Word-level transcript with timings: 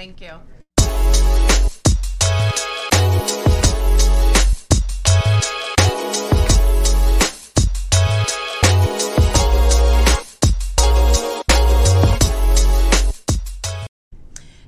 Thank 0.00 0.22
you. 0.22 0.30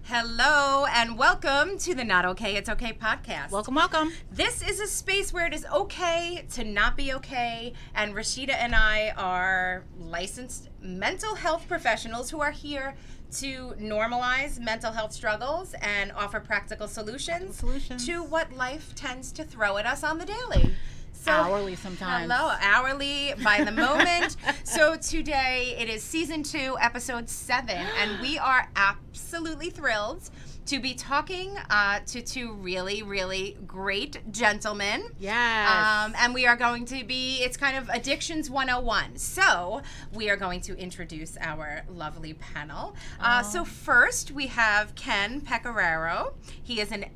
Hello 0.04 0.84
and 0.84 1.16
welcome 1.16 1.78
to 1.78 1.94
the 1.94 2.04
Not 2.04 2.26
Okay 2.26 2.56
It's 2.56 2.68
Okay 2.68 2.92
podcast. 2.92 3.50
Welcome, 3.50 3.74
welcome. 3.74 4.12
This 4.30 4.60
is 4.60 4.80
a 4.80 4.86
space 4.86 5.32
where 5.32 5.46
it 5.46 5.54
is 5.54 5.64
okay 5.74 6.44
to 6.52 6.62
not 6.62 6.94
be 6.94 7.14
okay, 7.14 7.72
and 7.94 8.14
Rashida 8.14 8.52
and 8.52 8.74
I 8.74 9.14
are 9.16 9.84
licensed 9.98 10.68
mental 10.82 11.36
health 11.36 11.66
professionals 11.66 12.28
who 12.28 12.42
are 12.42 12.50
here 12.50 12.94
to 13.32 13.74
normalize 13.80 14.60
mental 14.60 14.92
health 14.92 15.12
struggles 15.12 15.74
and 15.80 16.12
offer 16.12 16.40
practical 16.40 16.86
solutions, 16.86 17.56
solutions. 17.56 18.06
to 18.06 18.22
what 18.22 18.52
life 18.52 18.94
tends 18.94 19.32
to 19.32 19.44
throw 19.44 19.76
at 19.78 19.86
us 19.86 20.04
on 20.04 20.18
the 20.18 20.26
daily. 20.26 20.74
So, 21.12 21.30
Hourly 21.30 21.76
sometimes. 21.76 22.30
Hello, 22.30 22.52
hourly 22.60 23.32
by 23.44 23.62
the 23.62 23.70
moment. 23.70 24.36
so 24.64 24.96
today 24.96 25.76
it 25.78 25.88
is 25.88 26.02
season 26.02 26.42
two, 26.42 26.76
episode 26.80 27.28
seven, 27.30 27.86
and 28.00 28.20
we 28.20 28.38
are 28.38 28.68
absolutely 28.74 29.70
thrilled 29.70 30.28
to 30.66 30.80
be 30.80 30.94
talking 30.94 31.56
uh, 31.70 32.00
to 32.06 32.22
two 32.22 32.54
really, 32.54 33.02
really 33.02 33.58
great 33.66 34.30
gentlemen. 34.30 35.04
Yes. 35.18 35.70
Um, 35.70 36.14
and 36.18 36.34
we 36.34 36.46
are 36.46 36.56
going 36.56 36.84
to 36.86 37.04
be, 37.04 37.38
it's 37.42 37.56
kind 37.56 37.76
of 37.76 37.88
Addictions 37.88 38.48
101. 38.48 39.16
So 39.16 39.82
we 40.12 40.30
are 40.30 40.36
going 40.36 40.60
to 40.62 40.76
introduce 40.76 41.36
our 41.40 41.82
lovely 41.88 42.34
panel. 42.34 42.94
Uh, 43.20 43.42
so 43.42 43.64
first 43.64 44.30
we 44.30 44.46
have 44.48 44.94
Ken 44.94 45.40
Pecoraro. 45.40 46.34
He 46.62 46.80
is 46.80 46.92
an 46.92 47.06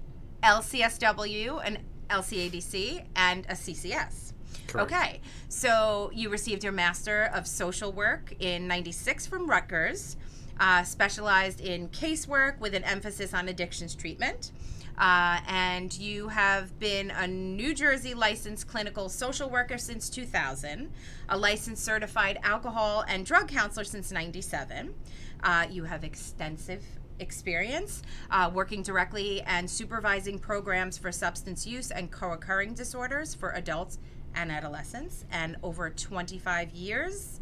LCSW, 0.42 1.64
an 1.64 1.78
LCADC, 2.10 3.04
and 3.14 3.46
a 3.46 3.54
CCS. 3.54 4.32
Correct. 4.66 4.92
Okay, 4.92 5.20
so 5.48 6.10
you 6.12 6.28
received 6.28 6.64
your 6.64 6.72
Master 6.72 7.30
of 7.32 7.46
Social 7.46 7.92
Work 7.92 8.34
in 8.40 8.66
96 8.66 9.26
from 9.26 9.48
Rutgers, 9.48 10.16
uh, 10.58 10.82
specialized 10.82 11.60
in 11.60 11.88
casework 11.88 12.58
with 12.58 12.74
an 12.74 12.84
emphasis 12.84 13.34
on 13.34 13.48
addictions 13.48 13.94
treatment. 13.94 14.52
Uh, 14.98 15.40
and 15.46 15.98
you 15.98 16.28
have 16.28 16.78
been 16.78 17.10
a 17.10 17.26
New 17.26 17.74
Jersey 17.74 18.14
licensed 18.14 18.66
clinical 18.66 19.08
social 19.10 19.50
worker 19.50 19.76
since 19.76 20.08
2000, 20.08 20.90
a 21.28 21.36
licensed 21.36 21.84
certified 21.84 22.38
alcohol 22.42 23.04
and 23.06 23.26
drug 23.26 23.48
counselor 23.48 23.84
since 23.84 24.10
97. 24.10 24.94
Uh, 25.42 25.66
you 25.70 25.84
have 25.84 26.02
extensive 26.02 26.82
experience 27.18 28.02
uh, 28.30 28.50
working 28.52 28.82
directly 28.82 29.42
and 29.42 29.70
supervising 29.70 30.38
programs 30.38 30.96
for 30.96 31.12
substance 31.12 31.66
use 31.66 31.90
and 31.90 32.10
co 32.10 32.32
occurring 32.32 32.74
disorders 32.74 33.34
for 33.34 33.50
adults 33.52 33.98
and 34.34 34.52
adolescents, 34.52 35.24
and 35.30 35.56
over 35.62 35.88
25 35.90 36.70
years 36.72 37.40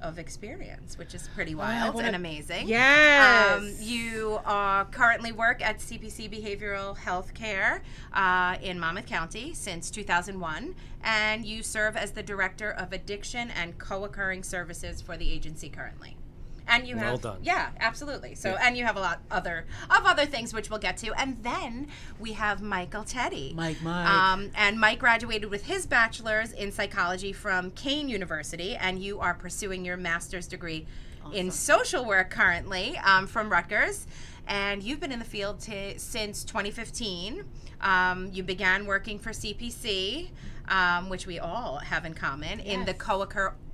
of 0.00 0.18
experience, 0.18 0.98
which 0.98 1.14
is 1.14 1.28
pretty 1.34 1.54
wild 1.54 1.94
what 1.94 2.04
and 2.04 2.16
amazing. 2.16 2.68
Yes. 2.68 3.58
Um, 3.58 3.72
you 3.80 4.38
uh, 4.44 4.84
currently 4.84 5.32
work 5.32 5.62
at 5.62 5.78
CPC 5.78 6.30
Behavioral 6.30 6.96
Health 6.96 7.34
Care 7.34 7.82
uh, 8.12 8.56
in 8.62 8.78
Monmouth 8.78 9.06
County 9.06 9.54
since 9.54 9.90
2001, 9.90 10.74
and 11.02 11.44
you 11.44 11.62
serve 11.62 11.96
as 11.96 12.12
the 12.12 12.22
Director 12.22 12.70
of 12.70 12.92
Addiction 12.92 13.50
and 13.50 13.78
Co 13.78 14.04
occurring 14.04 14.42
Services 14.42 15.00
for 15.00 15.16
the 15.16 15.30
agency 15.30 15.68
currently. 15.68 16.16
And 16.68 16.86
you 16.86 16.96
Well 16.96 17.12
have, 17.12 17.22
done. 17.22 17.38
yeah, 17.42 17.68
absolutely. 17.80 18.34
So, 18.34 18.50
Yeah. 18.52 18.66
and 18.66 18.76
you 18.76 18.84
have 18.84 18.96
a 18.96 19.00
lot 19.00 19.20
other 19.30 19.66
of 19.90 20.04
other 20.04 20.26
things 20.26 20.52
which 20.52 20.68
we'll 20.68 20.78
get 20.80 20.96
to, 20.98 21.12
and 21.14 21.42
then 21.42 21.88
we 22.18 22.32
have 22.32 22.60
Michael 22.60 23.04
Teddy. 23.04 23.52
Mike, 23.54 23.80
Mike. 23.82 24.08
Um, 24.08 24.50
and 24.54 24.78
Mike 24.80 24.98
graduated 24.98 25.50
with 25.50 25.64
his 25.66 25.86
bachelor's 25.86 26.52
in 26.52 26.72
psychology 26.72 27.32
from 27.32 27.70
Kean 27.72 28.08
University, 28.08 28.74
and 28.76 29.00
you 29.02 29.20
are 29.20 29.34
pursuing 29.34 29.84
your 29.84 29.96
master's 29.96 30.46
degree 30.48 30.86
in 31.32 31.50
social 31.50 32.04
work 32.04 32.30
currently 32.30 32.96
um, 32.98 33.26
from 33.26 33.50
Rutgers. 33.50 34.06
And 34.48 34.80
you've 34.82 35.00
been 35.00 35.10
in 35.10 35.18
the 35.18 35.24
field 35.24 35.58
to, 35.62 35.98
since 35.98 36.44
2015. 36.44 37.44
Um, 37.80 38.30
you 38.32 38.44
began 38.44 38.86
working 38.86 39.18
for 39.18 39.30
CPC, 39.30 40.30
um, 40.68 41.08
which 41.08 41.26
we 41.26 41.38
all 41.40 41.78
have 41.78 42.04
in 42.04 42.14
common, 42.14 42.60
in 42.60 42.84
the 42.84 42.92
Yes. 42.92 43.00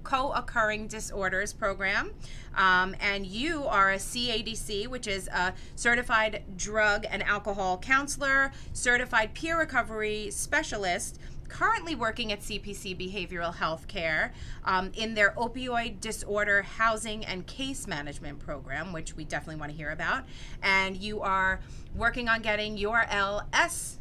Co-occur 0.03 0.53
co-occurring 0.53 0.87
disorders 0.87 1.53
program 1.53 2.11
um, 2.57 2.95
and 3.01 3.27
you 3.27 3.65
are 3.65 3.93
a 3.93 3.97
cadc 3.97 4.87
which 4.87 5.07
is 5.07 5.29
a 5.29 5.53
certified 5.77 6.43
drug 6.57 7.07
and 7.11 7.23
alcohol 7.23 7.79
counselor 7.79 8.53
certified 8.73 9.35
peer 9.35 9.59
recovery 9.59 10.31
specialist 10.31 11.19
currently 11.49 11.95
working 11.95 12.33
at 12.33 12.41
cpc 12.41 12.97
behavioral 12.97 13.55
health 13.55 13.87
care 13.89 14.33
um, 14.65 14.91
in 14.95 15.15
their 15.15 15.33
opioid 15.33 16.01
disorder 16.01 16.63
housing 16.63 17.25
and 17.25 17.47
case 17.47 17.87
management 17.87 18.39
program 18.39 18.93
which 18.93 19.17
we 19.17 19.25
definitely 19.25 19.57
want 19.57 19.71
to 19.71 19.77
hear 19.77 19.91
about. 19.91 20.25
And 20.63 20.97
you 20.97 21.21
are 21.21 21.61
working 21.95 22.29
on 22.29 22.43
getting 22.43 22.77
your 22.77 23.05
ls 23.11 23.99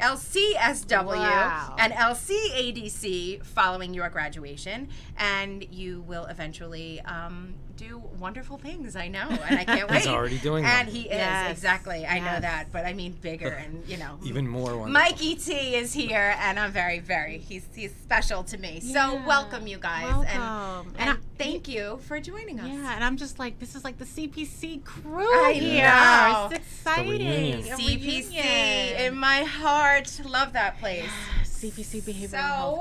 LCSW 0.00 1.06
Wow. 1.06 1.76
and 1.78 1.92
LCADC 1.92 3.44
following 3.44 3.94
your 3.94 4.08
graduation, 4.08 4.88
and 5.16 5.64
you 5.70 6.02
will 6.02 6.24
eventually 6.26 7.00
um, 7.02 7.54
do 7.76 8.02
wonderful 8.18 8.56
things. 8.58 8.96
I 8.96 9.08
know, 9.08 9.26
and 9.28 9.58
I 9.58 9.64
can't 9.64 9.90
wait. 9.90 9.98
He's 9.98 10.06
already 10.06 10.38
doing 10.38 10.64
and 10.64 10.88
them. 10.88 10.94
he 10.94 11.02
is 11.02 11.06
Yes. 11.10 11.50
exactly. 11.50 12.06
I 12.06 12.18
know 12.20 12.40
that, 12.40 12.72
but 12.72 12.84
I 12.86 12.92
mean 12.92 13.12
bigger, 13.20 13.48
and 13.64 13.82
you 13.88 13.96
know, 13.96 14.18
Even 14.24 14.46
more 14.48 14.76
wonderful. 14.76 14.92
Mikey 14.92 15.36
T 15.36 15.74
is 15.74 15.92
here, 15.92 16.34
and 16.40 16.58
I'm 16.58 16.70
very, 16.72 16.98
very 17.00 17.38
he's 17.38 17.66
he's 17.74 17.94
special 17.94 18.42
to 18.44 18.58
me. 18.58 18.80
So 18.80 19.20
welcome, 19.26 19.66
you 19.66 19.78
guys, 19.78 20.04
Welcome. 20.04 20.26
and 20.28 20.86
And 20.98 21.08
and, 21.08 21.10
I- 21.18 21.22
thank 21.38 21.68
you 21.68 21.98
for 22.06 22.20
joining 22.20 22.60
us. 22.60 22.68
yeah, 22.68 22.94
and 22.94 23.02
I'm 23.04 23.16
just 23.16 23.38
like, 23.38 23.58
this 23.58 23.74
is 23.74 23.84
like 23.84 23.98
the 23.98 24.04
CPC 24.04 24.84
crew 24.84 25.44
I 25.46 25.52
here. 25.52 25.84
know. 25.88 26.48
It's 26.52 26.64
exciting. 26.64 27.10
reunion. 27.10 27.62
CPC 27.62 28.30
reunion. 28.30 28.96
in 29.12 29.16
my 29.16 29.42
heart. 29.42 30.20
Love 30.24 30.52
that 30.52 30.78
place. 30.78 31.10
CPC 31.44 32.02
Behavioral 32.02 32.30
So, 32.30 32.36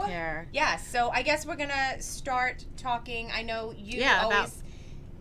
Healthcare. 0.08 0.46
Yeah, 0.52 0.76
so 0.78 1.10
I 1.10 1.22
guess 1.22 1.46
we're 1.46 1.56
gonna 1.56 2.02
start 2.02 2.66
talking. 2.76 3.32
I 3.34 3.42
know 3.44 3.74
you 3.78 4.00
Yeah, 4.02 4.26
about- 4.26 4.34
always 4.34 4.64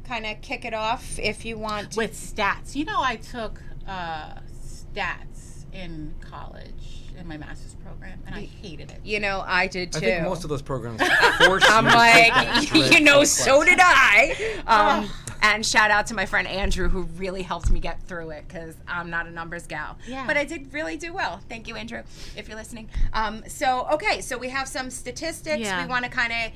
kind 0.05 0.27
of 0.27 0.41
kick 0.41 0.65
it 0.65 0.75
off 0.75 1.19
if 1.19 1.45
you 1.45 1.59
want. 1.59 1.97
With 1.97 2.13
stats. 2.13 2.75
You 2.75 2.85
know, 2.85 3.03
I 3.03 3.17
took 3.17 3.61
uh, 3.87 4.35
stats 4.65 5.65
in 5.73 6.15
college 6.21 7.03
in 7.19 7.29
my 7.29 7.37
master's 7.37 7.75
program, 7.85 8.19
and 8.27 8.35
I 8.35 8.45
hated 8.45 8.91
it. 8.91 9.01
you 9.05 9.21
know, 9.21 9.43
I 9.47 9.67
did 9.67 9.93
too. 9.93 9.99
I 9.99 10.01
think 10.01 10.25
most 10.25 10.45
of 10.45 10.51
those 10.51 10.63
programs 10.63 11.01
force 11.45 11.65
I'm 11.67 11.87
you 11.87 11.93
like, 11.93 12.93
you 12.93 13.01
know, 13.01 13.25
so 13.25 13.63
did 13.65 13.79
I. 13.81 14.63
Um, 14.67 15.11
and 15.43 15.67
shout 15.67 15.91
out 15.91 16.07
to 16.07 16.15
my 16.15 16.25
friend 16.25 16.47
Andrew, 16.47 16.89
who 16.89 17.03
really 17.03 17.43
helped 17.43 17.71
me 17.71 17.81
get 17.81 18.01
through 18.03 18.31
it 18.31 18.45
because 18.47 18.77
I'm 18.87 19.11
not 19.11 19.27
a 19.27 19.31
numbers 19.31 19.67
gal. 19.67 19.99
Yeah. 20.07 20.27
But 20.27 20.37
I 20.37 20.45
did 20.45 20.73
really 20.73 20.97
do 20.97 21.13
well. 21.13 21.41
Thank 21.49 21.67
you, 21.67 21.75
Andrew, 21.75 22.03
if 22.37 22.49
you're 22.49 22.57
listening. 22.57 22.89
Um, 23.13 23.43
so, 23.49 23.89
okay, 23.93 24.21
so 24.21 24.39
we 24.39 24.49
have 24.51 24.69
some 24.69 24.89
statistics. 24.91 25.63
Yeah. 25.63 25.83
We 25.83 25.91
want 25.91 26.05
to 26.05 26.11
kind 26.11 26.33
of. 26.33 26.53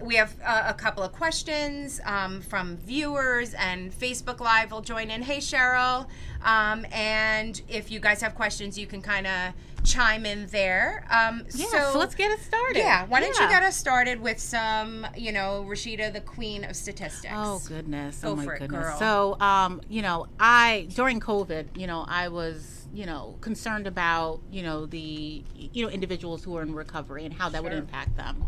We 0.00 0.16
have 0.16 0.34
uh, 0.44 0.64
a 0.66 0.74
couple 0.74 1.02
of 1.02 1.12
questions 1.12 2.00
um, 2.04 2.40
from 2.42 2.76
viewers, 2.76 3.54
and 3.54 3.92
Facebook 3.92 4.40
Live 4.40 4.70
will 4.70 4.82
join 4.82 5.10
in. 5.10 5.22
Hey, 5.22 5.38
Cheryl. 5.38 6.06
Um, 6.44 6.84
and 6.92 7.60
if 7.68 7.90
you 7.90 7.98
guys 7.98 8.20
have 8.20 8.34
questions, 8.34 8.78
you 8.78 8.86
can 8.86 9.00
kind 9.00 9.26
of 9.26 9.54
chime 9.84 10.26
in 10.26 10.46
there. 10.48 11.06
Um, 11.10 11.44
Yeah, 11.54 11.92
so, 11.92 11.98
let's 11.98 12.14
get 12.14 12.30
it 12.30 12.40
started. 12.40 12.78
yeah, 12.78 13.06
why 13.06 13.20
don't 13.20 13.38
you 13.38 13.48
get 13.48 13.62
us 13.62 13.76
started 13.76 14.20
with 14.20 14.38
some, 14.38 15.06
you 15.16 15.32
know, 15.32 15.64
Rashida, 15.66 16.12
the 16.12 16.20
queen 16.20 16.64
of 16.64 16.76
statistics? 16.76 17.32
Oh 17.34 17.60
goodness! 17.66 18.20
Go 18.20 18.30
oh 18.30 18.36
my 18.36 18.44
for 18.44 18.54
it, 18.54 18.60
goodness! 18.60 18.84
girl. 18.84 18.98
So, 18.98 19.40
um, 19.40 19.80
you 19.88 20.02
know, 20.02 20.26
I 20.38 20.88
during 20.94 21.20
COVID, 21.20 21.76
you 21.76 21.86
know, 21.86 22.04
I 22.06 22.28
was, 22.28 22.86
you 22.92 23.06
know, 23.06 23.36
concerned 23.40 23.86
about, 23.86 24.40
you 24.50 24.62
know, 24.62 24.86
the, 24.86 25.42
you 25.54 25.86
know, 25.86 25.90
individuals 25.90 26.44
who 26.44 26.56
are 26.56 26.62
in 26.62 26.74
recovery 26.74 27.24
and 27.24 27.32
how 27.32 27.48
that 27.48 27.62
would 27.62 27.72
impact 27.72 28.16
them. 28.16 28.44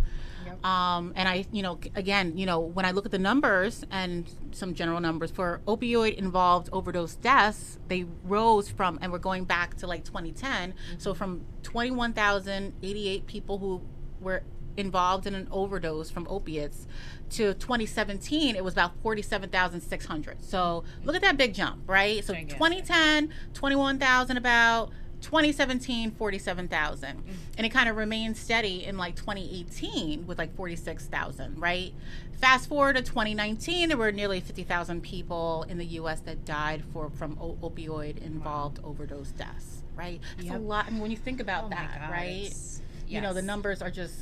Yep. 0.48 0.64
Um, 0.64 1.12
and 1.16 1.28
I, 1.28 1.44
you 1.52 1.62
know, 1.62 1.78
again, 1.94 2.36
you 2.36 2.46
know, 2.46 2.60
when 2.60 2.84
I 2.84 2.92
look 2.92 3.04
at 3.04 3.12
the 3.12 3.18
numbers 3.18 3.84
and 3.90 4.28
some 4.52 4.74
general 4.74 5.00
numbers 5.00 5.30
for 5.30 5.60
opioid 5.66 6.14
involved 6.14 6.68
overdose 6.72 7.14
deaths, 7.14 7.78
they 7.88 8.06
rose 8.24 8.68
from, 8.68 8.98
and 9.02 9.12
we're 9.12 9.18
going 9.18 9.44
back 9.44 9.76
to 9.76 9.86
like 9.86 10.04
2010. 10.04 10.74
So 10.98 11.14
from 11.14 11.44
21,088 11.62 13.26
people 13.26 13.58
who 13.58 13.82
were 14.20 14.42
involved 14.76 15.26
in 15.26 15.34
an 15.34 15.48
overdose 15.50 16.08
from 16.08 16.24
opiates 16.30 16.86
to 17.28 17.52
2017 17.54 18.54
it 18.54 18.62
was 18.62 18.74
about 18.74 18.92
47,600 19.02 20.42
so 20.42 20.84
look 21.02 21.16
at 21.16 21.22
that 21.22 21.36
big 21.36 21.52
jump 21.52 21.82
right? 21.88 22.24
So 22.24 22.32
2010 22.32 23.32
21,000 23.54 24.36
about 24.36 24.92
2017 25.20 26.12
47,000 26.12 27.16
Mm. 27.18 27.32
and 27.56 27.66
it 27.66 27.70
kind 27.70 27.88
of 27.88 27.96
remained 27.96 28.36
steady 28.36 28.84
in 28.84 28.96
like 28.96 29.16
2018 29.16 30.26
with 30.26 30.38
like 30.38 30.54
46,000 30.54 31.58
right? 31.60 31.92
Fast 32.40 32.68
forward 32.68 32.96
to 32.96 33.02
2019 33.02 33.88
there 33.88 33.98
were 33.98 34.12
nearly 34.12 34.40
50,000 34.40 35.02
people 35.02 35.64
in 35.68 35.76
the 35.78 35.86
US 36.00 36.20
that 36.20 36.44
died 36.44 36.82
for 36.92 37.10
from 37.10 37.36
opioid 37.36 38.18
involved 38.24 38.78
overdose 38.84 39.32
deaths 39.32 39.82
right? 39.96 40.20
That's 40.36 40.50
a 40.50 40.58
lot 40.58 40.86
I 40.86 40.90
mean, 40.90 41.00
when 41.00 41.10
you 41.10 41.16
think 41.16 41.40
about 41.40 41.64
Oh 41.64 41.68
that 41.70 42.08
right? 42.10 42.42
It's- 42.46 42.82
you 43.08 43.20
know 43.22 43.32
the 43.32 43.42
numbers 43.42 43.80
are 43.82 43.90
just 43.90 44.14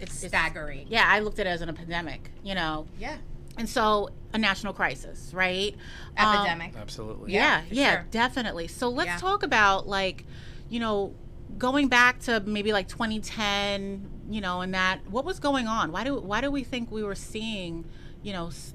it's, 0.00 0.22
it's 0.24 0.26
staggering. 0.28 0.86
yeah 0.90 1.04
I 1.06 1.20
looked 1.20 1.38
at 1.38 1.46
it 1.46 1.50
as 1.50 1.60
an 1.62 1.68
epidemic 1.68 2.30
you 2.42 2.54
know? 2.56 2.86
Yeah. 2.98 3.16
And 3.58 3.68
so 3.68 4.08
a 4.34 4.38
national 4.38 4.72
crisis 4.72 5.30
right 5.34 5.76
Um, 6.16 6.34
Epidemic. 6.34 6.74
Absolutely. 6.76 7.32
yeah, 7.32 7.62
for 7.62 7.74
yeah, 7.74 7.94
sure. 7.96 8.06
definitely. 8.10 8.68
So 8.68 8.88
let's 8.88 9.08
Yeah. 9.08 9.18
talk 9.18 9.42
about 9.42 9.86
like, 9.86 10.24
you 10.70 10.80
know, 10.80 11.14
going 11.58 11.88
back 11.88 12.18
to 12.20 12.40
maybe 12.40 12.72
like 12.72 12.88
2010, 12.88 14.08
you 14.30 14.40
know, 14.40 14.60
and 14.62 14.74
that 14.74 15.00
what 15.10 15.24
was 15.24 15.38
going 15.38 15.66
on? 15.68 15.92
Why 15.92 16.04
do 16.04 16.18
why 16.18 16.40
do 16.40 16.50
we 16.50 16.64
think 16.64 16.90
we 16.90 17.02
were 17.02 17.14
seeing, 17.14 17.84
you 18.22 18.32
know, 18.32 18.48
s- 18.48 18.74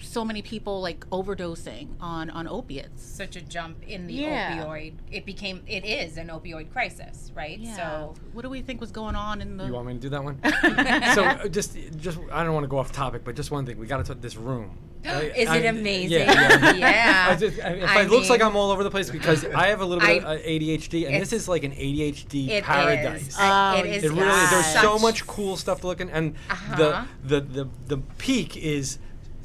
so 0.00 0.24
many 0.24 0.42
people 0.42 0.80
like 0.80 1.08
overdosing 1.10 1.88
on 2.00 2.30
on 2.30 2.46
opiates? 2.48 3.02
Such 3.02 3.36
a 3.36 3.40
jump 3.40 3.82
in 3.86 4.06
the 4.06 4.14
Yeah. 4.14 4.64
opioid. 4.64 4.94
It 5.10 5.24
became. 5.26 5.62
It 5.66 5.84
is 5.84 6.16
an 6.18 6.28
opioid 6.28 6.70
crisis, 6.72 7.30
right? 7.34 7.60
So. 7.76 8.14
what 8.32 8.42
do 8.42 8.48
we 8.50 8.62
think 8.62 8.80
was 8.80 8.90
going 8.92 9.14
on 9.16 9.40
in 9.40 9.56
the 9.56 9.66
You 9.66 9.72
want 9.72 9.86
me 9.86 9.94
to 9.94 9.98
do 10.00 10.08
that 10.10 10.22
one? 10.24 10.38
so 11.14 11.24
uh, 11.24 11.48
just, 11.48 11.76
just 11.96 12.18
I 12.32 12.44
don't 12.44 12.54
want 12.54 12.64
to 12.64 12.68
go 12.68 12.78
off 12.78 12.92
topic, 12.92 13.22
but 13.24 13.34
just 13.36 13.50
one 13.50 13.66
thing. 13.66 13.78
We 13.78 13.86
got 13.86 13.98
to 13.98 14.04
talk 14.04 14.20
this 14.22 14.36
room. 14.36 14.78
I- 15.04 15.22
Is 15.22 15.48
it 15.48 15.50
I- 15.50 15.56
amazing? 15.58 16.18
Yeah. 16.20 16.32
yeah. 16.72 16.74
Yeah. 16.74 17.26
I 17.30 17.36
just, 17.36 17.60
I- 17.60 17.68
if 17.74 17.88
I 17.90 18.02
it 18.02 18.10
looks 18.10 18.28
like 18.30 18.42
I'm 18.42 18.56
all 18.56 18.70
over 18.70 18.82
the 18.84 18.90
place 18.90 19.10
because 19.10 19.44
I 19.44 19.68
have 19.68 19.80
a 19.80 19.84
little 19.84 20.00
bit 20.00 20.24
I- 20.24 20.34
of 20.34 20.40
uh, 20.40 20.42
ADHD, 20.42 21.06
and 21.06 21.20
this 21.22 21.32
is 21.32 21.48
like 21.48 21.64
an 21.64 21.72
ADHD 21.72 22.48
It 22.48 22.64
paradise. 22.64 23.28
is. 23.28 23.36
Oh, 23.38 23.76
it 23.78 23.86
is. 23.86 24.04
It 24.04 24.10
really 24.10 24.24
there's 24.26 24.50
Yes. 24.74 24.80
so 24.82 24.98
much 24.98 25.26
cool 25.26 25.56
stuff 25.56 25.80
to 25.82 25.86
look 25.86 26.00
at, 26.00 26.08
and 26.10 26.34
Uh-huh. 26.50 26.76
the, 27.24 27.40
the 27.40 27.40
the 27.64 27.68
the 27.86 27.98
peak 28.18 28.56
is 28.56 28.98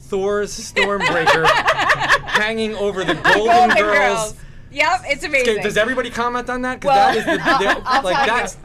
Thor's 0.07 0.51
Stormbreaker 0.57 1.45
hanging 2.25 2.75
over 2.75 3.03
the 3.03 3.15
Golden, 3.15 3.45
Golden 3.45 3.77
Girls. 3.77 4.33
Girls. 4.33 4.35
Yep, 4.73 5.01
it's 5.05 5.23
amazing. 5.23 5.53
Okay, 5.53 5.61
does 5.63 5.77
everybody 5.77 6.09
comment 6.09 6.49
on 6.49 6.61
that? 6.63 6.79
Because 6.79 6.95
Well, 6.95 7.13
that 7.13 7.17
is 7.17 7.25
the, 7.25 7.81
the 7.81 7.81
I'll 7.85 8.03
like 8.03 8.25
tell 8.25 8.37
you. 8.37 8.41
that's. 8.41 8.57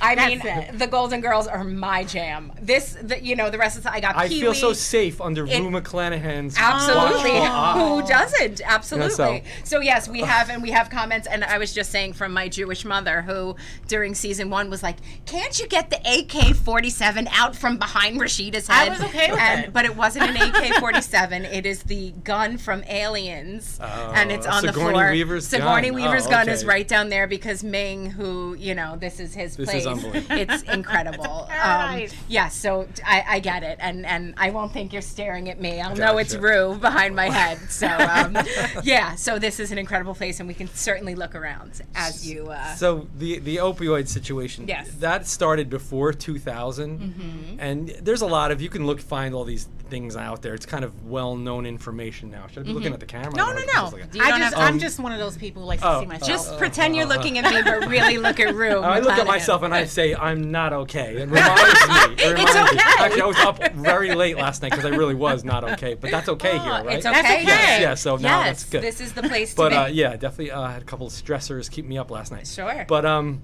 I 0.00 0.14
mean, 0.14 0.40
it. 0.44 0.78
the 0.78 0.86
Golden 0.86 1.20
Girls 1.20 1.46
are 1.46 1.64
my 1.64 2.04
jam. 2.04 2.52
This, 2.60 2.96
the, 3.00 3.22
you 3.22 3.34
know, 3.34 3.48
the 3.50 3.56
rest 3.58 3.76
of 3.78 3.82
the 3.84 3.92
I 3.92 4.00
got. 4.00 4.16
I 4.16 4.28
Pee 4.28 4.40
feel 4.40 4.54
so 4.54 4.72
safe 4.72 5.20
under 5.20 5.46
It- 5.46 5.58
Rue 5.60 5.70
McClanahan's 5.70 6.56
Absolutely. 6.58 7.32
watchful 7.32 7.42
eye. 7.42 7.78
Who 8.02 8.08
doesn't? 8.08 8.60
Absolutely. 8.64 9.24
Yeah, 9.36 9.42
so. 9.64 9.80
yes, 9.80 10.08
we 10.08 10.20
have 10.20 10.50
and 10.50 10.62
we 10.62 10.70
have 10.70 10.90
comments 10.90 11.26
and 11.26 11.44
I 11.44 11.58
was 11.58 11.72
just 11.72 11.90
saying 11.90 12.12
from 12.14 12.32
my 12.32 12.48
Jewish 12.48 12.84
mother 12.84 13.22
who 13.22 13.56
during 13.88 14.14
season 14.14 14.50
1 14.50 14.70
was 14.70 14.82
like, 14.82 14.96
"Can't 15.26 15.58
you 15.58 15.66
get 15.66 15.90
the 15.90 15.96
AK-47 15.96 17.28
out 17.32 17.56
from 17.56 17.78
behind 17.78 18.20
Rashida's 18.20 18.68
head?" 18.68 18.88
I 18.88 18.92
head?" 18.94 18.98
was 19.00 19.00
okay 19.08 19.30
with 19.30 19.40
and, 19.40 19.64
it. 19.66 19.72
But 19.72 19.84
it 19.84 19.96
wasn't 19.96 20.30
an 20.30 20.36
AK-47. 20.36 21.52
it 21.52 21.66
is 21.66 21.82
the 21.84 22.10
gun 22.24 22.58
from 22.58 22.84
Aliens 22.84 23.78
oh, 23.82 24.12
and 24.14 24.30
it's 24.30 24.46
Oh, 24.46 24.50
on 24.50 24.62
the 24.62 24.72
Sigourney 24.72 24.92
floor. 24.92 25.12
Weaver's 25.34 25.48
Sigourney 25.48 25.90
gun. 25.90 26.00
Weaver's 26.00 26.26
Oh, 26.26 26.30
gun 26.30 26.48
is 26.48 26.64
right 26.64 26.86
down 26.86 27.08
there 27.08 27.26
because 27.26 27.62
Ming 27.64 28.10
who, 28.10 28.54
you 28.54 28.74
know, 28.74 28.96
this 28.96 29.20
is 29.20 29.34
his 29.34 29.56
This 29.56 29.68
place. 29.68 29.80
is 29.82 29.86
unbelievable. 29.86 30.36
It's 30.36 30.62
incredible. 30.78 31.48
um, 31.62 32.06
yeah, 32.28 32.48
so 32.48 32.86
I, 33.04 33.24
I 33.28 33.38
get 33.40 33.62
it, 33.62 33.78
and 33.80 34.06
and 34.06 34.34
I 34.36 34.50
won't 34.50 34.72
think 34.72 34.92
you're 34.92 35.02
staring 35.02 35.48
at 35.50 35.60
me. 35.60 35.80
I'll 35.80 35.96
know 35.96 36.18
it's 36.18 36.34
Gotcha. 36.34 36.46
Rue 36.46 36.78
behind 36.78 37.16
my 37.16 37.28
head. 37.30 37.58
So 37.70 37.86
um, 37.86 38.36
yeah, 38.84 39.14
so 39.14 39.38
this 39.38 39.60
is 39.60 39.72
an 39.72 39.78
incredible 39.78 40.14
place, 40.14 40.40
and 40.40 40.48
we 40.48 40.54
can 40.54 40.68
certainly 40.68 41.14
look 41.14 41.34
around 41.34 41.82
as 41.94 42.28
you. 42.28 42.46
Uh, 42.48 42.74
So 42.74 43.08
the 43.18 43.38
the 43.38 43.56
opioid 43.56 44.08
situation. 44.08 44.66
Yes. 44.68 44.90
That 45.00 45.26
started 45.26 45.70
before 45.70 46.12
2000, 46.12 46.84
Mm-hmm. 47.00 47.60
and 47.60 47.88
there's 48.02 48.22
a 48.22 48.26
lot 48.26 48.50
of 48.50 48.60
you 48.60 48.68
can 48.68 48.86
look 48.86 49.00
find 49.00 49.34
all 49.34 49.44
these 49.44 49.68
things 49.88 50.16
out 50.16 50.42
there. 50.42 50.54
It's 50.54 50.66
kind 50.66 50.84
of 50.84 51.06
well 51.06 51.36
known 51.36 51.66
information 51.66 52.30
now. 52.30 52.46
Should 52.48 52.60
I 52.60 52.62
be 52.66 52.72
looking 52.72 52.92
at 52.92 53.00
the 53.00 53.06
camera? 53.06 53.30
Mm-hmm. 53.32 53.36
No, 53.36 53.52
no, 53.52 53.72
no. 53.74 53.82
what 53.84 53.92
this 53.94 54.04
is 54.04 54.08
Do 54.12 54.18
you 54.18 54.24
I 54.24 54.30
don't 54.30 54.40
just 54.40 54.54
have- 54.54 54.62
I'm 54.68 54.74
Um, 54.74 54.78
just 54.78 54.98
one 54.98 55.12
of 55.12 55.18
those 55.18 55.23
people 55.38 55.62
who 55.62 55.68
likes 55.68 55.82
oh, 55.84 55.94
to 55.94 56.00
see 56.00 56.06
myself. 56.06 56.28
just 56.28 56.52
oh, 56.52 56.58
pretend 56.58 56.94
you're 56.96 57.06
oh, 57.06 57.08
looking 57.08 57.38
at 57.38 57.44
me, 57.52 57.62
but 57.62 57.88
really 57.88 58.18
look 58.18 58.38
at 58.40 58.54
Rue. 58.54 58.80
I 58.80 59.00
look 59.00 59.12
at 59.12 59.18
McClanahan. 59.20 59.26
myself 59.26 59.62
and 59.62 59.74
I 59.74 59.84
say 59.86 60.14
I'm 60.14 60.50
not 60.50 60.72
okay. 60.72 61.16
It 61.22 61.28
reminds 61.28 61.88
me. 61.88 61.94
It 62.24 62.38
It's 62.38 62.54
reminds 62.54 62.54
me. 62.54 62.60
okay. 62.80 63.04
Actually, 63.04 63.22
I 63.22 63.26
was 63.26 63.36
up 63.38 63.72
very 63.74 64.14
late 64.14 64.36
last 64.36 64.62
night 64.62 64.70
because 64.70 64.84
I 64.84 64.90
really 64.90 65.14
was 65.14 65.44
not 65.44 65.64
okay. 65.64 65.94
But 65.94 66.10
that's 66.10 66.28
okay 66.28 66.52
here, 66.58 66.60
Oh, 66.60 66.84
right? 66.84 66.96
It's 66.98 67.06
okay. 67.06 67.22
That's 67.22 67.34
okay. 67.34 67.44
Yes, 67.46 67.80
yeah. 67.80 67.94
So 67.94 68.16
now 68.16 68.40
yes, 68.40 68.46
that's 68.46 68.64
good. 68.70 68.82
this 68.82 69.00
is 69.00 69.12
the 69.12 69.22
place 69.22 69.54
but 69.54 69.70
to 69.70 69.74
be. 69.74 69.76
uh, 69.76 69.86
yeah, 69.86 70.16
definitely 70.16 70.50
uh, 70.50 70.66
had 70.68 70.82
a 70.82 70.84
couple 70.84 71.06
of 71.06 71.12
stressors 71.12 71.70
keep 71.70 71.84
me 71.86 71.98
up 71.98 72.10
last 72.10 72.30
night. 72.32 72.46
Sure. 72.46 72.84
But 72.88 73.04
um, 73.04 73.42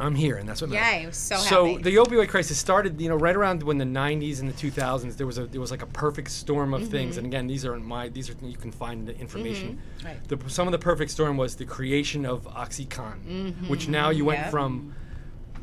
I'm 0.00 0.14
here, 0.14 0.36
and 0.36 0.48
that's 0.48 0.60
what 0.60 0.70
matters. 0.70 1.04
Yay, 1.06 1.10
so 1.12 1.36
So 1.36 1.66
happy. 1.66 1.82
the 1.82 1.96
opioid 1.96 2.28
crisis 2.28 2.56
started, 2.56 3.00
you 3.00 3.08
know, 3.08 3.16
right 3.16 3.34
around 3.34 3.62
when 3.64 3.78
the 3.78 3.84
90s 3.84 4.38
and 4.40 4.48
the 4.48 4.52
2000s. 4.52 5.16
There 5.16 5.26
was 5.26 5.38
a 5.38 5.46
there 5.46 5.60
was 5.60 5.70
like 5.72 5.82
a 5.82 5.86
perfect 5.86 6.30
storm 6.30 6.72
of 6.72 6.86
things. 6.88 7.12
Mm-hmm. 7.16 7.18
And 7.24 7.26
again, 7.26 7.46
these 7.48 7.64
aren't 7.66 7.84
my 7.84 8.08
these 8.08 8.30
are 8.30 8.34
you 8.42 8.56
can 8.56 8.70
find 8.70 9.08
the 9.08 9.18
information. 9.18 9.80
Right. 10.04 10.16
The, 10.28 10.38
some 10.48 10.68
of 10.68 10.72
the 10.72 10.78
perfect 10.78 11.10
storm 11.10 11.36
was 11.36 11.56
the 11.56 11.64
creation 11.64 12.24
of 12.26 12.44
OxyContin, 12.46 13.68
which 13.68 13.88
now 13.88 14.10
you 14.10 14.24
went 14.24 14.38
Mm-hmm. 14.38 14.44
Yep. 14.44 14.50
from 14.52 14.94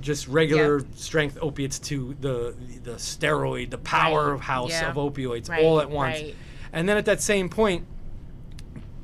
just 0.01 0.27
regular 0.27 0.79
Yep. 0.79 0.87
strength 0.95 1.37
opiates 1.41 1.79
to 1.79 2.15
the 2.19 2.53
the 2.83 2.95
steroid, 2.95 3.69
the 3.69 3.77
powerhouse 3.77 4.71
Yeah. 4.71 4.89
of 4.89 4.97
opioids 4.97 5.49
Right, 5.49 5.63
all 5.63 5.79
at 5.79 5.89
once. 5.89 6.19
right. 6.21 6.35
And 6.73 6.89
then 6.89 6.97
at 6.97 7.05
that 7.05 7.21
same 7.21 7.47
point, 7.47 7.85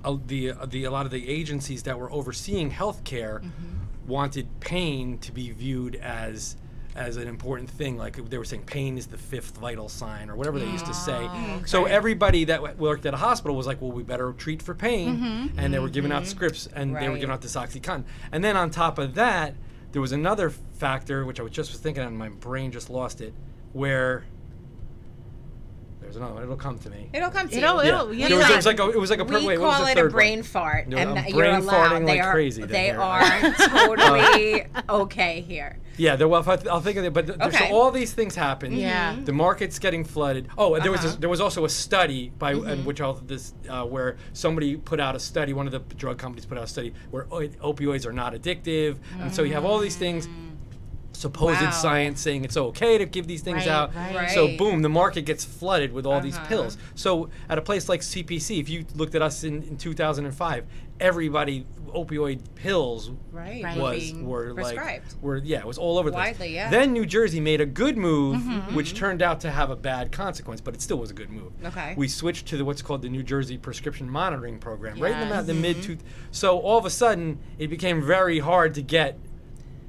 uh, 0.04 0.18
the 0.28 0.52
uh, 0.52 0.66
the 0.66 0.84
a 0.84 0.92
lot 0.92 1.06
of 1.06 1.12
the 1.12 1.30
agencies 1.30 1.84
that 1.84 1.98
were 1.98 2.12
overseeing 2.12 2.70
healthcare 2.72 3.40
Mm-hmm. 3.42 3.78
Wanted 4.08 4.48
pain 4.60 5.18
to 5.20 5.32
be 5.32 5.52
viewed 5.52 5.96
as 5.96 6.56
as 6.94 7.16
an 7.16 7.26
important 7.26 7.70
thing 7.70 7.98
like 7.98 8.18
they 8.30 8.38
were 8.38 8.44
saying 8.44 8.64
pain 8.64 8.98
is 8.98 9.08
the 9.08 9.18
fifth 9.18 9.56
vital 9.58 9.88
sign 9.88 10.30
or 10.30 10.36
whatever 10.36 10.60
they 10.60 10.66
used 10.70 10.86
to 10.86 10.94
say. 10.94 11.18
Oh, 11.22 11.62
so 11.66 11.86
everybody 11.86 12.44
that 12.44 12.58
w- 12.58 12.76
worked 12.76 13.06
at 13.06 13.14
a 13.14 13.18
hospital 13.18 13.56
was 13.56 13.66
like 13.66 13.82
well 13.82 13.94
we 13.94 14.04
better 14.04 14.34
treat 14.34 14.62
for 14.62 14.74
pain. 14.76 15.54
And 15.58 15.74
they 15.74 15.80
were 15.80 15.88
giving 15.90 16.12
out 16.12 16.28
scripts 16.28 16.68
and 16.68 16.94
they 16.96 17.08
were 17.08 17.14
Mm-hmm. 17.14 17.22
Giving 17.22 17.34
out 17.34 17.42
this 17.42 17.56
oxycontin 17.56 18.04
and 18.34 18.44
then 18.44 18.58
on 18.58 18.72
top 18.72 18.98
of 19.00 19.16
that 19.16 19.56
there 19.94 20.02
was 20.02 20.12
another 20.12 20.50
factor 20.50 21.24
which 21.26 21.40
i 21.40 21.44
was 21.44 21.52
just 21.54 21.72
was 21.72 21.80
thinking 21.80 22.04
and 22.04 22.18
my 22.18 22.30
brain 22.30 22.72
just 22.72 22.90
lost 22.90 23.22
it 23.22 23.34
where 23.74 24.24
there's 26.12 26.18
another 26.18 26.34
one 26.34 26.44
it'll 26.44 26.56
come 26.58 26.78
to 26.78 26.90
me 26.90 27.10
It'll 27.14 27.30
come 27.30 27.48
to 27.48 27.56
It'll- 27.58 27.82
you. 27.84 27.90
it'll- 27.90 28.14
yeah. 28.14 28.28
There 28.28 28.38
was, 28.38 28.50
it 28.50 28.56
was 28.58 28.66
like 28.66 28.80
a, 28.80 28.90
it 28.90 28.98
was 29.00 29.10
like 29.10 29.20
a 29.20 29.26
per- 29.26 29.40
we 29.40 29.46
wait, 29.48 29.58
what 29.60 29.68
was 29.68 29.76
call 29.78 29.86
the 29.86 29.92
it 29.92 29.98
a 29.98 30.02
third 30.02 30.12
one? 30.12 30.12
brain 30.12 30.44
fart, 30.44 30.88
No, 30.88 30.98
and 30.98 31.10
I'm 31.20 31.26
you're 31.28 31.38
brain 31.38 31.56
allowed. 31.56 31.92
farting 31.92 32.06
they 32.06 32.18
like 32.20 32.24
are, 32.28 32.32
crazy 32.34 32.62
then 32.62 32.70
They 32.72 32.86
here. 32.88 33.00
are 33.00 33.54
totally 33.70 34.66
okay 34.90 35.42
here. 35.42 35.78
Yeah, 35.98 36.16
there, 36.16 36.28
well, 36.28 36.42
if 36.42 36.48
I, 36.48 36.58
I'll 36.70 36.80
think 36.82 36.98
of 36.98 37.04
it, 37.06 37.14
but 37.14 37.28
th- 37.28 37.40
Okay. 37.40 37.70
so 37.70 37.76
all 37.76 37.92
these 37.92 38.14
things 38.14 38.34
happen. 38.36 38.74
Yeah. 38.74 39.16
the 39.24 39.34
market's 39.34 39.78
getting 39.78 40.04
flooded. 40.04 40.48
Oh, 40.58 40.74
and 40.76 40.84
there 40.84 40.92
was 40.92 41.02
Uh-huh. 41.06 41.16
a, 41.16 41.20
there 41.20 41.30
was 41.30 41.42
also 41.42 41.64
a 41.66 41.70
study 41.70 42.32
by 42.40 42.54
and 42.54 42.86
which 42.86 43.02
I'll 43.02 43.14
this 43.14 43.54
uh, 43.70 43.84
where 43.86 44.18
somebody 44.34 44.78
put 44.78 45.00
out 45.00 45.16
a 45.16 45.20
study. 45.20 45.54
One 45.54 45.66
of 45.68 45.72
the 45.74 45.80
drug 45.96 46.18
companies 46.18 46.46
put 46.46 46.58
out 46.58 46.64
a 46.64 46.68
study 46.68 46.94
where 47.12 47.28
o- 47.32 47.48
opioids 47.74 48.06
are 48.06 48.14
not 48.14 48.34
addictive, 48.34 48.98
and 49.20 49.34
so 49.34 49.44
you 49.44 49.54
have 49.54 49.66
all 49.66 49.80
these 49.80 49.96
things. 49.96 50.28
Supposed 51.14 51.62
Wow. 51.62 51.70
science 51.72 52.20
saying 52.22 52.46
it's 52.46 52.58
okay 52.58 52.98
to 52.98 53.06
give 53.06 53.28
these 53.28 53.42
things 53.42 53.58
Right, 53.58 53.68
out. 53.68 53.94
right. 53.96 54.32
So 54.32 54.58
boom, 54.58 54.82
the 54.82 54.90
market 54.90 55.24
gets 55.24 55.44
flooded 55.46 55.92
with 55.94 56.06
all 56.06 56.20
these 56.22 56.36
Uh-huh. 56.38 56.48
pills. 56.48 56.78
So 56.96 57.30
at 57.50 57.58
a 57.58 57.62
place 57.62 57.88
like 57.90 58.02
CPC, 58.02 58.60
if 58.60 58.70
you 58.70 58.86
looked 58.96 59.14
at 59.14 59.22
us 59.22 59.44
in, 59.44 59.62
in 59.64 59.78
2005, 59.78 60.66
everybody 61.00 61.66
opioid 61.94 62.40
pills 62.56 63.12
Right. 63.32 63.62
Right. 63.64 63.78
was 63.78 64.00
Being 64.00 64.26
were 64.26 64.54
like 64.54 65.02
were 65.22 65.38
yeah 65.38 65.60
it 65.60 65.66
was 65.66 65.78
all 65.78 65.98
over 66.00 66.10
the 66.10 66.16
place. 66.16 66.40
Widely, 66.40 66.56
yeah. 66.56 66.70
Then 66.70 66.94
New 66.94 67.06
Jersey 67.06 67.40
made 67.42 67.60
a 67.60 67.66
good 67.66 67.98
move, 67.98 68.38
Mm-hmm. 68.42 68.76
which 68.76 68.94
turned 68.96 69.22
out 69.22 69.42
to 69.42 69.52
have 69.52 69.70
a 69.70 69.76
bad 69.76 70.12
consequence, 70.12 70.62
but 70.62 70.74
it 70.74 70.82
still 70.82 70.98
was 70.98 71.12
a 71.12 71.14
good 71.14 71.30
move. 71.30 71.52
Okay. 71.66 71.94
We 71.98 72.08
switched 72.08 72.48
to 72.48 72.58
the, 72.58 72.64
what's 72.66 72.82
called 72.82 73.02
the 73.02 73.10
New 73.10 73.24
Jersey 73.24 73.58
Prescription 73.58 74.10
Monitoring 74.10 74.58
Program, 74.60 75.00
right 75.00 75.12
in 75.14 75.28
the, 75.30 75.36
Yes. 75.36 75.46
the 75.48 75.54
mid 75.54 75.84
two. 75.84 75.98
So 76.32 76.60
all 76.60 76.78
of 76.78 76.86
a 76.86 76.90
sudden, 76.90 77.40
it 77.60 77.68
became 77.68 78.02
very 78.02 78.40
hard 78.40 78.74
to 78.76 78.82
get 78.82 79.20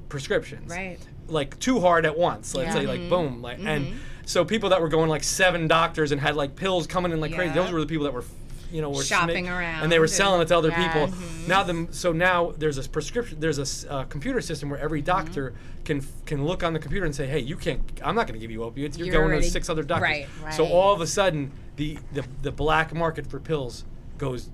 prescriptions. 0.08 0.70
Right. 0.70 0.98
Like 1.32 1.58
too 1.58 1.80
hard 1.80 2.06
at 2.06 2.16
once. 2.18 2.54
Let's 2.54 2.68
Yeah. 2.68 2.72
say 2.74 2.84
Mm-hmm. 2.86 3.00
like 3.02 3.08
boom, 3.10 3.42
like 3.42 3.58
and 3.60 3.94
so 4.26 4.44
people 4.44 4.68
that 4.70 4.80
were 4.80 4.88
going 4.88 5.08
like 5.08 5.24
seven 5.24 5.66
doctors 5.66 6.12
and 6.12 6.20
had 6.20 6.36
like 6.36 6.54
pills 6.56 6.86
coming 6.86 7.10
in 7.12 7.20
like 7.20 7.34
crazy. 7.34 7.54
Those 7.54 7.72
were 7.72 7.80
the 7.80 7.86
people 7.86 8.04
that 8.04 8.12
were. 8.14 8.24
You 8.70 8.80
know, 8.80 8.88
were 8.88 9.02
Shopping 9.02 9.44
smi- 9.44 9.50
around 9.58 9.82
and 9.82 9.92
they 9.92 9.98
were 9.98 10.08
selling 10.08 10.40
it 10.40 10.48
to 10.48 10.56
other 10.56 10.70
Yes. 10.70 10.78
people. 10.94 11.08
Mm-hmm. 11.08 11.46
Now 11.46 11.62
the 11.62 11.88
so 11.90 12.10
now 12.14 12.54
there's 12.56 12.78
a 12.78 12.88
prescription. 12.88 13.38
There's 13.38 13.58
a 13.58 13.92
uh, 13.92 14.04
computer 14.04 14.40
system 14.40 14.70
where 14.70 14.80
every 14.80 15.02
doctor 15.02 15.50
Mm-hmm. 15.50 15.82
can 15.84 16.06
can 16.24 16.46
look 16.46 16.62
on 16.62 16.72
the 16.72 16.78
computer 16.78 17.04
and 17.04 17.14
say, 17.14 17.26
"Hey, 17.26 17.40
you 17.40 17.56
can't. 17.56 17.82
I'm 18.02 18.14
not 18.14 18.26
going 18.26 18.32
to 18.32 18.38
give 18.40 18.50
you 18.50 18.62
opiates. 18.62 18.96
You're, 18.96 19.08
You're 19.08 19.12
going 19.16 19.26
already- 19.26 19.44
to 19.44 19.50
six 19.50 19.68
other 19.68 19.82
doctors." 19.82 20.26
right, 20.42 20.54
So 20.54 20.64
all 20.66 20.94
of 20.94 21.02
a 21.02 21.06
sudden, 21.06 21.52
the, 21.76 21.98
the 22.14 22.24
the 22.40 22.50
black 22.50 22.94
market 22.94 23.26
for 23.26 23.38
pills 23.40 23.84
goes 24.16 24.48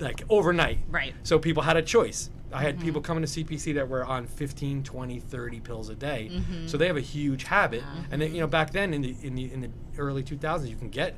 like 0.00 0.22
overnight. 0.28 0.80
Right. 0.90 1.14
So 1.22 1.38
people 1.38 1.62
had 1.62 1.78
a 1.78 1.82
choice. 1.82 2.28
I 2.56 2.62
had 2.62 2.80
people 2.80 3.00
coming 3.00 3.24
to 3.24 3.28
CPC 3.44 3.74
that 3.74 3.88
were 3.88 4.04
on 4.04 4.26
15, 4.26 4.82
20, 4.82 5.20
30 5.20 5.60
pills 5.60 5.88
a 5.90 5.94
day. 5.94 6.30
So 6.66 6.76
they 6.76 6.86
have 6.86 6.96
a 6.96 7.00
huge 7.00 7.44
habit. 7.44 7.82
And 8.10 8.20
then, 8.22 8.34
you 8.34 8.40
know, 8.40 8.46
back 8.46 8.70
then 8.72 8.94
in 8.94 9.02
the 9.02 9.14
in 9.22 9.34
the 9.34 9.52
in 9.52 9.60
the 9.60 9.70
early 9.98 10.22
2000s, 10.22 10.68
you 10.68 10.76
can 10.76 10.88
get 10.88 11.16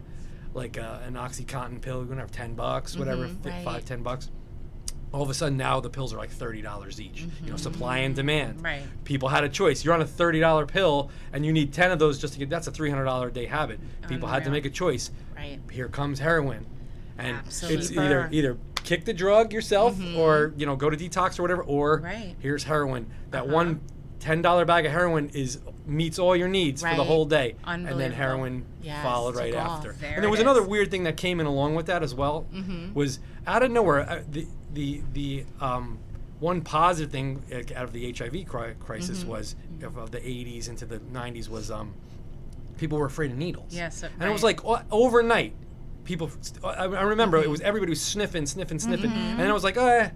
like 0.54 0.78
uh, 0.78 0.98
an 1.06 1.14
OxyContin 1.14 1.80
pill. 1.80 1.98
You're 1.98 2.06
gonna 2.06 2.20
have 2.22 2.32
10 2.32 2.54
bucks, 2.54 2.96
whatever, 2.96 3.28
fi- 3.28 3.50
Right. 3.50 3.64
five, 3.64 3.84
10 3.84 4.02
bucks. 4.02 4.30
all 5.12 5.22
of 5.22 5.30
a 5.30 5.34
sudden 5.34 5.56
now 5.56 5.80
the 5.80 5.88
pills 5.88 6.12
are 6.12 6.18
like 6.18 6.28
thirty 6.30 6.60
dollars 6.60 7.00
each. 7.00 7.22
You 7.44 7.50
know, 7.50 7.56
supply 7.56 7.98
and 7.98 8.14
demand. 8.14 8.56
Mm-hmm. 8.56 8.64
Right. 8.64 8.82
People 9.04 9.28
had 9.30 9.42
a 9.44 9.48
choice. 9.48 9.82
You're 9.84 9.94
on 9.94 10.02
a 10.02 10.06
thirty 10.06 10.38
dollar 10.40 10.66
pill, 10.66 11.10
and 11.32 11.46
you 11.46 11.52
need 11.52 11.72
ten 11.72 11.90
of 11.90 11.98
those 11.98 12.18
just 12.18 12.34
to 12.34 12.38
get. 12.38 12.50
That's 12.50 12.66
a 12.66 12.70
three 12.70 12.90
hundred 12.90 13.04
dollar 13.06 13.28
a 13.28 13.32
day 13.32 13.46
habit. 13.46 13.80
People 14.08 14.28
had 14.28 14.44
to 14.44 14.50
make 14.50 14.66
a 14.66 14.70
choice. 14.70 15.10
Right. 15.34 15.60
Here 15.70 15.88
comes 15.88 16.18
heroin, 16.18 16.66
and 17.16 17.38
it's 17.46 17.90
either 17.92 18.28
either 18.32 18.58
kick 18.88 19.04
the 19.04 19.12
drug 19.12 19.52
yourself, 19.52 19.96
or 20.16 20.54
you 20.56 20.64
know 20.66 20.74
go 20.76 20.88
to 20.88 20.96
detox 20.96 21.38
or 21.38 21.42
whatever, 21.42 21.62
or 21.62 21.98
Mm-hmm. 21.98 22.04
Right. 22.06 22.36
here's 22.40 22.64
heroin. 22.64 23.06
That 23.32 23.44
Uh-huh. 23.44 23.52
one 23.54 23.80
ten 24.18 24.40
dollar 24.42 24.64
bag 24.64 24.86
of 24.86 24.92
heroin 24.92 25.28
is 25.34 25.60
meets 25.86 26.18
all 26.18 26.34
your 26.34 26.48
needs 26.48 26.80
for 26.82 26.94
the 26.96 27.04
whole 27.04 27.26
day, 27.26 27.54
and 27.64 27.86
then 28.00 28.12
heroin 28.12 28.64
Yes, 28.82 29.02
followed 29.04 29.36
right 29.36 29.54
off. 29.54 29.78
after. 29.78 29.92
There 29.92 30.14
and 30.14 30.22
there 30.22 30.30
was 30.30 30.40
another 30.40 30.62
weird 30.62 30.90
thing 30.90 31.04
that 31.04 31.16
came 31.18 31.38
in 31.40 31.46
along 31.46 31.74
with 31.74 31.86
that 31.86 32.02
as 32.02 32.14
well. 32.14 32.46
Mm-hmm. 32.52 32.94
Was 32.94 33.18
out 33.46 33.62
of 33.62 33.70
nowhere 33.70 34.00
uh, 34.08 34.22
the 34.30 34.46
the 34.72 35.02
the 35.12 35.44
um, 35.60 35.98
one 36.40 36.62
positive 36.62 37.10
thing 37.12 37.42
out 37.76 37.84
of 37.84 37.92
the 37.92 38.10
HIV 38.12 38.46
cri- 38.48 38.74
crisis 38.80 39.20
Mm-hmm. 39.20 39.30
was 39.30 39.54
of, 39.82 39.96
of 39.98 40.10
the 40.12 40.18
80s 40.20 40.68
into 40.68 40.86
the 40.86 40.98
90s 41.00 41.48
was 41.48 41.68
um, 41.70 41.92
people 42.78 42.96
were 42.98 43.06
afraid 43.06 43.30
of 43.32 43.36
needles. 43.36 43.74
Yes, 43.74 44.02
uh, 44.04 44.08
and 44.20 44.28
it 44.28 44.32
was 44.32 44.42
like 44.44 44.64
o- 44.64 44.80
overnight. 44.90 45.52
People, 46.08 46.30
I, 46.64 46.86
I 46.86 47.02
remember 47.02 47.36
it 47.36 47.50
was 47.50 47.60
everybody 47.60 47.90
was 47.90 48.00
sniffing, 48.00 48.46
sniffing, 48.46 48.78
sniffing, 48.78 49.12
and 49.12 49.38
then 49.38 49.50
it 49.50 49.52
was 49.52 49.62
like, 49.62 49.76
uh, 49.76 50.08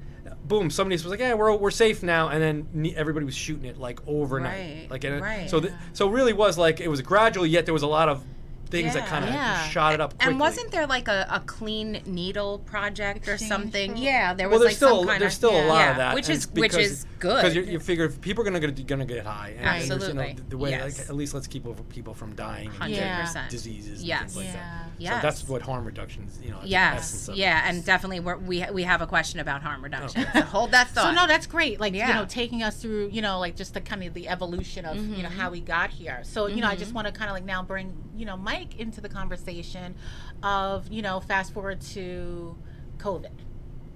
boom, 0.47 0.71
somebody 0.71 0.95
was 0.95 1.05
like, 1.07 1.21
yeah, 1.21 1.35
we're 1.35 1.55
we're 1.55 1.71
safe 1.71 2.03
now, 2.03 2.29
and 2.31 2.41
then 2.43 2.93
everybody 2.97 3.27
was 3.27 3.35
shooting 3.37 3.67
it 3.67 3.77
like 3.77 4.01
overnight, 4.07 4.81
Right, 4.81 4.87
like 4.91 5.05
and 5.05 5.21
right. 5.21 5.51
so 5.51 5.61
th- 5.61 5.75
so 5.93 6.09
it 6.09 6.13
really 6.13 6.33
was 6.33 6.57
like 6.57 6.81
it 6.81 6.89
was 6.89 7.03
gradual, 7.03 7.45
yet 7.47 7.67
there 7.67 7.75
was 7.75 7.83
a 7.83 7.87
lot 7.99 8.09
of 8.09 8.25
things 8.73 8.95
that 8.95 9.07
kind 9.07 9.25
of 9.25 9.31
Yeah. 9.31 9.69
shot 9.69 9.95
it 9.95 10.01
up 10.01 10.11
quickly. 10.11 10.31
And 10.31 10.41
wasn't 10.41 10.71
there 10.73 10.87
like 10.87 11.07
a, 11.07 11.27
a 11.31 11.41
clean 11.41 12.03
needle 12.07 12.59
project 12.61 13.29
or 13.29 13.39
something? 13.39 13.91
program? 13.91 14.05
Yeah, 14.05 14.35
there 14.35 14.49
well, 14.49 14.59
was 14.59 14.67
there's 14.67 14.73
like 14.73 14.77
still 14.77 14.99
some 15.01 15.09
kind 15.09 15.23
there's 15.23 15.33
of 15.33 15.37
still 15.37 15.51
a 15.51 15.67
lot 15.67 15.79
yeah, 15.79 15.91
of 15.91 15.97
that, 15.99 16.15
which 16.15 16.29
is 16.29 16.45
it's 16.45 16.53
which 16.53 16.77
is 16.77 17.07
good. 17.19 17.37
because 17.37 17.55
you, 17.55 17.63
you 17.63 17.79
figure 17.79 18.07
if 18.07 18.21
people 18.21 18.43
are 18.43 18.45
gonna 18.45 18.61
get, 18.61 18.87
gonna 18.87 19.05
get 19.05 19.25
high, 19.25 19.51
and, 19.51 19.67
and 19.67 19.83
you 19.83 19.89
know, 19.89 19.95
Absolutely. 19.97 20.33
the, 20.35 20.43
the 20.43 20.59
way 20.59 20.71
Yes. 20.71 20.99
like, 20.99 21.09
at 21.09 21.15
least 21.15 21.35
let's 21.35 21.47
keep 21.47 21.65
people 21.91 22.15
from 22.15 22.35
dying 22.35 22.69
and 22.69 22.77
Hundred 22.77 22.95
getting 22.95 23.09
Yeah. 23.09 23.21
percent. 23.21 23.51
diseases 23.51 24.03
and 24.03 24.21
things 24.21 24.37
like 24.37 24.53
that. 24.53 24.87
Yeah. 24.99 25.21
So 25.21 25.27
that's 25.27 25.49
what 25.49 25.63
harm 25.63 25.85
reduction 25.85 26.25
is, 26.25 26.41
you 26.43 26.51
know. 26.51 26.61
Yes, 26.65 26.99
essence 26.99 27.29
of 27.29 27.35
it. 27.35 27.39
yeah, 27.39 27.63
and 27.67 27.85
definitely 27.85 28.21
we're, 28.21 28.39
we 28.39 28.65
we 28.73 28.83
have 28.85 29.03
a 29.03 29.07
question 29.07 29.41
about 29.41 29.63
harm 29.63 29.83
reduction. 29.83 30.27
So 30.33 30.41
hold 30.43 30.71
that 30.73 30.89
thought. 30.89 31.03
So 31.03 31.11
no, 31.11 31.27
that's 31.27 31.47
great. 31.47 31.81
Like 31.81 31.95
you 31.95 32.07
know, 32.07 32.27
taking 32.29 32.63
us 32.63 32.81
through, 32.81 33.09
you 33.13 33.23
know, 33.23 33.41
like 33.41 33.57
just 33.57 33.75
the 33.75 33.81
kind 33.81 34.05
of 34.05 34.15
the 34.15 34.29
evolution 34.29 34.85
of 34.85 34.97
you 34.97 35.23
know 35.23 35.29
mm-hmm. 35.29 35.39
how 35.39 35.51
we 35.51 35.61
got 35.61 35.91
here. 35.91 36.21
So 36.23 36.47
you 36.47 36.61
know, 36.61 36.69
I 36.69 36.77
just 36.77 36.87
mm-hmm. 36.87 36.95
want 36.95 37.07
to 37.09 37.13
kind 37.13 37.29
of 37.29 37.35
like 37.35 37.45
now 37.45 37.63
bring 37.63 37.93
you 38.15 38.25
know 38.25 38.37
Mike 38.63 38.79
into 38.79 39.01
the 39.01 39.09
conversation 39.09 39.95
of 40.43 40.91
you 40.93 41.03
know 41.03 41.21
fast 41.21 41.53
forward 41.53 41.81
to 41.81 42.57
COVID, 42.99 43.31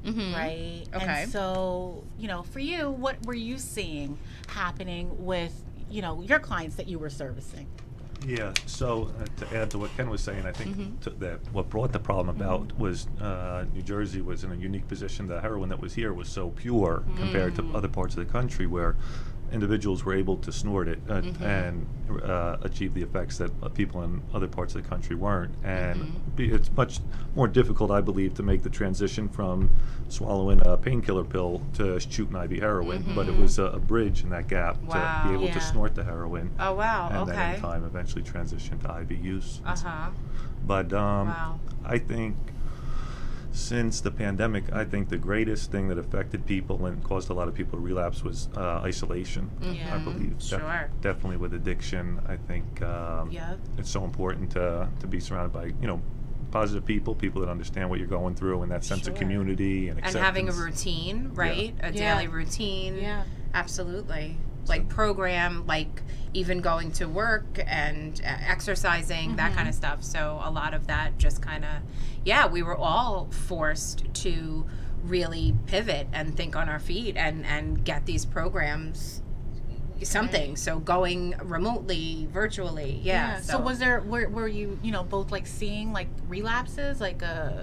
Mhm. 0.05 0.35
right? 0.35 0.85
Okay. 0.95 1.23
And 1.23 1.31
so 1.31 2.05
you 2.19 2.29
know, 2.29 2.43
for 2.43 2.59
you, 2.61 2.91
what 2.91 3.25
were 3.27 3.35
you 3.35 3.59
seeing 3.59 4.19
happening 4.49 5.25
with 5.25 5.63
you 5.91 6.03
know 6.03 6.21
your 6.23 6.39
clients 6.41 6.77
that 6.77 6.89
you 6.89 6.99
were 6.99 7.11
servicing? 7.11 7.67
Yeah, 8.27 8.55
so 8.65 9.13
uh, 9.21 9.27
to 9.45 9.57
add 9.57 9.71
to 9.73 9.79
what 9.79 9.95
Ken 9.97 10.09
was 10.09 10.21
saying, 10.23 10.47
I 10.47 10.51
think 10.53 10.77
Mm-hmm. 10.77 11.19
that 11.21 11.39
what 11.53 11.69
brought 11.69 11.93
the 11.93 12.01
problem 12.01 12.35
about 12.35 12.77
was 12.77 13.07
uh, 13.21 13.67
New 13.73 13.83
Jersey 13.83 14.21
was 14.23 14.43
in 14.43 14.51
a 14.51 14.57
unique 14.57 14.89
position. 14.89 15.29
The 15.29 15.41
heroin 15.41 15.69
that 15.69 15.81
was 15.81 15.95
here 15.95 16.13
was 16.13 16.29
so 16.29 16.49
pure 16.51 17.05
compared 17.17 17.55
Mm. 17.55 17.71
to 17.71 17.77
other 17.79 17.89
parts 17.89 18.17
of 18.17 18.27
the 18.27 18.33
country 18.33 18.67
where 18.67 18.97
individuals 19.53 20.05
were 20.05 20.15
able 20.15 20.37
to 20.39 20.53
snort 20.53 20.89
it 20.89 20.99
uh, 21.09 21.21
Mm-hmm. 21.23 21.43
and 21.45 21.87
uh, 22.23 22.57
achieve 22.63 22.95
the 22.95 23.03
effects 23.03 23.39
that 23.39 23.51
uh, 23.63 23.69
people 23.69 24.03
in 24.03 24.23
other 24.33 24.47
parts 24.49 24.75
of 24.75 24.83
the 24.83 24.89
country 24.89 25.17
weren't. 25.17 25.55
And 25.65 26.01
Mm-hmm. 26.01 26.31
be, 26.37 26.51
it's 26.53 26.71
much 26.77 27.01
more 27.35 27.49
difficult, 27.49 27.91
I 27.91 28.01
believe, 28.01 28.35
to 28.35 28.43
make 28.43 28.63
the 28.63 28.71
transition 28.71 29.29
from 29.29 29.71
swallowing 30.09 30.61
a 30.65 30.77
painkiller 30.77 31.25
pill 31.25 31.63
to 31.75 31.99
shooting 32.01 32.37
IV 32.37 32.51
heroin. 32.61 33.05
But 33.15 33.29
it 33.29 33.37
was 33.37 33.59
a, 33.59 33.65
a 33.65 33.79
bridge 33.79 34.23
in 34.23 34.31
that 34.31 34.49
gap 34.49 34.77
Mm-hmm. 34.77 34.89
Wow. 34.89 35.23
to 35.23 35.29
be 35.29 35.35
able 35.35 35.45
Yeah. 35.47 35.55
to 35.55 35.61
snort 35.61 35.95
the 35.95 36.05
heroin 36.05 36.51
Oh 36.61 36.75
wow. 36.75 37.09
and 37.11 37.29
then 37.29 37.55
in 37.57 37.61
time 37.61 37.85
eventually 37.85 38.23
transition 38.23 38.79
to 38.81 39.01
IV 39.01 39.13
use. 39.13 39.61
Uh 39.65 39.77
huh. 39.77 40.11
But 40.65 40.93
um, 40.93 41.29
Wow. 41.29 41.61
I 41.85 41.99
think 41.99 42.37
since 43.57 44.01
the 44.03 44.11
pandemic, 44.11 44.65
I 44.73 44.85
think 44.85 45.09
the 45.09 45.17
greatest 45.17 45.71
thing 45.73 45.89
that 45.89 45.97
affected 45.99 46.45
people 46.47 46.85
and 46.87 47.03
caused 47.03 47.31
a 47.31 47.33
lot 47.35 47.49
of 47.49 47.55
people 47.55 47.79
to 47.79 47.83
relapse 47.85 48.23
was 48.23 48.49
uh, 48.57 48.81
isolation. 48.85 49.51
I 49.63 49.65
Mhm. 49.67 50.05
believe 50.05 50.39
Def- 50.39 50.43
Sure. 50.61 50.91
definitely 51.01 51.39
with 51.39 51.55
addiction. 51.55 52.21
I 52.29 52.37
think 52.37 52.83
um, 52.83 53.31
Yep. 53.31 53.59
it's 53.79 53.91
so 53.91 54.05
important 54.05 54.51
to 54.53 54.89
to 55.01 55.07
be 55.07 55.21
surrounded 55.21 55.53
by 55.53 55.67
you 55.81 55.87
know 55.87 56.01
positive 56.51 56.85
people, 56.85 57.15
people 57.15 57.41
that 57.41 57.51
understand 57.51 57.89
what 57.91 57.99
you're 57.99 58.09
going 58.09 58.35
through, 58.35 58.63
and 58.63 58.71
that 58.71 58.85
sense 58.85 59.09
of 59.09 59.15
community 59.15 59.89
and 59.89 59.99
And 60.05 60.15
having 60.15 60.49
a 60.49 60.53
routine, 60.53 61.31
right? 61.35 61.75
A 61.83 61.93
Yeah. 61.93 62.15
daily 62.15 62.29
routine. 62.29 62.97
Yeah. 62.97 63.25
Absolutely. 63.55 64.37
Like 64.69 64.89
program, 64.89 65.67
like 65.67 66.03
even 66.35 66.61
going 66.61 66.93
to 66.93 67.07
work 67.07 67.59
and 67.67 68.21
uh, 68.25 68.29
exercising, 68.47 69.37
that 69.37 69.55
kind 69.55 69.69
of 69.69 69.75
stuff. 69.75 70.03
So 70.05 70.41
a 70.45 70.51
lot 70.51 70.75
of 70.75 70.87
that 70.89 71.19
just 71.19 71.41
kind 71.41 71.65
of, 71.65 71.71
yeah, 72.25 72.47
we 72.47 72.63
were 72.63 72.77
all 72.77 73.29
forced 73.31 74.05
to 74.15 74.67
really 75.03 75.55
pivot 75.67 76.09
and 76.13 76.37
think 76.37 76.57
on 76.57 76.69
our 76.69 76.81
feet 76.81 77.17
and 77.17 77.47
and 77.47 77.85
get 77.85 78.07
these 78.07 78.25
programs 78.27 79.23
something. 80.03 80.57
So 80.57 80.79
going 80.79 81.35
remotely, 81.43 82.29
virtually, 82.31 83.01
yeah. 83.03 83.41
So, 83.41 83.59
was 83.59 83.79
there 83.79 84.01
were, 84.01 84.29
were 84.29 84.49
you 84.49 84.79
you 84.83 84.93
know 84.93 85.05
both 85.05 85.31
like 85.31 85.47
seeing 85.47 85.93
like 85.93 86.09
relapses 86.29 87.01
like 87.01 87.23
uh 87.23 87.63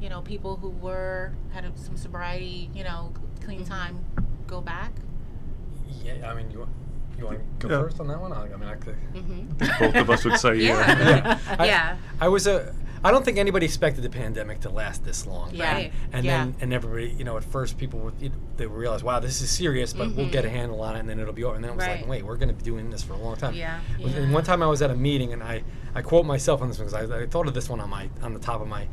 you 0.00 0.08
know 0.08 0.22
people 0.22 0.56
who 0.56 0.70
were 0.70 1.32
had 1.52 1.64
a- 1.64 1.72
some 1.76 1.96
sobriety 1.96 2.70
you 2.74 2.84
know 2.84 3.12
clean 3.44 3.64
time 3.64 4.04
go 4.46 4.60
back? 4.60 4.92
Yeah, 6.02 6.30
I 6.30 6.34
mean, 6.34 6.50
you 6.50 6.60
want 6.60 6.70
you 7.18 7.24
want 7.26 7.38
to 7.60 7.68
go 7.68 7.74
Yeah. 7.74 7.82
first 7.82 8.00
on 8.00 8.08
that 8.08 8.20
one? 8.20 8.32
I, 8.32 8.42
I 8.52 8.56
mean, 8.56 8.68
I 8.68 8.74
could. 8.74 8.96
Mhm. 9.14 9.58
Both 9.78 9.94
of 9.94 10.10
us 10.10 10.24
would 10.24 10.38
say 10.38 10.56
Yeah. 10.56 10.98
yeah. 10.98 11.38
I, 11.58 11.66
Yeah. 11.66 11.96
I 12.20 12.28
was 12.28 12.46
a. 12.46 12.74
I 13.06 13.10
don't 13.10 13.22
think 13.22 13.36
anybody 13.36 13.66
expected 13.66 14.02
the 14.02 14.08
pandemic 14.08 14.60
to 14.60 14.70
last 14.70 15.04
this 15.04 15.26
long. 15.26 15.54
Yeah. 15.54 15.72
Right. 15.74 15.92
And 16.12 16.24
Yeah. 16.24 16.38
then 16.38 16.54
and 16.60 16.72
everybody, 16.72 17.10
you 17.16 17.22
know, 17.24 17.36
at 17.36 17.44
first 17.44 17.76
people 17.76 18.00
would 18.00 18.14
you 18.18 18.30
know, 18.30 18.34
they 18.56 18.66
would 18.66 18.76
realize, 18.78 19.04
wow, 19.04 19.20
this 19.20 19.42
is 19.42 19.50
serious, 19.50 19.92
but 19.92 20.12
we'll 20.14 20.30
get 20.30 20.44
a 20.46 20.48
handle 20.50 20.80
on 20.80 20.96
it, 20.96 21.00
and 21.00 21.08
then 21.08 21.20
it'll 21.20 21.34
be 21.34 21.44
over. 21.44 21.54
And 21.54 21.62
then 21.62 21.72
it 21.72 21.76
was 21.76 21.84
Mm-hmm. 21.84 21.90
Right. 21.92 22.00
like, 22.00 22.10
wait, 22.10 22.24
we're 22.24 22.36
going 22.36 22.48
to 22.48 22.54
be 22.54 22.62
doing 22.64 22.88
this 22.90 23.02
for 23.02 23.12
a 23.12 23.18
long 23.18 23.36
time. 23.36 23.54
Yeah. 23.54 23.78
Yeah. 23.98 24.08
And 24.16 24.32
one 24.32 24.42
time 24.42 24.62
I 24.62 24.66
was 24.66 24.80
at 24.82 24.90
a 24.90 24.96
meeting, 24.96 25.32
and 25.34 25.42
I 25.42 25.62
I 25.94 26.00
quote 26.02 26.24
myself 26.26 26.62
on 26.62 26.68
this 26.68 26.78
one 26.78 26.88
because 26.88 27.10
I, 27.10 27.22
I 27.22 27.26
thought 27.26 27.46
of 27.46 27.52
this 27.54 27.68
one 27.68 27.80
on 27.80 27.90
my 27.90 28.08
on 28.22 28.32
the 28.34 28.40
top 28.40 28.60
of 28.62 28.66
my 28.68 28.88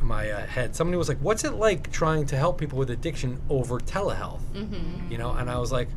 my 0.00 0.30
uh, 0.30 0.46
head. 0.46 0.74
Somebody 0.76 0.96
was 0.96 1.08
like, 1.08 1.18
"What's 1.18 1.42
it 1.44 1.54
like 1.54 1.90
trying 1.92 2.24
to 2.26 2.36
help 2.36 2.58
people 2.58 2.78
with 2.78 2.90
addiction 2.90 3.40
over 3.50 3.78
telehealth?" 3.80 4.40
Mm-hmm. 4.54 5.10
You 5.10 5.18
know, 5.18 5.32
and 5.32 5.50
I 5.50 5.58
was 5.58 5.72
like, 5.72 5.88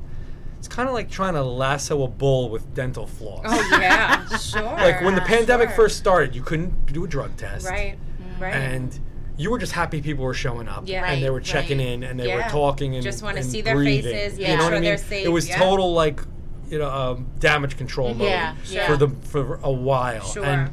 "It's 0.61 0.67
kind 0.67 0.87
of 0.87 0.93
like 0.93 1.09
trying 1.09 1.33
to 1.33 1.41
lasso 1.41 2.03
a 2.03 2.07
bull 2.07 2.49
with 2.51 2.71
dental 2.75 3.07
floss." 3.07 3.41
Oh 3.47 3.79
yeah, 3.81 4.23
sure. 4.37 4.61
like 4.61 5.01
when 5.01 5.15
the 5.15 5.21
pandemic 5.21 5.69
sure. 5.69 5.75
first 5.75 5.97
started, 5.97 6.35
you 6.35 6.43
couldn't 6.43 6.85
do 6.93 7.03
a 7.03 7.07
drug 7.07 7.35
test, 7.35 7.65
Right. 7.67 7.97
Right. 8.39 8.53
And 8.53 8.99
you 9.37 9.49
were 9.49 9.57
just 9.57 9.71
happy 9.71 10.03
people 10.03 10.23
were 10.23 10.35
showing 10.35 10.67
up, 10.67 10.83
Yeah. 10.87 11.03
and 11.11 11.23
they 11.23 11.31
were 11.31 11.41
checking 11.41 11.79
right. 11.79 11.87
in, 11.87 12.03
and 12.03 12.19
they 12.19 12.35
were 12.35 12.43
talking, 12.43 12.93
and 12.93 13.03
Just 13.03 13.23
wanna 13.23 13.41
see 13.41 13.61
their 13.61 13.73
breathing. 13.75 14.13
faces, 14.13 14.37
You 14.39 14.45
make 14.49 14.57
know 14.59 14.63
what 14.65 14.69
sure 14.69 14.77
I 14.77 14.79
mean? 14.81 14.83
they're 14.83 14.97
safe, 14.97 15.25
It 15.25 15.29
was 15.29 15.49
yeah. 15.49 15.57
total 15.57 15.93
like 15.93 16.21
you 16.69 16.77
know 16.77 16.89
um, 16.89 17.25
damage 17.39 17.75
control 17.75 18.13
mode 18.13 18.27
Yeah, 18.29 18.53
for 18.85 18.97
the 18.97 19.09
for 19.23 19.59
a 19.63 19.71
while, 19.71 20.23
Sure. 20.25 20.45
and 20.45 20.69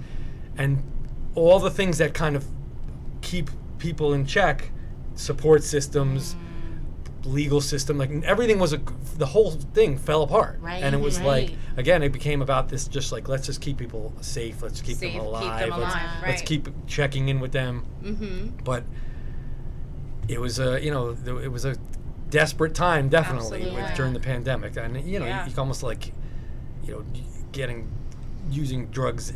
and 0.58 0.82
all 1.34 1.58
the 1.58 1.70
things 1.70 1.96
that 1.98 2.12
kind 2.14 2.36
of 2.36 2.44
keep 3.22 3.50
people 3.78 4.12
in 4.12 4.26
check, 4.26 4.70
support 5.14 5.62
systems. 5.62 6.34
Mm. 6.34 6.38
Legal 7.28 7.60
system 7.60 7.98
like 7.98 8.10
everything 8.24 8.58
was 8.58 8.72
a 8.72 8.80
the 9.16 9.26
whole 9.26 9.50
thing 9.50 9.98
fell 9.98 10.22
apart. 10.22 10.58
Right, 10.60 10.82
and 10.82 10.94
it 10.94 11.00
was 11.00 11.20
like 11.20 11.52
again 11.76 12.02
it 12.02 12.10
became 12.12 12.42
about 12.42 12.68
this 12.68 12.88
just 12.88 13.12
like 13.12 13.28
let's 13.28 13.46
just 13.46 13.60
keep 13.60 13.76
people 13.76 14.12
safe 14.20 14.62
let's 14.62 14.80
keep 14.80 14.96
Safe, 14.96 15.12
them 15.12 15.20
keep 15.20 15.28
alive, 15.28 15.68
let's, 15.68 15.94
alive, 15.94 16.10
let's 16.22 16.42
keep 16.42 16.68
checking 16.86 17.28
in 17.28 17.40
with 17.40 17.52
them. 17.52 17.84
Mm-hmm. 18.02 18.64
but 18.64 18.84
it 20.28 20.40
was 20.40 20.58
a 20.58 20.82
you 20.82 20.90
know 20.90 21.16
it 21.40 21.50
was 21.50 21.64
a 21.64 21.76
desperate 22.30 22.74
time 22.74 23.08
definitely 23.08 23.70
with, 23.70 23.94
during 23.94 24.12
the 24.12 24.20
pandemic. 24.20 24.76
And 24.76 25.00
you 25.08 25.18
know 25.18 25.26
Yeah. 25.26 25.44
you, 25.46 25.52
you 25.52 25.56
almost 25.58 25.82
like 25.82 26.12
you 26.84 26.92
know 26.92 27.04
getting 27.52 27.90
using 28.50 28.86
drugs 28.86 29.30
uh, 29.32 29.34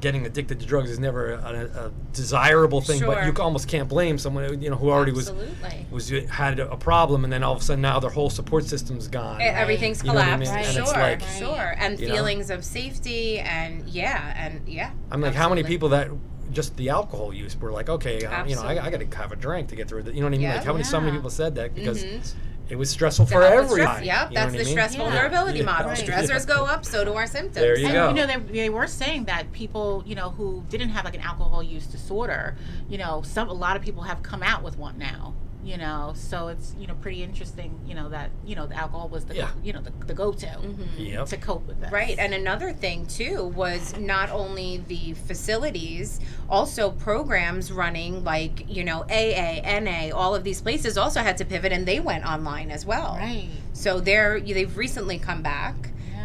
getting 0.00 0.26
addicted 0.26 0.60
to 0.60 0.66
drugs 0.66 0.90
is 0.90 0.98
never 0.98 1.32
a, 1.32 1.86
a 1.86 1.92
desirable 2.12 2.80
thing 2.80 3.00
but 3.04 3.24
you 3.26 3.32
almost 3.42 3.68
can't 3.68 3.88
blame 3.88 4.18
someone 4.18 4.60
you 4.62 4.70
know 4.70 4.76
who 4.76 4.90
already 4.90 5.12
was 5.12 5.28
Absolutely. 5.28 5.86
was 5.90 6.08
had 6.30 6.58
a 6.58 6.76
problem 6.76 7.24
and 7.24 7.32
then 7.32 7.42
all 7.42 7.54
of 7.54 7.60
a 7.60 7.64
sudden 7.64 7.82
now 7.82 7.98
their 8.00 8.10
whole 8.10 8.30
support 8.30 8.64
system's 8.64 9.08
gone 9.08 9.40
E- 9.40 9.44
Everything's 9.44 10.02
You 10.04 10.12
what 10.12 10.18
I 10.18 10.24
collapsed. 10.24 10.50
mean? 10.50 10.54
Right. 10.56 10.66
And 10.66 10.78
it's 10.78 10.90
Sure, 10.92 11.00
like- 11.00 11.20
sure. 11.38 11.74
And 11.78 12.00
You 12.00 12.08
know? 12.08 12.14
feelings 12.14 12.50
of 12.50 12.64
safety 12.64 13.38
and 13.40 13.88
yeah, 13.88 14.34
and 14.36 14.68
yeah. 14.68 14.90
I'm 15.10 15.20
like, 15.20 15.34
how 15.34 15.48
many 15.48 15.62
people 15.62 15.88
that 15.90 16.08
just 16.52 16.76
the 16.76 16.88
alcohol 16.90 17.32
use 17.34 17.56
were 17.56 17.72
like, 17.72 17.88
okay, 17.88 18.24
uh, 18.24 18.44
you 18.46 18.54
know, 18.54 18.62
I, 18.62 18.86
I 18.86 18.90
got 18.90 19.00
to 19.00 19.16
have 19.16 19.32
a 19.32 19.36
drink 19.36 19.68
to 19.70 19.76
get 19.76 19.88
through 19.88 20.00
it. 20.00 20.06
You 20.06 20.20
know 20.20 20.26
what 20.26 20.28
I 20.28 20.30
mean? 20.30 20.40
Yeah. 20.42 20.56
like, 20.56 20.64
how 20.64 20.72
many 20.72 20.84
so 20.84 21.00
many 21.00 21.12
people 21.12 21.30
said 21.30 21.54
that 21.56 21.74
because 21.74 22.04
Mhm. 22.04 22.32
It 22.68 22.76
was 22.76 22.90
stressful 22.90 23.26
To 23.26 23.32
for 23.32 23.42
help 23.42 23.62
with 23.62 23.70
stress- 23.72 24.04
Yep, 24.04 24.30
you 24.30 24.34
that's 24.34 24.52
the 24.52 24.58
I 24.60 24.62
mean? 24.64 24.70
stress 24.72 24.94
Yeah. 24.94 24.98
vulnerability 25.04 25.58
Yeah. 25.60 25.64
model. 25.66 25.90
Right. 25.90 25.98
Stressors 25.98 26.46
go 26.46 26.64
up, 26.64 26.84
so 26.84 27.04
do 27.04 27.14
our 27.14 27.26
symptoms. 27.26 27.54
There 27.56 27.78
you 27.78 27.86
and 27.86 27.94
go. 27.94 28.08
you 28.08 28.14
know 28.14 28.26
they, 28.26 28.52
they 28.52 28.68
were 28.70 28.86
saying 28.86 29.24
that 29.26 29.52
people 29.52 30.02
you 30.06 30.14
know 30.14 30.30
who 30.30 30.64
didn't 30.68 30.88
have 30.90 31.04
like 31.04 31.14
an 31.14 31.20
alcohol 31.20 31.62
use 31.62 31.86
disorder 31.86 32.56
you 32.88 32.98
know 32.98 33.22
some 33.22 33.48
a 33.48 33.52
lot 33.52 33.76
of 33.76 33.82
people 33.82 34.02
have 34.02 34.22
come 34.22 34.42
out 34.42 34.62
with 34.62 34.78
one 34.78 34.98
now 34.98 35.34
You 35.66 35.78
know, 35.78 36.12
so 36.14 36.46
it's 36.46 36.76
you 36.78 36.86
know 36.86 36.94
pretty 36.94 37.24
interesting. 37.24 37.80
You 37.86 37.96
know 37.96 38.08
that 38.10 38.30
you 38.44 38.54
know 38.54 38.66
the 38.66 38.76
alcohol 38.76 39.08
was 39.08 39.24
the 39.24 39.34
Yeah. 39.34 39.50
you 39.64 39.72
know 39.72 39.80
the, 39.80 39.90
the 40.06 40.14
go 40.14 40.32
to 40.32 40.46
mm-hmm. 40.46 41.00
Yep. 41.00 41.26
to 41.26 41.36
cope 41.36 41.66
with 41.66 41.80
that. 41.80 41.92
Right, 41.92 42.16
and 42.18 42.32
another 42.32 42.72
thing 42.72 43.06
too 43.06 43.44
was 43.44 43.98
not 43.98 44.30
only 44.30 44.84
the 44.86 45.14
facilities, 45.14 46.20
also 46.48 46.92
programs 46.92 47.72
running 47.72 48.22
like 48.22 48.64
you 48.68 48.84
know 48.84 49.00
AA, 49.10 49.80
NA, 49.80 50.14
all 50.14 50.36
of 50.36 50.44
these 50.44 50.60
places 50.60 50.96
also 50.96 51.20
had 51.20 51.36
to 51.38 51.44
pivot, 51.44 51.72
and 51.72 51.84
they 51.84 51.98
went 51.98 52.24
online 52.24 52.70
as 52.70 52.86
well. 52.86 53.16
Right. 53.18 53.48
So 53.72 53.98
they're 53.98 54.38
they've 54.38 54.76
recently 54.76 55.18
come 55.18 55.42
back. 55.42 55.74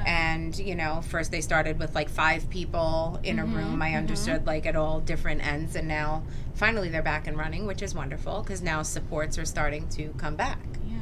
Yeah. 0.03 0.33
And 0.33 0.57
you 0.57 0.75
know, 0.75 1.01
first 1.01 1.31
they 1.31 1.41
started 1.41 1.79
with 1.79 1.95
like 1.95 2.09
five 2.09 2.49
people 2.49 3.19
in 3.23 3.39
a 3.39 3.43
mm-hmm, 3.43 3.55
room. 3.55 3.81
I 3.81 3.89
mm-hmm. 3.89 3.97
understood 3.97 4.45
like 4.45 4.65
at 4.65 4.75
all 4.75 4.99
different 4.99 5.45
ends, 5.45 5.75
and 5.75 5.87
now 5.87 6.23
finally 6.55 6.89
they're 6.89 7.01
back 7.01 7.27
and 7.27 7.37
running, 7.37 7.65
which 7.65 7.81
is 7.81 7.93
wonderful 7.93 8.41
because 8.41 8.61
now 8.61 8.81
supports 8.81 9.37
are 9.37 9.45
starting 9.45 9.87
to 9.89 10.09
come 10.17 10.35
back. 10.35 10.59
Yeah. 10.87 10.97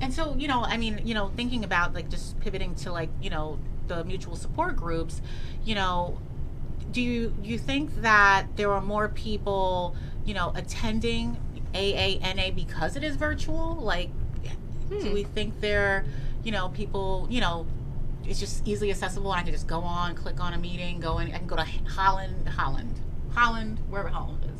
And 0.00 0.12
so, 0.12 0.34
you 0.36 0.48
know, 0.48 0.62
I 0.62 0.76
mean, 0.76 1.00
you 1.04 1.14
know, 1.14 1.30
thinking 1.36 1.64
about 1.64 1.94
like 1.94 2.08
just 2.08 2.38
pivoting 2.40 2.74
to 2.76 2.92
like, 2.92 3.10
you 3.20 3.30
know, 3.30 3.58
the 3.86 4.04
mutual 4.04 4.36
support 4.36 4.76
groups, 4.76 5.20
you 5.64 5.74
know, 5.74 6.18
do 6.90 7.00
you 7.00 7.34
you 7.42 7.58
think 7.58 8.02
that 8.02 8.46
there 8.56 8.70
are 8.72 8.80
more 8.80 9.08
people, 9.08 9.96
you 10.24 10.34
know, 10.34 10.52
attending 10.54 11.36
AANA 11.74 12.54
because 12.54 12.96
it 12.96 13.04
is 13.04 13.16
virtual? 13.16 13.74
Like 13.76 14.10
do 14.88 14.96
hmm. 14.96 15.14
we 15.14 15.24
think 15.24 15.60
there, 15.60 16.04
you 16.42 16.52
know, 16.52 16.68
people, 16.70 17.26
you 17.30 17.40
know, 17.40 17.66
it's 18.26 18.40
just 18.40 18.66
easily 18.66 18.90
accessible 18.90 19.32
and 19.32 19.40
I 19.40 19.44
can 19.44 19.52
just 19.52 19.66
go 19.66 19.80
on, 19.80 20.14
click 20.14 20.40
on 20.40 20.54
a 20.54 20.58
meeting, 20.58 21.00
go 21.00 21.18
in, 21.18 21.28
I 21.34 21.38
can 21.38 21.46
go 21.46 21.56
to 21.56 21.66
Holland, 21.88 22.48
Holland, 22.48 23.00
Holland, 23.34 23.80
wherever 23.88 24.08
Holland 24.08 24.44
is. 24.44 24.50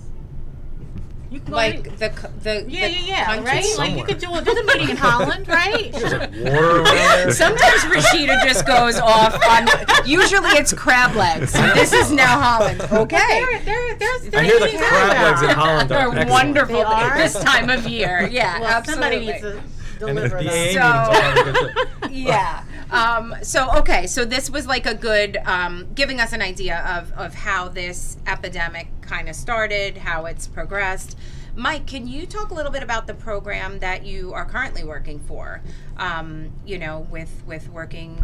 You 1.31 1.41
can 1.41 1.51
go 1.51 1.57
Like 1.57 1.83
to- 1.85 1.91
the 1.91 2.31
the 2.43 2.65
yeah, 2.69 2.87
the 2.87 2.93
yeah, 2.95 3.01
yeah, 3.07 3.25
country- 3.25 3.45
right? 3.47 3.75
Like 3.79 3.97
you 3.97 4.05
could 4.05 4.19
do 4.19 4.33
a, 4.33 4.41
there's 4.41 4.59
a 4.59 4.65
meeting 4.65 4.91
in 4.91 4.97
Holland, 4.97 5.49
right? 5.49 5.93
Water. 5.93 7.31
Sometimes 7.33 7.81
Rashida 7.85 8.41
just 8.45 8.65
goes 8.67 9.01
off 9.01 9.35
on. 9.49 9.67
Usually 10.07 10.51
it's 10.51 10.73
crab 10.73 11.17
legs. 11.17 11.53
This 11.75 11.93
is 11.93 12.13
now 12.13 12.39
Holland. 12.41 12.81
Okay. 12.83 13.17
There, 13.41 13.59
there, 13.65 13.95
there's, 13.97 14.27
I 14.27 14.31
there's 14.31 14.47
hear 14.47 14.61
the 14.61 14.79
crab 14.79 15.23
legs 15.25 15.43
in 15.43 15.49
Holland 15.51 15.91
are 15.91 15.95
They're 15.99 16.09
excellent. 16.09 16.31
wonderful 16.31 16.77
They 16.77 16.83
are? 16.83 17.17
this 17.17 17.35
time 17.41 17.69
of 17.71 17.85
year. 17.89 18.29
Yeah, 18.31 18.61
Well, 18.61 18.69
absolutely. 18.71 19.03
somebody 19.03 19.27
needs 19.27 19.41
to 19.41 20.07
And 20.07 20.19
the 20.19 20.29
deliver 20.29 20.39
AA 20.39 20.43
them. 20.43 20.73
So- 20.75 20.81
are 20.81 21.05
always 21.07 21.53
good 21.53 21.77
too. 22.03 22.13
yeah. 22.15 22.63
Um, 22.91 23.35
so 23.43 23.71
okay, 23.79 24.07
so 24.07 24.25
this 24.25 24.51
was 24.51 24.67
like 24.67 24.87
a 24.87 24.95
good 24.95 25.39
um, 25.45 25.89
giving 25.95 26.21
us 26.21 26.33
an 26.33 26.43
idea 26.43 26.79
of 26.87 27.13
of 27.13 27.35
how 27.35 27.69
this 27.69 28.17
epidemic 28.27 28.89
kind 29.01 29.29
of 29.29 29.37
started, 29.37 29.99
how 29.99 30.27
it's 30.27 30.47
progressed. 30.47 31.17
Mike, 31.57 31.87
can 31.87 32.09
you 32.09 32.27
talk 32.27 32.51
a 32.51 32.55
little 32.55 32.73
bit 32.73 32.83
about 32.83 33.07
the 33.07 33.15
program 33.15 33.79
that 33.79 34.05
you 34.05 34.33
are 34.33 34.45
currently 34.45 34.83
working 34.83 35.21
for? 35.21 35.63
Um, 35.97 36.51
you 36.67 36.79
know, 36.79 37.07
with 37.11 37.43
with 37.47 37.69
working, 37.71 38.19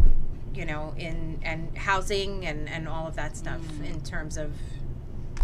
you 0.53 0.65
know, 0.65 0.93
in 0.97 1.39
and 1.43 1.77
housing 1.77 2.45
and 2.45 2.67
and 2.69 2.87
all 2.87 3.07
of 3.07 3.15
that 3.15 3.37
stuff 3.37 3.61
in 3.83 4.01
terms 4.01 4.37
of, 4.37 4.51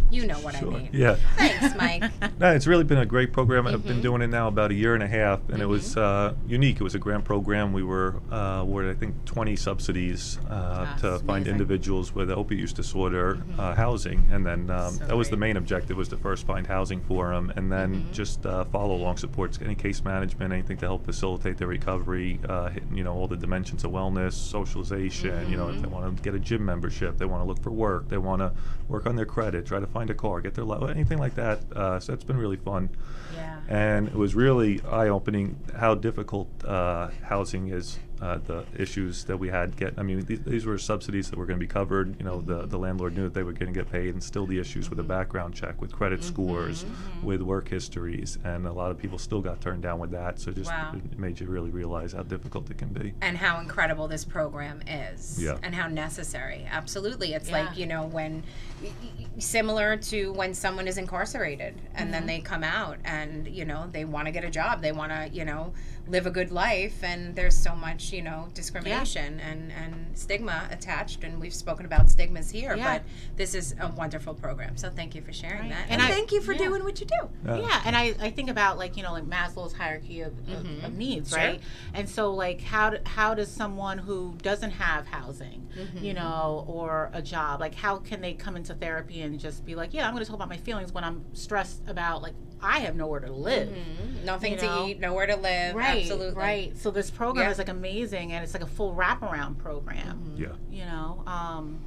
you 0.10 0.26
know 0.26 0.36
what 0.40 0.56
Sure. 0.56 0.72
I 0.74 0.78
mean. 0.78 0.90
Yeah. 0.94 1.16
Thanks, 1.38 1.76
Mike. 1.78 2.04
No, 2.40 2.54
it's 2.54 2.68
really 2.68 2.84
been 2.84 3.00
a 3.00 3.06
great 3.06 3.34
program. 3.34 3.66
I've 3.66 3.80
Mm-hmm. 3.80 3.88
been 3.88 4.02
doing 4.02 4.22
it 4.22 4.28
now 4.28 4.48
about 4.48 4.70
a 4.72 4.74
year 4.76 4.94
and 4.94 5.02
a 5.04 5.08
half, 5.08 5.40
and 5.50 5.60
it 5.62 5.66
was 5.66 5.98
uh, 5.98 6.34
unique. 6.48 6.80
It 6.80 6.84
was 6.84 6.94
a 6.94 7.00
grant 7.00 7.26
program. 7.26 7.74
We 7.74 7.82
were 7.84 8.16
uh, 8.32 8.60
awarded, 8.62 8.96
I 8.96 9.00
think, 9.00 9.26
20 9.26 9.56
subsidies 9.56 10.40
uh, 10.50 10.96
to 11.00 11.20
find 11.20 11.48
individuals 11.48 12.14
with 12.14 12.30
opiate 12.32 12.60
use 12.62 12.74
disorder 12.74 13.40
uh, 13.58 13.74
housing, 13.76 14.28
and 14.32 14.46
then 14.46 14.70
um, 14.70 14.94
So 14.94 15.06
that 15.06 15.18
was 15.18 15.30
the 15.30 15.38
main 15.38 15.58
objective 15.58 15.98
was 15.98 16.08
to 16.10 16.18
first 16.18 16.46
find 16.46 16.66
housing 16.68 17.02
for 17.02 17.30
them, 17.34 17.52
and 17.56 17.72
then 17.72 18.08
just 18.12 18.46
uh, 18.46 18.66
follow 18.66 18.96
along 18.96 19.18
supports, 19.18 19.60
any 19.64 19.76
case 19.76 20.04
management, 20.04 20.54
anything 20.54 20.78
to 20.78 20.86
help 20.86 21.06
facilitate 21.06 21.58
their 21.58 21.68
recovery, 21.68 22.40
uh, 22.48 22.70
hitting 22.70 22.96
you 22.96 23.04
know 23.04 23.14
all 23.14 23.28
the 23.28 23.38
dimensions 23.38 23.84
of 23.84 23.92
wellness, 23.92 24.34
socialization. 24.34 25.50
You 25.50 25.58
know, 25.58 25.70
if 25.70 25.82
they 25.82 25.88
want 25.88 26.16
to 26.16 26.22
get 26.24 26.36
a 26.36 26.40
gym 26.40 26.64
membership, 26.66 27.18
they 27.18 27.26
want 27.26 27.42
to 27.44 27.48
look 27.48 27.62
for 27.64 27.72
work, 27.72 28.10
they 28.10 28.18
want 28.18 28.42
to 28.42 28.52
work 28.88 29.06
on 29.06 29.16
their 29.16 29.26
credit, 29.26 29.66
try 29.66 29.80
to 29.80 29.88
find 29.98 30.10
a 30.12 30.13
car, 30.13 30.42
get 30.42 30.54
their 30.54 30.63
li- 30.63 30.92
anything 30.92 31.18
like 31.18 31.34
that. 31.36 31.60
Uh, 31.75 32.00
so 32.00 32.12
that's 32.12 32.24
been 32.24 32.38
really 32.38 32.58
fun 32.58 32.89
Yeah. 33.36 33.60
and 33.68 34.08
it 34.08 34.16
was 34.16 34.36
really 34.36 34.80
eye-opening 34.92 35.56
how 35.75 35.96
difficult 35.96 36.48
uh, 36.66 37.10
housing 37.24 37.70
is. 37.70 37.98
Uh, 38.21 38.39
the 38.45 38.65
issues 38.77 39.24
that 39.25 39.38
we 39.38 39.49
had 39.49 39.75
get. 39.75 39.93
I 39.97 40.03
mean, 40.03 40.25
these, 40.25 40.41
these 40.41 40.65
were 40.65 40.77
subsidies 40.77 41.30
that 41.30 41.38
were 41.38 41.45
going 41.45 41.60
to 41.60 41.63
be 41.63 41.71
covered. 41.71 42.17
You 42.19 42.25
know, 42.25 42.41
the, 42.41 42.65
the 42.65 42.77
landlord 42.77 43.15
knew 43.15 43.23
that 43.23 43.34
they 43.34 43.43
were 43.43 43.53
going 43.53 43.71
to 43.71 43.80
get 43.80 43.91
paid, 43.91 44.10
and 44.10 44.23
still 44.23 44.45
the 44.45 44.60
issues 44.60 44.89
with 44.89 44.97
the 44.97 45.03
background 45.03 45.53
check, 45.53 45.80
with 45.82 45.91
credit 45.91 46.21
mm-hmm. 46.21 46.27
scores, 46.27 46.84
mm-hmm. 46.84 47.25
with 47.25 47.41
work 47.41 47.69
histories, 47.69 48.39
and 48.43 48.65
a 48.65 48.73
lot 48.73 48.89
of 48.89 48.97
people 48.97 49.17
still 49.17 49.41
got 49.41 49.62
turned 49.62 49.84
down 49.84 49.99
with 49.99 50.12
that. 50.12 50.39
So 50.39 50.51
just 50.51 50.71
Wow. 50.71 50.93
it 50.95 51.19
made 51.19 51.39
you 51.39 51.47
really 51.47 51.69
realize 51.69 52.13
how 52.13 52.23
difficult 52.23 52.69
it 52.71 52.77
can 52.77 52.89
be. 52.89 53.13
and 53.21 53.38
how 53.38 53.60
incredible 53.60 54.08
this 54.08 54.25
program 54.25 54.82
is 54.88 55.41
Yeah. 55.41 55.58
and 55.63 55.73
how 55.75 55.88
necessary 55.88 56.67
absolutely 56.69 57.34
it's 57.34 57.49
Yeah. 57.49 57.65
like 57.65 57.77
you 57.77 57.86
know 57.86 58.06
when 58.06 58.43
y- 58.82 58.91
y- 59.01 59.25
similar 59.39 59.97
to 59.97 60.32
when 60.34 60.53
someone 60.53 60.88
is 60.88 60.97
incarcerated 60.97 61.80
and 61.95 62.13
then 62.13 62.21
mm-hmm. 62.21 62.27
they 62.27 62.39
come 62.39 62.63
out 62.63 62.97
and 63.03 63.47
you 63.47 63.65
know 63.65 63.88
they 63.91 64.06
want 64.06 64.25
to 64.25 64.32
get 64.32 64.43
a 64.43 64.49
job 64.49 64.82
they 64.82 64.91
want 64.91 65.12
to 65.12 65.30
you 65.32 65.45
know 65.45 65.73
live 66.08 66.26
a 66.26 66.32
good 66.32 66.52
life 66.52 67.04
and 67.04 67.36
there's 67.36 67.56
so 67.56 67.76
much 67.76 68.12
you 68.12 68.22
know 68.22 68.48
discrimination 68.54 69.39
and 69.39 69.72
and 69.72 70.17
stigma 70.17 70.67
attached 70.72 71.24
and 71.24 71.39
we've 71.39 71.54
spoken 71.54 71.86
about 71.86 72.10
stigmas 72.10 72.50
here 72.50 72.76
Yeah. 72.76 73.00
but 73.00 73.04
this 73.36 73.54
is 73.54 73.76
a 73.80 73.89
wonderful 73.89 74.34
program. 74.34 74.78
So 74.78 74.89
thank 74.89 75.15
you 75.15 75.22
for 75.22 75.34
sharing 75.34 75.62
Right. 75.62 75.70
that. 75.70 75.84
And 75.89 76.02
and, 76.02 76.02
I- 76.02 76.08
thank 76.08 76.32
you 76.32 76.41
for 76.41 76.54
yeah. 76.54 76.60
doing 76.60 76.84
what 76.84 77.00
you 77.00 77.06
do. 77.06 77.30
Yeah. 77.46 77.82
And 77.86 77.96
I, 77.96 78.15
I 78.20 78.30
think 78.30 78.50
about 78.50 78.78
like 78.78 78.98
you 78.98 79.04
know 79.04 79.12
like 79.12 79.26
maslow's 79.26 79.74
hierarchy 79.74 80.22
of, 80.22 80.34
of, 80.48 80.60
of 80.60 80.65
mm-hmm. 80.65 80.98
needs 80.98 81.30
Sure. 81.30 81.39
right? 81.39 81.62
And 81.93 82.10
so 82.10 82.34
like 82.34 82.62
how 82.62 82.91
do, 82.91 82.98
how 83.06 83.34
does 83.34 83.52
someone 83.52 83.98
who 83.98 84.36
doesn't 84.41 84.72
have 84.72 85.08
housing 85.08 85.67
mm-hmm. 85.78 86.04
you 86.04 86.13
know 86.13 86.65
or 86.67 87.10
a 87.13 87.22
job 87.22 87.60
like 87.60 87.76
how 87.76 87.98
can 87.98 88.22
they 88.22 88.34
come 88.34 88.56
into 88.56 88.74
therapy 88.74 89.22
and 89.22 89.39
just 89.39 89.65
be 89.65 89.76
like 89.76 89.93
yeah 89.93 90.08
i'm 90.08 90.13
going 90.13 90.24
to 90.24 90.30
talk 90.30 90.36
about 90.36 90.50
my 90.50 90.58
feelings 90.58 90.91
when 90.91 91.04
i'm 91.04 91.24
stressed 91.34 91.82
about 91.88 92.22
like 92.22 92.34
i 92.62 92.80
have 92.80 92.96
nowhere 92.96 93.20
to 93.20 93.32
live. 93.32 93.70
Mm-hmm. 93.70 94.26
Nothing 94.26 94.54
You 94.54 94.60
to 94.60 94.86
eat 94.88 95.00
nowhere 95.00 95.28
to 95.28 95.36
live 95.36 95.76
right 95.76 95.96
absolutely 96.01 96.36
right 96.36 96.77
so 96.77 96.91
this 96.91 97.10
program 97.12 97.45
Yeah. 97.45 97.51
is 97.51 97.57
like 97.57 97.69
amazing 97.69 98.31
and 98.33 98.43
it's 98.43 98.53
like 98.53 98.63
a 98.63 98.67
full 98.67 98.93
wraparound 98.95 99.57
program 99.57 100.33
yeah. 100.38 100.47
you 100.69 100.86
know 100.86 101.23
um 101.27 101.79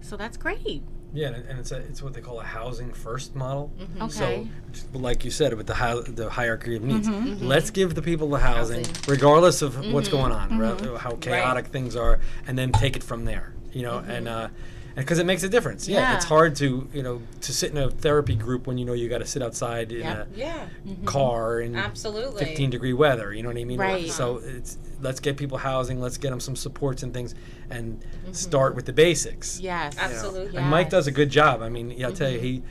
so 0.00 0.16
that's 0.16 0.36
great 0.36 0.82
Yeah, 1.12 1.28
and 1.28 1.48
and 1.48 1.58
it's 1.58 1.72
a, 1.72 1.76
it's 1.78 2.02
what 2.02 2.12
they 2.14 2.20
call 2.20 2.40
a 2.40 2.44
housing 2.44 2.92
first 2.92 3.34
model. 3.34 3.72
okay 4.00 4.46
So, 4.72 4.98
like 4.98 5.24
you 5.24 5.30
said, 5.30 5.54
with 5.54 5.66
the 5.66 5.74
hi- 5.74 6.02
the 6.22 6.28
hierarchy 6.30 6.76
of 6.76 6.82
needs, 6.82 7.08
Mm-hmm. 7.08 7.46
let's 7.46 7.70
give 7.70 7.94
the 7.94 8.02
people 8.02 8.28
the 8.28 8.38
housing, 8.38 8.84
regardless 9.08 9.62
of 9.62 9.70
what's 9.92 10.08
going 10.08 10.32
on, 10.32 10.50
Mm-hmm. 10.50 10.86
ra- 10.92 10.98
how 10.98 11.12
chaotic 11.16 11.66
things 11.76 11.96
are, 11.96 12.20
and 12.46 12.56
then 12.58 12.70
take 12.72 12.94
it 12.96 13.02
from 13.04 13.24
there. 13.24 13.54
You 13.72 13.82
know, 13.82 13.98
and 14.14 14.28
uh, 14.28 14.48
because 14.96 15.18
it 15.18 15.26
makes 15.26 15.42
a 15.42 15.48
difference. 15.48 15.86
Yeah, 15.86 16.16
it's 16.16 16.24
Mm-hmm. 16.24 16.34
Hard 16.34 16.56
to 16.56 16.88
you 16.92 17.02
know 17.02 17.22
to 17.42 17.52
sit 17.52 17.70
in 17.70 17.76
a 17.76 17.90
therapy 17.90 18.34
group 18.34 18.66
when 18.66 18.78
you 18.78 18.84
know 18.84 18.94
you 18.94 19.08
got 19.08 19.18
to 19.18 19.26
sit 19.26 19.42
outside 19.42 19.92
in 19.92 20.00
Yeah. 20.00 20.22
a 20.22 20.26
yeah 20.34 20.66
mm-hmm. 20.86 21.04
car 21.04 21.60
in 21.60 21.76
absolutely 21.76 22.44
15 22.44 22.70
degree 22.70 22.92
weather. 22.92 23.32
You 23.32 23.42
know 23.42 23.50
what 23.50 23.58
I 23.58 23.64
mean? 23.64 23.78
Right. 23.78 24.10
So 24.10 24.38
it's 24.42 24.78
let's 25.00 25.20
get 25.20 25.36
people 25.36 25.58
housing, 25.58 26.00
let's 26.00 26.16
get 26.16 26.30
them 26.30 26.40
some 26.40 26.56
supports 26.56 27.02
and 27.02 27.12
things, 27.12 27.34
and 27.70 28.00
mm-hmm. 28.00 28.32
start 28.32 28.74
with 28.74 28.86
the 28.86 28.92
basics. 28.92 29.60
yes 29.60 29.94
you 29.94 30.00
know. 30.00 30.06
Absolutely. 30.06 30.58
And 30.58 30.66
Mike 30.68 30.90
does 30.90 31.06
a 31.06 31.12
good 31.12 31.30
job. 31.30 31.62
I 31.62 31.68
mean, 31.68 31.90
yeah, 31.90 32.06
I'll 32.06 32.12
tell 32.12 32.30
you, 32.30 32.38
mm-hmm. 32.38 32.46
he. 32.46 32.62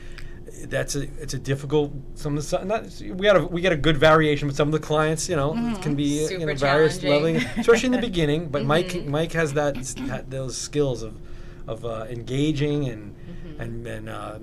That's 0.66 0.96
a 0.96 1.02
it's 1.20 1.34
a 1.34 1.38
difficult 1.38 1.92
some 2.14 2.38
of 2.38 2.48
the 2.48 2.64
not 2.64 2.84
we 3.00 3.26
got 3.26 3.36
a 3.36 3.44
we 3.44 3.60
get 3.60 3.72
a 3.72 3.76
good 3.76 3.98
variation, 3.98 4.48
but 4.48 4.56
some 4.56 4.68
of 4.68 4.72
the 4.72 4.78
clients 4.80 5.28
you 5.28 5.36
know 5.36 5.52
can 5.82 5.94
be 5.94 6.04
you 6.04 6.28
Super 6.28 6.46
know 6.46 6.54
various 6.54 6.98
challenging. 6.98 7.34
leveling, 7.34 7.36
especially 7.58 7.86
in 7.86 7.92
the 7.92 7.98
beginning. 7.98 8.48
But 8.48 8.64
Mike 8.72 9.04
Mike 9.04 9.32
has 9.32 9.52
that 9.54 9.76
had 10.08 10.30
those 10.30 10.56
skills 10.56 11.02
of 11.02 11.18
of 11.66 11.84
uh, 11.84 12.06
engaging 12.08 12.88
and 12.88 13.14
and 13.58 13.86
and 13.86 14.08
uh, 14.08 14.38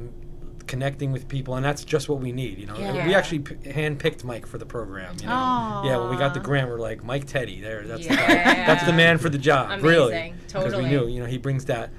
connecting 0.67 1.11
with 1.11 1.27
people, 1.27 1.55
and 1.55 1.65
that's 1.65 1.83
just 1.83 2.09
what 2.09 2.19
we 2.19 2.31
need. 2.31 2.57
You 2.57 2.67
know, 2.67 2.75
And 2.75 3.07
we 3.07 3.13
actually 3.15 3.39
p- 3.39 3.55
handpicked 3.55 4.23
Mike 4.23 4.45
for 4.45 4.57
the 4.57 4.65
program. 4.65 5.15
You 5.21 5.27
know, 5.27 5.81
yeah, 5.85 5.97
when 5.97 6.09
we 6.09 6.17
got 6.17 6.33
the 6.33 6.39
grant, 6.39 6.69
we're 6.69 6.79
like 6.79 7.03
Mike 7.03 7.25
Teddy. 7.25 7.61
There, 7.61 7.83
that's 7.83 8.07
the 8.07 8.15
guy. 8.15 8.27
That's 8.33 8.85
the 8.85 8.93
man 8.93 9.17
for 9.17 9.29
the 9.29 9.37
job. 9.37 9.83
Really, 9.83 10.13
Amazing. 10.13 10.35
because 10.47 10.75
we 10.75 10.85
knew 10.85 11.07
you 11.07 11.19
know 11.19 11.25
he 11.27 11.37
brings 11.37 11.65
that 11.65 11.91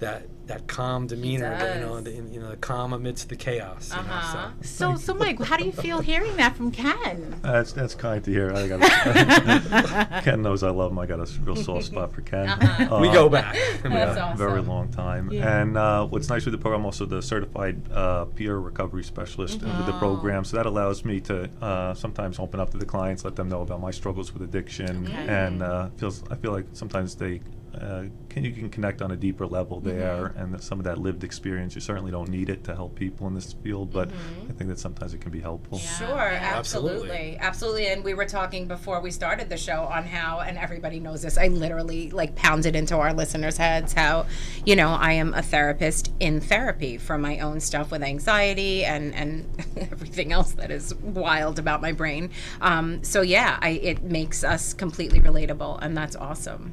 that 0.00 0.22
that 0.50 0.66
calm 0.66 1.06
demeanor, 1.06 1.56
the, 1.58 1.74
you 1.74 1.80
know, 1.80 2.00
the, 2.00 2.10
you 2.10 2.40
know, 2.40 2.50
the 2.50 2.56
calm 2.56 2.92
amidst 2.92 3.28
the 3.28 3.36
chaos. 3.36 3.92
Uh-huh. 3.92 4.02
know, 4.02 4.52
so. 4.62 4.94
So, 4.94 4.96
so 4.96 5.14
Mike, 5.14 5.40
how 5.40 5.56
do 5.56 5.64
you 5.64 5.72
feel 5.72 6.00
hearing 6.00 6.34
that 6.36 6.56
from 6.56 6.70
Ken? 6.72 7.38
That's 7.42 7.72
that's 7.72 7.94
kind 7.94 8.22
to 8.24 8.30
hear. 8.30 8.52
I 8.52 8.66
got 8.68 8.80
Ken 10.24 10.42
knows 10.42 10.62
I 10.62 10.70
love 10.70 10.90
him. 10.90 10.98
I 10.98 11.06
got 11.06 11.20
a 11.20 11.40
real 11.42 11.56
soft 11.56 11.84
spot 11.86 12.12
for 12.12 12.22
Ken. 12.22 12.48
Uh-huh. 12.48 12.98
we 13.00 13.08
Uh, 13.08 13.12
go 13.12 13.28
back. 13.28 13.54
That's 13.54 13.84
yeah, 13.84 14.24
awesome. 14.24 14.38
very 14.38 14.60
long 14.60 14.88
time. 14.88 15.30
Yeah. 15.32 15.60
And 15.60 15.76
uh, 15.76 16.06
what's 16.06 16.28
nice 16.28 16.44
with 16.44 16.52
the 16.52 16.58
program, 16.58 16.84
also 16.84 17.06
the 17.06 17.22
certified 17.22 17.80
uh, 17.92 18.24
peer 18.26 18.58
recovery 18.58 19.04
specialist 19.04 19.62
with 19.62 19.86
the 19.86 19.96
program, 19.98 20.44
so 20.44 20.56
that 20.56 20.66
allows 20.66 21.04
me 21.04 21.20
to 21.20 21.48
uh, 21.62 21.94
sometimes 21.94 22.38
open 22.38 22.58
up 22.60 22.70
to 22.70 22.78
the 22.78 22.86
clients, 22.86 23.24
let 23.24 23.36
them 23.36 23.48
know 23.48 23.62
about 23.62 23.80
my 23.80 23.90
struggles 23.92 24.32
with 24.32 24.42
addiction, 24.42 25.06
Okay. 25.06 25.28
and 25.28 25.62
uh, 25.62 25.88
feels 25.96 26.24
I 26.30 26.34
feel 26.34 26.52
like 26.52 26.66
sometimes 26.72 27.14
they 27.14 27.40
uh, 27.78 28.04
can 28.28 28.44
you 28.44 28.52
can 28.52 28.70
connect 28.70 29.02
on 29.02 29.10
a 29.10 29.16
deeper 29.16 29.46
level 29.46 29.80
there, 29.80 30.26
and 30.36 30.52
that 30.54 30.62
some 30.62 30.78
of 30.78 30.84
that 30.84 30.98
lived 30.98 31.24
experience. 31.24 31.74
You 31.74 31.80
certainly 31.80 32.10
don't 32.10 32.28
need 32.28 32.48
it 32.48 32.64
to 32.64 32.74
help 32.74 32.94
people 32.94 33.26
in 33.26 33.34
this 33.34 33.52
field, 33.52 33.92
but 33.92 34.08
I 34.48 34.52
think 34.52 34.70
that 34.70 34.78
sometimes 34.78 35.14
it 35.14 35.20
can 35.20 35.30
be 35.30 35.40
helpful. 35.40 35.78
Sure, 35.78 36.08
Yeah. 36.08 36.52
absolutely. 36.56 36.90
Absolutely. 37.00 37.36
absolutely. 37.38 37.86
And 37.88 38.04
we 38.04 38.14
were 38.14 38.24
talking 38.26 38.66
before 38.66 39.00
we 39.00 39.10
started 39.10 39.48
the 39.48 39.56
show 39.56 39.82
on 39.84 40.04
how, 40.04 40.40
and 40.40 40.58
everybody 40.58 41.00
knows 41.00 41.22
this, 41.22 41.36
I 41.38 41.48
literally 41.48 42.10
like 42.10 42.34
pounded 42.36 42.74
into 42.76 42.96
our 42.96 43.12
listeners' 43.12 43.56
heads 43.56 43.92
how, 43.92 44.26
you 44.64 44.76
know, 44.76 44.90
I 44.90 45.12
am 45.12 45.34
a 45.34 45.42
therapist 45.42 46.12
in 46.20 46.40
therapy 46.40 46.98
for 46.98 47.18
my 47.18 47.38
own 47.40 47.60
stuff 47.60 47.90
with 47.90 48.02
anxiety 48.02 48.84
and, 48.84 49.14
and 49.14 49.48
everything 49.92 50.32
else 50.32 50.52
that 50.52 50.70
is 50.70 50.94
wild 50.96 51.58
about 51.58 51.80
my 51.82 51.92
brain. 51.92 52.30
Um, 52.60 53.02
so, 53.04 53.22
yeah, 53.22 53.58
I, 53.60 53.70
it 53.70 54.02
makes 54.02 54.42
us 54.44 54.72
completely 54.74 55.20
relatable, 55.20 55.78
and 55.82 55.96
that's 55.96 56.16
awesome. 56.16 56.72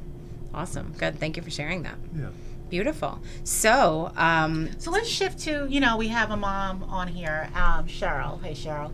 Awesome. 0.58 0.92
Good. 0.98 1.20
Thank 1.20 1.36
you 1.36 1.42
for 1.44 1.50
sharing 1.50 1.84
that. 1.84 1.98
Yeah. 2.18 2.30
Beautiful. 2.68 3.20
So, 3.44 4.12
um, 4.16 4.68
So 4.78 4.90
let's 4.90 5.08
shift 5.08 5.38
to, 5.40 5.66
you 5.70 5.78
know, 5.78 5.96
we 5.96 6.08
have 6.08 6.32
a 6.32 6.36
mom 6.36 6.82
on 6.82 7.06
here, 7.06 7.48
um, 7.54 7.86
Cheryl. 7.86 8.42
Hey, 8.42 8.52
Cheryl. 8.52 8.90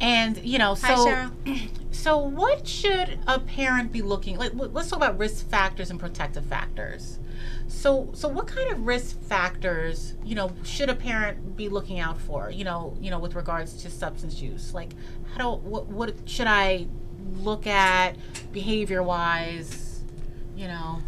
And, 0.00 0.38
you 0.38 0.58
know, 0.58 0.76
so 0.76 0.86
Hi, 0.86 1.28
so 1.90 2.18
what 2.18 2.68
should 2.68 3.18
a 3.26 3.40
parent 3.40 3.90
be 3.90 4.00
looking 4.00 4.38
like 4.38 4.52
let's 4.54 4.88
talk 4.88 4.98
about 4.98 5.18
risk 5.18 5.48
factors 5.48 5.90
and 5.90 5.98
protective 5.98 6.46
factors. 6.46 7.18
So 7.66 8.10
so 8.12 8.28
what 8.28 8.46
kind 8.46 8.70
of 8.70 8.86
risk 8.86 9.20
factors, 9.22 10.14
you 10.24 10.36
know, 10.36 10.52
should 10.62 10.88
a 10.88 10.94
parent 10.94 11.56
be 11.56 11.68
looking 11.68 11.98
out 11.98 12.18
for, 12.20 12.50
you 12.50 12.62
know, 12.62 12.96
you 13.00 13.10
know 13.10 13.18
with 13.18 13.34
regards 13.34 13.74
to 13.82 13.90
substance 13.90 14.40
use? 14.40 14.72
Like 14.72 14.92
how 15.32 15.56
do 15.56 15.68
what 15.68 15.86
what 15.86 16.14
should 16.26 16.46
I 16.46 16.86
look 17.34 17.66
at 17.66 18.16
behavior 18.52 19.02
wise, 19.02 19.87
you 20.58 20.66
know? 20.66 21.00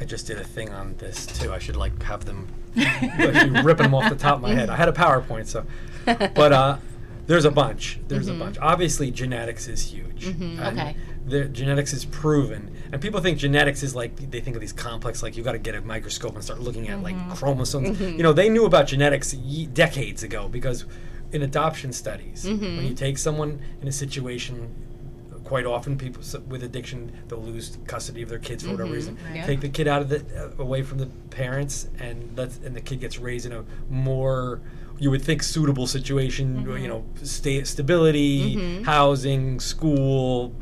I 0.00 0.04
just 0.04 0.26
did 0.26 0.38
a 0.38 0.44
thing 0.44 0.70
on 0.70 0.96
this 0.96 1.26
too. 1.26 1.52
I 1.52 1.58
should 1.58 1.76
like 1.76 2.02
have 2.02 2.24
them 2.24 2.48
actually 2.76 3.62
ripping 3.62 3.84
them 3.84 3.94
off 3.94 4.10
the 4.10 4.16
top 4.16 4.36
of 4.36 4.42
my 4.42 4.54
head. 4.54 4.68
I 4.70 4.76
had 4.76 4.88
a 4.88 4.92
PowerPoint, 4.92 5.46
so 5.46 5.64
but 6.04 6.52
uh, 6.52 6.78
there's 7.26 7.44
a 7.44 7.50
bunch. 7.50 7.98
There's 8.08 8.28
a 8.28 8.32
mm-hmm. 8.32 8.40
bunch. 8.40 8.58
Obviously, 8.58 9.10
genetics 9.10 9.68
is 9.68 9.82
huge. 9.82 10.26
Mm-hmm. 10.26 10.62
And 10.62 10.78
Okay. 10.78 10.96
The 11.26 11.46
genetics 11.46 11.92
is 11.92 12.04
proven, 12.04 12.70
and 12.92 13.02
people 13.02 13.20
think 13.20 13.36
genetics 13.38 13.82
is 13.82 13.96
like 13.96 14.30
they 14.30 14.38
think 14.38 14.54
of 14.54 14.60
these 14.60 14.72
complex, 14.72 15.24
like 15.24 15.36
you 15.36 15.42
got 15.42 15.52
to 15.52 15.58
get 15.58 15.74
a 15.74 15.80
microscope 15.80 16.36
and 16.36 16.44
start 16.44 16.60
looking 16.60 16.88
at 16.88 17.02
like 17.02 17.16
mm-hmm. 17.16 17.32
chromosomes. 17.32 18.00
You 18.00 18.22
know, 18.22 18.32
they 18.32 18.48
knew 18.48 18.64
about 18.64 18.86
genetics 18.86 19.34
ye- 19.34 19.66
decades 19.66 20.22
ago 20.22 20.48
because 20.48 20.84
in 21.32 21.42
adoption 21.42 21.92
studies, 21.92 22.44
when 22.46 22.84
you 22.84 22.94
take 22.94 23.18
someone 23.18 23.60
in 23.82 23.88
a 23.88 23.92
situation 23.92 24.72
quite 25.46 25.64
often 25.64 25.96
people 25.96 26.20
with 26.48 26.64
addiction 26.64 27.16
they'll 27.28 27.38
lose 27.38 27.78
custody 27.86 28.20
of 28.20 28.28
their 28.28 28.40
kids 28.40 28.64
for 28.64 28.70
whatever 28.70 28.88
mm-hmm. 28.88 28.94
reason 28.94 29.18
Yeah. 29.32 29.46
take 29.46 29.60
the 29.60 29.68
kid 29.68 29.86
out 29.86 30.02
of 30.02 30.08
the 30.08 30.18
uh, 30.36 30.60
away 30.60 30.82
from 30.82 30.98
the 30.98 31.06
parents 31.30 31.88
and 32.00 32.36
let 32.36 32.58
and 32.64 32.74
the 32.74 32.80
kid 32.80 32.98
gets 32.98 33.20
raised 33.20 33.46
in 33.46 33.52
a 33.52 33.64
more 33.88 34.60
you 34.98 35.08
would 35.08 35.22
think 35.22 35.44
suitable 35.44 35.86
situation 35.86 36.62
you 36.62 36.66
mm-hmm. 36.66 36.86
know 36.88 37.04
sta- 37.22 37.64
stability 37.64 38.56
mm-hmm. 38.56 38.82
housing 38.82 39.60
school 39.60 40.52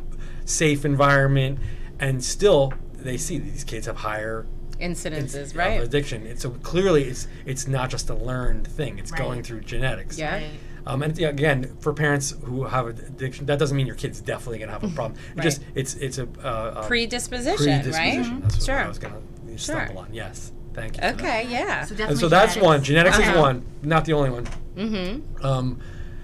safe 0.44 0.85
environment 0.85 1.59
and 1.99 2.23
still 2.23 2.70
they 2.94 3.16
see 3.16 3.38
these 3.38 3.64
kids 3.64 3.87
have 3.87 3.97
higher 3.97 4.47
incidences, 4.81 5.53
of 5.53 5.57
right? 5.57 5.81
addiction 5.81 6.27
it's 6.27 6.42
so 6.42 6.51
clearly 6.62 7.05
it's 7.05 7.27
it's 7.47 7.66
not 7.66 7.88
just 7.88 8.11
a 8.11 8.14
learned 8.14 8.66
thing 8.66 8.99
it's 8.99 9.11
going 9.12 9.42
through 9.42 9.62
genetics 9.62 10.18
Yeah. 10.18 10.35
Right. 10.35 10.51
Um, 10.87 11.03
and 11.03 11.16
yeah, 11.18 11.29
again, 11.29 11.77
for 11.81 11.92
parents 11.92 12.35
who 12.44 12.64
have 12.64 12.87
addiction, 12.87 13.47
that 13.47 13.59
doesn't 13.59 13.77
mean 13.77 13.87
your 13.87 13.97
kid's 13.97 14.20
definitely 14.20 14.59
going 14.59 14.68
to 14.68 14.75
have 14.75 14.85
a 14.85 14.88
problem. 14.94 15.18
It 15.33 15.37
Right. 15.38 15.42
Just 15.44 15.62
it's 15.75 15.94
it's 15.94 16.18
a, 16.18 16.25
uh, 16.44 16.83
a 16.83 16.87
Predisposition, 16.87 17.57
predisposition. 17.83 18.33
right? 18.33 18.42
That's 18.42 18.57
what 18.57 18.64
Sure. 18.64 18.79
I 18.79 18.88
was 18.88 18.99
going 18.99 19.14
to 19.14 19.59
stumble 19.59 19.99
on. 19.99 20.12
Yes, 20.12 20.53
thank 20.75 20.97
you. 20.97 21.03
for 21.03 21.09
that. 21.09 21.14
Okay, 21.20 21.47
yeah. 21.49 21.85
So 21.85 21.90
And 21.90 21.99
definitely 21.99 22.20
so 22.20 22.29
that's 22.29 22.57
one. 22.57 22.83
Genetics 22.83 23.18
is 23.18 23.29
Uh-huh. 23.29 23.40
one, 23.40 23.64
not 23.83 24.05
the 24.05 24.12
only 24.12 24.31
one. 24.31 24.47
Mm-hmm. 24.77 25.47
Um, 25.47 25.79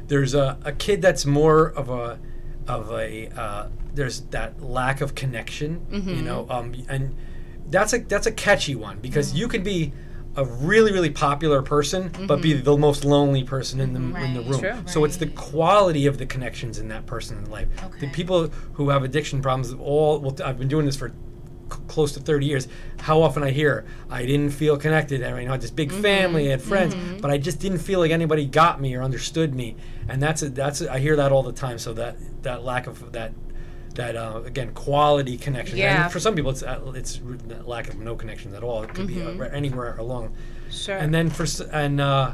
there's 0.09 0.35
a, 0.35 0.59
a 0.64 0.73
kid 0.73 1.01
that's 1.03 1.25
more 1.25 1.68
of 1.68 1.88
a 1.90 2.18
of 2.68 2.90
a 2.92 3.29
uh, 3.29 3.68
there's 3.94 4.20
that 4.31 4.61
lack 4.62 5.01
of 5.01 5.14
connection, 5.14 5.81
Mm-hmm. 5.90 6.11
you 6.11 6.23
know, 6.23 6.46
um, 6.51 6.75
and 6.88 7.16
that's 7.68 7.92
a 7.92 7.99
that's 7.99 8.27
a 8.27 8.33
catchy 8.33 8.75
one 8.75 8.99
because 8.99 9.29
Mm-hmm. 9.29 9.37
you 9.38 9.49
could 9.49 9.64
be 9.64 9.92
a 10.37 10.45
really 10.45 10.93
really 10.93 11.11
popular 11.11 11.61
person 11.61 12.11
but 12.29 12.40
be 12.40 12.53
the 12.53 12.77
most 12.77 13.05
lonely 13.05 13.43
person 13.43 13.81
in 13.81 13.93
the 13.93 14.01
in 14.23 14.35
the 14.35 14.40
room. 14.43 14.61
Mm-hmm. 14.61 14.81
True. 14.85 14.93
So 14.93 15.05
it's 15.05 15.16
the 15.16 15.27
quality 15.27 16.07
of 16.07 16.19
the 16.19 16.27
connections 16.27 16.79
in 16.79 16.88
that 16.88 17.07
person's 17.07 17.49
life. 17.49 17.69
The 17.99 18.09
people 18.11 18.49
who 18.75 18.90
have 18.90 19.03
addiction 19.03 19.43
problems 19.43 19.75
all 19.75 20.21
well, 20.21 20.37
I've 20.45 20.59
been 20.59 20.69
doing 20.69 20.87
this 20.87 20.97
for 20.97 21.09
c- 21.09 21.79
close 21.88 22.12
to 22.12 22.21
30 22.21 22.47
years. 22.47 22.69
How 23.01 23.21
often 23.23 23.43
i 23.43 23.51
hear 23.51 23.85
i 24.09 24.25
didn't 24.25 24.51
feel 24.51 24.77
connected. 24.77 25.23
I 25.25 25.33
mean 25.33 25.49
i 25.49 25.53
had 25.53 25.61
this 25.62 25.73
big 25.73 25.90
family 25.90 26.47
i 26.49 26.51
had 26.53 26.62
friends 26.62 26.95
but 27.21 27.31
i 27.31 27.37
just 27.38 27.59
didn't 27.59 27.79
feel 27.79 27.99
like 27.99 28.12
anybody 28.12 28.47
got 28.47 28.81
me 28.81 28.95
or 28.95 29.03
understood 29.03 29.55
me. 29.55 29.77
And 30.09 30.23
that's 30.23 30.43
a, 30.43 30.51
that's 30.51 30.81
a, 30.81 30.93
i 30.93 30.99
hear 31.01 31.16
that 31.16 31.33
all 31.33 31.43
the 31.43 31.53
time. 31.53 31.79
So 31.79 31.93
that 31.95 32.16
that 32.43 32.62
lack 32.64 32.87
of 32.87 33.12
that 33.12 33.33
that 34.01 34.17
uh, 34.17 34.41
again 34.53 34.73
quality 34.73 35.37
connection 35.37 35.77
Yeah. 35.77 36.05
and 36.05 36.13
for 36.13 36.21
some 36.21 36.35
people 36.35 36.51
it's 36.51 36.63
uh, 36.63 36.93
it's 36.95 37.21
lack 37.65 37.89
of 37.89 37.97
no 37.99 38.15
connections 38.17 38.55
at 38.55 38.63
all. 38.63 38.83
It 38.83 38.95
could 38.95 39.07
be 39.07 39.23
uh, 39.23 39.33
anywhere 39.63 39.97
along. 39.99 40.25
Sure. 40.71 40.97
and 41.03 41.13
then 41.13 41.29
for 41.31 41.47
and 41.73 42.01
uh, 42.01 42.33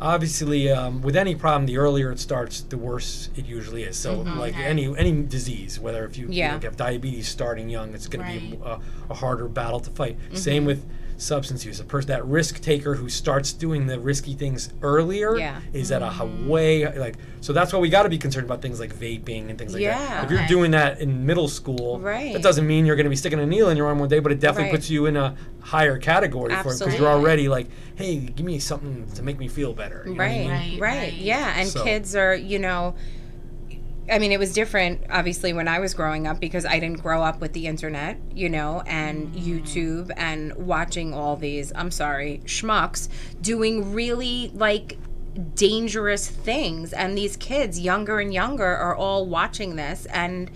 obviously 0.00 0.70
um, 0.70 1.02
with 1.02 1.16
any 1.16 1.34
problem 1.34 1.66
the 1.66 1.78
earlier 1.78 2.12
it 2.12 2.20
starts 2.20 2.60
the 2.72 2.76
worse 2.78 3.30
it 3.36 3.46
usually 3.46 3.82
is. 3.82 3.96
So 3.96 4.20
like 4.44 4.54
Okay. 4.54 4.64
any 4.64 4.84
any 4.96 5.12
disease 5.36 5.80
whether 5.80 6.04
if 6.04 6.16
you, 6.16 6.26
you 6.28 6.42
know, 6.48 6.58
have 6.60 6.76
diabetes 6.76 7.26
starting 7.28 7.68
young 7.68 7.92
it's 7.94 8.06
going 8.06 8.24
to 8.26 8.30
be 8.40 8.58
a, 8.64 8.78
a 9.10 9.14
harder 9.14 9.48
battle 9.48 9.80
to 9.80 9.90
fight. 9.90 10.16
Same 10.32 10.64
with 10.64 10.80
substance 11.20 11.64
use 11.64 11.80
a 11.80 11.84
person 11.84 12.08
that 12.08 12.24
risk 12.24 12.60
taker 12.60 12.94
who 12.94 13.08
starts 13.08 13.52
doing 13.52 13.86
the 13.86 13.98
risky 14.00 14.34
things 14.34 14.70
earlier 14.82 15.36
Yeah. 15.36 15.60
is 15.72 15.92
at 15.92 16.02
a 16.02 16.06
mm-hmm. 16.06 16.44
h- 16.44 16.48
way 16.48 16.98
like 16.98 17.16
so 17.42 17.52
that's 17.52 17.72
why 17.72 17.78
we 17.78 17.88
got 17.90 18.04
to 18.04 18.08
be 18.08 18.18
concerned 18.18 18.46
about 18.46 18.62
things 18.62 18.80
like 18.80 18.94
vaping 18.94 19.50
and 19.50 19.58
things 19.58 19.72
like 19.74 19.82
Yeah. 19.82 19.98
that 19.98 20.24
if 20.24 20.30
you're 20.30 20.46
doing 20.46 20.70
that 20.72 21.00
in 21.00 21.26
middle 21.26 21.48
school 21.48 22.00
Right. 22.00 22.32
that 22.32 22.42
doesn't 22.42 22.66
mean 22.66 22.86
you're 22.86 22.96
going 22.96 23.04
to 23.04 23.10
be 23.10 23.16
sticking 23.16 23.38
a 23.40 23.46
needle 23.46 23.68
in 23.68 23.76
your 23.76 23.86
arm 23.86 23.98
one 23.98 24.08
day 24.08 24.18
but 24.18 24.32
it 24.32 24.40
definitely 24.40 24.70
Right. 24.70 24.72
puts 24.78 24.88
you 24.90 25.06
in 25.06 25.16
a 25.16 25.36
higher 25.60 25.98
category 25.98 26.54
for 26.56 26.72
it 26.72 26.78
because 26.78 26.98
you're 26.98 27.08
already 27.08 27.48
like 27.48 27.68
hey 27.96 28.16
give 28.16 28.46
me 28.46 28.58
something 28.58 29.06
to 29.14 29.22
make 29.22 29.38
me 29.38 29.46
feel 29.48 29.72
better 29.74 30.02
you 30.06 30.14
know 30.14 30.22
I 30.22 30.26
right, 30.26 30.38
mean? 30.38 30.50
right, 30.50 30.80
Right, 30.80 30.96
right. 31.00 31.12
Yeah, 31.14 31.54
and 31.58 31.68
So- 31.68 31.84
kids 31.84 32.16
are, 32.16 32.34
you 32.34 32.58
know, 32.58 32.94
I 34.10 34.18
mean, 34.18 34.32
it 34.32 34.38
was 34.38 34.52
different, 34.52 35.02
obviously, 35.08 35.52
when 35.52 35.68
I 35.68 35.78
was 35.78 35.94
growing 35.94 36.26
up 36.26 36.40
because 36.40 36.66
I 36.66 36.80
didn't 36.80 37.00
grow 37.00 37.22
up 37.22 37.40
with 37.40 37.52
the 37.52 37.66
internet, 37.66 38.18
you 38.34 38.48
know, 38.48 38.82
and 38.86 39.32
YouTube 39.34 40.10
and 40.16 40.52
watching 40.54 41.14
all 41.14 41.36
these, 41.36 41.72
I'm 41.76 41.90
sorry, 41.90 42.40
schmucks 42.44 43.08
doing 43.40 43.92
really 43.92 44.50
like 44.52 44.98
dangerous 45.54 46.28
things. 46.28 46.92
And 46.92 47.16
these 47.16 47.36
kids, 47.36 47.78
younger 47.78 48.18
and 48.18 48.34
younger, 48.34 48.66
are 48.66 48.96
all 48.96 49.26
watching 49.26 49.76
this 49.76 50.06
and 50.06 50.50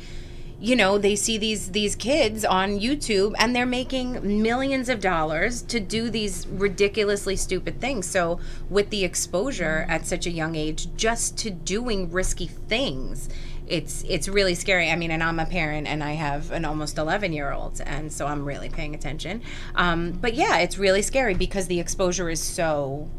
you 0.65 0.75
know 0.75 0.97
they 0.97 1.15
see 1.15 1.37
these 1.37 1.73
these 1.73 1.95
kids 1.95 2.43
on 2.43 2.81
YouTube 2.81 3.35
and 3.39 3.55
they're 3.55 3.67
making 3.67 4.43
millions 4.43 4.89
of 4.89 4.99
dollars 4.99 5.61
to 5.61 5.79
do 5.79 6.09
these 6.09 6.47
ridiculously 6.47 7.37
stupid 7.37 7.83
things. 7.83 8.07
So 8.07 8.41
with 8.71 8.89
the 8.89 9.05
exposure 9.05 9.85
at 9.91 10.07
such 10.07 10.27
a 10.27 10.31
young 10.31 10.55
age 10.55 10.89
just 10.97 11.37
to 11.39 11.51
doing 11.51 12.11
risky 12.11 12.47
things 12.47 13.29
it's 13.67 14.05
it's 14.09 14.27
really 14.27 14.55
scary. 14.55 14.91
I 14.91 14.97
mean 14.97 15.11
and 15.11 15.23
i'm 15.23 15.39
a 15.39 15.47
parent 15.47 15.87
and 15.87 16.03
i 16.03 16.13
have 16.13 16.51
an 16.51 16.65
almost 16.65 16.97
11 16.97 17.35
year 17.35 17.53
old 17.53 17.83
and 17.85 18.11
so 18.11 18.27
i'm 18.27 18.45
really 18.47 18.71
paying 18.71 18.95
attention. 18.95 19.43
Um, 19.75 20.13
but 20.13 20.33
yeah 20.33 20.59
it's 20.59 20.79
really 20.79 21.03
scary 21.03 21.35
because 21.35 21.67
the 21.67 21.79
exposure 21.79 22.31
is 22.31 22.43
so 22.43 23.11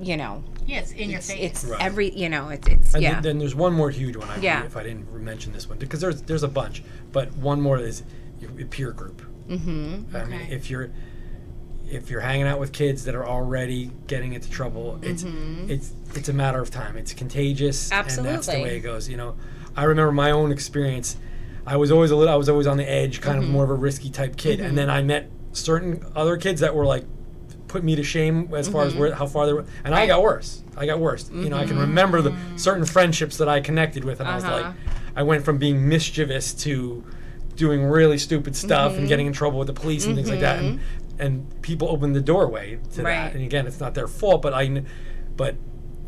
you 0.00 0.16
know 0.16 0.42
Yeah, 0.70 0.78
it's 0.80 0.92
in 0.92 1.10
your 1.10 1.20
face. 1.20 1.38
it's 1.40 1.64
Right. 1.64 1.80
every 1.80 2.10
you 2.16 2.28
know 2.28 2.48
it's 2.50 2.66
it's 2.68 2.94
And 2.94 3.02
yeah 3.02 3.14
then, 3.14 3.22
then 3.22 3.38
there's 3.38 3.54
one 3.54 3.72
more 3.72 3.90
huge 3.90 4.16
one. 4.16 4.28
I 4.28 4.36
Yeah. 4.38 4.64
if 4.64 4.76
I 4.76 4.82
didn't 4.82 5.12
mention 5.12 5.52
this 5.52 5.68
one 5.68 5.78
because 5.78 6.00
there's 6.00 6.22
there's 6.22 6.42
a 6.42 6.48
bunch, 6.48 6.82
but 7.12 7.32
one 7.36 7.60
more 7.60 7.78
is 7.78 8.02
your 8.40 8.50
your 8.58 8.68
peer 8.68 8.92
group. 8.92 9.22
Mm-hmm. 9.48 10.16
I 10.16 10.24
mean, 10.24 10.40
Okay. 10.42 10.54
if 10.54 10.70
you're 10.70 10.90
if 11.90 12.08
you're 12.08 12.20
hanging 12.20 12.46
out 12.46 12.60
with 12.60 12.72
kids 12.72 13.04
that 13.06 13.14
are 13.16 13.26
already 13.26 13.90
getting 14.06 14.32
into 14.34 14.48
trouble, 14.48 14.98
it's 15.02 15.24
it's 15.68 15.92
it's 16.14 16.28
a 16.28 16.32
matter 16.32 16.60
of 16.60 16.70
time. 16.70 16.96
It's 16.96 17.12
contagious, 17.12 17.90
and 17.90 18.04
that's 18.04 18.16
the 18.16 18.22
Mm-hmm. 18.22 18.34
Absolutely. 18.36 18.64
way 18.70 18.76
it 18.76 18.80
goes. 18.80 19.08
You 19.08 19.16
know, 19.16 19.34
I 19.76 19.84
remember 19.84 20.12
my 20.12 20.30
own 20.30 20.52
experience. 20.52 21.16
I 21.66 21.76
was 21.76 21.90
always 21.90 22.10
a 22.12 22.16
little. 22.16 22.32
I 22.32 22.36
was 22.36 22.48
always 22.48 22.66
on 22.68 22.76
the 22.76 22.88
edge, 22.88 23.20
kind 23.20 23.38
Mm-hmm. 23.38 23.46
of 23.48 23.52
more 23.52 23.64
of 23.64 23.70
a 23.70 23.74
risky 23.74 24.08
type 24.10 24.36
kid, 24.36 24.60
and 24.60 24.78
then 24.78 24.88
I 24.88 25.02
met 25.02 25.30
certain 25.52 26.04
other 26.14 26.36
kids 26.36 26.60
that 26.60 26.74
were 26.76 26.86
like 26.86 27.04
put 27.70 27.84
me 27.84 27.94
to 27.96 28.02
shame 28.02 28.52
as 28.54 28.68
far 28.68 28.82
as 28.84 28.92
Mm-hmm. 28.92 29.00
where, 29.00 29.14
how 29.14 29.26
far 29.26 29.46
they 29.46 29.52
were, 29.52 29.64
and 29.84 29.94
I 29.94 30.06
got 30.06 30.20
worse. 30.22 30.62
I 30.76 30.86
got 30.86 30.98
worse. 30.98 31.30
You 31.32 31.48
know, 31.50 31.56
I 31.56 31.66
can 31.66 31.78
remember 31.78 32.20
the 32.20 32.34
certain 32.56 32.84
friendships 32.84 33.36
that 33.38 33.48
I 33.48 33.60
connected 33.60 34.04
with, 34.04 34.18
and 34.20 34.28
I 34.28 34.34
was 34.34 34.44
Uh-huh. 34.44 34.56
like, 34.62 34.74
I 35.16 35.22
went 35.22 35.44
from 35.44 35.58
being 35.58 35.88
mischievous 35.88 36.52
to 36.64 37.04
doing 37.56 37.84
really 37.84 38.18
stupid 38.18 38.56
stuff 38.56 38.92
Mm-hmm. 38.92 38.98
and 39.00 39.08
getting 39.08 39.26
in 39.28 39.32
trouble 39.32 39.58
with 39.60 39.68
the 39.68 39.72
police 39.74 40.04
and 40.06 40.16
things 40.16 40.28
like 40.30 40.40
that, 40.40 40.58
and 40.58 40.80
and 41.20 41.46
people 41.62 41.86
opened 41.90 42.16
the 42.16 42.20
doorway 42.20 42.78
to 42.94 43.02
Right. 43.02 43.12
that. 43.12 43.34
And 43.34 43.44
again, 43.44 43.66
it's 43.66 43.78
not 43.78 43.94
their 43.94 44.08
fault, 44.08 44.40
but 44.42 44.52
I, 44.54 44.82
but 45.36 45.54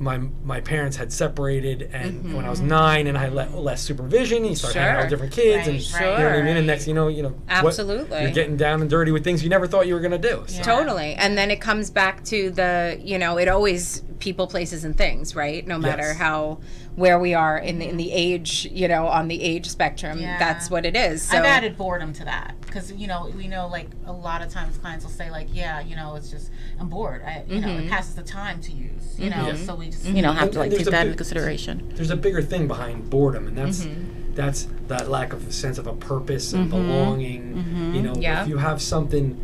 my 0.02 0.18
my 0.18 0.60
parents 0.60 0.96
had 0.96 1.12
separated, 1.12 1.88
and 1.92 2.24
mm-hmm. 2.24 2.34
when 2.34 2.44
I 2.44 2.50
was 2.50 2.60
nine, 2.60 3.06
and 3.06 3.16
I 3.16 3.22
had 3.22 3.34
le- 3.34 3.60
less 3.60 3.80
supervision, 3.80 4.44
you 4.44 4.56
start 4.56 4.74
hanging 4.74 4.88
out 4.88 4.92
Sure. 4.94 5.00
with 5.02 5.10
different 5.10 5.32
kids, 5.32 5.68
and 5.68 5.76
Right, 5.94 6.18
you 6.18 6.24
know 6.24 6.30
what 6.30 6.38
I 6.38 6.42
mean. 6.42 6.56
And 6.56 6.66
next, 6.66 6.88
you 6.88 6.94
know, 6.94 7.08
you 7.08 7.22
know, 7.22 7.28
what- 7.30 7.66
Absolutely. 7.66 8.22
you're 8.22 8.30
getting 8.32 8.56
down 8.56 8.80
and 8.80 8.90
dirty 8.90 9.12
with 9.12 9.22
things 9.22 9.42
you 9.42 9.48
never 9.48 9.66
thought 9.66 9.86
you 9.86 9.94
were 9.94 10.00
gonna 10.00 10.18
do. 10.18 10.42
So. 10.46 10.56
Yeah. 10.56 10.62
Totally. 10.62 11.14
And 11.14 11.38
then 11.38 11.50
it 11.50 11.60
comes 11.60 11.88
back 11.90 12.24
to 12.24 12.50
the, 12.50 12.98
you 13.00 13.18
know, 13.18 13.38
it 13.38 13.48
always 13.48 14.02
people, 14.18 14.46
places, 14.46 14.84
and 14.84 14.96
things, 14.96 15.34
right? 15.34 15.66
No 15.66 15.78
matter 15.78 16.02
Yes. 16.02 16.16
how 16.16 16.58
where 16.94 17.18
we 17.18 17.32
are 17.32 17.56
in 17.56 17.78
the 17.78 17.88
in 17.88 17.96
the 17.96 18.12
age, 18.12 18.68
you 18.70 18.86
know, 18.86 19.06
on 19.06 19.28
the 19.28 19.42
age 19.42 19.66
spectrum, 19.68 20.18
Yeah. 20.20 20.38
that's 20.38 20.70
what 20.70 20.84
it 20.84 20.94
is. 20.94 21.22
So 21.22 21.38
I've 21.38 21.44
added 21.44 21.76
boredom 21.78 22.12
to 22.14 22.24
that 22.26 22.54
because 22.60 22.92
you 22.92 23.06
know 23.06 23.30
we 23.36 23.48
know 23.48 23.66
like 23.66 23.88
a 24.06 24.12
lot 24.12 24.42
of 24.42 24.50
times 24.50 24.76
clients 24.78 25.04
will 25.04 25.12
say 25.12 25.30
like 25.30 25.48
yeah 25.52 25.80
you 25.80 25.96
know 25.96 26.14
it's 26.16 26.30
just 26.30 26.50
I'm 26.80 26.88
bored 26.88 27.22
I 27.22 27.44
you 27.48 27.60
know 27.60 27.68
Mm-hmm. 27.68 27.86
it 27.86 27.90
passes 27.90 28.14
the 28.14 28.22
time 28.22 28.60
to 28.62 28.72
use 28.72 29.18
you 29.18 29.30
know 29.30 29.46
Yeah. 29.48 29.56
so 29.56 29.74
we 29.74 29.86
just 29.86 30.04
you 30.04 30.20
know 30.22 30.32
have 30.32 30.44
And- 30.44 30.52
to 30.52 30.58
like 30.58 30.70
take 30.70 30.84
that 30.84 30.90
big- 30.90 31.00
into 31.06 31.16
consideration. 31.16 31.92
There's 31.94 32.10
a 32.10 32.16
bigger 32.16 32.42
thing 32.42 32.68
behind 32.68 33.08
boredom, 33.10 33.46
and 33.48 33.56
that's 33.56 33.84
Mm-hmm. 33.84 34.34
that's 34.34 34.68
that 34.88 35.08
lack 35.10 35.32
of 35.32 35.46
a 35.48 35.52
sense 35.52 35.78
of 35.78 35.86
a 35.86 35.92
purpose 35.94 36.52
and 36.52 36.68
belonging. 36.68 37.92
You 37.94 38.02
know, 38.02 38.14
Yeah. 38.18 38.42
if 38.42 38.48
you 38.48 38.58
have 38.58 38.80
something 38.82 39.38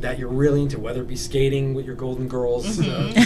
that 0.00 0.18
you're 0.18 0.28
really 0.28 0.62
into, 0.62 0.78
whether 0.78 1.02
it 1.02 1.08
be 1.08 1.16
skating 1.16 1.74
with 1.74 1.84
your 1.86 1.94
Golden 1.96 2.28
Girls, 2.28 2.78
uh, 2.80 3.12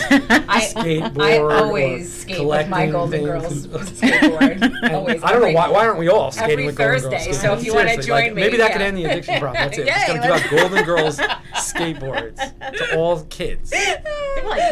I, 0.48 0.60
skateboard, 0.74 1.20
I 1.20 1.38
always 1.38 2.06
or 2.06 2.20
skate 2.20 2.46
with 2.46 2.68
my 2.68 2.86
Golden 2.86 3.10
things. 3.24 3.66
Girls 3.66 3.90
skateboard. 4.00 4.62
And 4.82 4.94
always. 4.94 5.22
I 5.22 5.32
don't 5.32 5.42
know 5.42 5.52
why. 5.52 5.68
Why 5.68 5.86
aren't 5.86 5.98
we 5.98 6.08
all 6.08 6.30
skating 6.30 6.52
every 6.52 6.66
with 6.66 6.76
Golden 6.76 7.00
Thursday, 7.00 7.24
Girls? 7.26 7.40
so 7.40 7.52
if 7.54 7.64
you 7.64 7.74
wanna 7.74 7.96
join 8.02 8.08
like, 8.22 8.34
me, 8.34 8.42
maybe 8.42 8.56
that 8.56 8.72
could 8.72 8.80
end 8.82 8.96
the 8.96 9.04
addiction 9.04 9.38
problem. 9.40 9.62
That's 9.62 9.78
it. 9.78 9.86
Yay, 9.86 9.92
Just 9.92 10.06
gotta 10.08 10.20
give 10.20 10.30
out 10.30 10.50
Golden 10.50 10.84
Girls 10.84 11.18
skateboards 11.54 12.76
to 12.78 12.96
all 12.98 13.22
kids. 13.24 13.72
Like, 13.72 13.92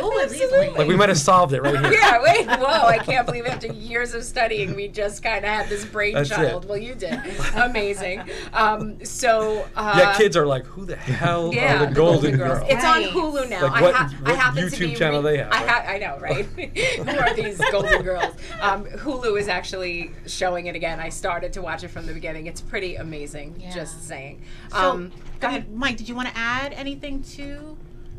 "Who 0.00 0.10
are 0.10 0.26
these 0.26 0.40
Absolutely. 0.42 0.58
ladies?" 0.58 0.78
Like 0.78 0.88
we 0.88 0.96
might 0.96 1.08
have 1.08 1.18
solved 1.18 1.52
it 1.52 1.62
right 1.62 1.78
here. 1.78 1.92
yeah, 1.92 2.22
wait, 2.22 2.46
whoa, 2.46 2.86
I 2.86 2.98
can't 2.98 3.26
believe 3.26 3.46
after 3.46 3.68
years 3.68 4.14
of 4.14 4.24
studying, 4.24 4.74
we 4.74 4.88
just 4.88 5.22
kind 5.22 5.44
of 5.44 5.50
had 5.50 5.68
this 5.68 5.84
brainchild. 5.84 6.68
Well, 6.68 6.78
you 6.78 6.94
did. 6.94 7.20
Amazing. 7.54 8.22
Um, 8.52 9.04
so, 9.04 9.66
uh, 9.76 9.94
Yeah, 9.98 10.16
kids 10.16 10.36
are 10.36 10.46
like, 10.46 10.64
who 10.64 10.84
the 10.84 10.96
hell 10.96 11.52
yeah, 11.54 11.82
are 11.82 11.86
the 11.86 11.89
Golden, 11.94 12.36
Girls? 12.36 12.62
It's 12.68 12.84
on 12.84 13.02
Hulu 13.02 13.48
now. 13.50 13.62
Like 13.62 13.72
I, 13.72 13.82
what- 13.82 13.94
ha- 13.94 14.14
I 14.24 14.30
what 14.30 14.36
happen 14.38 14.70
to 14.70 14.76
YouTube 14.76 14.90
be 14.90 14.94
channel 14.96 15.22
they 15.22 15.38
have, 15.38 15.52
I, 15.52 15.56
ha- 15.66 15.84
I 15.86 15.98
know, 15.98 16.18
right? 16.18 16.44
Who 17.06 17.18
are 17.18 17.34
these 17.34 17.58
Golden 17.70 18.02
Girls? 18.02 18.34
Um, 18.60 18.84
Hulu 18.86 19.38
is 19.38 19.48
actually 19.48 20.12
showing 20.26 20.66
it 20.66 20.74
again. 20.76 21.00
I 21.00 21.08
started 21.08 21.52
to 21.54 21.62
watch 21.62 21.84
it 21.84 21.88
from 21.88 22.06
the 22.06 22.12
beginning. 22.14 22.46
It's 22.46 22.60
pretty 22.60 22.96
amazing. 22.96 23.56
Yeah. 23.58 23.74
Just 23.74 24.06
saying. 24.06 24.42
So, 24.70 24.76
Um, 24.78 25.12
go 25.40 25.48
ahead. 25.48 25.70
Mike. 25.72 25.96
Did 25.96 26.08
you 26.08 26.14
want 26.14 26.28
to 26.28 26.36
add 26.36 26.72
anything 26.72 27.22
to? 27.22 27.76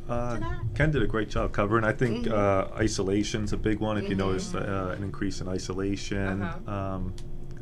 Uh, 0.09 0.37
that? 0.39 0.59
Ken 0.75 0.91
did 0.91 1.01
a 1.03 1.07
great 1.07 1.29
job 1.29 1.53
covering. 1.53 1.85
I 1.85 1.93
think 1.93 2.25
Mm-hmm. 2.25 2.73
uh, 2.75 2.77
isolation's 2.77 3.53
a 3.53 3.57
big 3.57 3.79
one. 3.79 3.97
If 3.97 4.09
you 4.09 4.15
notice 4.15 4.53
uh, 4.53 4.93
an 4.97 5.03
increase 5.03 5.39
in 5.41 5.47
isolation, 5.47 6.41
Uh-huh. 6.41 6.71
um, 6.71 7.13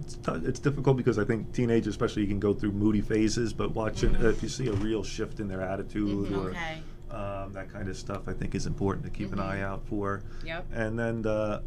it's, 0.10 0.18
t- 0.28 0.48
it's 0.48 0.60
difficult 0.60 0.98
because 0.98 1.20
I 1.20 1.24
think 1.24 1.52
teenagers, 1.54 1.94
especially, 1.94 2.24
you 2.24 2.28
can 2.28 2.40
go 2.40 2.54
through 2.54 2.72
moody 2.72 3.02
phases. 3.02 3.54
But 3.54 3.76
watching, 3.76 4.10
Mm-hmm. 4.12 4.26
uh, 4.26 4.30
if 4.30 4.42
you 4.44 4.50
see 4.50 4.68
a 4.68 4.74
real 4.74 5.04
shift 5.04 5.40
in 5.40 5.48
their 5.48 5.62
attitude 5.62 6.32
or 6.34 6.50
Okay. 6.50 6.82
um, 7.12 7.54
that 7.54 7.72
kind 7.72 7.88
of 7.90 7.96
stuff, 7.98 8.24
I 8.28 8.34
think 8.34 8.56
is 8.56 8.66
important 8.66 9.06
to 9.06 9.12
keep 9.12 9.32
an 9.34 9.40
eye 9.40 9.62
out 9.62 9.86
for. 9.88 10.24
Yep. 10.46 10.66
And 10.74 10.98
then 10.98 11.26
uh, 11.26 11.62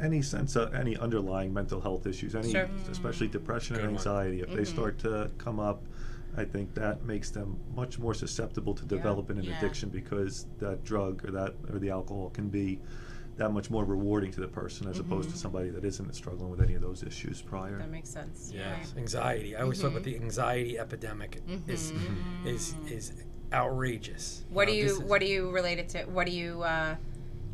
any 0.00 0.22
sense 0.22 0.56
of 0.56 0.74
any 0.74 0.96
underlying 0.96 1.52
mental 1.52 1.80
health 1.80 2.06
issues, 2.06 2.34
any 2.34 2.50
Sure. 2.52 2.68
especially 2.90 3.28
depression 3.28 3.76
Good 3.76 3.84
and 3.84 3.92
one. 3.94 3.98
anxiety, 4.00 4.40
if 4.40 4.48
Mm-hmm. 4.48 4.56
they 4.56 4.64
start 4.64 4.98
to 5.00 5.30
come 5.38 5.60
up, 5.60 5.82
I 6.36 6.44
think 6.44 6.74
that 6.74 7.04
makes 7.04 7.30
them 7.30 7.58
much 7.76 7.98
more 7.98 8.12
susceptible 8.14 8.74
to 8.74 8.84
developing 8.86 9.38
an 9.38 9.44
Yeah. 9.44 9.58
addiction 9.58 9.88
because 9.90 10.46
that 10.58 10.82
drug 10.84 11.24
or 11.26 11.30
that 11.32 11.54
or 11.72 11.78
the 11.78 11.90
alcohol 11.90 12.30
can 12.30 12.48
be 12.48 12.80
that 13.36 13.50
much 13.50 13.68
more 13.70 13.84
rewarding 13.84 14.30
to 14.30 14.40
the 14.40 14.46
person 14.48 14.88
as 14.88 14.98
opposed 15.00 15.28
to 15.30 15.36
somebody 15.36 15.68
that 15.70 15.84
isn't 15.84 16.14
struggling 16.14 16.50
with 16.50 16.60
any 16.60 16.74
of 16.74 16.82
those 16.82 17.02
issues 17.02 17.42
prior. 17.42 17.70
Mm-hmm. 17.72 17.78
That 17.80 17.90
makes 17.90 18.08
sense. 18.08 18.52
Yes, 18.54 18.94
anxiety. 18.96 19.56
I 19.56 19.62
always 19.62 19.80
talk 19.80 19.90
about 19.90 20.02
Mm-hmm. 20.02 20.18
the 20.20 20.24
anxiety 20.24 20.78
epidemic 20.78 21.42
is 21.66 21.92
is 22.44 22.74
is 22.88 23.12
outrageous. 23.52 24.44
What 24.50 24.66
do 24.68 24.72
know, 24.72 24.78
you 24.78 24.84
is- 24.86 24.98
What 25.00 25.20
do 25.20 25.26
you 25.26 25.50
relate 25.50 25.78
it 25.78 25.88
to? 25.90 26.04
What 26.04 26.26
do 26.26 26.32
you? 26.32 26.62
Uh, 26.62 26.96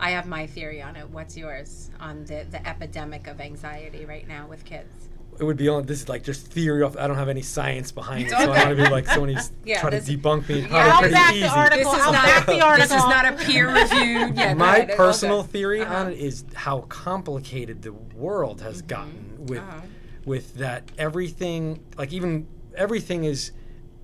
I 0.02 0.10
have 0.12 0.26
my 0.26 0.46
theory 0.46 0.80
on 0.82 0.96
it. 0.96 1.08
What's 1.10 1.36
yours 1.36 1.90
on 2.00 2.24
the 2.24 2.46
the 2.50 2.66
epidemic 2.66 3.26
of 3.26 3.40
anxiety 3.40 4.04
right 4.04 4.26
now 4.26 4.46
with 4.48 4.64
kids? 4.64 5.08
It 5.40 5.44
would 5.44 5.56
be 5.56 5.68
on. 5.68 5.86
This 5.86 6.02
is 6.02 6.08
like 6.08 6.22
just 6.22 6.46
theory 6.48 6.82
off. 6.82 6.96
I 6.98 7.06
don't 7.06 7.16
have 7.16 7.30
any 7.30 7.40
science 7.40 7.90
behind 7.92 8.20
it, 8.20 8.24
It's 8.26 8.32
so 8.32 8.36
I 8.38 8.44
don't 8.46 8.56
want 8.56 8.68
to 8.78 8.84
be 8.84 8.90
like 8.90 9.06
someone 9.08 9.30
who's 9.34 9.50
Yeah, 9.64 9.80
trying 9.80 9.92
this- 9.92 10.04
to 10.06 10.16
debunk 10.18 10.48
me. 10.48 10.60
Yeah, 10.60 10.92
I'll 10.94 11.10
back 11.10 11.32
easy. 11.34 11.40
the 11.42 11.48
article. 11.48 11.92
This 11.92 12.00
is 12.00 12.12
not 12.12 12.24
back 12.26 12.46
the 12.46 12.60
article. 12.60 12.88
This 12.88 13.04
is 13.04 13.08
not 13.08 13.24
a 13.26 13.32
peer 13.44 13.66
reviewed. 13.74 14.36
Yeah, 14.36 14.52
My 14.54 14.76
ahead, 14.78 14.96
personal 14.96 15.42
good. 15.42 15.50
theory 15.52 15.80
Uh-huh. 15.80 15.94
on 15.94 16.12
it 16.12 16.18
is 16.18 16.44
how 16.54 16.82
complicated 16.82 17.80
the 17.82 17.92
world 17.94 18.60
has 18.60 18.82
gotten 18.82 19.46
with 19.46 19.60
Uh-huh. 19.60 19.80
with 20.26 20.54
that 20.56 20.90
everything 20.98 21.82
like 21.96 22.12
even 22.12 22.46
everything 22.76 23.24
is 23.24 23.52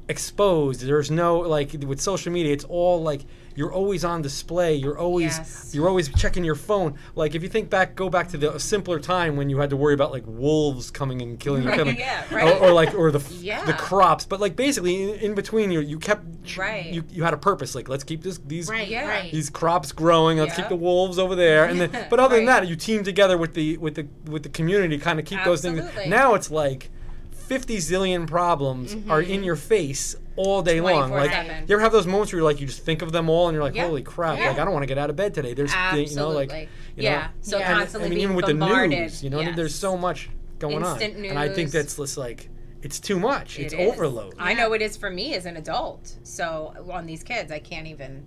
exposed 0.09 0.81
there's 0.87 1.11
no 1.11 1.38
like 1.40 1.72
with 1.87 2.01
social 2.01 2.33
media 2.33 2.53
it's 2.53 2.64
all 2.64 3.03
like 3.03 3.22
you're 3.57 3.73
always 3.73 4.05
on 4.05 4.23
display 4.23 4.75
you're 4.75 4.99
always 4.99 5.38
Yes. 5.38 5.71
you're 5.75 5.88
always 5.88 6.09
checking 6.11 6.45
your 6.45 6.55
phone 6.55 6.95
like 7.14 7.35
if 7.35 7.42
you 7.42 7.49
think 7.49 7.69
back 7.71 7.97
go 7.97 8.09
back 8.09 8.29
to 8.29 8.37
the 8.38 8.59
simpler 8.61 9.01
time 9.01 9.37
when 9.37 9.51
you 9.51 9.59
had 9.59 9.71
to 9.71 9.77
worry 9.77 9.95
about 9.95 10.12
like 10.12 10.25
wolves 10.27 10.90
coming 10.90 11.21
and 11.23 11.40
killing 11.40 11.62
your 11.62 11.73
Right, 11.73 11.79
family 11.79 11.99
yeah, 11.99 12.25
or, 12.31 12.37
right. 12.37 12.61
or 12.62 12.73
like 12.73 12.95
or 12.95 13.11
the 13.11 13.19
f- 13.19 13.33
Yeah. 13.33 13.64
the 13.64 13.73
crops 13.73 14.27
but 14.27 14.38
like 14.40 14.55
basically 14.57 15.03
in, 15.03 15.14
in 15.21 15.35
between 15.35 15.71
you 15.73 15.81
you 15.81 15.99
kept 15.99 16.45
tr- 16.47 16.61
Right. 16.61 16.87
you, 16.92 17.03
you 17.11 17.25
had 17.25 17.35
a 17.35 17.38
purpose 17.38 17.75
like 17.75 17.88
let's 17.88 18.05
keep 18.05 18.23
this 18.23 18.38
these 18.38 18.69
Right. 18.69 18.87
Yeah. 18.88 19.09
Right. 19.09 19.33
these 19.33 19.51
crops 19.51 19.92
growing. 19.92 20.38
Let's 20.38 20.55
keep 20.57 20.69
the 20.69 20.77
wolves 20.77 21.19
over 21.19 21.35
there, 21.35 21.64
and 21.64 21.81
then. 21.81 22.07
But 22.11 22.21
other 22.21 22.37
than 22.37 22.45
that, 22.47 22.69
you 22.69 22.77
team 22.77 23.03
together 23.05 23.37
with 23.38 23.55
the 23.55 23.77
with 23.79 23.95
the 23.95 24.07
with 24.31 24.42
the 24.42 24.49
community, 24.49 24.99
kind 24.99 25.19
of 25.19 25.25
keep 25.25 25.42
those 25.45 25.62
things. 25.62 25.83
Now 26.07 26.35
it's 26.35 26.51
like 26.51 26.90
fifty 27.33 27.79
zillion 27.79 28.27
problems 28.27 28.95
are 29.09 29.21
in 29.21 29.29
mm-hmm. 29.29 29.45
your 29.45 29.57
face 29.57 30.16
all 30.37 30.62
day 30.62 30.81
long. 30.81 31.11
Like 31.11 31.31
24/7. 31.31 31.68
you 31.68 31.75
ever 31.75 31.81
have 31.81 31.92
those 31.92 32.07
moments 32.07 32.33
where 32.33 32.38
you're 32.40 32.49
like 32.51 32.61
you 32.61 32.66
just 32.66 32.83
think 32.85 33.03
of 33.03 33.12
them 33.12 33.29
all, 33.29 33.49
and 33.49 33.55
you're 33.55 33.64
like, 33.64 33.75
Yeah. 33.75 33.87
holy 33.87 34.03
crap! 34.03 34.38
Yeah. 34.38 34.49
Like 34.51 34.59
I 34.59 34.64
don't 34.64 34.72
want 34.75 34.83
to 34.83 34.87
get 34.87 34.99
out 34.99 35.11
of 35.11 35.16
bed 35.16 35.35
today. 35.35 35.55
There's 35.55 35.72
Absolutely. 35.72 36.11
you 36.11 36.16
know 36.16 36.29
like 36.31 36.53
you 36.53 36.68
yeah. 37.05 37.18
know, 37.18 37.27
So 37.40 37.59
Yeah. 37.59 37.72
constantly 37.75 38.07
I 38.07 38.11
mean, 38.11 38.18
being 38.18 38.22
even 38.25 38.37
with 38.37 38.46
bombarded. 38.46 38.90
the 38.92 38.96
news, 39.03 39.22
you 39.25 39.31
know, 39.31 39.40
yes. 39.40 39.57
there's 39.57 39.75
so 39.75 39.96
much 39.96 40.31
going 40.59 40.77
Instant 40.83 41.16
on, 41.18 41.25
and 41.25 41.38
I 41.38 41.49
think 41.49 41.70
that's 41.70 41.96
just 41.96 42.16
like 42.16 42.49
it's 42.83 43.01
too 43.01 43.18
much. 43.18 43.59
It's 43.59 43.72
It 43.75 43.81
is. 43.81 43.92
overload. 43.92 44.35
I 44.38 44.55
know 44.55 44.72
it 44.72 44.83
is 44.83 44.96
for 44.96 45.11
me 45.11 45.35
as 45.35 45.44
an 45.46 45.57
adult. 45.57 46.14
So 46.22 46.75
on 46.90 47.07
these 47.07 47.22
kids, 47.22 47.51
I 47.51 47.59
can't 47.59 47.87
even 47.87 48.25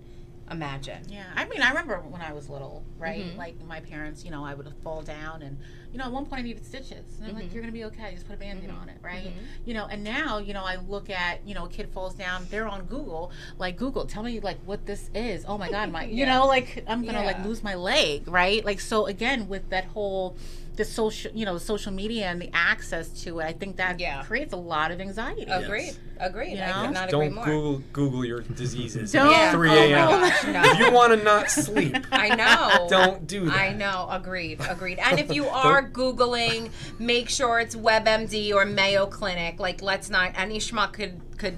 imagine. 0.50 1.02
Yeah, 1.08 1.24
I 1.34 1.44
mean, 1.48 1.62
I 1.62 1.68
remember 1.68 1.98
when 2.00 2.20
I 2.22 2.32
was 2.32 2.48
little, 2.48 2.82
right? 2.98 3.24
Mhm. 3.24 3.36
Like 3.36 3.54
my 3.66 3.80
parents, 3.80 4.24
you 4.24 4.30
know, 4.30 4.44
I 4.44 4.54
would 4.54 4.66
fall 4.82 5.02
down, 5.02 5.42
and 5.42 5.58
you 5.92 5.98
know, 5.98 6.04
at 6.04 6.12
one 6.12 6.26
point 6.26 6.40
I 6.40 6.42
needed 6.42 6.64
stitches, 6.64 7.18
and 7.18 7.26
I'm 7.28 7.32
Mhm. 7.32 7.40
like, 7.42 7.52
"You're 7.54 7.62
gonna 7.62 7.72
be 7.72 7.84
okay. 7.84 8.12
Just 8.14 8.26
put 8.26 8.34
a 8.34 8.38
band-aid 8.38 8.68
Mhm. 8.70 8.80
on 8.80 8.88
it, 8.88 8.98
right?" 9.02 9.32
Mhm. 9.32 9.44
You 9.64 9.74
know, 9.74 9.86
and 9.86 10.02
now, 10.04 10.38
you 10.38 10.52
know, 10.54 10.64
I 10.64 10.76
look 10.76 11.10
at, 11.10 11.46
you 11.46 11.54
know, 11.54 11.64
a 11.66 11.68
kid 11.68 11.88
falls 11.90 12.14
down, 12.14 12.46
they're 12.50 12.68
on 12.68 12.84
Google, 12.86 13.30
like 13.58 13.76
Google, 13.76 14.06
tell 14.06 14.22
me 14.22 14.40
like 14.40 14.58
what 14.64 14.86
this 14.86 15.10
is. 15.14 15.44
Oh 15.46 15.58
my 15.58 15.68
God, 15.68 15.90
my, 15.90 16.04
you 16.18 16.26
know, 16.26 16.46
like 16.46 16.84
I'm 16.86 17.04
gonna 17.04 17.22
like 17.22 17.38
lose 17.44 17.62
my 17.62 17.74
leg, 17.74 18.26
right? 18.28 18.64
Like 18.64 18.80
so 18.80 19.06
again 19.06 19.48
with 19.48 19.68
that 19.70 19.86
whole 19.86 20.36
the 20.80 20.84
social, 20.86 21.30
you 21.34 21.44
know, 21.44 21.58
social 21.58 21.92
media 21.92 22.24
and 22.28 22.40
the 22.40 22.48
access 22.54 23.08
to 23.22 23.38
it, 23.40 23.44
I 23.44 23.52
think 23.52 23.76
that 23.76 24.00
Yeah. 24.00 24.22
creates 24.22 24.54
a 24.54 24.56
lot 24.56 24.90
of 24.90 24.98
anxiety. 24.98 25.42
Agreed. 25.42 25.94
Agreed. 26.18 26.56
You 26.56 26.62
I 26.62 26.66
know? 26.68 26.86
could 26.86 26.94
not 26.94 27.08
agree 27.12 27.26
Don't 27.26 27.34
more. 27.34 27.44
Google 27.44 27.82
Google 27.92 28.24
your 28.24 28.40
diseases. 28.40 29.12
Don't- 29.12 29.26
at 29.26 29.30
Yeah. 29.32 29.52
3 29.52 29.68
Oh 29.70 29.74
a.m. 29.74 30.08
gosh, 30.20 30.44
no. 30.46 30.62
if 30.64 30.78
you 30.78 30.90
want 30.90 31.12
to 31.18 31.22
not 31.22 31.50
sleep, 31.50 31.96
I 32.12 32.34
know. 32.34 32.86
don't 32.88 33.26
do 33.26 33.44
that. 33.50 33.58
I 33.58 33.72
know. 33.74 34.08
Agreed. 34.10 34.60
Agreed. 34.68 34.98
And 35.00 35.18
if 35.20 35.34
you 35.34 35.46
are 35.66 35.86
Googling, 35.86 36.70
make 36.98 37.28
sure 37.28 37.60
it's 37.60 37.76
WebMD 37.76 38.54
or 38.54 38.64
Mayo 38.64 39.04
Clinic. 39.06 39.60
Like, 39.60 39.82
let's 39.82 40.08
not, 40.08 40.32
any 40.34 40.58
schmuck 40.60 40.94
could, 40.94 41.20
could 41.36 41.56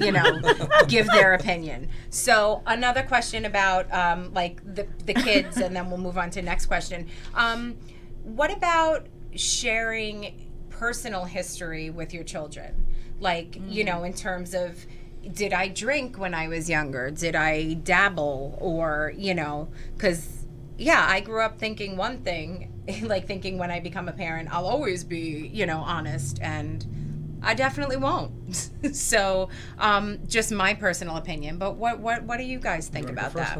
you 0.00 0.10
know, 0.10 0.40
give 0.88 1.06
their 1.08 1.34
opinion. 1.34 1.88
So, 2.10 2.62
another 2.66 3.02
question 3.04 3.44
about, 3.44 3.92
um, 3.92 4.32
like, 4.34 4.60
the, 4.64 4.86
the 5.06 5.14
kids, 5.14 5.56
and 5.58 5.74
then 5.76 5.90
we'll 5.90 5.98
move 5.98 6.18
on 6.18 6.30
to 6.30 6.42
next 6.42 6.66
question. 6.66 7.06
Um, 7.34 7.76
what 8.24 8.50
about 8.50 9.06
sharing 9.36 10.50
personal 10.70 11.24
history 11.24 11.90
with 11.90 12.12
your 12.12 12.24
children? 12.24 12.86
Like, 13.20 13.56
you 13.68 13.84
know, 13.84 14.04
in 14.04 14.12
terms 14.12 14.54
of, 14.54 14.84
did 15.32 15.52
I 15.52 15.68
drink 15.68 16.18
when 16.18 16.34
I 16.34 16.48
was 16.48 16.68
younger? 16.68 17.10
Did 17.10 17.36
I 17.36 17.74
dabble? 17.74 18.58
Or, 18.60 19.12
you 19.16 19.34
know, 19.34 19.68
because, 19.94 20.46
yeah, 20.76 21.06
I 21.08 21.20
grew 21.20 21.40
up 21.40 21.58
thinking 21.58 21.96
one 21.96 22.18
thing, 22.18 22.72
like 23.02 23.26
thinking 23.26 23.56
when 23.56 23.70
I 23.70 23.80
become 23.80 24.08
a 24.08 24.12
parent, 24.12 24.48
I'll 24.52 24.66
always 24.66 25.04
be, 25.04 25.50
you 25.52 25.66
know, 25.66 25.78
honest. 25.78 26.40
And 26.42 27.40
I 27.42 27.54
definitely 27.54 27.96
won't. 27.96 28.70
so, 28.92 29.48
um, 29.78 30.18
just 30.26 30.50
my 30.50 30.74
personal 30.74 31.16
opinion. 31.16 31.58
But 31.58 31.76
what, 31.76 32.00
what, 32.00 32.24
what 32.24 32.38
do 32.38 32.44
you 32.44 32.58
guys 32.58 32.88
think 32.88 33.08
about 33.10 33.32
that? 33.34 33.56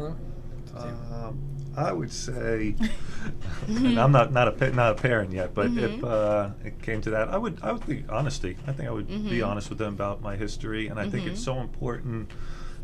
Lana? 0.75 1.33
I 1.77 1.91
would 1.91 2.11
say, 2.11 2.75
and 3.67 3.99
I'm 3.99 4.11
not 4.11 4.31
not 4.31 4.61
a 4.61 4.71
not 4.71 4.91
a 4.93 4.95
parent 4.95 5.31
yet, 5.31 5.53
but 5.53 5.67
if 5.67 5.91
mm-hmm. 5.91 6.05
uh, 6.05 6.51
it 6.65 6.81
came 6.81 7.01
to 7.01 7.09
that, 7.11 7.29
I 7.29 7.37
would 7.37 7.59
I 7.61 7.71
would 7.71 7.83
think 7.83 8.11
honesty. 8.11 8.57
I 8.67 8.71
think 8.71 8.87
I 8.87 8.91
would 8.91 9.07
be 9.07 9.13
mm-hmm. 9.13 9.49
honest 9.49 9.69
with 9.69 9.77
them 9.77 9.93
about 9.93 10.21
my 10.21 10.35
history, 10.35 10.87
and 10.87 10.99
I 10.99 11.09
think 11.09 11.25
it's 11.25 11.41
mm-hmm. 11.41 11.57
so 11.57 11.61
important. 11.61 12.31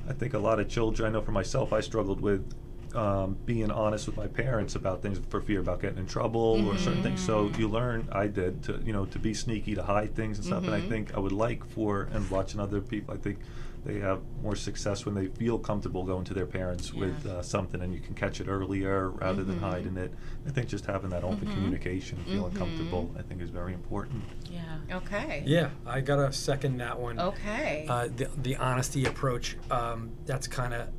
I 0.10 0.14
think 0.14 0.34
a 0.34 0.40
lot 0.40 0.60
of 0.60 0.68
children. 0.68 1.10
I 1.10 1.14
know 1.14 1.22
for 1.22 1.32
myself, 1.32 1.74
I 1.74 1.82
struggled 1.82 2.22
with 2.22 2.54
um, 2.96 3.38
being 3.46 3.72
honest 3.72 4.08
with 4.08 4.18
my 4.18 4.28
parents 4.28 4.76
about 4.76 5.02
things 5.02 5.20
for 5.30 5.42
fear 5.42 5.60
about 5.60 5.82
getting 5.82 6.00
in 6.00 6.08
trouble 6.08 6.68
or 6.68 6.78
certain 6.78 7.04
things. 7.04 7.24
So 7.24 7.50
you 7.58 7.70
learn, 7.70 8.10
I 8.12 8.28
did, 8.28 8.64
to 8.64 8.82
you 8.84 8.94
know, 8.94 9.06
to 9.06 9.20
be 9.20 9.34
sneaky, 9.34 9.76
to 9.76 9.84
hide 9.84 10.16
things 10.16 10.38
and 10.38 10.46
stuff. 10.46 10.66
And 10.66 10.74
I 10.74 10.82
think 10.82 11.16
I 11.16 11.20
would 11.20 11.32
like 11.32 11.66
for 11.66 12.10
and 12.12 12.30
watching 12.30 12.60
other 12.60 12.82
people. 12.82 13.14
I 13.14 13.18
think 13.18 13.40
they 13.84 14.00
have 14.00 14.20
more 14.44 14.56
success 14.56 15.06
when 15.06 15.16
they 15.16 15.26
feel 15.28 15.58
comfortable 15.58 16.04
going 16.04 16.24
to 16.26 16.34
their 16.36 16.46
parents 16.46 16.94
with 16.94 17.26
uh, 17.26 17.42
something, 17.42 17.82
and 17.82 17.94
you 17.94 18.00
can 18.00 18.14
catch 18.14 18.40
it 18.40 18.48
earlier 18.48 19.10
rather 19.10 19.44
than 19.44 19.58
hiding 19.60 19.98
it. 19.98 20.14
I 20.46 20.52
think 20.52 20.68
just 20.70 20.86
having 20.86 21.10
that 21.10 21.24
open 21.24 21.48
communication, 21.52 22.20
feeling 22.28 22.54
comfortable, 22.54 23.10
I 23.18 23.24
think 23.24 23.42
is 23.42 23.50
very 23.50 23.74
important. 23.74 24.24
Yeah. 24.52 24.62
Okay. 24.98 25.44
Yeah, 25.48 25.70
I 25.86 26.02
gotta 26.02 26.32
second 26.32 26.78
that 26.78 27.00
one. 27.00 27.20
Okay. 27.20 27.86
Uh, 27.90 28.08
the 28.16 28.30
the 28.38 28.56
honesty 28.58 29.06
approach. 29.06 29.58
Um, 29.72 30.12
that's 30.26 30.48
kind 30.48 30.74
of. 30.74 30.90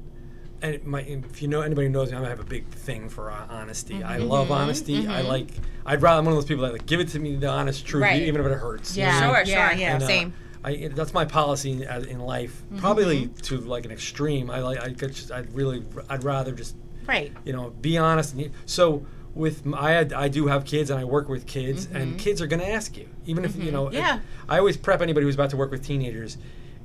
And 0.61 0.77
it 0.77 0.87
might, 0.87 1.09
if 1.09 1.43
you 1.43 1.49
know 1.49 1.61
anybody 1.63 1.89
who 1.89 1.93
knows 1.93 2.13
me, 2.13 2.19
I 2.19 2.29
have 2.29 2.39
a 2.39 2.45
big 2.45 2.69
thing 2.69 3.09
for 3.09 3.33
uh, 3.33 3.47
honesty. 3.49 4.01
I 4.05 4.19
love 4.19 4.53
honesty. 4.53 5.09
I 5.09 5.23
like. 5.23 5.49
I'd 5.85 6.01
rather. 6.03 6.19
I'm 6.19 6.25
one 6.25 6.33
of 6.35 6.37
those 6.37 6.45
people 6.47 6.63
that 6.65 6.73
like 6.73 6.87
give 6.87 7.01
it 7.01 7.09
to 7.09 7.19
me 7.19 7.35
the 7.37 7.49
honest 7.49 7.85
truth, 7.85 8.03
Right. 8.05 8.23
even 8.23 8.41
if 8.41 8.47
it 8.47 8.55
hurts. 8.59 8.97
you 8.97 9.03
Yeah. 9.05 9.21
know? 9.21 9.35
sure, 9.35 9.43
yeah, 9.45 9.69
sure. 9.71 9.79
yeah. 9.79 9.95
And, 9.95 10.03
uh, 10.03 10.07
Same. 10.07 10.33
I, 10.65 10.91
that's 10.95 11.13
my 11.13 11.25
policy 11.25 11.83
in, 11.83 11.83
in 12.09 12.21
life. 12.21 12.63
Mm-hmm. 12.67 12.79
Probably 12.79 13.27
to 13.43 13.59
like 13.59 13.85
an 13.85 13.91
extreme. 13.91 14.51
I 14.51 14.61
like. 14.61 14.81
I 14.81 14.93
could. 14.93 15.15
Just, 15.15 15.33
I'd 15.33 15.53
really. 15.53 15.85
I'd 16.09 16.25
rather 16.25 16.53
just 16.53 16.77
Right. 17.07 17.33
you 17.45 17.53
know 17.53 17.71
be 17.71 17.99
honest. 17.99 18.35
And, 18.35 18.53
so 18.67 19.05
with 19.35 19.67
I 19.75 19.93
had, 19.93 20.13
I 20.13 20.29
do 20.29 20.47
have 20.47 20.65
kids 20.65 20.91
and 20.91 21.01
I 21.01 21.05
work 21.05 21.29
with 21.29 21.47
kids 21.47 21.87
and 21.87 22.11
mm-hmm. 22.11 22.17
kids 22.17 22.43
are 22.43 22.47
going 22.47 22.61
to 22.61 22.69
ask 22.69 22.97
you 22.97 23.09
even 23.25 23.45
if 23.45 23.57
you 23.57 23.65
mm-hmm. 23.65 23.73
know. 23.73 23.91
Yeah. 23.91 24.21
I 24.49 24.59
always 24.59 24.77
prep 24.77 25.01
anybody 25.01 25.27
who's 25.27 25.35
about 25.35 25.51
to 25.51 25.57
work 25.57 25.71
with 25.71 25.85
teenagers. 25.85 26.39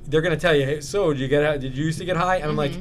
They're 0.06 0.22
going 0.22 0.34
to 0.34 0.40
tell 0.40 0.56
you, 0.56 0.64
hey, 0.64 0.80
so 0.80 1.12
did 1.12 1.20
you 1.20 1.28
get? 1.28 1.60
Did 1.60 1.76
you 1.76 1.84
used 1.84 1.98
to 1.98 2.04
get 2.04 2.16
high? 2.16 2.36
And 2.36 2.46
I'm 2.46 2.56
like. 2.56 2.72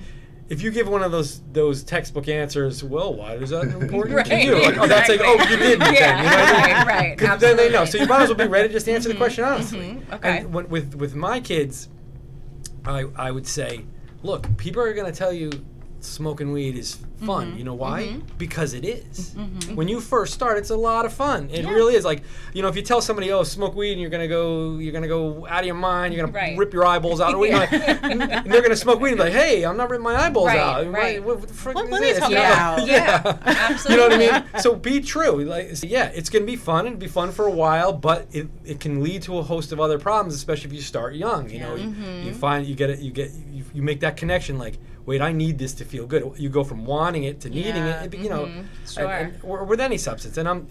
If 0.49 0.61
you 0.61 0.71
give 0.71 0.87
one 0.87 1.03
of 1.03 1.11
those 1.11 1.41
those 1.51 1.83
textbook 1.83 2.27
answers, 2.29 2.83
well, 2.83 3.13
why 3.13 3.33
is 3.35 3.49
that 3.49 3.63
important 3.81 4.25
to 4.25 4.33
Right, 4.35 4.43
you? 4.45 4.53
Like, 4.61 4.77
oh, 4.77 4.87
that's 4.87 5.09
like, 5.09 5.19
oh, 5.21 5.33
you 5.49 5.57
did. 5.57 5.79
Yeah, 5.79 5.91
then, 5.91 6.17
you 6.19 6.23
know 6.23 6.29
what 6.37 6.49
I 6.49 6.67
mean? 6.67 6.87
right, 6.87 7.21
right, 7.21 7.39
Then 7.39 7.57
they 7.57 7.69
know. 7.69 7.83
So 7.85 7.97
you 7.97 8.05
might 8.07 8.21
as 8.21 8.29
well 8.29 8.37
be 8.37 8.47
ready 8.47 8.67
to 8.69 8.73
just 8.73 8.87
answer 8.87 9.09
the 9.09 9.15
question 9.15 9.43
honestly. 9.43 9.79
Mhm, 9.79 10.13
okay. 10.13 10.37
And 10.39 10.53
when, 10.53 10.69
with 10.69 10.95
with 10.95 11.15
my 11.15 11.39
kids, 11.41 11.89
I 12.85 13.05
I 13.17 13.31
would 13.31 13.45
say, 13.47 13.85
look, 14.23 14.55
people 14.57 14.81
are 14.81 14.93
going 14.93 15.11
to 15.11 15.17
tell 15.17 15.33
you 15.33 15.49
smoking 15.99 16.51
weed 16.53 16.75
is 16.77 16.97
fun. 17.25 17.47
Mm-hmm. 17.49 17.57
You 17.57 17.63
know 17.65 17.73
why? 17.73 18.17
Because 18.37 18.73
it 18.73 18.85
is. 18.85 19.35
When 19.73 19.87
you 19.87 19.99
first 19.99 20.33
start, 20.33 20.57
it's 20.57 20.69
a 20.69 20.75
lot 20.75 21.05
of 21.05 21.13
fun. 21.13 21.49
It 21.51 21.65
really 21.65 21.95
is. 21.95 22.05
Like 22.05 22.21
you 22.53 22.61
know, 22.61 22.67
if 22.69 22.75
you 22.75 22.81
tell 22.81 23.01
somebody, 23.01 23.31
oh, 23.31 23.43
smoke 23.43 23.75
weed, 23.75 23.91
and 23.93 24.01
you're 24.01 24.09
gonna 24.09 24.27
go, 24.27 24.77
you're 24.77 24.93
gonna 24.93 25.07
go 25.07 25.45
out 25.47 25.59
of 25.61 25.65
your 25.65 25.75
mind. 25.75 26.13
You're 26.13 26.25
gonna 26.25 26.37
Right. 26.37 26.57
rip 26.57 26.73
your 26.73 26.85
eyeballs 26.85 27.19
out. 27.19 27.31
Know, 27.33 27.39
like, 27.39 27.71
and 27.73 28.21
they're 28.51 28.61
gonna 28.61 28.75
smoke 28.75 28.99
weed 29.01 29.09
and 29.09 29.17
be 29.17 29.23
like, 29.25 29.33
hey, 29.33 29.63
I'm 29.65 29.75
not 29.77 29.89
ripping 29.89 30.03
my 30.03 30.15
eyeballs 30.15 30.47
Right, 30.47 30.59
out. 30.59 30.91
right. 30.91 31.23
What, 31.23 31.39
what 31.39 31.47
the 31.49 31.53
frick 31.53 31.75
What- 31.75 31.85
is 31.85 31.91
what 31.91 32.01
this? 32.01 32.19
talking 32.19 32.37
You 32.37 32.43
know? 32.43 32.53
about? 32.53 32.87
Yeah, 32.87 33.77
You 33.89 33.97
know 33.97 34.03
what 34.07 34.13
I 34.13 34.17
mean? 34.17 34.43
So 34.61 34.75
be 34.75 35.01
true. 35.01 35.43
Like, 35.43 35.71
yeah, 35.83 36.11
it's 36.13 36.29
to 36.29 36.45
be 36.45 36.55
fun 36.55 36.87
and 36.87 36.99
be 36.99 37.07
fun 37.07 37.31
for 37.31 37.45
a 37.47 37.51
while, 37.51 37.91
but 37.93 38.27
it, 38.31 38.47
it 38.63 38.79
can 38.79 39.01
lead 39.03 39.23
to 39.23 39.37
a 39.39 39.43
host 39.43 39.71
of 39.71 39.79
other 39.79 39.97
problems, 39.99 40.35
especially 40.35 40.67
if 40.67 40.73
you 40.73 40.81
start 40.81 41.15
young. 41.15 41.49
You 41.49 41.59
know, 41.59 41.75
you, 41.75 41.87
Mm-hmm. 41.87 42.27
you 42.27 42.33
find 42.33 42.65
you 42.67 42.75
get 42.75 42.89
it, 42.89 42.99
you 42.99 43.11
get 43.11 43.31
you, 43.51 43.63
you 43.73 43.81
make 43.81 44.01
that 44.01 44.17
connection. 44.17 44.57
Like, 44.57 44.75
wait, 45.07 45.21
I 45.21 45.31
need 45.31 45.57
this 45.57 45.73
to 45.75 45.85
feel 45.85 46.05
good. 46.05 46.33
You 46.37 46.49
go 46.49 46.63
from 46.63 46.85
wanting 46.85 47.23
it 47.23 47.39
to 47.41 47.49
needing 47.49 47.77
Yeah, 47.87 48.03
it. 48.03 48.13
You 48.15 48.29
know, 48.29 48.45
mhm, 48.45 48.65
sure. 48.93 49.09
and- 49.09 49.33
or 49.41 49.63
with 49.63 49.79
any 49.81 49.97
substance. 49.97 50.37
And 50.37 50.47
I'm. 50.47 50.67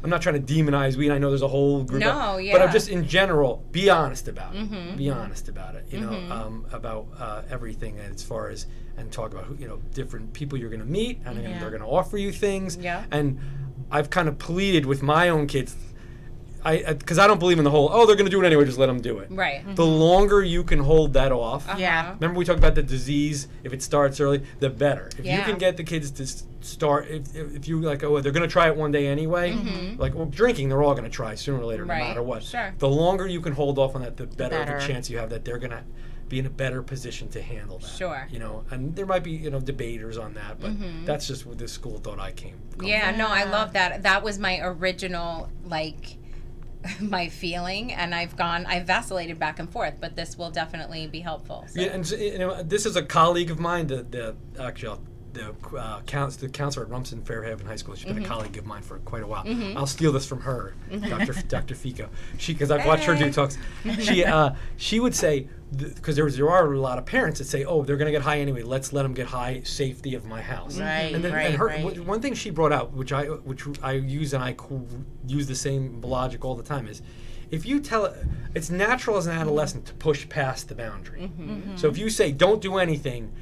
I'm 0.00 0.10
not 0.10 0.22
trying 0.22 0.40
to 0.40 0.54
demonize 0.54 0.94
weed. 0.94 1.10
I 1.10 1.18
know 1.18 1.28
there's 1.30 1.42
a 1.42 1.48
whole 1.48 1.82
group. 1.82 2.02
No, 2.02 2.38
of, 2.38 2.46
But. 2.52 2.62
I'm 2.62 2.70
just 2.70 2.88
in 2.88 3.08
general, 3.08 3.64
be 3.72 3.90
honest 3.90 4.28
about 4.28 4.54
it. 4.54 4.58
Mm-hmm. 4.70 4.96
Be 4.96 5.10
honest 5.10 5.48
about 5.48 5.74
it. 5.74 5.86
You 5.90 5.98
know, 6.02 6.12
um, 6.32 6.66
about 6.70 7.08
uh, 7.18 7.42
everything 7.50 7.98
as 7.98 8.22
far 8.22 8.48
as 8.48 8.66
and 8.96 9.10
talk 9.10 9.32
about 9.32 9.46
who 9.46 9.56
you 9.56 9.66
know 9.66 9.80
different 9.94 10.32
people 10.34 10.56
you're 10.56 10.70
going 10.70 10.86
to 10.88 10.92
meet 11.00 11.20
and 11.24 11.42
Yeah. 11.42 11.58
they're 11.58 11.70
going 11.70 11.82
to 11.82 11.88
offer 11.88 12.16
you 12.16 12.30
things. 12.30 12.76
Yeah. 12.76 13.02
And 13.10 13.40
I've 13.90 14.08
kind 14.08 14.28
of 14.28 14.38
pleaded 14.38 14.86
with 14.86 15.02
my 15.02 15.30
own 15.30 15.48
kids, 15.48 15.74
I 16.68 16.92
because 16.94 17.18
I, 17.18 17.26
don't 17.26 17.38
believe 17.38 17.58
in 17.58 17.64
the 17.64 17.70
whole 17.70 17.88
oh 17.92 18.06
they're 18.06 18.16
going 18.16 18.26
to 18.26 18.30
do 18.30 18.42
it 18.42 18.46
anyway, 18.46 18.64
just 18.64 18.78
let 18.78 18.86
them 18.86 19.00
do 19.00 19.18
it. 19.18 19.28
Right. 19.30 19.62
The 19.76 19.86
longer 19.86 20.42
you 20.42 20.64
can 20.64 20.78
hold 20.78 21.12
that 21.14 21.32
off. 21.32 21.66
Yeah. 21.78 22.14
Remember 22.14 22.38
we 22.38 22.44
talked 22.44 22.58
about 22.58 22.74
the 22.74 22.82
disease. 22.82 23.48
If 23.64 23.72
it 23.72 23.82
starts 23.82 24.20
early, 24.20 24.42
the 24.60 24.70
better. 24.70 25.10
If 25.18 25.26
you 25.26 25.40
can 25.42 25.58
get 25.58 25.76
the 25.76 25.84
kids 25.84 26.10
to 26.12 26.26
start, 26.66 27.08
if, 27.08 27.34
if 27.34 27.56
if 27.56 27.68
you 27.68 27.80
like, 27.80 28.02
oh, 28.04 28.20
they're 28.20 28.32
going 28.32 28.48
to 28.48 28.52
try 28.52 28.66
it 28.68 28.76
one 28.76 28.90
day 28.92 29.06
anyway. 29.06 29.52
Mhm. 29.52 29.98
Like 29.98 30.14
well, 30.14 30.26
drinking, 30.26 30.68
they're 30.68 30.82
all 30.82 30.92
going 30.94 31.04
to 31.04 31.10
try 31.10 31.34
sooner 31.34 31.58
or 31.60 31.64
later, 31.64 31.82
Mm-hmm. 31.82 31.90
Right. 31.90 32.00
no 32.02 32.08
matter 32.08 32.22
what. 32.22 32.42
Sure. 32.42 32.74
The 32.78 32.88
longer 32.88 33.26
you 33.26 33.40
can 33.40 33.52
hold 33.54 33.78
off 33.78 33.94
on 33.94 34.02
that, 34.02 34.16
the 34.16 34.26
better, 34.26 34.58
better. 34.58 34.78
the 34.80 34.86
chance 34.86 35.08
you 35.08 35.18
have 35.18 35.30
that 35.30 35.44
they're 35.44 35.58
going 35.58 35.70
to 35.70 35.82
be 36.28 36.38
in 36.38 36.44
a 36.44 36.50
better 36.50 36.82
position 36.82 37.26
to 37.30 37.40
handle 37.40 37.78
that. 37.78 37.88
Sure. 37.88 38.28
You 38.30 38.38
know, 38.38 38.62
and 38.70 38.94
there 38.94 39.06
might 39.06 39.24
be 39.24 39.30
you 39.30 39.50
know 39.50 39.60
debaters 39.60 40.18
on 40.18 40.34
that, 40.34 40.60
but 40.60 40.72
that's 41.06 41.26
just 41.26 41.46
what 41.46 41.56
the 41.56 41.66
school 41.66 41.96
thought 41.98 42.18
I 42.20 42.32
came. 42.32 42.50
come 42.72 42.80
Mm-hmm. 42.80 42.84
Yeah, 42.86 43.16
no, 43.16 43.28
I 43.28 43.44
love 43.44 43.72
that. 43.72 44.02
That 44.02 44.22
was 44.22 44.38
my 44.38 44.60
original 44.60 45.48
like 45.64 46.17
my 47.00 47.28
feeling 47.28 47.92
and 47.92 48.14
I've 48.14 48.36
gone 48.36 48.66
I've 48.66 48.86
vacillated 48.86 49.38
back 49.38 49.58
and 49.58 49.70
forth, 49.70 49.94
but 50.00 50.16
this 50.16 50.38
will 50.38 50.50
definitely 50.50 51.06
be 51.06 51.20
helpful. 51.20 51.64
So. 51.68 51.80
Yeah, 51.80 51.88
and 51.88 52.08
you 52.10 52.38
know, 52.38 52.62
this 52.62 52.86
is 52.86 52.96
a 52.96 53.02
colleague 53.02 53.50
of 53.50 53.58
mine. 53.58 53.86
that, 53.88 54.12
the 54.12 54.36
actually, 54.60 54.88
I'll- 54.90 55.02
the 55.32 55.54
uh, 55.76 56.00
counts, 56.06 56.36
the 56.36 56.48
counselor 56.48 56.86
at 56.86 56.90
Rumson 56.90 57.22
Fair 57.22 57.42
Haven 57.42 57.66
High 57.66 57.76
School. 57.76 57.94
She's 57.94 58.04
been 58.06 58.16
Mm-hmm. 58.16 58.24
a 58.24 58.28
colleague 58.28 58.56
of 58.56 58.66
mine 58.66 58.82
for 58.82 58.98
quite 59.00 59.22
a 59.22 59.26
while. 59.26 59.44
I'll 59.76 59.86
steal 59.86 60.12
this 60.12 60.26
from 60.26 60.40
her, 60.40 60.74
Dr. 60.90 61.32
F- 61.32 61.48
Dr. 61.48 61.74
Fico. 61.74 62.08
She 62.38 62.52
because 62.52 62.70
I've 62.70 62.86
watched 62.86 63.04
her 63.04 63.14
do 63.14 63.30
talks. 63.32 63.58
She 64.00 64.24
uh, 64.24 64.52
she 64.76 65.00
would 65.00 65.14
say 65.14 65.48
because 65.76 66.16
there 66.16 66.24
was 66.24 66.36
there 66.36 66.48
are 66.48 66.72
a 66.72 66.80
lot 66.80 66.96
of 66.98 67.04
parents 67.04 67.38
that 67.40 67.44
say, 67.44 67.64
oh, 67.64 67.82
they're 67.84 67.96
going 67.98 68.06
to 68.06 68.12
get 68.12 68.22
high 68.22 68.40
anyway. 68.40 68.62
Let's 68.62 68.92
let 68.92 69.02
them 69.02 69.12
get 69.14 69.26
high. 69.26 69.60
Safety 69.64 70.14
of 70.14 70.24
my 70.24 70.40
house. 70.40 70.78
Right, 70.80 71.12
And, 71.14 71.22
then, 71.22 71.32
right, 71.32 71.46
and 71.48 71.56
her 71.56 71.66
right. 71.66 71.82
w- 71.82 72.02
one 72.02 72.20
thing 72.22 72.32
she 72.34 72.48
brought 72.50 72.72
out, 72.72 72.92
which 72.94 73.12
I 73.12 73.24
which 73.26 73.64
I 73.82 73.92
use 73.92 74.32
and 74.32 74.42
I 74.42 74.54
co- 74.54 74.86
use 75.26 75.46
the 75.46 75.54
same 75.54 76.00
logic 76.00 76.44
all 76.44 76.54
the 76.54 76.62
time 76.62 76.88
is. 76.88 77.02
If 77.50 77.64
you 77.66 77.80
tell 77.80 78.04
it, 78.06 78.26
it's 78.54 78.70
natural 78.70 79.16
as 79.16 79.26
an 79.26 79.32
mm-hmm. 79.32 79.42
adolescent 79.42 79.86
to 79.86 79.94
push 79.94 80.28
past 80.28 80.68
the 80.68 80.74
boundary. 80.74 81.20
Mm-hmm. 81.22 81.50
Mm-hmm. 81.50 81.76
So 81.76 81.88
if 81.88 81.98
you 81.98 82.10
say 82.10 82.32
don't 82.32 82.60
do 82.60 82.76
anything, 82.78 83.32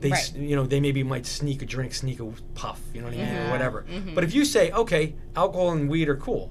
they 0.00 0.10
Right. 0.10 0.34
you 0.34 0.56
know 0.56 0.66
they 0.66 0.80
maybe 0.80 1.02
might 1.02 1.26
sneak 1.26 1.62
a 1.62 1.66
drink, 1.66 1.94
sneak 1.94 2.20
a 2.20 2.26
puff, 2.54 2.80
you 2.92 3.00
know 3.00 3.06
what 3.08 3.14
I 3.14 3.18
mean, 3.18 3.28
or 3.28 3.32
Yeah. 3.32 3.50
whatever. 3.50 3.84
But 4.14 4.24
if 4.24 4.34
you 4.34 4.44
say 4.44 4.70
okay, 4.72 5.14
alcohol 5.36 5.70
and 5.72 5.88
weed 5.88 6.08
are 6.08 6.16
cool, 6.16 6.50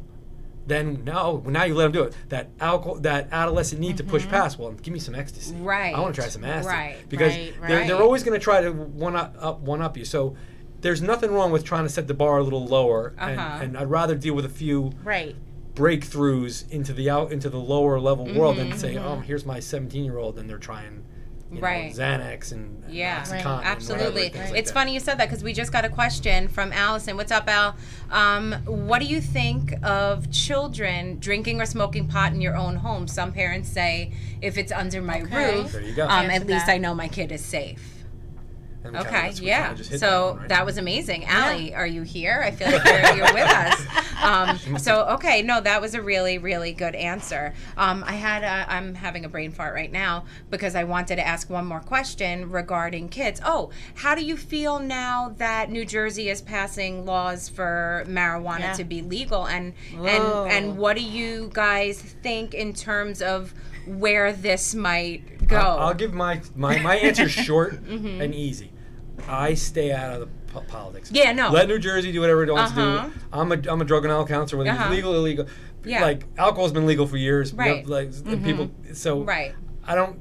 then 0.66 1.04
now 1.04 1.44
now 1.46 1.64
you 1.66 1.76
let 1.76 1.84
them 1.84 1.92
do 1.92 2.04
it. 2.04 2.16
That 2.30 2.50
alcohol, 2.60 2.96
that 3.02 3.28
adolescent 3.32 3.82
need 3.82 3.98
to 3.98 4.04
push 4.04 4.26
past. 4.28 4.58
Well, 4.58 4.72
give 4.72 4.94
me 4.94 5.00
some 5.00 5.16
ecstasy. 5.16 5.56
Right. 5.56 5.94
I 5.94 6.00
want 6.00 6.16
to 6.16 6.22
try 6.22 6.30
some 6.30 6.44
acid. 6.46 6.70
Right. 6.72 6.98
Because 7.10 7.34
Right, 7.36 7.54
they're, 7.68 7.88
they're 7.88 8.02
always 8.02 8.24
going 8.24 8.40
to 8.40 8.44
try 8.44 8.62
to 8.62 8.72
one 8.72 9.16
up, 9.16 9.36
up 9.40 9.60
one 9.62 9.82
up 9.82 9.98
you. 9.98 10.06
So. 10.06 10.36
There's 10.82 11.02
nothing 11.02 11.32
wrong 11.32 11.54
with 11.54 11.64
trying 11.64 11.84
to 11.86 11.90
set 11.90 12.10
the 12.10 12.14
bar 12.14 12.40
a 12.40 12.44
little 12.44 12.66
lower, 12.66 13.14
Uh-huh. 13.18 13.30
and, 13.32 13.64
and 13.64 13.78
I'd 13.78 13.90
rather 13.90 14.16
deal 14.16 14.34
with 14.34 14.44
a 14.44 14.50
few 14.50 14.92
Right. 15.02 15.34
Breakthroughs 15.76 16.70
into 16.72 16.94
the 16.94 17.10
out 17.10 17.32
into 17.32 17.50
the 17.50 17.58
lower 17.60 18.00
level 18.00 18.26
world 18.28 18.58
Mm-hmm, 18.58 18.70
than 18.70 18.78
say, 18.80 18.98
oh, 18.98 19.20
here's 19.20 19.46
my 19.46 19.60
17 19.60 20.04
year 20.06 20.18
old, 20.18 20.38
and 20.38 20.50
they're 20.50 20.58
trying, 20.58 21.04
you 21.52 21.60
Right. 21.62 21.96
know, 21.96 22.04
Xanax 22.04 22.52
and 22.52 22.84
and 22.84 22.94
Yeah, 22.94 23.22
OxyContin 23.22 23.32
Right. 23.32 23.42
and 23.42 23.46
whatever, 23.46 23.68
Absolutely. 23.70 24.30
things 24.30 24.50
like 24.52 24.60
it's 24.60 24.70
that. 24.72 24.74
funny 24.74 24.94
you 24.94 25.00
said 25.00 25.18
that 25.18 25.30
because 25.30 25.44
we 25.44 25.54
just 25.54 25.72
got 25.72 25.86
a 25.86 25.90
question 25.90 26.48
from 26.48 26.74
Allison. 26.74 27.16
What's 27.16 27.32
up, 27.32 27.48
Al? 27.50 27.76
Um, 28.12 28.54
what 28.66 29.00
do 29.00 29.06
you 29.06 29.22
think 29.22 29.74
of 29.84 30.30
children 30.32 31.18
drinking 31.20 31.62
or 31.62 31.66
smoking 31.66 32.08
pot 32.08 32.34
in 32.34 32.42
your 32.42 32.56
own 32.56 32.76
home? 32.78 33.08
Some 33.08 33.32
parents 33.32 33.70
say 33.70 34.12
if 34.42 34.58
it's 34.58 34.72
under 34.72 35.02
my 35.02 35.22
Okay. 35.22 35.62
roof, 35.62 35.72
There 35.72 35.82
you 35.82 35.94
go. 35.96 36.08
um, 36.08 36.30
at 36.30 36.46
least 36.46 36.66
that. 36.68 36.74
I 36.74 36.78
know 36.78 36.94
my 36.94 37.08
kid 37.08 37.32
is 37.32 37.44
safe. 37.44 37.93
And 38.84 38.94
we 38.94 39.04
kinda- 39.04 39.10
Okay, 39.18 39.32
yeah. 39.42 39.74
kinda 39.74 39.98
So 39.98 40.32
one, 40.32 40.40
right? 40.40 40.50
that 40.50 40.66
was 40.66 40.78
amazing. 40.78 41.26
Allie, 41.26 41.74
are 41.74 41.88
you 41.88 42.02
here? 42.04 42.42
I 42.46 42.52
feel 42.52 42.70
like 42.72 42.84
you're, 42.86 43.16
you're 43.26 43.34
with 43.34 43.50
us. 43.50 43.86
Um, 44.24 44.78
so 44.78 45.02
okay, 45.16 45.42
no, 45.42 45.60
that 45.60 45.82
was 45.82 45.96
a 45.96 46.02
really, 46.02 46.38
really 46.38 46.72
good 46.72 46.96
answer. 46.96 47.54
Um, 47.76 48.06
I 48.08 48.14
had, 48.14 48.44
a, 48.44 48.72
I'm 48.74 48.96
having 48.96 49.26
a 49.26 49.28
brain 49.30 49.52
fart 49.52 49.74
right 49.76 49.92
now 49.92 50.24
because 50.50 50.76
I 50.76 50.86
wanted 50.86 51.18
to 51.18 51.28
ask 51.28 51.50
one 51.50 51.66
more 51.66 51.82
question 51.82 52.50
regarding 52.50 53.10
kids. 53.10 53.42
Oh, 53.44 53.72
how 53.96 54.16
do 54.16 54.24
you 54.24 54.38
feel 54.38 54.80
now 54.80 55.36
that 55.40 55.70
New 55.72 55.84
Jersey 55.84 56.30
is 56.30 56.42
passing 56.42 57.06
laws 57.06 57.50
for 57.50 58.06
marijuana 58.08 58.60
Yeah. 58.60 58.74
to 58.74 58.84
be 58.86 59.02
legal, 59.02 59.46
and 59.46 59.74
Whoa. 59.94 60.06
and 60.46 60.52
and 60.54 60.78
what 60.78 60.96
do 60.96 61.04
you 61.04 61.50
guys 61.52 62.02
think 62.02 62.54
in 62.54 62.72
terms 62.74 63.22
of 63.22 63.54
where 63.86 64.32
this 64.32 64.74
might 64.74 65.48
go? 65.50 65.58
I'll, 65.58 65.80
I'll 65.80 65.94
give 65.94 66.14
my 66.14 66.40
my 66.56 66.80
my 66.80 66.96
answer 66.96 67.28
short 67.28 67.84
Mm-hmm. 67.84 68.22
and 68.22 68.34
easy. 68.34 68.70
I 69.28 69.54
stay 69.54 69.92
out 69.92 70.14
of 70.14 70.20
the 70.22 70.52
po- 70.54 70.66
politics. 70.68 71.12
Yeah, 71.12 71.32
no. 71.32 71.50
Let 71.50 71.68
New 71.68 71.80
Jersey 71.80 72.12
do 72.12 72.20
whatever 72.22 72.44
it 72.44 72.52
wants 72.52 72.72
Uh-huh. 72.72 73.04
to 73.08 73.10
do. 73.10 73.20
I'm 73.32 73.52
a 73.52 73.72
I'm 73.72 73.82
a 73.82 73.86
drug 73.86 74.04
and 74.06 74.12
alcohol 74.12 74.40
counselor, 74.42 74.60
whether 74.60 74.72
Uh-huh. 74.72 74.86
it's 74.86 74.96
legal 74.96 75.16
illegal. 75.16 75.46
Yeah. 75.86 76.02
Like 76.02 76.26
alcohol's 76.38 76.72
been 76.72 76.86
legal 76.86 77.08
for 77.08 77.18
years. 77.18 77.54
Right. 77.54 77.86
Like 77.86 78.12
and 78.26 78.44
people. 78.44 78.72
So 78.94 79.22
Right. 79.24 79.54
I 79.86 79.96
don't. 79.96 80.20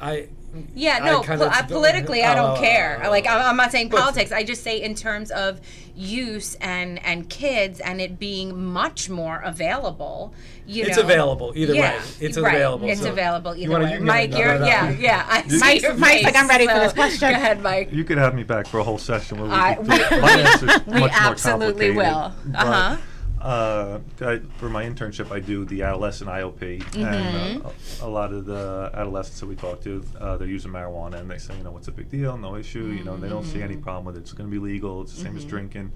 I 0.00 0.28
Yeah, 0.74 0.98
no, 0.98 1.20
kinda- 1.22 1.46
po- 1.46 1.50
uh, 1.50 1.62
politically, 1.62 2.22
I 2.22 2.34
don't 2.34 2.58
Oh, 2.58 2.60
care. 2.60 3.00
oh, 3.02 3.06
oh, 3.06 3.10
like, 3.10 3.26
I'm, 3.26 3.40
I'm 3.40 3.56
not 3.56 3.72
saying 3.72 3.88
politics. 3.90 4.32
I 4.32 4.42
just 4.44 4.62
say 4.62 4.82
in 4.82 4.94
terms 4.94 5.30
of 5.30 5.60
use 5.94 6.54
and 6.60 7.04
and 7.04 7.28
kids 7.28 7.80
and 7.80 8.00
it 8.00 8.18
being 8.18 8.64
much 8.72 9.08
more 9.10 9.40
available. 9.44 10.32
You 10.66 10.84
It's 10.84 10.96
know, 10.96 11.02
available 11.02 11.52
either 11.56 11.74
yeah, 11.74 11.92
way. 11.96 12.02
It's 12.20 12.38
right. 12.38 12.54
available. 12.54 12.88
It's 12.88 13.00
so 13.02 13.10
available 13.10 13.56
you 13.56 13.62
either 13.64 13.72
wanna- 13.72 13.84
way. 13.86 13.94
you 13.94 14.00
Mike, 14.02 14.30
go- 14.30 14.38
you're 14.38 14.54
no, 14.54 14.58
no, 14.60 14.66
yeah, 14.66 14.82
no. 14.90 14.90
yeah. 14.98 15.26
I 15.28 15.42
see 15.48 15.58
Mike's- 15.58 15.82
your 15.82 15.94
Mike's 15.94 16.22
like, 16.24 16.34
face, 16.34 16.42
"I'm 16.42 16.48
ready 16.48 16.66
for 16.66 16.78
this 16.78 16.92
question." 16.92 17.30
Go 17.30 17.34
ahead, 17.36 17.62
Mike. 17.62 17.88
You 17.92 18.04
could 18.04 18.18
have 18.18 18.34
me 18.34 18.42
back 18.42 18.66
for 18.66 18.78
a 18.78 18.82
whole 18.84 18.98
session 18.98 19.38
where 19.40 19.48
we 19.48 19.54
I- 19.54 19.74
could 19.74 19.88
we- 19.88 19.96
do- 19.98 20.20
my 20.20 20.82
we 20.94 21.00
much 21.00 21.12
absolutely 21.14 21.94
complicated, 21.94 21.96
will. 21.96 22.32
Uh-huh. 22.56 22.96
Uh, 23.42 23.98
I, 24.20 24.40
for 24.58 24.68
my 24.68 24.84
internship, 24.84 25.30
I 25.32 25.40
do 25.40 25.64
the 25.64 25.82
adolescent 25.82 26.30
IOP, 26.30 26.82
Mm-hmm. 26.82 27.04
and 27.04 27.62
uh, 27.64 27.70
a, 28.02 28.06
a 28.06 28.08
lot 28.08 28.32
of 28.32 28.46
the 28.46 28.90
adolescents 28.94 29.40
that 29.40 29.46
we 29.46 29.56
talk 29.56 29.80
to, 29.82 30.04
uh, 30.20 30.36
they're 30.36 30.46
using 30.48 30.70
marijuana, 30.70 31.18
and 31.18 31.30
they 31.30 31.38
say, 31.38 31.56
you 31.56 31.64
know, 31.64 31.72
what's 31.72 31.88
a 31.88 31.92
big 31.92 32.08
deal? 32.10 32.36
No 32.38 32.56
issue. 32.56 32.86
You 32.86 33.04
know, 33.04 33.16
they 33.16 33.28
don't 33.28 33.44
see 33.44 33.54
Mm-hmm. 33.58 33.62
any 33.64 33.76
problem 33.76 34.04
with 34.06 34.16
it. 34.16 34.20
It's 34.20 34.32
going 34.32 34.48
to 34.48 34.54
be 34.54 34.58
legal. 34.72 35.02
It's 35.02 35.12
the 35.14 35.20
same 35.22 35.36
as 35.36 35.44
drinking, 35.44 35.92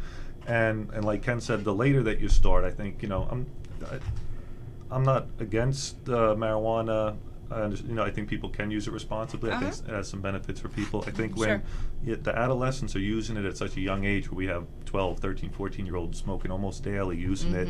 and 0.46 0.90
and 0.90 1.04
like 1.04 1.22
Ken 1.22 1.40
said, 1.40 1.64
the 1.64 1.74
later 1.74 2.02
that 2.02 2.20
you 2.20 2.28
start, 2.28 2.64
I 2.64 2.70
think, 2.70 3.02
you 3.02 3.08
know, 3.08 3.28
I'm. 3.30 3.46
I, 3.90 3.98
I'm 4.88 5.02
not 5.02 5.26
against 5.40 6.08
uh, 6.08 6.34
marijuana. 6.36 7.16
I 7.50 7.66
you 7.66 7.94
know, 7.94 8.02
I 8.02 8.10
think 8.10 8.28
people 8.28 8.48
can 8.48 8.70
use 8.70 8.88
it 8.88 8.92
responsibly. 8.92 9.50
I 9.52 9.58
think 9.58 9.72
Uh-huh. 9.72 9.82
it 9.92 9.94
has 9.96 10.08
some 10.08 10.20
benefits 10.20 10.58
for 10.60 10.68
people. 10.68 11.04
I 11.06 11.10
think 11.10 11.36
Sure. 11.36 11.62
when 12.04 12.22
the 12.22 12.36
adolescents 12.36 12.94
are 12.96 13.00
using 13.00 13.36
it 13.36 13.44
at 13.44 13.56
such 13.56 13.76
a 13.76 13.80
young 13.80 14.04
age, 14.04 14.30
where 14.30 14.36
we 14.36 14.46
have 14.46 14.64
12, 14.84 15.18
13, 15.20 15.50
14 15.50 15.86
year 15.86 15.96
olds 15.96 16.18
smoking 16.18 16.50
almost 16.50 16.82
daily, 16.82 17.16
using 17.18 17.52
Mm-hmm. 17.52 17.60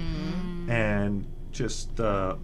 it, 0.69 0.71
and 0.73 1.27
just 1.53 2.01
uh, 2.01 2.37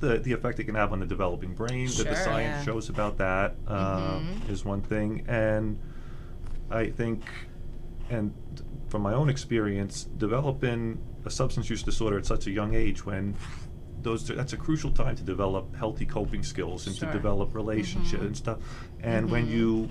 the 0.00 0.18
the 0.18 0.32
effect 0.32 0.58
it 0.60 0.64
can 0.64 0.74
have 0.74 0.92
on 0.92 1.00
the 1.00 1.06
developing 1.06 1.54
brain. 1.54 1.86
that 1.98 2.08
the 2.08 2.16
science 2.16 2.56
Yeah. 2.58 2.64
shows 2.64 2.88
about 2.88 3.18
that 3.18 3.56
uh, 3.66 4.18
Mhm. 4.20 4.50
is 4.50 4.64
one 4.64 4.80
thing, 4.82 5.24
and 5.28 5.78
I 6.70 6.90
think, 6.90 7.22
and 8.10 8.32
from 8.88 9.02
my 9.02 9.14
own 9.14 9.28
experience, 9.28 10.04
developing 10.18 10.98
a 11.24 11.30
substance 11.30 11.70
use 11.70 11.82
disorder 11.82 12.18
at 12.18 12.26
such 12.26 12.46
a 12.46 12.50
young 12.50 12.74
age 12.74 13.06
when 13.06 13.34
those 14.02 14.26
that's 14.26 14.52
a 14.52 14.56
crucial 14.56 14.90
time 14.90 15.16
to 15.16 15.22
develop 15.22 15.74
healthy 15.76 16.06
coping 16.06 16.42
skills 16.42 16.86
and 16.86 16.96
Sure. 16.96 17.08
to 17.08 17.12
develop 17.12 17.54
relationships 17.54 18.12
mm-hmm. 18.12 18.26
and 18.26 18.36
stuff. 18.36 18.58
And 19.00 19.30
when 19.30 19.46
mm-hmm. 19.46 19.56
you 19.56 19.90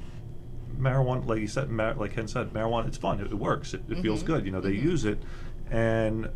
marijuana, 0.77 1.25
like 1.27 1.39
you 1.39 1.47
said, 1.47 1.69
mar- 1.69 1.95
like 1.95 2.13
Ken 2.13 2.27
said, 2.27 2.53
marijuana, 2.53 2.87
it's 2.87 2.97
fun. 2.97 3.19
It, 3.19 3.27
it 3.27 3.35
works. 3.35 3.73
It, 3.73 3.83
it 3.89 3.99
feels 3.99 4.19
mm-hmm. 4.19 4.33
good. 4.33 4.45
You 4.45 4.51
know, 4.51 4.61
they 4.61 4.73
use 4.73 5.05
it, 5.05 5.21
and 5.69 6.29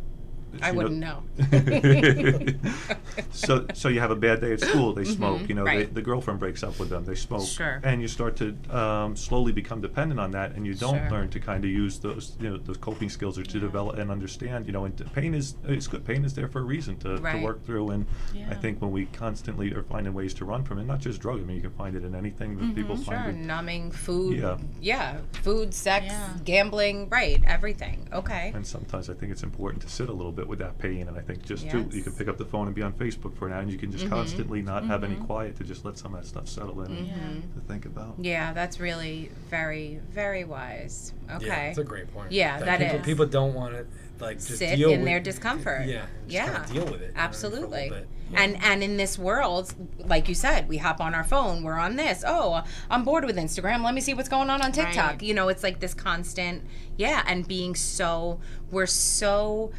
I 0.62 0.70
you 0.70 0.76
wouldn't 0.76 0.96
know. 0.98 1.22
so, 3.30 3.66
so 3.74 3.88
you 3.88 4.00
have 4.00 4.10
a 4.10 4.16
bad 4.16 4.40
day 4.40 4.52
at 4.52 4.60
school. 4.60 4.92
They 4.92 5.04
smoke. 5.04 5.48
You 5.48 5.54
know, 5.54 5.64
they, 5.64 5.76
Mm-hmm. 5.84 5.94
the 5.94 6.02
girlfriend 6.02 6.40
breaks 6.40 6.62
up 6.62 6.78
with 6.78 6.88
them. 6.88 7.04
They 7.04 7.14
smoke, 7.14 7.46
Sure. 7.46 7.80
and 7.84 8.00
you 8.00 8.08
start 8.08 8.36
to 8.36 8.56
um, 8.74 9.14
slowly 9.16 9.52
become 9.52 9.80
dependent 9.82 10.18
on 10.18 10.30
that, 10.30 10.52
and 10.52 10.66
you 10.66 10.74
don't 10.74 10.96
Sure. 10.98 11.10
learn 11.10 11.28
to 11.30 11.40
kind 11.40 11.62
of 11.64 11.70
use 11.70 11.98
those, 11.98 12.36
you 12.40 12.48
know, 12.50 12.56
those 12.56 12.78
coping 12.78 13.10
skills 13.10 13.38
or 13.38 13.42
to 13.44 13.60
develop 13.60 13.98
and 13.98 14.10
understand. 14.10 14.66
You 14.66 14.72
know, 14.72 14.84
and 14.86 15.12
pain 15.12 15.34
is 15.34 15.56
it's 15.66 15.86
good. 15.86 16.04
Pain 16.06 16.24
is 16.24 16.32
there 16.34 16.48
for 16.48 16.60
a 16.60 16.64
reason 16.64 16.96
to, 16.98 17.16
Right. 17.18 17.36
to 17.38 17.44
work 17.44 17.64
through, 17.66 17.90
and 17.90 18.06
I 18.50 18.54
think 18.54 18.80
when 18.80 18.90
we 18.92 19.06
constantly 19.06 19.72
are 19.74 19.82
finding 19.82 20.14
ways 20.14 20.32
to 20.34 20.44
run 20.44 20.64
from 20.64 20.78
it, 20.78 20.84
not 20.84 21.00
just 21.00 21.20
drug. 21.20 21.40
I 21.40 21.44
mean, 21.44 21.56
you 21.56 21.62
can 21.62 21.72
find 21.72 21.94
it 21.96 22.04
in 22.04 22.14
anything 22.14 22.56
that 22.58 22.74
people 22.74 22.94
Mm-hmm. 22.96 23.04
Sure, 23.04 23.14
find. 23.14 23.38
It, 23.42 23.46
numbing, 23.46 23.90
food, 23.90 24.38
yeah, 24.38 24.56
Yeah. 24.80 25.18
food, 25.42 25.74
sex, 25.74 26.06
Yeah. 26.06 26.28
gambling, 26.44 27.08
right, 27.10 27.42
everything. 27.46 28.08
Okay. 28.12 28.52
and 28.54 28.66
sometimes 28.66 29.10
I 29.10 29.14
think 29.14 29.32
it's 29.32 29.42
important 29.42 29.82
to 29.82 29.88
sit 29.88 30.08
a 30.08 30.12
little 30.12 30.32
bit 30.36 30.46
with 30.46 30.58
that 30.60 30.78
pain, 30.78 31.08
and 31.08 31.16
I 31.18 31.20
think 31.22 31.44
just 31.44 31.68
too, 31.70 31.78
you 31.90 32.02
can 32.02 32.12
Mm-hmm. 32.12 32.18
pick 32.18 32.28
up 32.28 32.36
the 32.38 32.44
phone 32.44 32.66
and 32.66 32.74
be 32.76 32.82
on 32.82 32.92
Facebook 32.92 33.36
for 33.36 33.46
an 33.48 33.52
hour, 33.54 33.60
and 33.60 33.70
you 33.72 33.78
can 33.78 33.90
just 33.90 34.08
constantly 34.08 34.62
not 34.62 34.84
have 34.84 35.02
any 35.02 35.16
quiet 35.16 35.56
to 35.56 35.64
just 35.64 35.84
let 35.84 35.98
some 35.98 36.14
of 36.14 36.20
that 36.22 36.26
stuff 36.28 36.46
settle 36.48 36.82
in 36.82 36.92
and 36.92 37.54
to 37.54 37.60
think 37.62 37.86
about. 37.86 38.14
Yeah, 38.20 38.52
that's 38.52 38.78
really 38.78 39.30
very, 39.50 40.00
very 40.10 40.44
wise. 40.44 41.12
Okay. 41.30 41.46
Yeah, 41.46 41.66
that's 41.66 41.78
a 41.78 41.84
great 41.84 42.12
point. 42.14 42.30
Yeah, 42.32 42.60
that 42.60 42.78
people, 42.78 42.96
is. 42.96 43.04
People 43.06 43.26
don't 43.26 43.54
want 43.54 43.74
to 43.74 43.86
like 44.22 44.36
just 44.38 44.58
Sit 44.58 44.76
deal 44.76 44.90
in 44.90 45.00
with 45.00 45.06
their 45.08 45.20
discomfort. 45.20 45.86
Yeah, 45.86 46.06
just 46.26 46.32
Yeah. 46.34 46.44
kinda 46.64 46.72
deal 46.72 46.84
with 46.92 47.02
it. 47.02 47.08
you 47.10 47.14
know, 47.14 47.32
for 47.32 47.46
a 47.46 47.50
little 47.50 47.64
Absolutely. 47.74 47.90
bit. 47.90 48.08
And 48.34 48.56
and 48.62 48.82
in 48.82 48.96
this 48.96 49.18
world, 49.18 49.72
like 49.98 50.28
you 50.28 50.34
said, 50.34 50.68
we 50.68 50.78
hop 50.78 51.00
on 51.00 51.14
our 51.14 51.22
phone, 51.24 51.62
we're 51.62 51.78
on 51.78 51.96
this. 51.96 52.24
Oh, 52.26 52.62
I'm 52.90 53.04
bored 53.04 53.24
with 53.24 53.36
Instagram. 53.36 53.84
Let 53.84 53.94
me 53.94 54.00
see 54.00 54.14
what's 54.14 54.28
going 54.28 54.50
on 54.50 54.62
on 54.62 54.72
TikTok. 54.72 55.10
Right. 55.12 55.22
You 55.22 55.34
know, 55.34 55.48
it's 55.48 55.62
like 55.62 55.78
this 55.80 55.94
constant, 55.94 56.64
yeah, 56.96 57.22
and 57.26 57.46
being 57.46 57.74
so 57.76 58.40
we're 58.70 58.86
so 58.86 59.70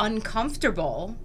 uncomfortable 0.00 1.16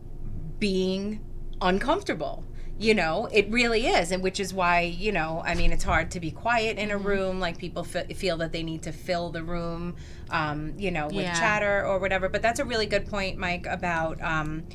being 0.59 1.21
uncomfortable. 1.61 2.43
You 2.78 2.93
know, 2.93 3.30
it 3.32 3.49
really 3.49 3.88
is, 3.88 4.11
and 4.11 4.21
which 4.21 4.38
is 4.38 4.53
why 4.53 4.82
you 4.82 5.13
know, 5.13 5.41
I 5.45 5.55
mean, 5.55 5.71
it's 5.71 5.86
hard 5.86 6.11
to 6.11 6.19
be 6.19 6.30
quiet 6.30 6.78
in 6.78 6.91
a 6.91 6.97
room. 6.97 7.39
Like 7.39 7.57
people 7.57 7.86
fe- 7.86 8.13
feel 8.13 8.36
that 8.38 8.51
they 8.51 8.63
need 8.63 8.84
to 8.84 8.91
fill 8.91 9.30
the 9.30 9.43
room, 9.43 9.95
um, 10.30 10.73
you 10.78 10.91
know, 10.91 11.07
with 11.07 11.23
Yeah. 11.23 11.39
chatter 11.39 11.86
or 11.86 11.99
whatever. 11.99 12.28
But 12.28 12.41
that's 12.41 12.59
a 12.59 12.65
really 12.65 12.86
good 12.86 13.07
point, 13.07 13.38
Mike, 13.38 13.65
about 13.65 14.21
um, 14.21 14.65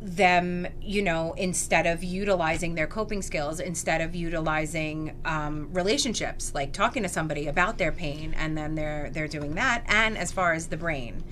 them, 0.00 0.66
you 0.80 1.02
know, 1.02 1.34
instead 1.36 1.86
of 1.86 2.02
utilizing 2.02 2.74
their 2.74 2.86
coping 2.86 3.20
skills, 3.20 3.60
instead 3.60 4.00
of 4.00 4.14
utilizing 4.14 5.14
um, 5.26 5.68
relationships, 5.74 6.54
like 6.54 6.72
talking 6.72 7.02
to 7.02 7.08
somebody 7.10 7.46
about 7.48 7.76
their 7.76 7.92
pain, 7.92 8.34
and 8.34 8.56
then 8.56 8.74
they're 8.76 9.10
they're 9.12 9.28
doing 9.28 9.54
that. 9.56 9.84
And 9.88 10.16
as 10.16 10.32
far 10.32 10.54
as 10.54 10.68
the 10.68 10.78
brain 10.78 11.22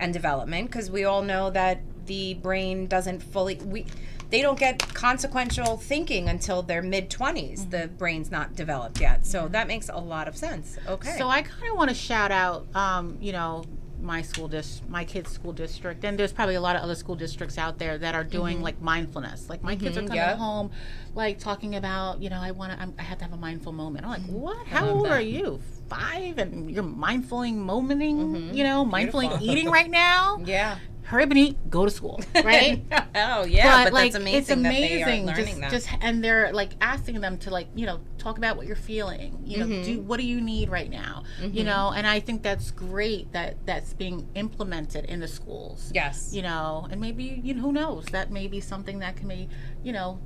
and 0.00 0.12
development, 0.12 0.70
because 0.70 0.90
we 0.90 1.04
all 1.04 1.22
know 1.22 1.50
that 1.50 1.80
the 2.06 2.34
brain 2.34 2.86
doesn't 2.86 3.22
fully 3.22 3.54
we 3.56 3.86
they 4.30 4.42
don't 4.42 4.58
get 4.58 4.78
consequential 4.94 5.76
thinking 5.76 6.28
until 6.28 6.62
their 6.62 6.82
mid 6.82 7.10
20s. 7.10 7.68
The 7.68 7.88
brain's 7.88 8.30
not 8.30 8.54
developed 8.54 9.00
yet, 9.00 9.26
so 9.26 9.48
that 9.48 9.66
makes 9.66 9.88
a 9.88 9.98
lot 9.98 10.28
of 10.28 10.36
sense. 10.36 10.78
Okay. 10.86 11.16
So 11.18 11.28
I 11.28 11.42
kind 11.42 11.70
of 11.70 11.76
want 11.76 11.90
to 11.90 11.96
shout 11.96 12.30
out, 12.30 12.64
um, 12.74 13.18
you 13.20 13.32
know, 13.32 13.64
my 14.02 14.22
school 14.22 14.48
dis, 14.48 14.80
my 14.88 15.04
kids' 15.04 15.30
school 15.30 15.52
district, 15.52 16.04
and 16.04 16.18
there's 16.18 16.32
probably 16.32 16.54
a 16.54 16.60
lot 16.60 16.76
of 16.76 16.82
other 16.82 16.94
school 16.94 17.16
districts 17.16 17.58
out 17.58 17.78
there 17.78 17.98
that 17.98 18.14
are 18.14 18.24
doing 18.24 18.62
like 18.62 18.80
mindfulness. 18.80 19.48
Like 19.50 19.62
my 19.62 19.76
kids 19.76 19.96
are 19.96 20.02
coming 20.02 20.16
yep. 20.16 20.38
home, 20.38 20.70
like 21.14 21.38
talking 21.38 21.74
about, 21.76 22.22
you 22.22 22.30
know, 22.30 22.40
I 22.40 22.52
want 22.52 22.72
to, 22.72 22.88
I 22.98 23.02
have 23.02 23.18
to 23.18 23.24
have 23.24 23.32
a 23.32 23.36
mindful 23.36 23.72
moment. 23.72 24.04
I'm 24.04 24.10
like, 24.12 24.20
Mm-hmm. 24.20 24.32
what? 24.32 24.66
How 24.66 24.88
old 24.88 25.06
are 25.08 25.20
you? 25.20 25.60
Five, 25.88 26.38
and 26.38 26.70
you're 26.70 26.84
mindfully 26.84 27.54
momenting, 27.54 28.54
you 28.54 28.62
know, 28.62 28.84
mindfully 28.84 29.40
eating 29.40 29.68
right 29.68 29.90
now. 29.90 30.40
yeah. 30.44 30.78
Hurry 31.10 31.24
up 31.24 31.30
and 31.30 31.38
eat. 31.38 31.70
Go 31.70 31.84
to 31.84 31.90
school, 31.90 32.20
right? 32.44 32.82
oh 33.16 33.44
yeah, 33.44 33.84
but, 33.84 33.92
like 33.92 34.12
that's 34.12 34.22
amazing. 34.22 34.38
it's 34.38 34.48
that 34.48 34.58
amazing 34.58 35.26
they 35.26 35.32
are 35.32 35.36
just 35.36 35.60
that. 35.60 35.70
just 35.72 35.88
and 36.00 36.22
they're 36.22 36.52
like 36.52 36.70
asking 36.80 37.20
them 37.20 37.36
to 37.38 37.50
like 37.50 37.66
you 37.74 37.84
know 37.84 37.98
talk 38.16 38.38
about 38.38 38.56
what 38.56 38.66
you're 38.66 38.76
feeling 38.76 39.36
you 39.44 39.58
know 39.58 39.66
Mm-hmm. 39.66 39.82
do 39.82 40.00
what 40.02 40.20
do 40.20 40.26
you 40.26 40.40
need 40.40 40.68
right 40.68 40.88
now 40.90 41.24
you 41.40 41.64
know 41.64 41.90
and 41.96 42.06
i 42.06 42.20
think 42.20 42.42
that's 42.42 42.70
great 42.70 43.32
that 43.32 43.56
that's 43.66 43.92
being 43.94 44.28
implemented 44.34 45.04
in 45.06 45.20
the 45.20 45.26
schools 45.28 45.90
yes. 45.94 46.30
you 46.32 46.42
know 46.42 46.86
and 46.90 47.00
maybe 47.00 47.40
you 47.42 47.54
know 47.54 47.62
who 47.62 47.72
knows 47.72 48.04
that 48.12 48.30
may 48.30 48.46
be 48.46 48.60
something 48.60 48.98
that 49.00 49.16
can 49.16 49.26
be 49.26 49.48
you 49.82 49.92
know 49.92 50.20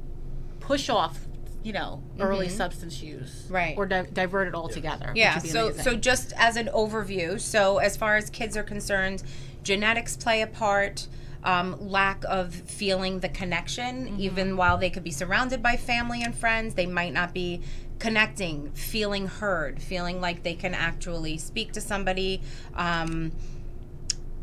push 0.60 0.88
off 0.88 1.20
you 1.62 1.72
know 1.72 2.02
early 2.20 2.48
substance 2.48 3.00
use 3.02 3.44
Mm-hmm. 3.44 3.54
Right. 3.54 3.74
or 3.78 3.86
di- 3.86 4.06
divert 4.12 4.48
it 4.48 4.54
altogether 4.54 5.08
which 5.08 5.16
Yeah. 5.16 5.34
would 5.36 5.42
be 5.44 5.48
So 5.48 5.66
amazing. 5.66 5.82
so 5.84 5.94
just 5.96 6.32
as 6.36 6.56
an 6.56 6.68
overview, 6.74 7.40
so 7.40 7.78
as 7.78 7.96
far 7.96 8.16
as 8.16 8.28
kids 8.28 8.56
are 8.56 8.62
concerned, 8.62 9.22
genetics 9.64 10.16
play 10.16 10.42
a 10.42 10.46
part. 10.46 11.08
Um, 11.42 11.76
lack 11.90 12.24
of 12.26 12.54
feeling 12.54 13.20
the 13.20 13.28
connection, 13.28 14.06
Mm-hmm. 14.06 14.20
even 14.20 14.56
while 14.56 14.78
they 14.78 14.88
could 14.88 15.04
be 15.04 15.10
surrounded 15.10 15.62
by 15.62 15.76
family 15.76 16.22
and 16.22 16.34
friends, 16.34 16.72
they 16.72 16.86
might 16.86 17.12
not 17.12 17.34
be 17.34 17.60
connecting, 17.98 18.70
feeling 18.72 19.26
heard, 19.26 19.82
feeling 19.82 20.22
like 20.22 20.42
they 20.42 20.54
can 20.54 20.72
actually 20.72 21.36
speak 21.36 21.72
to 21.72 21.82
somebody. 21.82 22.40
Um, 22.74 23.32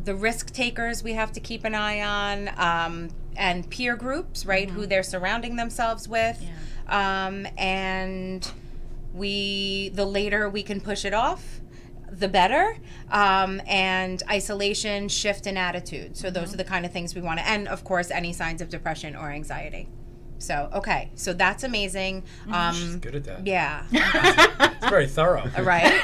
the 0.04 0.14
risk 0.14 0.52
takers 0.54 1.02
we 1.04 1.14
have 1.14 1.32
to 1.32 1.40
keep 1.40 1.64
an 1.64 1.74
eye 1.74 2.02
on, 2.02 2.50
um, 2.58 3.10
and 3.36 3.68
peer 3.70 3.96
groups, 3.96 4.46
right? 4.46 4.70
Who 4.70 4.86
they're 4.86 5.02
surrounding 5.02 5.56
themselves 5.56 6.08
with, 6.08 6.40
um, 6.88 7.48
and 7.58 8.48
we 9.14 9.90
the 9.90 10.06
later 10.06 10.48
we 10.50 10.62
can 10.64 10.80
push 10.82 11.04
it 11.04 11.14
off 11.16 11.62
the 12.12 12.28
better 12.28 12.78
um, 13.10 13.62
and 13.66 14.22
isolation 14.30 15.08
shift 15.08 15.48
in 15.48 15.58
attitude. 15.58 16.18
So 16.18 16.30
those 16.30 16.54
are 16.54 16.58
the 16.58 16.64
kind 16.64 16.86
of 16.86 16.92
things 16.92 17.16
we 17.16 17.22
want 17.22 17.40
to 17.40 17.48
and 17.48 17.68
of 17.68 17.84
course 17.84 18.12
any 18.12 18.34
signs 18.34 18.62
of 18.62 18.70
depression 18.70 19.16
or 19.16 19.32
anxiety 19.32 19.88
so 20.42 20.70
okay. 20.74 21.10
So 21.16 21.34
that's 21.34 21.64
amazing. 21.64 22.24
She's 22.46 22.54
um, 22.54 23.00
good 23.00 23.16
at 23.16 23.24
that. 23.26 23.48
yeah. 23.48 23.86
It's 24.82 24.90
very 24.90 25.08
thorough. 25.08 25.48
right? 25.60 26.02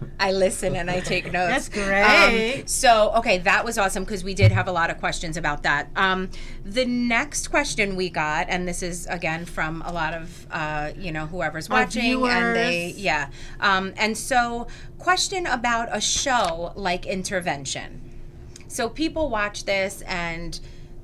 I 0.20 0.32
listen 0.32 0.74
and 0.74 0.90
i 0.90 0.98
take 0.98 1.30
notes. 1.30 1.68
That's 1.68 1.68
great. 1.68 2.58
Um, 2.58 2.66
so 2.66 3.12
okay 3.18 3.38
that 3.38 3.64
was 3.64 3.78
awesome 3.78 4.02
because 4.02 4.24
we 4.24 4.34
did 4.34 4.50
have 4.50 4.66
a 4.66 4.72
lot 4.72 4.90
of 4.90 4.98
questions 4.98 5.36
about 5.36 5.62
that. 5.62 5.88
Um, 5.94 6.30
the 6.64 6.84
next 6.84 7.48
question 7.48 7.94
we 7.94 8.10
got 8.10 8.48
and 8.48 8.66
this 8.66 8.82
is 8.82 9.06
again 9.06 9.44
from 9.44 9.82
a 9.86 9.92
lot 9.92 10.14
of 10.14 10.46
uh, 10.50 10.90
you 10.96 11.12
know 11.12 11.26
whoever's 11.26 11.70
Our 11.70 11.84
watching 11.84 12.26
and 12.26 12.56
they 12.56 12.94
yeah. 12.96 13.30
Um, 13.60 13.94
and 13.96 14.18
so 14.18 14.66
question 14.98 15.46
about 15.46 15.88
a 15.92 16.00
show 16.00 16.72
like 16.74 17.06
intervention. 17.06 18.02
So 18.66 18.88
people 18.88 19.30
watch 19.30 19.64
this 19.64 20.02
and 20.02 20.58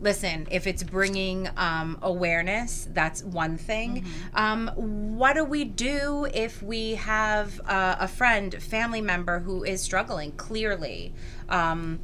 listen, 0.04 0.46
if 0.50 0.66
it's 0.66 0.82
bringing 0.82 1.48
um, 1.56 1.98
awareness, 2.02 2.86
that's 2.92 3.24
one 3.24 3.56
thing. 3.56 4.06
Um, 4.34 4.70
what 4.76 5.32
do 5.32 5.44
we 5.44 5.64
do 5.64 6.26
if 6.32 6.62
we 6.62 6.94
have 6.96 7.58
uh, 7.66 7.96
a 7.98 8.06
friend, 8.06 8.54
family 8.62 9.00
member 9.00 9.40
who 9.40 9.64
is 9.64 9.82
struggling? 9.82 10.32
Clearly. 10.32 11.14
Um, 11.48 12.00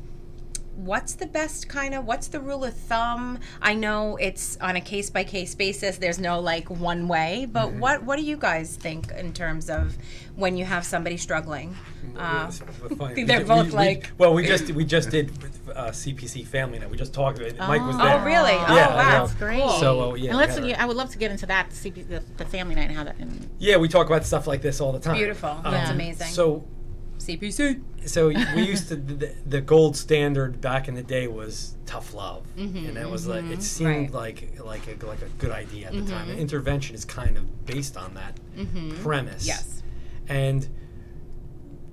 what's 0.84 1.14
the 1.14 1.26
best 1.26 1.68
kind 1.68 1.94
of 1.94 2.04
what's 2.06 2.28
the 2.28 2.40
rule 2.40 2.64
of 2.64 2.74
thumb 2.74 3.38
i 3.60 3.74
know 3.74 4.16
it's 4.16 4.56
on 4.60 4.76
a 4.76 4.80
case 4.80 5.10
by 5.10 5.22
case 5.22 5.54
basis 5.54 5.98
there's 5.98 6.18
no 6.18 6.40
like 6.40 6.70
one 6.70 7.06
way 7.08 7.46
but 7.50 7.66
Mm-hmm. 7.68 7.80
what 7.80 8.02
what 8.04 8.16
do 8.16 8.22
you 8.22 8.36
guys 8.36 8.76
think 8.76 9.10
in 9.12 9.32
terms 9.32 9.68
of 9.68 9.96
when 10.36 10.56
you 10.56 10.64
have 10.64 10.84
somebody 10.86 11.16
struggling 11.16 11.76
uh, 12.16 12.46
It's 12.48 12.62
funny. 12.96 13.24
they're 13.24 13.38
did- 13.40 13.46
both 13.48 13.66
we- 13.66 13.70
we- 13.72 13.76
like- 13.76 14.10
well, 14.18 14.32
we 14.32 14.46
just 14.46 14.70
we 14.70 14.84
just 14.84 15.10
did 15.10 15.30
uh, 15.76 15.90
CPC 15.90 16.46
Family 16.46 16.78
Night. 16.78 16.90
We 16.90 16.96
just 16.96 17.12
talked. 17.14 17.38
about 17.38 17.50
it. 17.52 17.58
Mike 17.58 17.82
was 17.82 17.96
there. 17.98 18.18
oh 18.20 18.24
really 18.24 18.52
oh 18.52 18.74
Yeah, 18.74 18.88
wow 18.96 19.26
That's 19.26 19.34
great. 19.34 19.70
So, 19.78 20.12
uh, 20.12 20.14
yeah, 20.14 20.30
and 20.30 20.38
let's. 20.38 20.56
we 20.56 20.62
had 20.62 20.70
yeah, 20.78 20.82
I 20.82 20.86
would 20.86 20.96
love 20.96 21.10
to 21.10 21.18
get 21.18 21.30
into 21.30 21.46
that 21.46 21.70
CP, 21.70 22.08
the, 22.08 22.22
the 22.38 22.44
family 22.46 22.74
night 22.74 22.88
and 22.88 22.96
how 22.96 23.04
that. 23.04 23.16
And, 23.18 23.48
Yeah, 23.58 23.76
we 23.76 23.86
talk 23.88 24.06
about 24.06 24.24
stuff 24.24 24.46
like 24.46 24.62
this 24.62 24.80
all 24.80 24.92
the 24.92 24.98
time. 24.98 25.16
beautiful 25.16 25.50
Um, 25.50 25.62
that's 25.72 25.90
amazing 25.90 26.28
So 26.28 26.64
cpc 27.36 27.80
so 28.06 28.28
we 28.28 28.62
used 28.62 28.88
to 28.88 28.96
the, 28.96 29.34
the 29.46 29.60
gold 29.60 29.96
standard 29.96 30.60
back 30.60 30.88
in 30.88 30.94
the 30.94 31.02
day 31.02 31.26
was 31.28 31.76
tough 31.86 32.14
love, 32.14 32.44
and 32.56 32.96
that 32.96 33.10
was 33.10 33.26
like 33.26 33.44
it 33.44 33.62
seemed 33.62 34.08
Mm-hmm, 34.10 34.16
Right. 34.16 34.36
Mm-hmm. 34.36 34.64
like 34.64 34.86
like 34.88 35.02
a, 35.02 35.06
like 35.06 35.22
a 35.22 35.28
good 35.38 35.50
idea 35.50 35.88
at 35.88 35.92
the 35.92 36.02
time. 36.10 36.30
And 36.30 36.38
intervention 36.38 36.94
is 36.94 37.04
kind 37.04 37.36
of 37.36 37.66
based 37.66 37.96
on 37.96 38.14
that 38.14 38.38
premise. 39.02 39.46
yes 39.46 39.82
and 40.28 40.68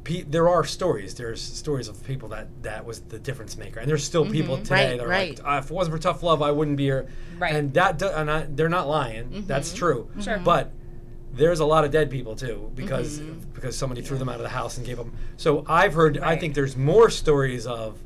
pe- 0.04 0.22
there 0.24 0.48
are 0.48 0.64
stories. 0.64 1.16
There's 1.16 1.42
stories 1.42 1.88
of 1.88 2.02
people 2.06 2.30
that 2.30 2.48
that 2.64 2.86
was 2.86 3.02
the 3.02 3.20
difference 3.20 3.58
maker, 3.58 3.80
and 3.82 3.90
there's 3.90 4.04
still 4.04 4.26
people 4.30 4.58
today 4.58 4.92
Right, 4.92 4.98
that 4.98 5.06
are 5.06 5.10
right. 5.10 5.38
like, 5.38 5.46
"Ah, 5.46 5.58
if 5.58 5.66
it 5.66 5.74
wasn't 5.74 5.96
for 5.96 6.02
tough 6.02 6.24
love, 6.24 6.42
I 6.42 6.52
wouldn't 6.52 6.78
be 6.78 6.84
here. 6.86 7.08
Right. 7.38 7.54
And 7.56 7.74
that 7.74 7.98
do, 8.00 8.08
and 8.08 8.30
I, 8.32 8.46
they're 8.50 8.70
not 8.70 8.88
lying. 8.88 9.44
That's 9.48 9.74
true. 9.74 10.10
Sure. 10.22 10.38
But 10.40 10.72
there's 11.34 11.60
a 11.60 11.66
lot 11.66 11.84
of 11.86 11.92
dead 11.92 12.10
people 12.10 12.36
too 12.36 12.72
because 12.76 13.20
Mm-hmm. 13.20 13.40
because 13.54 13.78
somebody 13.78 14.02
threw 14.02 14.18
them 14.18 14.30
out 14.30 14.36
of 14.38 14.42
the 14.44 14.50
house 14.50 14.78
and 14.78 14.86
gave 14.86 14.98
them. 14.98 15.14
So 15.38 15.64
I've 15.68 15.94
heard. 15.94 16.18
I 16.20 16.36
think 16.38 16.54
there's 16.56 16.76
more 16.78 17.10
stories 17.10 17.66
of. 17.68 17.98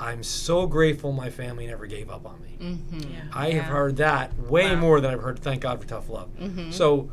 I'm 0.00 0.22
so 0.22 0.66
grateful 0.68 1.10
my 1.10 1.28
family 1.28 1.66
never 1.66 1.86
gave 1.86 2.08
up 2.08 2.24
on 2.24 2.40
me. 2.40 2.56
yeah. 2.92 3.22
I 3.32 3.46
have 3.46 3.54
Yeah. 3.54 3.62
heard 3.62 3.96
that 3.96 4.38
way 4.38 4.62
Wow. 4.66 4.70
Mm-hmm. 4.72 4.80
more 4.80 5.00
than 5.00 5.10
I've 5.12 5.20
heard. 5.22 5.40
Thank 5.40 5.62
God 5.62 5.80
for 5.80 5.88
tough 5.88 6.08
love. 6.08 6.30
So, 6.70 7.10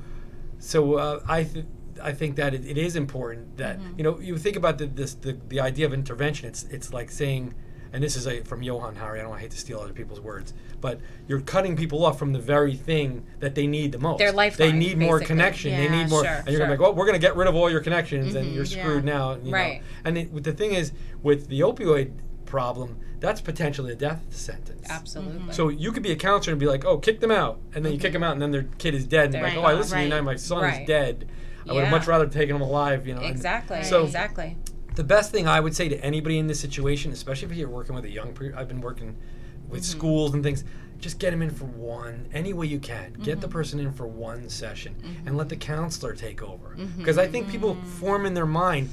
so 0.59 0.93
uh, 0.95 1.19
I 1.27 1.43
th- 1.45 1.65
I 2.03 2.11
think 2.11 2.35
that 2.35 2.53
it, 2.53 2.63
it 2.65 2.77
is 2.77 2.95
important 2.95 3.57
that 3.57 3.79
Mm-hmm. 3.79 3.97
you 3.97 4.03
know 4.03 4.19
you 4.19 4.37
think 4.37 4.55
about 4.55 4.77
the, 4.77 4.85
this 4.85 5.15
the 5.15 5.35
the 5.49 5.59
idea 5.59 5.85
of 5.87 5.93
intervention. 5.93 6.47
It's 6.47 6.63
it's 6.65 6.93
like 6.93 7.09
saying, 7.09 7.53
and 7.91 8.03
this 8.03 8.15
is 8.15 8.27
a, 8.27 8.41
from 8.41 8.61
Johann 8.61 8.95
Hari. 8.95 9.19
I 9.19 9.23
don't 9.23 9.39
hate 9.39 9.51
to 9.51 9.57
steal 9.57 9.79
other 9.79 9.93
people's 9.93 10.21
words, 10.21 10.53
but 10.81 10.99
you're 11.27 11.41
cutting 11.41 11.75
people 11.75 12.05
off 12.05 12.19
from 12.19 12.33
the 12.33 12.39
very 12.39 12.75
thing 12.75 13.25
that 13.39 13.55
they 13.55 13.67
need 13.67 13.91
the 13.91 13.99
most. 13.99 14.19
Their 14.19 14.31
They 14.31 14.37
lifeline, 14.37 14.79
need 14.79 14.97
more 14.97 15.19
basically. 15.19 15.25
connection. 15.25 15.71
they 15.71 15.89
need 15.89 16.09
more. 16.09 16.23
sure, 16.23 16.33
and 16.33 16.47
you're 16.47 16.59
gonna 16.59 16.71
be 16.71 16.77
like, 16.77 16.79
well, 16.79 16.93
we're 16.93 17.05
gonna 17.05 17.19
get 17.19 17.35
rid 17.35 17.47
of 17.47 17.55
all 17.55 17.69
your 17.69 17.81
connections, 17.81 18.35
and 18.35 18.45
mm-hmm, 18.45 18.55
you're 18.55 18.65
yeah. 18.65 18.83
screwed 18.83 19.03
now. 19.03 19.35
You 19.35 19.51
know? 19.51 19.51
Right. 19.51 19.81
And 20.03 20.17
it, 20.17 20.43
the 20.43 20.53
thing 20.53 20.73
is, 20.73 20.91
with 21.23 21.47
the 21.47 21.61
opioid 21.61 22.11
problem, 22.45 22.97
that's 23.19 23.41
potentially 23.41 23.91
a 23.91 23.95
death 23.95 24.21
sentence. 24.29 24.85
absolutely 24.89 25.39
mm-hmm. 25.39 25.51
So 25.51 25.69
you 25.69 25.91
could 25.91 26.03
be 26.03 26.11
a 26.11 26.15
counselor 26.15 26.53
and 26.53 26.59
be 26.59 26.67
like, 26.67 26.85
"Oh, 26.85 26.97
kick 26.97 27.19
them 27.19 27.31
out," 27.31 27.59
and 27.73 27.83
then 27.83 27.93
you 27.93 27.99
kick 27.99 28.09
mm-hmm. 28.09 28.13
them 28.13 28.23
out, 28.23 28.33
and 28.33 28.41
then 28.41 28.51
their 28.51 28.67
kid 28.77 28.93
is 28.93 29.05
dead, 29.05 29.25
and 29.25 29.33
They're 29.35 29.43
like, 29.43 29.53
"Oh, 29.53 29.61
gone. 29.61 29.71
I 29.71 29.73
listened 29.73 29.99
to 29.99 30.03
you 30.03 30.09
now. 30.09 30.21
My 30.21 30.35
son 30.35 30.63
Right. 30.63 30.81
is 30.81 30.87
dead. 30.87 31.27
I 31.67 31.73
would 31.73 31.83
have 31.83 31.91
much 31.91 32.07
rather 32.07 32.27
taken 32.27 32.55
him 32.55 32.61
alive." 32.61 33.07
You 33.07 33.15
know. 33.15 33.21
and 33.21 33.29
exactly 33.29 33.83
So 33.83 34.03
exactly 34.03 34.57
the 34.95 35.03
best 35.03 35.31
thing 35.31 35.47
I 35.47 35.59
would 35.59 35.75
say 35.75 35.89
to 35.89 36.03
anybody 36.03 36.39
in 36.39 36.47
this 36.47 36.59
situation, 36.59 37.11
especially 37.11 37.51
if 37.51 37.57
you're 37.57 37.69
working 37.69 37.95
with 37.95 38.05
a 38.05 38.09
young, 38.09 38.33
pe- 38.33 38.53
I've 38.53 38.67
been 38.67 38.81
working 38.81 39.15
with 39.69 39.81
Mm-hmm. 39.81 39.97
schools 39.97 40.33
and 40.33 40.43
things. 40.43 40.63
Just 40.99 41.19
get 41.19 41.31
them 41.31 41.41
in 41.41 41.49
for 41.51 41.65
one, 41.65 42.27
any 42.33 42.53
way 42.53 42.67
you 42.67 42.79
can. 42.79 43.13
Get 43.13 43.33
Mm-hmm. 43.33 43.39
the 43.41 43.47
person 43.49 43.79
in 43.79 43.91
for 43.91 44.07
one 44.07 44.49
session, 44.49 44.95
and 45.03 45.25
mm-hmm. 45.25 45.35
let 45.35 45.49
the 45.49 45.55
counselor 45.57 46.13
take 46.15 46.41
over. 46.41 46.69
Mm-hmm. 46.69 46.97
Because 46.97 47.17
I 47.17 47.27
think 47.27 47.49
people 47.49 47.75
mm-hmm. 47.75 47.87
form 47.87 48.25
in 48.25 48.33
their 48.33 48.45
mind 48.45 48.89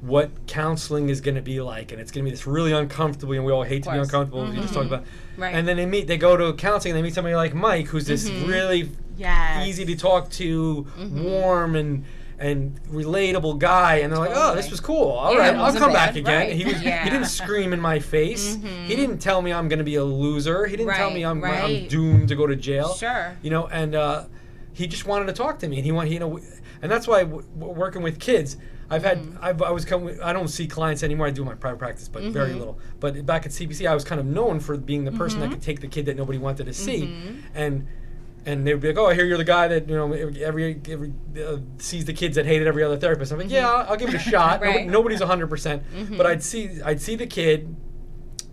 what 0.00 0.30
counseling 0.46 1.10
is 1.10 1.20
going 1.20 1.34
to 1.34 1.42
be 1.42 1.60
like, 1.60 1.92
and 1.92 2.00
it's 2.00 2.10
going 2.10 2.24
to 2.24 2.30
be 2.30 2.30
this 2.30 2.46
really 2.46 2.72
uncomfortable, 2.72 3.34
and 3.34 3.44
we 3.44 3.52
all 3.52 3.64
hate 3.64 3.82
to 3.82 3.90
be 3.90 3.98
uncomfortable. 3.98 4.46
We 4.46 4.56
just 4.56 4.72
talked 4.72 4.86
about, 4.86 5.04
Right. 5.36 5.54
and 5.54 5.68
then 5.68 5.76
they 5.76 5.84
meet, 5.84 6.06
they 6.06 6.16
go 6.16 6.38
to 6.38 6.54
counseling, 6.54 6.92
and 6.92 6.98
they 6.98 7.02
meet 7.02 7.12
somebody 7.12 7.34
like 7.34 7.52
Mike, 7.54 7.86
who's 7.88 8.06
this 8.06 8.30
really 8.30 8.90
Yes. 9.18 9.66
easy 9.66 9.84
to 9.84 9.96
talk 9.96 10.30
to, 10.30 10.86
warm 11.12 11.76
and 11.76 12.04
and 12.40 12.82
relatable 12.90 13.58
guy, 13.58 13.96
and 13.96 14.10
they're 14.10 14.18
like, 14.18 14.32
"Oh, 14.34 14.54
this 14.54 14.70
was 14.70 14.80
cool. 14.80 15.10
All 15.12 15.32
Yeah, 15.34 15.38
right, 15.50 15.54
I'll 15.54 15.72
come 15.74 15.92
back 15.92 16.14
bad. 16.14 16.16
again." 16.16 16.40
Right. 16.48 16.52
He 16.56 16.64
was, 16.64 16.82
Yeah. 16.82 17.04
he 17.04 17.10
didn't 17.10 17.26
scream 17.26 17.72
in 17.72 17.80
my 17.80 17.98
face. 18.00 18.56
He 18.86 18.96
didn't 18.96 19.18
tell 19.18 19.42
me 19.42 19.52
I'm 19.52 19.68
going 19.68 19.78
to 19.78 19.84
be 19.84 19.96
a 19.96 20.04
loser. 20.04 20.66
He 20.66 20.76
didn't 20.76 20.94
tell 20.94 21.10
me 21.10 21.22
I'm, 21.24 21.44
I'm 21.44 21.86
doomed 21.88 22.28
to 22.28 22.34
go 22.36 22.46
to 22.46 22.56
jail. 22.56 22.94
Sure. 22.94 23.36
You 23.42 23.50
know, 23.50 23.66
and 23.68 23.94
uh, 23.94 24.24
he 24.72 24.86
just 24.86 25.04
wanted 25.06 25.26
to 25.26 25.32
talk 25.34 25.58
to 25.60 25.68
me, 25.68 25.76
and 25.76 25.84
he 25.84 25.92
wanted, 25.92 26.12
you 26.12 26.18
know, 26.18 26.40
and 26.82 26.90
that's 26.90 27.06
why 27.06 27.24
w- 27.24 27.46
working 27.56 28.02
with 28.02 28.18
kids. 28.18 28.56
I've 28.92 29.04
had 29.04 29.18
Mm-hmm. 29.18 29.44
I've, 29.44 29.62
I 29.62 29.70
was 29.70 29.84
coming. 29.84 30.18
I 30.20 30.32
don't 30.32 30.48
see 30.48 30.66
clients 30.66 31.04
anymore. 31.04 31.26
I 31.28 31.30
do 31.30 31.44
my 31.44 31.54
private 31.54 31.78
practice, 31.78 32.08
but 32.08 32.22
very 32.24 32.50
Mm-hmm. 32.50 32.58
little. 32.58 32.78
But 32.98 33.24
back 33.24 33.46
at 33.46 33.52
CPC, 33.52 33.86
I 33.88 33.94
was 33.94 34.02
kind 34.02 34.20
of 34.20 34.26
known 34.26 34.58
for 34.58 34.76
being 34.76 35.04
the 35.04 35.12
person 35.12 35.38
that 35.40 35.50
could 35.50 35.62
take 35.62 35.80
the 35.80 35.86
kid 35.86 36.06
that 36.06 36.16
nobody 36.16 36.38
wanted 36.38 36.64
to 36.66 36.72
see, 36.74 37.02
Mm-hmm. 37.02 37.36
and 37.54 37.86
and 38.46 38.66
they'd 38.66 38.80
be 38.80 38.88
like, 38.88 38.98
"Oh, 38.98 39.06
I 39.06 39.14
hear 39.14 39.24
you're 39.24 39.38
the 39.38 39.44
guy 39.44 39.68
that 39.68 39.88
you 39.88 39.94
know 39.94 40.12
every 40.12 40.80
every 40.88 41.12
uh, 41.42 41.58
sees 41.78 42.04
the 42.04 42.12
kids 42.12 42.36
that 42.36 42.46
hated 42.46 42.66
every 42.66 42.82
other 42.82 42.96
therapist." 42.96 43.32
I'm 43.32 43.38
like, 43.38 43.50
"Yeah, 43.50 43.68
I'll, 43.68 43.90
I'll 43.90 43.96
give 43.96 44.08
it 44.08 44.14
a 44.14 44.18
shot." 44.30 44.60
Mm-hmm. 44.60 44.64
Right. 44.64 44.86
Nobody, 44.86 44.90
nobody's 44.90 45.20
100, 45.20 45.46
percent 45.48 45.82
but 46.16 46.26
I'd 46.26 46.42
see 46.42 46.80
I'd 46.82 47.00
see 47.00 47.16
the 47.16 47.26
kid, 47.26 47.74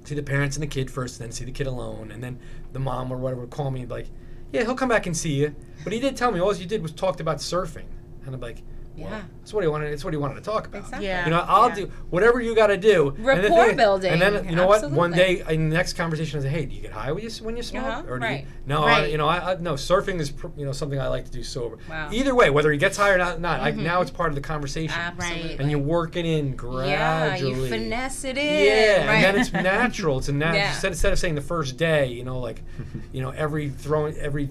see 0.04 0.16
the 0.16 0.24
parents 0.24 0.56
and 0.56 0.64
the 0.64 0.68
kid 0.68 0.92
first, 0.92 1.20
and 1.20 1.28
then 1.28 1.32
see 1.32 1.46
the 1.46 1.52
kid 1.52 1.68
alone, 1.68 2.12
and 2.12 2.24
then 2.24 2.40
the 2.74 2.80
mom 2.80 3.12
or 3.12 3.18
whatever 3.18 3.42
would 3.42 3.50
call 3.50 3.72
me 3.72 3.82
and 3.82 3.92
like, 3.92 4.08
"Yeah, 4.52 4.64
he'll 4.64 4.76
come 4.76 4.90
back 4.90 5.06
and 5.06 5.16
see 5.16 5.34
you." 5.34 5.56
But 5.84 5.94
he 5.94 6.00
did 6.00 6.18
tell 6.18 6.32
me 6.32 6.40
all 6.40 6.54
you 6.56 6.66
did 6.66 6.82
was 6.82 6.92
talked 6.92 7.20
about 7.22 7.38
surfing, 7.38 7.86
and 8.26 8.36
I'm 8.36 8.42
like, 8.42 8.62
Yeah. 8.98 9.22
that's 9.40 9.54
what 9.54 9.64
he 9.64 9.68
wanted. 9.68 9.94
It's 9.94 10.04
what 10.04 10.12
he 10.14 10.18
wanted 10.18 10.36
to 10.36 10.42
talk 10.42 10.66
about. 10.68 10.80
Exactly. 10.82 11.08
Yeah. 11.08 11.26
You 11.26 11.32
know, 11.32 11.46
I'll 11.48 11.70
Yeah. 11.70 11.76
do 11.76 11.92
whatever 12.10 12.42
you 12.42 12.56
got 12.56 12.68
to 12.68 12.78
do. 12.78 13.10
And 13.10 13.26
Rapport 13.26 13.68
thing 13.68 13.78
building, 13.78 14.12
And 14.14 14.22
then 14.22 14.50
you 14.50 14.56
know 14.56 14.66
what? 14.68 14.90
One 14.92 15.12
day 15.12 15.44
in 15.50 15.70
the 15.70 15.76
next 15.76 15.94
conversation, 15.94 16.40
I 16.40 16.44
say, 16.44 16.50
"Hey, 16.50 16.66
do 16.66 16.74
you 16.76 16.82
get 16.82 16.92
high 16.92 17.12
when 17.12 17.24
you 17.24 17.30
when 17.42 17.56
you 17.56 17.64
smoke? 17.64 17.84
Uh-huh, 17.84 18.04
Or 18.08 18.18
do 18.20 18.26
you, 18.26 18.32
right. 18.32 18.46
no, 18.66 18.84
I, 18.84 19.06
you 19.06 19.18
know, 19.18 19.28
I, 19.28 19.54
I 19.54 19.56
no 19.58 19.74
surfing 19.76 20.20
is 20.20 20.32
pr- 20.32 20.48
you 20.58 20.66
know 20.66 20.72
something 20.72 21.00
I 21.00 21.08
like 21.08 21.26
to 21.26 21.32
do 21.32 21.44
sober. 21.44 21.78
Wow. 21.90 22.10
Either 22.12 22.34
way, 22.34 22.50
whether 22.50 22.72
he 22.72 22.78
gets 22.78 22.98
high 22.98 23.12
or 23.12 23.18
not, 23.18 23.40
not 23.40 23.62
Mm-hmm. 23.62 23.84
now 23.84 24.02
it's 24.02 24.12
part 24.12 24.30
of 24.30 24.36
the 24.36 24.42
conversation. 24.42 24.98
absolutely 24.98 25.58
And 25.60 25.70
you're 25.70 25.80
working 25.80 26.26
in 26.26 26.56
gradually. 26.56 26.90
yeah 26.90 27.28
gradually. 27.28 27.62
you 27.64 27.70
finesse 27.70 28.24
it 28.24 28.38
in 28.38 28.66
Yeah, 28.66 29.06
right. 29.08 29.16
and 29.16 29.24
then 29.24 29.36
it's 29.42 29.54
natural. 29.54 30.18
It's 30.18 30.30
a 30.30 30.34
natural. 30.46 30.58
Yeah. 30.62 30.70
Instead, 30.70 30.92
instead 30.94 31.14
of 31.14 31.20
saying 31.20 31.36
the 31.36 31.42
first 31.42 31.78
day, 31.78 32.08
you 32.08 32.24
know, 32.24 32.40
like, 32.40 32.64
you 33.12 33.22
know, 33.22 33.30
every 33.32 33.70
throwing 33.70 34.16
every 34.18 34.50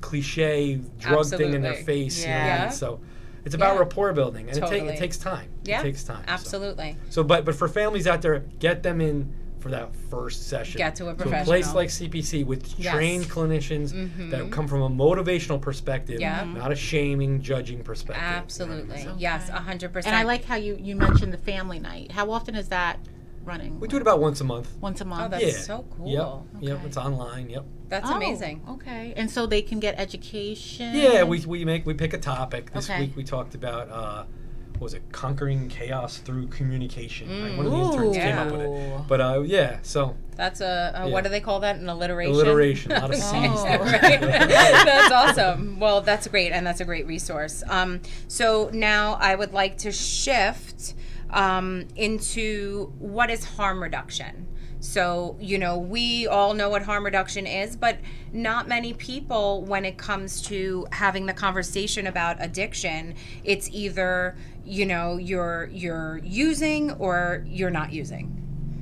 cliche 0.00 0.80
drug 1.00 1.26
thing 1.26 1.54
in 1.54 1.62
their 1.62 1.72
Absolutely. 1.72 1.84
face. 2.04 2.22
You 2.22 2.28
know, 2.28 2.34
Yeah. 2.36 2.68
so 2.68 3.00
it's 3.44 3.54
about 3.54 3.74
Yeah. 3.74 3.80
rapport 3.80 4.12
building, 4.12 4.48
and 4.48 4.56
it, 4.56 4.60
Totally. 4.60 4.80
take, 4.80 4.90
it 4.90 4.98
takes 4.98 5.18
time. 5.18 5.48
yeah 5.64 5.80
it 5.80 5.82
takes 5.84 6.04
time. 6.04 6.24
absolutely 6.28 6.96
So, 7.10 7.22
but 7.22 7.44
but 7.44 7.54
for 7.54 7.68
families 7.68 8.06
out 8.06 8.22
there, 8.22 8.40
get 8.58 8.82
them 8.82 9.00
in 9.00 9.32
for 9.60 9.70
that 9.70 9.92
first 10.08 10.48
session. 10.48 10.78
Get 10.78 10.94
to 10.96 11.08
a 11.08 11.14
To 11.14 11.40
a 11.40 11.44
place 11.44 11.74
like 11.74 11.88
CPC 11.88 12.44
with 12.46 12.62
Yes. 12.78 12.86
Mm-hmm. 12.88 12.96
trained 12.96 13.24
clinicians 13.24 14.30
that 14.30 14.52
come 14.52 14.68
from 14.68 14.82
a 14.82 14.88
motivational 14.88 15.60
perspective, 15.60 16.20
Yeah. 16.20 16.44
not 16.44 16.70
a 16.70 16.76
shaming, 16.76 17.42
judging 17.42 17.82
perspective. 17.82 18.22
you 18.22 18.28
know 18.28 18.28
I 18.28 18.34
mean? 18.34 18.42
absolutely 18.44 19.02
So- 19.02 19.14
yes 19.18 19.50
100% 19.50 20.06
And 20.06 20.14
I 20.14 20.22
like 20.22 20.44
how 20.44 20.54
you 20.54 20.76
you 20.80 20.94
mentioned 20.94 21.32
the 21.32 21.38
family 21.38 21.80
night. 21.80 22.12
How 22.12 22.30
often 22.30 22.54
is 22.54 22.68
that 22.68 23.00
running? 23.44 23.78
We 23.80 23.88
do 23.88 23.96
it 23.96 24.02
about 24.02 24.20
once 24.20 24.40
a 24.40 24.44
month. 24.44 24.68
once 24.80 25.00
a 25.00 25.04
month. 25.04 25.22
Oh, 25.24 25.28
that's 25.28 25.44
yeah. 25.44 25.50
so 25.62 25.84
cool. 25.96 26.44
Yep. 26.60 26.62
Yep. 26.70 26.80
It's 26.86 26.96
online. 26.96 27.48
Yep. 27.50 27.64
that's 27.88 28.10
Oh, 28.10 28.16
amazing 28.16 28.62
Okay, 28.68 29.14
and 29.16 29.30
so 29.30 29.46
they 29.46 29.62
can 29.62 29.80
get 29.80 29.98
education. 29.98 30.94
Yeah, 30.94 31.22
we, 31.24 31.40
we 31.46 31.64
make 31.64 31.86
we 31.86 31.94
pick 31.94 32.12
a 32.12 32.18
topic. 32.18 32.72
This 32.72 32.88
Okay. 32.90 33.00
week 33.00 33.16
we 33.16 33.24
talked 33.24 33.54
about 33.54 33.88
uh, 33.90 34.24
what 34.72 34.82
was 34.82 34.94
it 34.94 35.02
conquering 35.10 35.68
chaos 35.68 36.18
through 36.18 36.46
communication. 36.48 37.26
Like, 37.42 37.56
one 37.56 37.66
of 37.66 37.72
the 37.72 37.78
Ooh. 37.78 37.92
interns 37.92 38.16
came 38.16 38.38
up 38.38 38.52
with 38.52 38.60
it. 38.60 39.08
But 39.08 39.20
uh, 39.20 39.40
yeah, 39.44 39.78
so 39.82 40.14
That's 40.36 40.60
a, 40.60 40.92
a 40.94 41.06
Yeah. 41.06 41.12
what 41.12 41.24
do 41.24 41.30
they 41.30 41.40
call 41.40 41.58
that? 41.60 41.76
An 41.76 41.88
alliteration. 41.88 42.32
alliteration, 42.34 42.92
a 42.92 43.00
lot 43.00 43.10
of 43.10 43.16
Okay. 43.16 43.20
C's. 43.20 43.32
Oh. 43.32 43.64
Right. 43.80 44.20
that's 44.20 45.10
awesome. 45.12 45.80
Well, 45.80 46.00
that's 46.02 46.28
great, 46.28 46.52
and 46.52 46.64
that's 46.66 46.80
a 46.80 46.84
great 46.84 47.06
resource. 47.08 47.62
Um, 47.68 48.00
so 48.28 48.70
now 48.72 49.14
I 49.20 49.34
would 49.34 49.52
like 49.52 49.78
to 49.78 49.90
shift 49.90 50.94
um, 51.30 51.86
into 51.96 52.92
what 52.98 53.30
is 53.30 53.44
harm 53.44 53.82
reduction. 53.82 54.46
So, 54.80 55.36
you 55.40 55.58
know, 55.58 55.76
we 55.76 56.28
all 56.28 56.54
know 56.54 56.70
what 56.70 56.82
harm 56.82 57.04
reduction 57.04 57.46
is, 57.46 57.74
but 57.74 57.98
not 58.32 58.68
many 58.68 58.92
people, 58.92 59.62
when 59.64 59.84
it 59.84 59.98
comes 59.98 60.40
to 60.42 60.86
having 60.92 61.26
the 61.26 61.32
conversation 61.32 62.06
about 62.06 62.36
addiction, 62.38 63.14
it's 63.42 63.68
either, 63.70 64.36
you 64.64 64.86
know, 64.86 65.16
you're 65.16 65.68
you're 65.72 66.20
using 66.22 66.92
or 66.92 67.44
you're 67.48 67.70
not 67.70 67.92
using 67.92 68.38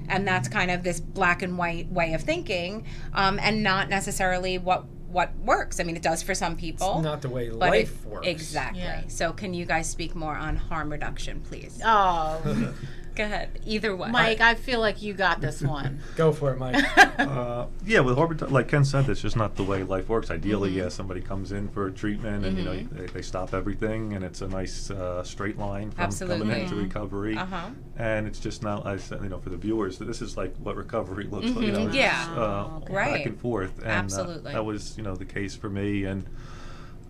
and 0.09 0.27
that's 0.27 0.49
kind 0.49 0.71
of 0.71 0.83
this 0.83 1.01
black 1.01 1.43
and 1.43 1.59
white 1.59 1.91
way 1.91 2.15
of 2.15 2.23
thinking 2.23 2.85
um, 3.13 3.39
and 3.43 3.63
not 3.63 3.89
necessarily 3.89 4.59
what 4.59 4.85
what 5.09 5.35
works 5.39 5.79
i 5.81 5.83
mean 5.85 5.97
it 5.97 6.03
does 6.03 6.23
for 6.23 6.35
some 6.35 6.57
people 6.57 7.01
not 7.03 7.23
the 7.23 7.29
way 7.29 7.49
life 7.51 8.05
it- 8.05 8.09
works. 8.09 8.27
exactly 8.27 8.81
Yeah. 8.83 9.03
so 9.09 9.33
can 9.33 9.55
you 9.55 9.65
guys 9.67 9.89
speak 9.89 10.15
more 10.15 10.35
on 10.37 10.57
harm 10.57 10.91
reduction 10.91 11.41
please 11.41 11.81
Oh, 11.85 12.41
Go 13.17 13.25
ahead. 13.25 13.59
Either 13.65 13.97
one. 13.97 14.13
Mike, 14.13 14.41
I 14.41 14.55
feel 14.55 14.79
like 14.79 15.01
you 15.03 15.15
got 15.15 15.41
this 15.41 15.63
one. 15.77 16.01
Go 16.17 16.33
for 16.33 16.53
it, 16.53 16.59
Mike. 16.59 16.85
Uh, 17.17 17.67
yeah, 17.87 18.01
with 18.01 18.15
Harvard, 18.15 18.43
like 18.51 18.69
Ken 18.69 18.85
said, 18.85 19.09
it's 19.09 19.23
just 19.23 19.37
not 19.37 19.57
the 19.57 19.63
way 19.63 19.83
life 19.83 20.07
works. 20.09 20.31
Ideally, 20.31 20.71
yeah, 20.73 20.91
somebody 20.91 21.23
comes 21.23 21.51
in 21.51 21.67
for 21.71 21.87
a 21.87 21.91
treatment, 21.93 22.45
and 22.45 22.59
you 22.59 22.63
know 22.65 22.77
they, 22.93 23.07
they 23.07 23.23
stop 23.23 23.55
everything, 23.55 24.13
and 24.13 24.23
it's 24.23 24.43
a 24.43 24.49
nice 24.49 24.91
uh, 24.91 25.23
straight 25.25 25.57
line 25.59 25.91
from 25.91 25.97
coming 25.97 26.07
Absolutely. 26.07 26.61
into 26.61 26.75
recovery. 26.77 27.37
Uh-huh. 27.39 27.71
And 27.97 28.27
it's 28.27 28.39
just 28.39 28.63
not, 28.63 28.85
I 28.87 28.99
said, 28.99 29.23
you 29.23 29.31
know, 29.31 29.39
for 29.39 29.49
the 29.49 29.57
viewers, 29.57 29.99
this 29.99 30.21
is 30.21 30.37
like 30.37 30.55
what 30.59 30.77
recovery 30.77 31.25
looks 31.25 31.47
like. 31.53 31.65
You 31.67 31.73
know, 31.73 31.89
Yeah. 31.91 32.35
uh, 32.37 32.81
Right. 32.91 33.15
back 33.15 33.27
and 33.27 33.41
forth. 33.41 33.79
And, 33.79 33.87
uh, 33.87 33.91
Absolutely. 33.93 34.53
that 34.53 34.65
was, 34.65 34.97
you 34.99 35.03
know, 35.03 35.17
the 35.17 35.25
case 35.25 35.57
for 35.57 35.71
me, 35.71 36.05
and. 36.05 36.29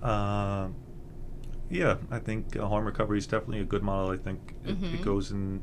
Uh, 0.03 0.69
yeah, 1.69 1.97
I 2.13 2.21
think 2.21 2.55
uh, 2.57 2.67
harm 2.69 2.85
recovery 2.85 3.19
is 3.19 3.27
definitely 3.27 3.61
a 3.61 3.65
good 3.65 3.83
model. 3.83 4.13
I 4.13 4.17
think 4.19 4.55
it, 4.65 4.79
Mm-hmm. 4.81 4.95
it 4.97 5.03
goes 5.03 5.33
in. 5.33 5.63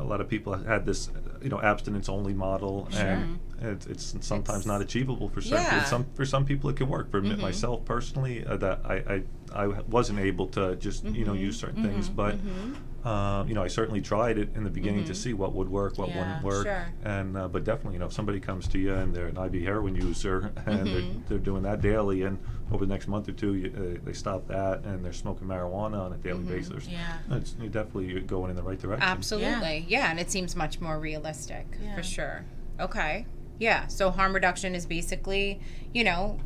A 0.00 0.04
lot 0.04 0.20
of 0.20 0.28
people 0.28 0.54
had 0.56 0.86
this, 0.86 1.10
you 1.42 1.50
know, 1.50 1.60
abstinence-only 1.60 2.32
model, 2.32 2.88
and 2.96 3.38
it's, 3.60 3.86
it's 3.86 4.04
sometimes 4.26 4.60
It's- 4.60 4.66
not 4.66 4.80
achievable 4.80 5.28
for 5.28 5.40
certain. 5.42 5.64
Yeah. 5.64 5.84
Some 5.84 6.06
for 6.14 6.24
some 6.24 6.44
people 6.46 6.70
it 6.70 6.76
can 6.76 6.88
work. 6.88 7.10
For 7.10 7.20
me 7.20 7.30
Mhm. 7.30 7.40
myself 7.40 7.84
personally, 7.84 8.44
uh, 8.46 8.56
that 8.56 8.80
I, 8.84 8.94
I 9.14 9.22
I 9.64 9.66
wasn't 9.96 10.18
able 10.20 10.46
to 10.48 10.76
just 10.76 11.04
you 11.04 11.24
know 11.26 11.34
Mhm. 11.34 11.40
use 11.48 11.58
certain 11.58 11.82
things, 11.82 12.08
Mhm. 12.08 12.16
but 12.16 12.34
Mhm. 12.36 12.74
Uh, 13.04 13.44
you 13.48 13.54
know 13.54 13.62
I 13.62 13.68
certainly 13.68 14.00
tried 14.00 14.36
it 14.38 14.50
in 14.54 14.64
the 14.64 14.70
beginning 14.70 15.04
to 15.06 15.12
Mhm. 15.12 15.16
see 15.16 15.32
what 15.32 15.54
would 15.54 15.68
work, 15.68 15.96
what 15.98 16.08
Yeah, 16.08 16.18
wouldn't 16.18 16.44
work, 16.44 16.66
sure. 16.66 16.86
and 17.04 17.36
uh, 17.36 17.48
but 17.48 17.64
definitely 17.64 17.94
you 17.94 17.98
know 18.00 18.06
if 18.06 18.12
somebody 18.12 18.40
comes 18.40 18.68
to 18.68 18.78
you 18.78 18.94
and 18.94 19.14
they're 19.14 19.28
an 19.28 19.36
IV 19.38 19.62
heroin 19.62 19.94
user 19.94 20.52
and 20.66 20.86
they're, 20.86 21.00
Mhm. 21.02 21.26
they're 21.28 21.38
doing 21.38 21.62
that 21.62 21.80
daily, 21.80 22.22
and 22.22 22.38
over 22.72 22.84
the 22.84 22.92
next 22.92 23.08
month 23.08 23.28
or 23.28 23.32
two 23.32 23.54
you, 23.54 23.72
uh, 23.74 24.04
they 24.04 24.12
stop 24.12 24.46
that 24.48 24.84
and 24.84 25.04
they're 25.04 25.12
smoking 25.12 25.46
marijuana 25.48 25.98
on 26.00 26.12
a 26.12 26.16
daily 26.18 26.44
Mhm. 26.44 26.48
basis. 26.48 26.86
Yeah. 26.88 27.18
It's, 27.36 27.56
you're 27.58 27.68
definitely 27.70 28.20
going 28.20 28.50
in 28.50 28.56
the 28.56 28.62
right 28.62 28.78
direction. 28.78 29.02
Absolutely. 29.08 29.86
Yeah. 29.88 30.10
and 30.10 30.20
it 30.20 30.30
seems 30.30 30.54
much 30.54 30.80
more 30.80 30.98
realistic 31.00 31.66
Yeah. 31.82 31.94
for 31.96 32.02
sure. 32.02 32.44
Okay. 32.78 33.26
Yeah. 33.58 33.86
So 33.88 34.10
harm 34.10 34.34
reduction 34.34 34.74
is 34.74 34.86
basically, 34.86 35.60
you 35.92 36.04
know, 36.04 36.38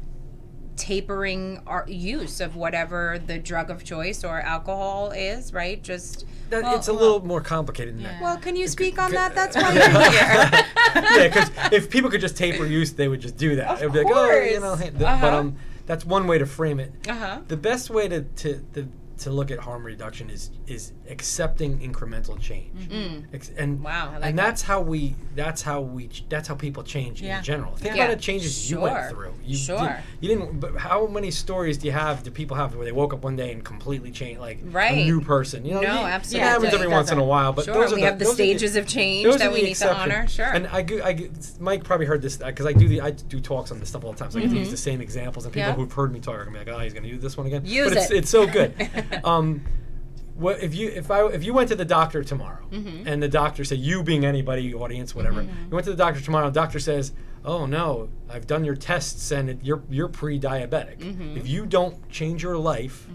tapering 0.76 1.60
our 1.66 1.84
use 1.88 2.40
of 2.40 2.56
whatever 2.56 3.20
the 3.26 3.38
drug 3.38 3.70
of 3.70 3.84
choice 3.84 4.24
or 4.24 4.40
alcohol 4.40 5.10
is, 5.12 5.52
right? 5.52 5.82
Just 5.82 6.26
That, 6.50 6.62
Well, 6.62 6.76
it's 6.76 6.88
a 6.88 6.92
well- 6.94 7.02
little 7.02 7.26
more 7.26 7.40
complicated 7.40 7.96
than 7.96 8.02
Yeah. 8.02 8.20
well, 8.22 8.36
can 8.36 8.54
you 8.56 8.68
speak 8.68 8.98
on 8.98 9.12
that? 9.12 9.34
That's 9.34 9.56
why 9.56 9.72
you're 9.72 9.88
here. 10.10 10.50
yeah, 10.94 11.28
because 11.28 11.50
if 11.72 11.88
people 11.90 12.10
could 12.10 12.20
just 12.20 12.36
taper 12.36 12.66
use, 12.66 12.92
they 12.92 13.08
would 13.08 13.20
just 13.20 13.36
do 13.36 13.56
that. 13.56 13.76
Of 13.76 13.80
It'd 13.80 13.92
be 13.92 13.98
like, 14.04 14.14
oh, 14.14 14.30
you 14.40 14.50
course. 14.58 14.62
know, 14.62 14.74
hey, 14.76 14.90
th- 14.90 14.98
but 14.98 15.06
Uh-huh. 15.06 15.36
um, 15.38 15.56
that's 15.86 16.04
one 16.04 16.26
way 16.26 16.38
to 16.38 16.46
frame 16.46 16.80
it. 16.80 16.92
uh 17.08 17.14
huh. 17.14 17.38
The 17.48 17.56
best 17.56 17.88
way 17.90 18.08
to 18.08 18.22
to, 18.22 18.60
to 18.74 18.88
to 19.18 19.30
look 19.30 19.50
at 19.50 19.58
harm 19.58 19.84
reduction 19.84 20.28
is 20.30 20.50
is 20.66 20.92
accepting 21.08 21.78
incremental 21.78 22.38
change. 22.40 22.88
Mm. 22.90 23.24
Ex- 23.32 23.50
and 23.56 23.82
Wow, 23.82 24.12
like 24.14 24.24
and 24.30 24.38
that. 24.38 24.42
that's 24.46 24.62
how 24.62 24.80
we 24.80 25.14
that's 25.34 25.62
how 25.62 25.80
we 25.80 26.08
that's 26.28 26.48
how 26.48 26.54
people 26.54 26.82
change 26.82 27.22
Yeah. 27.22 27.38
in 27.38 27.44
general. 27.44 27.76
Think 27.76 27.96
Yeah. 27.96 28.04
about 28.06 28.16
the 28.16 28.22
changes 28.22 28.70
you 28.70 28.80
went 28.80 29.10
through. 29.10 29.34
You 29.44 29.56
Sure. 29.56 29.78
Did, 29.78 29.96
you 30.20 30.28
didn't. 30.36 30.58
But 30.60 30.76
how 30.76 31.06
many 31.06 31.30
stories 31.30 31.78
do 31.78 31.86
you 31.86 31.92
have? 31.92 32.22
Do 32.22 32.30
people 32.30 32.56
have 32.56 32.74
where 32.74 32.84
they 32.84 32.92
woke 32.92 33.12
up 33.14 33.22
one 33.22 33.36
day 33.36 33.52
and 33.52 33.64
completely 33.64 34.10
changed, 34.10 34.40
like 34.40 34.58
Right. 34.64 34.98
a 34.98 35.04
new 35.04 35.20
person? 35.20 35.64
You 35.64 35.74
know, 35.74 35.80
No, 35.82 36.00
you- 36.00 36.06
absolutely. 36.06 36.46
It 36.46 36.50
happens 36.50 36.74
every 36.74 36.86
It 36.86 36.90
once 36.90 37.10
in 37.10 37.18
a 37.18 37.24
while, 37.24 37.52
but 37.52 37.66
Sure. 37.66 37.74
those 37.74 37.92
are 37.92 37.94
we 37.94 38.00
the, 38.02 38.06
have 38.08 38.18
the 38.18 38.24
those 38.24 38.32
are 38.34 38.36
stages 38.36 38.76
of 38.76 38.86
change 38.86 39.36
that 39.36 39.52
we 39.52 39.60
the 39.60 39.66
need 39.68 39.76
to 39.76 39.94
honor. 39.94 40.26
Sure. 40.28 40.46
And 40.46 40.66
I, 40.68 40.82
go- 40.82 41.02
I 41.04 41.28
Mike 41.60 41.84
probably 41.84 42.06
heard 42.06 42.22
this 42.22 42.36
because 42.38 42.66
I 42.66 42.72
do 42.72 42.88
the 42.88 43.00
I 43.00 43.10
do 43.12 43.40
talks 43.40 43.70
on 43.70 43.78
this 43.80 43.90
stuff 43.90 44.04
all 44.04 44.12
the 44.12 44.18
time. 44.18 44.30
So 44.30 44.38
I 44.38 44.42
get 44.42 44.50
to 44.50 44.56
use 44.58 44.70
the 44.70 44.76
same 44.76 45.00
examples, 45.00 45.44
and 45.44 45.52
people 45.54 45.64
Mm-hmm. 45.70 45.78
Yeah. 45.80 45.84
who've 45.84 45.92
heard 45.92 46.12
me 46.12 46.20
talk 46.20 46.34
are 46.34 46.44
gonna 46.44 46.58
be 46.58 46.70
like, 46.70 46.76
"Oh, 46.76 46.78
he's 46.80 46.92
gonna 46.94 47.06
use 47.08 47.22
this 47.22 47.36
one 47.36 47.46
again." 47.46 47.62
Use 47.64 47.88
but 47.88 47.96
it's, 47.98 48.10
it. 48.10 48.16
it's 48.18 48.30
so 48.30 48.46
good. 48.46 48.74
um, 49.24 49.62
what 50.36 50.62
if 50.62 50.74
you 50.74 50.88
if 50.88 51.10
I 51.10 51.26
if 51.28 51.44
you 51.44 51.54
went 51.54 51.68
to 51.68 51.76
the 51.76 51.84
doctor 51.84 52.24
tomorrow 52.24 52.58
Mm-hmm. 52.72 53.06
and 53.06 53.22
the 53.22 53.28
doctor 53.28 53.62
said 53.62 53.78
you 53.78 54.02
being 54.02 54.24
anybody 54.24 54.74
audience 54.74 55.14
whatever 55.14 55.42
you 55.42 55.48
went 55.70 55.84
to 55.84 55.90
the 55.92 55.96
doctor 55.96 56.20
tomorrow 56.20 56.46
the 56.50 56.60
doctor 56.60 56.80
says 56.80 57.12
oh 57.44 57.66
no 57.66 58.08
I've 58.28 58.48
done 58.48 58.64
your 58.64 58.74
tests 58.74 59.30
and 59.30 59.48
it, 59.50 59.58
you're 59.62 59.82
you're 59.88 60.08
pre-diabetic 60.08 60.98
Mm-hmm. 60.98 61.36
if 61.36 61.46
you 61.46 61.66
don't 61.66 62.08
change 62.10 62.42
your 62.42 62.56
life 62.56 63.06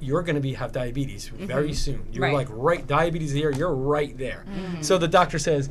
you're 0.00 0.22
going 0.22 0.34
to 0.34 0.40
be 0.40 0.54
have 0.54 0.72
diabetes 0.72 1.28
very 1.28 1.72
soon 1.72 2.02
you're 2.10 2.24
Mm-hmm. 2.24 2.34
Right. 2.34 2.34
like 2.34 2.48
right 2.50 2.84
diabetes 2.86 3.30
here 3.32 3.52
you're 3.52 3.74
right 3.74 4.16
there 4.18 4.44
so 4.80 4.98
the 4.98 5.06
doctor 5.06 5.38
says 5.38 5.70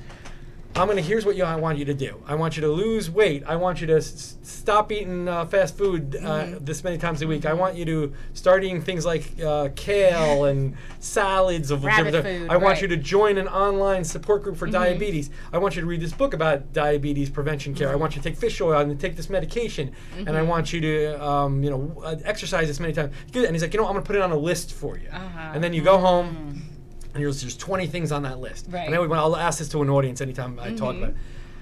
I'm 0.75 0.87
gonna. 0.87 1.01
Here's 1.01 1.25
what 1.25 1.35
you, 1.35 1.43
I 1.43 1.55
want 1.55 1.77
you 1.79 1.85
to 1.85 1.93
do. 1.95 2.21
I 2.25 2.35
want 2.35 2.55
you 2.55 2.61
to 2.61 2.69
lose 2.69 3.09
weight. 3.09 3.43
I 3.45 3.55
want 3.57 3.81
you 3.81 3.87
to 3.87 3.97
s- 3.97 4.37
stop 4.43 4.91
eating 4.91 5.27
uh, 5.27 5.45
fast 5.45 5.75
food 5.77 6.15
uh, 6.15 6.19
Mm-hmm. 6.19 6.63
this 6.63 6.83
many 6.83 6.97
times 6.97 7.21
a 7.21 7.27
week. 7.27 7.45
I 7.45 7.53
want 7.53 7.75
you 7.75 7.83
to 7.85 8.13
start 8.33 8.63
eating 8.63 8.79
things 8.81 9.03
like 9.05 9.33
uh, 9.43 9.69
kale 9.75 10.45
and 10.51 10.77
salads 10.99 11.71
of 11.71 11.83
Rabbit 11.83 12.11
different. 12.11 12.41
food, 12.43 12.49
I 12.51 12.57
want 12.57 12.73
right. 12.73 12.81
you 12.83 12.87
to 12.89 12.97
join 12.97 13.37
an 13.39 13.47
online 13.47 14.03
support 14.03 14.43
group 14.43 14.55
for 14.57 14.67
Mm-hmm. 14.67 14.73
diabetes. 14.73 15.31
I 15.51 15.57
want 15.57 15.75
you 15.75 15.81
to 15.81 15.87
read 15.87 16.01
this 16.01 16.13
book 16.13 16.33
about 16.35 16.71
diabetes 16.71 17.29
prevention 17.31 17.73
care. 17.73 17.87
I 17.89 17.91
Mm-hmm. 17.93 18.01
want 18.01 18.15
you 18.15 18.21
to 18.21 18.29
take 18.29 18.37
fish 18.37 18.61
oil 18.61 18.79
and 18.79 18.97
take 18.99 19.15
this 19.15 19.29
medication. 19.29 19.91
And 20.17 20.37
I 20.37 20.43
want 20.43 20.71
you 20.71 20.79
to, 20.81 21.25
um, 21.25 21.63
you 21.63 21.71
know, 21.71 22.01
uh, 22.05 22.15
exercise 22.23 22.67
this 22.67 22.79
many 22.79 22.93
times. 22.93 23.13
And 23.33 23.51
he's 23.53 23.63
like, 23.63 23.73
you 23.73 23.79
know, 23.81 23.87
I'm 23.87 23.93
gonna 23.93 24.05
put 24.05 24.15
it 24.15 24.21
on 24.21 24.31
a 24.31 24.37
list 24.37 24.71
for 24.73 24.97
you. 24.99 25.09
Uh-huh. 25.11 25.51
And 25.53 25.63
then 25.63 25.73
you 25.73 25.81
go 25.81 25.97
home 25.97 26.61
and 27.13 27.23
there's 27.23 27.41
there's 27.41 27.57
20 27.57 27.87
things 27.87 28.11
on 28.11 28.23
that 28.23 28.39
list. 28.39 28.67
Right. 28.69 28.85
And 28.85 28.95
I 28.95 28.99
would, 28.99 29.11
I'll 29.11 29.35
ask 29.35 29.59
this 29.59 29.69
to 29.69 29.81
an 29.81 29.89
audience 29.89 30.21
anytime 30.21 30.59
I 30.59 30.73
talk 30.73 30.93
Mm-hmm. 30.95 30.97
about 31.03 31.09
it. 31.09 31.15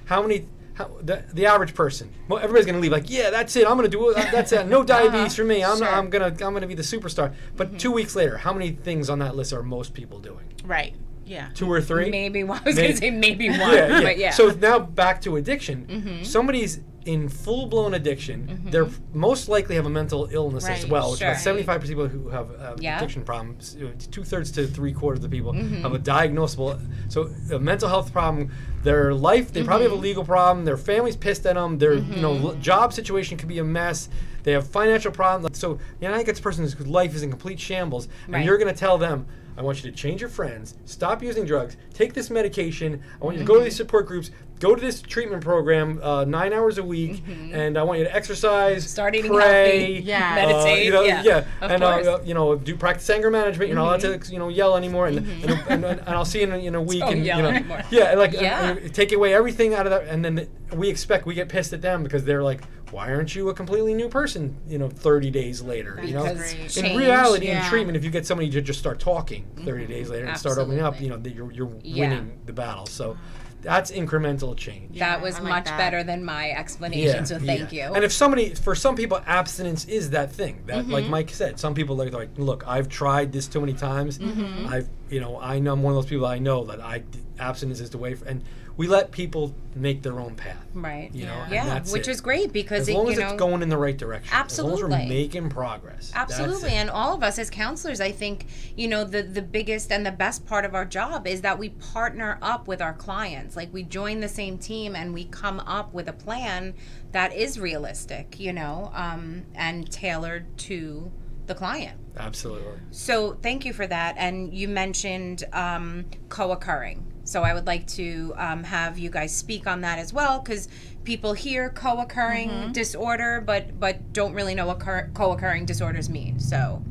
How 0.05 0.21
many? 0.21 0.47
How, 0.73 0.91
the, 1.01 1.23
the 1.33 1.47
average 1.47 1.73
person, 1.73 2.13
well, 2.27 2.37
everybody's 2.37 2.67
gonna 2.67 2.77
leave 2.77 2.91
like, 2.91 3.09
yeah, 3.09 3.31
that's 3.31 3.55
it. 3.55 3.65
I'm 3.67 3.75
gonna 3.77 3.87
do 3.87 4.09
it. 4.11 4.15
That's 4.31 4.51
it. 4.51 4.67
No 4.67 4.83
diabetes 4.93 5.35
for 5.35 5.43
me. 5.43 5.63
I'm, 5.63 5.71
Uh-huh. 5.71 5.77
Sure. 5.77 5.87
Mm-hmm. 5.87 5.95
I'm 5.99 6.09
gonna 6.11 6.25
I'm 6.27 6.53
gonna 6.53 6.67
be 6.67 6.75
the 6.75 6.83
superstar. 6.83 7.33
But 7.55 7.79
two 7.79 7.91
weeks 7.91 8.15
later, 8.15 8.37
how 8.37 8.53
many 8.53 8.71
things 8.71 9.09
on 9.09 9.17
that 9.19 9.35
list 9.35 9.53
are 9.53 9.63
most 9.63 9.93
people 9.95 10.19
doing? 10.19 10.45
Right. 10.63 10.93
Yeah. 11.25 11.49
Two 11.55 11.69
or 11.71 11.81
three? 11.81 12.09
maybe 12.11 12.43
one. 12.43 12.59
I 12.59 12.63
was 12.63 12.75
Maybe- 12.75 12.87
gonna 12.89 12.97
say 12.97 13.09
maybe 13.11 13.49
one, 13.49 13.59
yeah, 13.59 13.87
yeah. 13.87 14.01
but 14.01 14.17
yeah. 14.19 14.31
So 14.31 14.49
now 14.51 14.77
back 14.79 15.19
to 15.21 15.35
addiction. 15.37 15.87
Mm-hmm. 15.87 16.23
Somebody's 16.23 16.79
in 17.07 17.29
full 17.29 17.65
blown 17.67 17.93
addiction. 17.93 18.61
They're 18.69 18.87
most 19.13 19.47
likely 19.49 19.75
have 19.75 19.85
a 19.85 19.89
mental 19.89 20.27
illness 20.31 20.67
as 20.67 20.85
well. 20.85 21.11
Which 21.11 21.19
sure. 21.19 21.29
about 21.29 21.39
seventy 21.39 21.63
five 21.63 21.79
percent 21.81 21.99
of 21.99 22.11
people 22.11 22.21
who 22.21 22.29
have 22.29 22.51
uh, 22.51 22.75
Yeah. 22.79 22.97
addiction 22.97 23.23
problems, 23.23 23.77
two 24.11 24.23
thirds 24.23 24.51
to 24.51 24.67
three 24.67 24.91
quarters 24.93 25.23
of 25.23 25.29
the 25.31 25.35
people 25.37 25.53
Mm-hmm. 25.53 25.81
have 25.81 25.93
a 25.93 25.99
diagnosable. 25.99 26.79
So 27.09 27.29
a 27.53 27.59
mental 27.59 27.89
health 27.89 28.11
problem. 28.11 28.51
Their 28.83 29.13
life, 29.13 29.51
they 29.51 29.63
probably 29.63 29.83
have 29.85 29.91
Mm-hmm. 29.93 29.99
a 29.99 30.09
legal 30.09 30.23
problem. 30.25 30.65
Their 30.65 30.77
family's 30.77 31.15
pissed 31.15 31.45
at 31.45 31.55
them. 31.55 31.77
Their 31.77 31.95
you 31.95 32.21
know 32.21 32.35
l- 32.37 32.53
job 32.55 32.93
situation 32.93 33.37
could 33.37 33.47
be 33.49 33.59
a 33.59 33.63
mess. 33.63 34.09
They 34.43 34.51
have 34.53 34.67
financial 34.67 35.11
problems. 35.11 35.57
So 35.59 35.79
you 36.01 36.07
know, 36.07 36.13
I 36.13 36.17
get 36.23 36.33
this 36.35 36.39
person 36.39 36.63
whose 36.63 36.79
life 36.87 37.15
is 37.15 37.23
in 37.23 37.29
complete 37.29 37.59
shambles, 37.59 38.07
and 38.25 38.35
Right. 38.35 38.45
you're 38.45 38.57
going 38.57 38.73
to 38.73 38.79
tell 38.79 38.97
them, 38.97 39.25
I 39.57 39.61
want 39.63 39.83
you 39.83 39.89
to 39.89 39.97
change 39.97 40.21
your 40.21 40.29
friends, 40.29 40.75
stop 40.85 41.23
using 41.23 41.43
drugs, 41.45 41.77
take 41.93 42.13
this 42.13 42.29
medication. 42.29 43.01
I 43.19 43.25
want 43.25 43.37
you 43.37 43.43
to 43.43 43.47
go 43.47 43.57
to 43.57 43.63
these 43.63 43.75
support 43.75 44.05
groups, 44.05 44.29
go 44.59 44.75
to 44.75 44.81
this 44.81 45.01
treatment 45.01 45.43
program 45.43 45.99
uh, 46.03 46.25
nine 46.25 46.53
hours 46.53 46.77
a 46.77 46.83
week, 46.83 47.23
and 47.51 47.75
I 47.77 47.81
want 47.83 47.97
you 47.97 48.05
to 48.05 48.15
exercise, 48.15 48.87
Start 48.87 49.15
eating 49.15 49.31
pray, 49.33 49.93
healthy, 49.95 50.03
Yeah. 50.03 50.31
uh, 50.31 50.35
meditate. 50.35 50.85
you 50.85 50.91
know, 50.91 51.01
yeah, 51.01 51.45
of 51.61 51.71
and 51.71 51.83
uh, 51.83 52.19
you 52.23 52.35
know, 52.35 52.55
do 52.55 52.75
practice 52.75 53.09
anger 53.09 53.31
management. 53.31 53.67
You're 53.69 53.75
not 53.77 54.03
allowed 54.03 54.21
to, 54.21 54.31
you 54.31 54.37
know, 54.37 54.49
yell 54.49 54.77
anymore, 54.77 55.07
and 55.07 55.17
and, 55.17 55.51
and, 55.69 55.85
and 55.85 56.09
I'll 56.09 56.23
see 56.25 56.41
you 56.41 56.45
in, 56.45 56.51
a- 56.53 56.57
in 56.57 56.75
a 56.75 56.81
week, 56.81 56.99
Don't 56.99 57.13
and 57.13 57.19
you 57.21 57.25
yell 57.25 57.41
know, 57.41 57.49
anymore. 57.49 57.81
yeah, 57.89 58.13
like 58.13 58.35
uh, 58.35 58.41
Yeah. 58.41 58.75
uh, 58.85 58.87
take 58.89 59.11
away 59.11 59.33
everything 59.33 59.73
out 59.73 59.87
of 59.87 59.91
that, 59.91 60.03
and 60.07 60.23
then 60.23 60.47
we 60.73 60.87
expect 60.89 61.25
we 61.25 61.33
get 61.33 61.49
pissed 61.49 61.73
at 61.73 61.81
them 61.81 62.03
because 62.03 62.23
they're 62.25 62.43
like, 62.43 62.61
why 62.91 63.11
aren't 63.13 63.35
you 63.35 63.49
a 63.49 63.53
completely 63.53 63.93
new 63.93 64.09
person? 64.09 64.57
You 64.67 64.77
know, 64.77 64.89
30 64.89 65.29
days 65.31 65.61
later, 65.61 65.99
you 66.03 66.13
know. 66.13 66.23
Great. 66.33 66.59
In 66.59 66.67
change, 66.69 66.97
reality, 66.97 67.47
in 67.47 67.61
treatment, 67.63 67.95
if 67.97 68.03
you 68.03 68.09
get 68.11 68.25
somebody 68.25 68.49
to 68.51 68.61
just 68.61 68.79
start 68.79 68.99
talking 68.99 69.45
30 69.65 69.87
days 69.87 70.09
later 70.09 70.25
and 70.25 70.37
start 70.37 70.57
opening 70.57 70.81
up, 70.81 70.99
you 71.01 71.09
know, 71.09 71.17
that 71.17 71.33
you're, 71.33 71.51
you're 71.51 71.71
Yeah. 71.83 72.09
winning 72.09 72.39
the 72.45 72.53
battle. 72.53 72.85
So 72.85 73.17
that's 73.61 73.91
incremental 73.91 74.55
change. 74.55 74.99
that 74.99 75.19
was 75.21 75.33
like 75.39 75.49
much 75.49 75.65
that. 75.65 75.77
better 75.77 76.03
than 76.03 76.23
my 76.23 76.51
explanation. 76.51 77.25
so 77.25 77.39
thank 77.39 77.73
yeah. 77.73 77.89
you. 77.89 77.95
And 77.95 78.03
if 78.05 78.13
somebody, 78.13 78.53
for 78.53 78.75
some 78.75 78.95
people, 78.95 79.19
abstinence 79.25 79.83
is 79.85 80.11
that 80.11 80.31
thing. 80.31 80.63
That, 80.67 80.83
Mm-hmm. 80.83 80.91
like 80.91 81.05
Mike 81.07 81.29
said, 81.31 81.59
some 81.59 81.73
people 81.73 81.95
like, 81.97 82.13
like, 82.13 82.29
look, 82.37 82.65
I've 82.67 82.87
tried 82.87 83.33
this 83.33 83.47
too 83.47 83.59
many 83.59 83.73
times. 83.73 84.19
Mm-hmm. 84.19 84.67
I've, 84.67 84.87
you 85.09 85.19
know, 85.19 85.39
I 85.39 85.59
know 85.59 85.73
I'm 85.73 85.81
one 85.83 85.91
of 85.91 85.97
those 86.01 86.09
people. 86.09 86.25
I 86.27 86.39
know 86.39 86.63
that 86.65 86.79
I 86.79 87.03
abstinence 87.39 87.79
is 87.79 87.89
the 87.89 87.97
way. 87.97 88.13
For, 88.13 88.25
and 88.25 88.43
we 88.77 88.87
let 88.87 89.11
people 89.11 89.55
make 89.75 90.03
their 90.03 90.19
own 90.19 90.35
path. 90.35 90.63
right. 90.73 91.13
You 91.13 91.25
know, 91.25 91.33
and 91.33 91.51
yeah, 91.51 91.79
which 91.91 92.07
it. 92.07 92.11
is 92.11 92.21
great 92.21 92.53
because 92.53 92.81
As 92.81 92.89
it, 92.89 92.93
long 92.93 93.07
you 93.07 93.13
as 93.13 93.17
know, 93.19 93.27
it's 93.29 93.39
going 93.39 93.61
in 93.63 93.69
the 93.69 93.77
right 93.77 93.97
direction. 93.97 94.29
Absolutely. 94.31 94.75
As 94.75 94.81
long 94.81 94.93
as 94.93 95.07
we're 95.07 95.09
making 95.09 95.49
progress. 95.49 96.11
Absolutely, 96.15 96.71
and 96.71 96.89
all 96.89 97.13
of 97.13 97.23
us 97.23 97.39
as 97.39 97.49
counselors, 97.49 97.99
I 97.99 98.11
think 98.11 98.45
you 98.75 98.87
know 98.87 99.03
the 99.03 99.23
the 99.23 99.41
biggest 99.41 99.91
and 99.91 100.05
the 100.05 100.11
best 100.11 100.45
part 100.45 100.63
of 100.63 100.75
our 100.75 100.85
job 100.85 101.27
is 101.27 101.41
that 101.41 101.57
we 101.57 101.69
partner 101.69 102.37
up 102.41 102.67
with 102.67 102.81
our 102.81 102.93
clients. 102.93 103.55
Like 103.55 103.73
we 103.73 103.83
join 103.83 104.19
the 104.19 104.29
same 104.29 104.57
team 104.57 104.95
and 104.95 105.13
we 105.13 105.25
come 105.25 105.59
up 105.61 105.93
with 105.93 106.07
a 106.07 106.13
plan 106.13 106.75
that 107.11 107.33
is 107.33 107.59
realistic, 107.59 108.39
you 108.39 108.53
know, 108.53 108.91
um, 108.93 109.43
and 109.55 109.91
tailored 109.91 110.57
to 110.59 111.11
the 111.47 111.55
client. 111.55 111.99
Absolutely. 112.17 112.79
So 112.91 113.33
thank 113.41 113.65
you 113.65 113.73
for 113.73 113.87
that. 113.87 114.15
And 114.17 114.53
you 114.53 114.67
mentioned 114.67 115.45
um, 115.53 116.05
co-occurring. 116.29 117.05
So 117.27 117.43
I 117.43 117.53
would 117.53 117.67
like 117.67 117.85
to 117.87 118.33
um, 118.37 118.63
have 118.63 118.97
you 118.97 119.09
guys 119.09 119.35
speak 119.35 119.67
on 119.67 119.81
that 119.81 119.99
as 119.99 120.13
well, 120.13 120.39
because 120.39 120.69
people 121.03 121.33
hear 121.33 121.69
co-occurring 121.69 122.71
disorder, 122.71 123.41
but 123.45 123.77
but 123.79 124.13
don't 124.13 124.33
really 124.33 124.55
know 124.55 124.65
what 124.65 124.79
cur- 124.79 125.09
co-occurring 125.13 125.65
disorders 125.65 126.09
mean. 126.09 126.39
So 126.39 126.81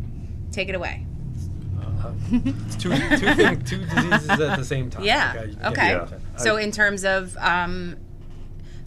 take 0.52 0.68
it 0.68 0.74
away. 0.74 1.06
Uh, 1.80 2.12
two 2.78 2.90
two 3.16 3.34
thing, 3.34 3.62
two 3.64 3.78
diseases 3.86 4.28
at 4.30 4.58
the 4.58 4.64
same 4.64 4.90
time. 4.90 5.04
Yeah. 5.04 5.32
Like, 5.36 5.56
I- 5.62 5.68
Okay. 5.70 5.88
Yeah. 5.92 6.08
So 6.36 6.56
in 6.56 6.70
terms 6.70 7.04
of 7.06 7.34
um, 7.38 7.96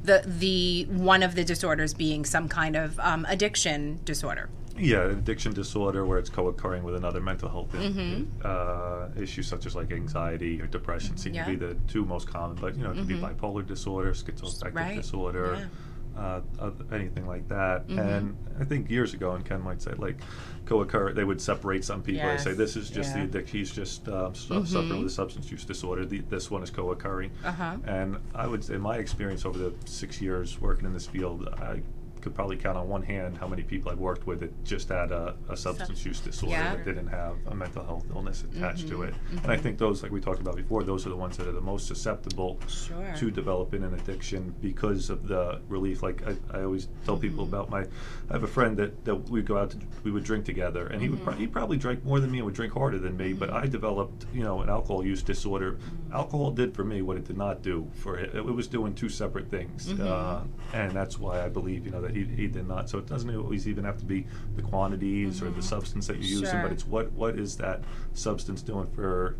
the 0.04 0.24
the 0.26 0.86
one 0.92 1.24
of 1.24 1.34
the 1.34 1.44
disorders 1.44 1.96
being 1.96 2.26
some 2.26 2.48
kind 2.48 2.76
of 2.76 3.00
um, 3.00 3.26
addiction 3.28 4.00
disorder. 4.06 4.50
Yeah, 4.80 5.04
an 5.06 5.12
addiction 5.12 5.54
disorder 5.54 6.06
where 6.06 6.18
it's 6.18 6.30
co-occurring 6.30 6.84
with 6.84 6.96
another 6.96 7.20
mental 7.22 7.50
health 7.50 7.72
Mm-hmm. 7.74 8.42
uh, 8.44 9.22
issue 9.22 9.44
such 9.44 9.66
as 9.66 9.76
like 9.76 9.92
anxiety 9.92 10.62
or 10.62 10.68
depression 10.68 11.18
seem 11.18 11.34
Yeah. 11.34 11.46
to 11.46 11.52
be 11.52 11.56
the 11.58 11.76
two 11.88 12.06
most 12.06 12.28
common. 12.28 12.58
But 12.60 12.76
you 12.78 12.84
know, 12.84 12.92
it 12.92 12.96
could 12.96 13.08
be 13.08 13.16
bipolar 13.16 13.66
disorder, 13.66 14.12
schizoaffective 14.12 14.74
Right. 14.76 14.96
disorder, 14.96 15.70
uh, 16.18 16.42
uh, 16.60 16.72
anything 16.92 17.28
like 17.28 17.48
that. 17.50 17.88
Mm-hmm. 17.88 18.00
And 18.00 18.38
I 18.60 18.64
think 18.66 18.90
years 18.90 19.14
ago, 19.14 19.32
and 19.34 19.46
Ken 19.46 19.62
might 19.62 19.82
say 19.82 19.92
like 19.98 20.18
co-occur, 20.66 21.14
they 21.14 21.24
would 21.24 21.42
separate 21.42 21.84
some 21.86 22.02
people. 22.02 22.28
They 22.28 22.38
say 22.38 22.54
this 22.54 22.76
is 22.76 22.90
just 22.90 23.10
Yeah. 23.16 23.24
the 23.24 23.30
addiction. 23.30 23.58
He's 23.60 23.72
just 23.72 24.08
um, 24.10 24.34
su- 24.36 24.54
Mm-hmm. 24.54 24.66
suffering 24.66 24.98
with 25.00 25.08
a 25.08 25.16
substance 25.16 25.52
use 25.52 25.66
disorder. 25.66 26.06
The, 26.06 26.20
this 26.30 26.50
one 26.52 26.64
is 26.64 26.70
co-occurring. 26.70 27.32
Uh-huh. 27.44 27.78
And 27.86 28.18
I 28.36 28.48
would 28.48 28.64
say, 28.64 28.76
in 28.76 28.82
my 28.82 28.98
experience 28.98 29.46
over 29.46 29.58
the 29.58 29.74
six 29.86 30.22
years 30.22 30.60
working 30.62 30.86
in 30.86 30.94
this 30.94 31.08
field, 31.08 31.48
I 31.62 31.82
could 32.22 32.36
probably 32.36 32.58
count 32.58 32.78
on 32.78 32.88
one 32.88 33.02
hand 33.04 33.38
how 33.38 33.48
many 33.48 33.64
people 33.64 33.92
I've 33.92 34.00
worked 34.00 34.28
with 34.28 34.40
that 34.42 34.64
just 34.64 34.90
had 34.90 35.12
a, 35.12 35.36
a 35.50 35.56
substance 35.58 36.06
use 36.06 36.20
disorder 36.20 36.54
Yeah. 36.56 36.76
that 36.76 36.86
didn't 36.86 37.08
have 37.08 37.36
a 37.48 37.56
mental 37.56 37.84
health 37.86 38.06
illness 38.14 38.44
attached 38.44 38.88
to 38.90 39.00
Mm-hmm. 39.00 39.38
it. 39.38 39.44
And 39.44 39.52
I 39.52 39.58
think 39.58 39.78
those, 39.78 40.04
like 40.04 40.12
we 40.12 40.20
talked 40.20 40.42
about 40.42 40.56
before, 40.56 40.84
those 40.84 41.06
are 41.06 41.10
the 41.10 41.16
ones 41.16 41.38
that 41.38 41.48
are 41.48 41.52
the 41.54 41.62
most 41.62 41.88
susceptible 41.88 42.60
Sure. 42.68 43.14
to 43.18 43.32
developing 43.32 43.84
an 43.84 43.94
addiction 43.94 44.54
because 44.62 45.10
of 45.10 45.28
the 45.28 45.62
relief. 45.70 46.04
Like 46.04 46.22
I, 46.28 46.36
I 46.58 46.64
always 46.64 46.88
tell 47.06 47.18
people 47.18 47.46
Mm-hmm. 47.46 47.54
about 47.54 47.70
my, 47.70 47.82
I 48.30 48.34
have 48.34 48.44
a 48.44 48.48
friend 48.48 48.76
that, 48.78 49.06
that 49.06 49.16
we'd 49.30 49.46
go 49.46 49.58
out 49.58 49.72
to, 49.72 49.78
we 50.04 50.12
would 50.12 50.24
drink 50.24 50.46
together, 50.46 50.88
and 50.88 51.02
he 51.02 51.10
would 51.10 51.20
Mm-hmm. 51.20 51.26
pro- 51.30 51.34
he 51.38 51.48
probably 51.48 51.78
drank 51.78 52.04
more 52.04 52.20
than 52.20 52.32
me 52.32 52.40
and 52.40 52.46
would 52.46 52.56
drink 52.56 52.74
harder 52.74 53.00
than 53.00 53.16
me. 53.18 53.34
But 53.34 53.50
I 53.52 53.66
developed, 53.68 54.26
you 54.34 54.44
know, 54.44 54.62
an 54.62 54.70
alcohol 54.70 55.06
use 55.06 55.22
disorder. 55.24 55.74
Mm-hmm. 55.74 56.14
Alcohol 56.14 56.52
did 56.52 56.76
for 56.76 56.84
me 56.84 57.02
what 57.02 57.18
it 57.18 57.26
did 57.26 57.38
not 57.38 57.62
do 57.62 57.88
for 57.94 58.18
it. 58.18 58.36
It 58.36 58.44
was 58.44 58.68
doing 58.68 58.94
two 58.96 59.10
separate 59.10 59.50
things, 59.50 59.92
uh, 60.00 60.44
and 60.74 60.92
that's 60.92 61.18
why 61.20 61.44
I 61.44 61.50
believe, 61.50 61.86
you 61.86 61.92
know, 61.92 62.02
that 62.02 62.09
he, 62.10 62.24
he 62.24 62.48
did 62.48 62.68
not. 62.68 62.90
So 62.90 62.98
it 62.98 63.08
doesn't 63.08 63.34
always 63.36 63.68
even 63.68 63.84
have 63.84 63.98
to 63.98 64.06
be 64.06 64.26
the 64.56 64.62
quantities 64.62 65.42
or 65.42 65.46
the 65.46 65.52
mm-hmm. 65.52 65.62
substance 65.62 66.08
that 66.08 66.18
you're 66.18 66.40
using, 66.40 66.50
Sure. 66.50 66.62
but 66.62 66.72
it's 66.72 66.86
what 66.86 67.12
what 67.14 67.38
is 67.38 67.58
that 67.58 67.84
substance 68.14 68.62
doing 68.62 68.88
for 68.88 69.38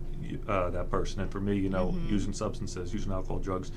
uh, 0.48 0.70
that 0.70 0.90
person? 0.90 1.22
And 1.22 1.32
for 1.32 1.40
me, 1.40 1.58
you 1.58 1.70
know, 1.70 1.88
mm-hmm. 1.88 2.10
using 2.10 2.34
substances, 2.34 2.94
using 2.94 3.12
alcohol, 3.12 3.40
drugs, 3.40 3.72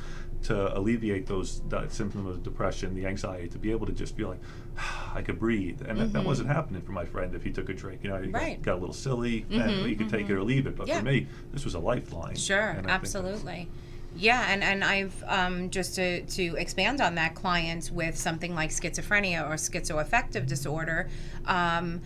to 0.45 0.77
alleviate 0.77 1.27
those 1.27 1.63
that 1.69 1.93
symptom 1.93 2.27
of 2.27 2.43
depression, 2.43 2.95
the 2.95 3.07
anxiety, 3.07 3.49
to 3.49 3.59
be 3.59 3.71
able 3.71 3.87
to 3.87 3.93
just 3.93 4.17
feel 4.17 4.29
like 4.29 4.41
I 5.15 5.23
could 5.23 5.39
breathe, 5.39 5.83
and 5.83 5.99
that, 5.99 6.13
that 6.13 6.19
mm-hmm. 6.21 6.27
wasn't 6.27 6.49
happening 6.49 6.83
for 6.83 6.93
my 6.93 7.05
friend 7.05 7.35
if 7.35 7.43
he 7.43 7.51
took 7.51 7.69
a 7.69 7.75
drink. 7.75 8.03
You 8.03 8.11
know, 8.11 8.21
he 8.21 8.31
got- 8.31 8.43
Right. 8.43 8.63
got, 8.63 8.75
a 8.75 8.81
little 8.81 8.95
silly, 8.95 9.47
and 9.51 9.87
he 9.87 9.95
could 9.95 10.09
take 10.09 10.29
it 10.29 10.33
or 10.33 10.43
leave 10.43 10.67
it. 10.67 10.77
But 10.77 10.89
Yeah. 10.89 10.99
for 10.99 11.05
me, 11.05 11.27
this 11.53 11.65
was 11.65 11.75
a 11.75 11.79
lifeline. 11.79 12.37
Sure, 12.37 12.83
absolutely. 12.89 13.69
Yeah, 14.17 14.47
and, 14.49 14.63
and 14.63 14.85
I've 14.85 15.25
um, 15.27 15.71
just 15.71 15.95
to, 15.97 16.23
to 16.23 16.57
expand 16.57 17.01
on 17.01 17.15
that, 17.17 17.35
clients 17.35 17.91
with 17.91 18.17
something 18.17 18.55
like 18.55 18.71
schizophrenia 18.71 19.49
or 19.49 19.55
schizoaffective 19.55 20.47
disorder 20.47 21.09
um, 21.47 22.01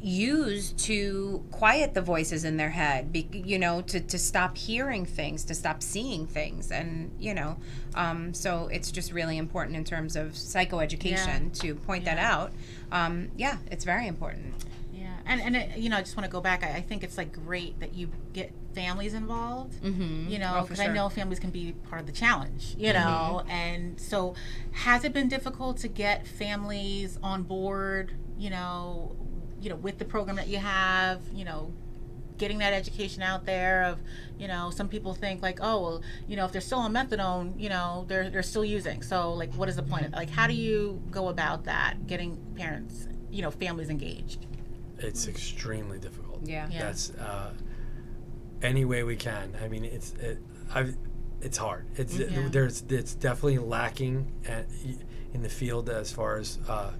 use 0.00 0.72
to 0.72 1.44
quiet 1.50 1.94
the 1.94 2.02
voices 2.02 2.44
in 2.44 2.56
their 2.56 2.70
head, 2.70 3.12
be, 3.12 3.28
you 3.32 3.58
know, 3.58 3.80
to, 3.82 4.00
to 4.00 4.18
stop 4.18 4.56
hearing 4.56 5.06
things, 5.06 5.44
to 5.44 5.54
stop 5.54 5.82
seeing 5.82 6.26
things. 6.26 6.70
And, 6.70 7.10
you 7.18 7.34
know, 7.34 7.56
um, 7.94 8.34
so 8.34 8.68
it's 8.72 8.90
just 8.90 9.12
really 9.12 9.38
important 9.38 9.76
in 9.76 9.84
terms 9.84 10.16
of 10.16 10.32
psychoeducation 10.32 11.58
to 11.60 11.74
point 11.74 12.04
that 12.04 12.18
out. 12.18 12.52
Um, 12.92 13.30
yeah, 13.36 13.56
it's 13.70 13.84
very 13.84 14.06
important. 14.06 14.54
And 15.26 15.40
and 15.40 15.56
it, 15.56 15.78
you 15.78 15.88
know, 15.88 15.96
I 15.96 16.00
just 16.02 16.16
want 16.16 16.24
to 16.26 16.30
go 16.30 16.40
back. 16.40 16.62
I, 16.62 16.76
I 16.76 16.80
think 16.80 17.02
it's 17.02 17.16
like 17.16 17.32
great 17.32 17.80
that 17.80 17.94
you 17.94 18.10
get 18.32 18.52
families 18.74 19.14
involved. 19.14 19.82
Mm-hmm. 19.82 20.28
You 20.28 20.38
know, 20.38 20.54
Oh, 20.56 20.62
because 20.62 20.76
sure. 20.76 20.86
Mm-hmm. 20.86 20.92
I 20.92 20.96
know 20.96 21.08
families 21.08 21.38
can 21.38 21.50
be 21.50 21.72
part 21.88 22.00
of 22.00 22.06
the 22.06 22.12
challenge. 22.12 22.74
You 22.78 22.92
know, 22.92 23.44
and 23.48 24.00
so 24.00 24.34
has 24.72 25.04
it 25.04 25.12
been 25.12 25.28
difficult 25.28 25.78
to 25.78 25.88
get 25.88 26.26
families 26.26 27.18
on 27.22 27.42
board? 27.44 28.12
You 28.38 28.50
know, 28.50 29.16
you 29.60 29.70
know, 29.70 29.76
with 29.76 29.98
the 29.98 30.04
program 30.04 30.36
that 30.36 30.48
you 30.48 30.58
have. 30.58 31.20
You 31.32 31.44
know. 31.44 31.72
Getting 32.36 32.58
that 32.58 32.72
education 32.72 33.22
out 33.22 33.46
there 33.46 33.84
of, 33.84 34.00
you 34.40 34.48
know, 34.48 34.70
some 34.70 34.88
people 34.88 35.14
think 35.14 35.40
like, 35.40 35.60
oh, 35.62 35.80
well, 35.80 36.02
you 36.26 36.34
know, 36.34 36.44
if 36.44 36.50
they're 36.50 36.60
still 36.60 36.80
on 36.80 36.92
methadone, 36.92 37.58
you 37.58 37.68
know, 37.68 38.06
they're 38.08 38.28
they're 38.28 38.42
still 38.42 38.64
using. 38.64 39.02
So 39.02 39.32
like, 39.32 39.54
what 39.54 39.68
is 39.68 39.76
the 39.76 39.84
point? 39.84 40.06
of 40.06 40.12
Like, 40.14 40.30
how 40.30 40.48
do 40.48 40.52
you 40.52 41.00
go 41.12 41.28
about 41.28 41.62
that? 41.66 42.08
Getting 42.08 42.36
parents, 42.56 43.06
you 43.30 43.40
know, 43.40 43.52
families 43.52 43.88
engaged. 43.88 44.46
It's 45.04 45.28
extremely 45.28 45.98
difficult. 45.98 46.40
Yeah. 46.44 46.68
Yeah. 46.70 46.80
That's 46.80 47.10
uh, 47.12 47.52
any 48.62 48.84
way 48.84 49.02
we 49.02 49.16
can. 49.16 49.54
I 49.62 49.68
mean, 49.68 49.84
it's 49.84 50.12
it, 50.14 50.38
I've, 50.74 50.96
it's 51.40 51.58
hard. 51.58 51.86
It's 51.96 52.16
Yeah. 52.18 52.48
there's 52.50 52.82
it's 52.88 53.14
definitely 53.14 53.58
lacking 53.58 54.32
at, 54.46 54.66
in 55.32 55.42
the 55.42 55.48
field 55.48 55.90
as 55.90 56.10
far 56.10 56.36
as 56.38 56.58
uh, 56.68 56.92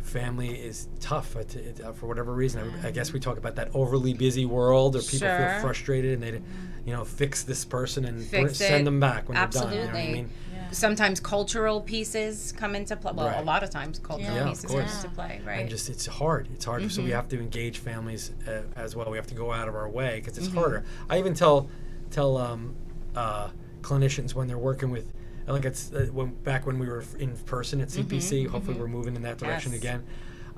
family 0.00 0.50
is 0.50 0.88
tough 1.00 1.34
it, 1.36 1.56
it, 1.56 1.80
uh, 1.80 1.92
for 1.92 2.06
whatever 2.06 2.32
reason. 2.32 2.70
I, 2.82 2.88
I 2.88 2.90
guess 2.90 3.12
we 3.12 3.20
talk 3.20 3.38
about 3.38 3.56
that 3.56 3.70
overly 3.74 4.14
busy 4.14 4.44
world, 4.46 4.96
or 4.96 5.00
people 5.00 5.18
Sure. 5.28 5.38
feel 5.50 5.60
frustrated 5.60 6.12
and 6.14 6.22
they, 6.22 6.42
you 6.86 6.92
know, 6.94 7.04
fix 7.04 7.42
this 7.42 7.64
person 7.64 8.04
and 8.04 8.30
br- 8.30 8.48
send 8.48 8.86
them 8.86 9.00
back 9.00 9.28
when 9.28 9.36
they're 9.36 9.46
done. 9.48 9.72
You 9.72 9.78
know 9.80 9.86
what 9.86 9.94
I 9.94 9.98
Absolutely. 9.98 10.12
mean? 10.22 10.30
Sometimes 10.72 11.20
cultural 11.20 11.80
pieces 11.80 12.52
come 12.56 12.74
into 12.74 12.96
play. 12.96 13.12
Well, 13.14 13.40
a 13.40 13.42
lot 13.44 13.62
of 13.62 13.70
times 13.70 13.98
cultural 13.98 14.34
Yeah, 14.36 14.42
of 14.44 14.48
pieces 14.48 14.70
come 14.70 14.80
into 14.80 15.08
play, 15.08 15.40
right? 15.44 15.60
and 15.60 15.68
just 15.70 15.88
it's 15.88 16.06
hard 16.06 16.48
it's 16.52 16.64
hard 16.64 16.90
so 16.90 17.00
we 17.02 17.08
Mm-hmm. 17.08 17.16
have 17.16 17.28
to 17.28 17.38
engage 17.38 17.78
families 17.78 18.32
uh, 18.48 18.62
as 18.76 18.96
well 18.96 19.10
we 19.10 19.16
have 19.16 19.26
to 19.28 19.34
go 19.34 19.52
out 19.52 19.68
of 19.68 19.74
our 19.74 19.88
way 19.88 20.16
because 20.20 20.34
Mm-hmm. 20.34 20.46
it's 20.46 20.54
harder 20.54 20.84
i 21.08 21.18
even 21.18 21.34
tell 21.34 21.68
tell 22.10 22.36
um, 22.36 22.74
uh, 23.14 23.48
clinicians 23.82 24.34
when 24.34 24.46
they're 24.48 24.58
working 24.58 24.90
with 24.90 25.12
like 25.46 25.64
it's 25.64 25.92
uh, 25.92 26.06
when 26.12 26.34
back 26.42 26.66
when 26.66 26.78
we 26.78 26.86
were 26.88 27.04
in 27.18 27.36
person 27.38 27.80
at 27.80 27.88
cpc 27.88 28.48
hopefully 28.48 28.78
we're 28.78 28.88
moving 28.88 29.14
in 29.16 29.22
that 29.22 29.38
direction 29.38 29.72
Mm-hmm. 29.72 29.84
Yes. 29.84 29.94
again 29.96 30.04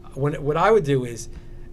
Uh, 0.04 0.08
when 0.22 0.32
what 0.42 0.56
i 0.56 0.70
would 0.70 0.84
do 0.84 1.04
is 1.04 1.28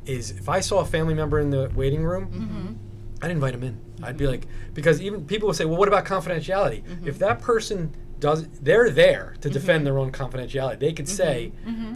is 0.06 0.32
if 0.32 0.50
i 0.50 0.60
saw 0.60 0.80
a 0.80 0.86
family 0.86 1.14
member 1.14 1.40
in 1.40 1.50
the 1.50 1.72
waiting 1.76 2.04
room 2.04 2.26
Mm-hmm. 2.28 3.24
i'd 3.26 3.32
invite 3.32 3.54
them 3.54 3.64
in 3.64 3.80
i'd 4.04 4.18
be 4.18 4.28
like 4.28 4.48
because 4.74 5.02
even 5.02 5.26
people 5.26 5.48
would 5.48 5.56
say 5.56 5.66
well 5.66 5.78
what 5.78 5.88
about 5.88 6.04
confidentiality 6.06 6.84
Mm-hmm. 6.84 7.08
if 7.08 7.20
that 7.20 7.40
person 7.42 7.94
does 8.24 8.48
they're 8.62 8.90
there 8.90 9.36
to 9.42 9.50
mm-hmm. 9.50 9.54
defend 9.54 9.86
their 9.86 10.00
own 10.00 10.12
confidentiality 10.12 10.80
they 10.80 10.94
could 10.94 11.06
mm-hmm. 11.06 11.16
say 11.16 11.52
mm-hmm. 11.68 11.96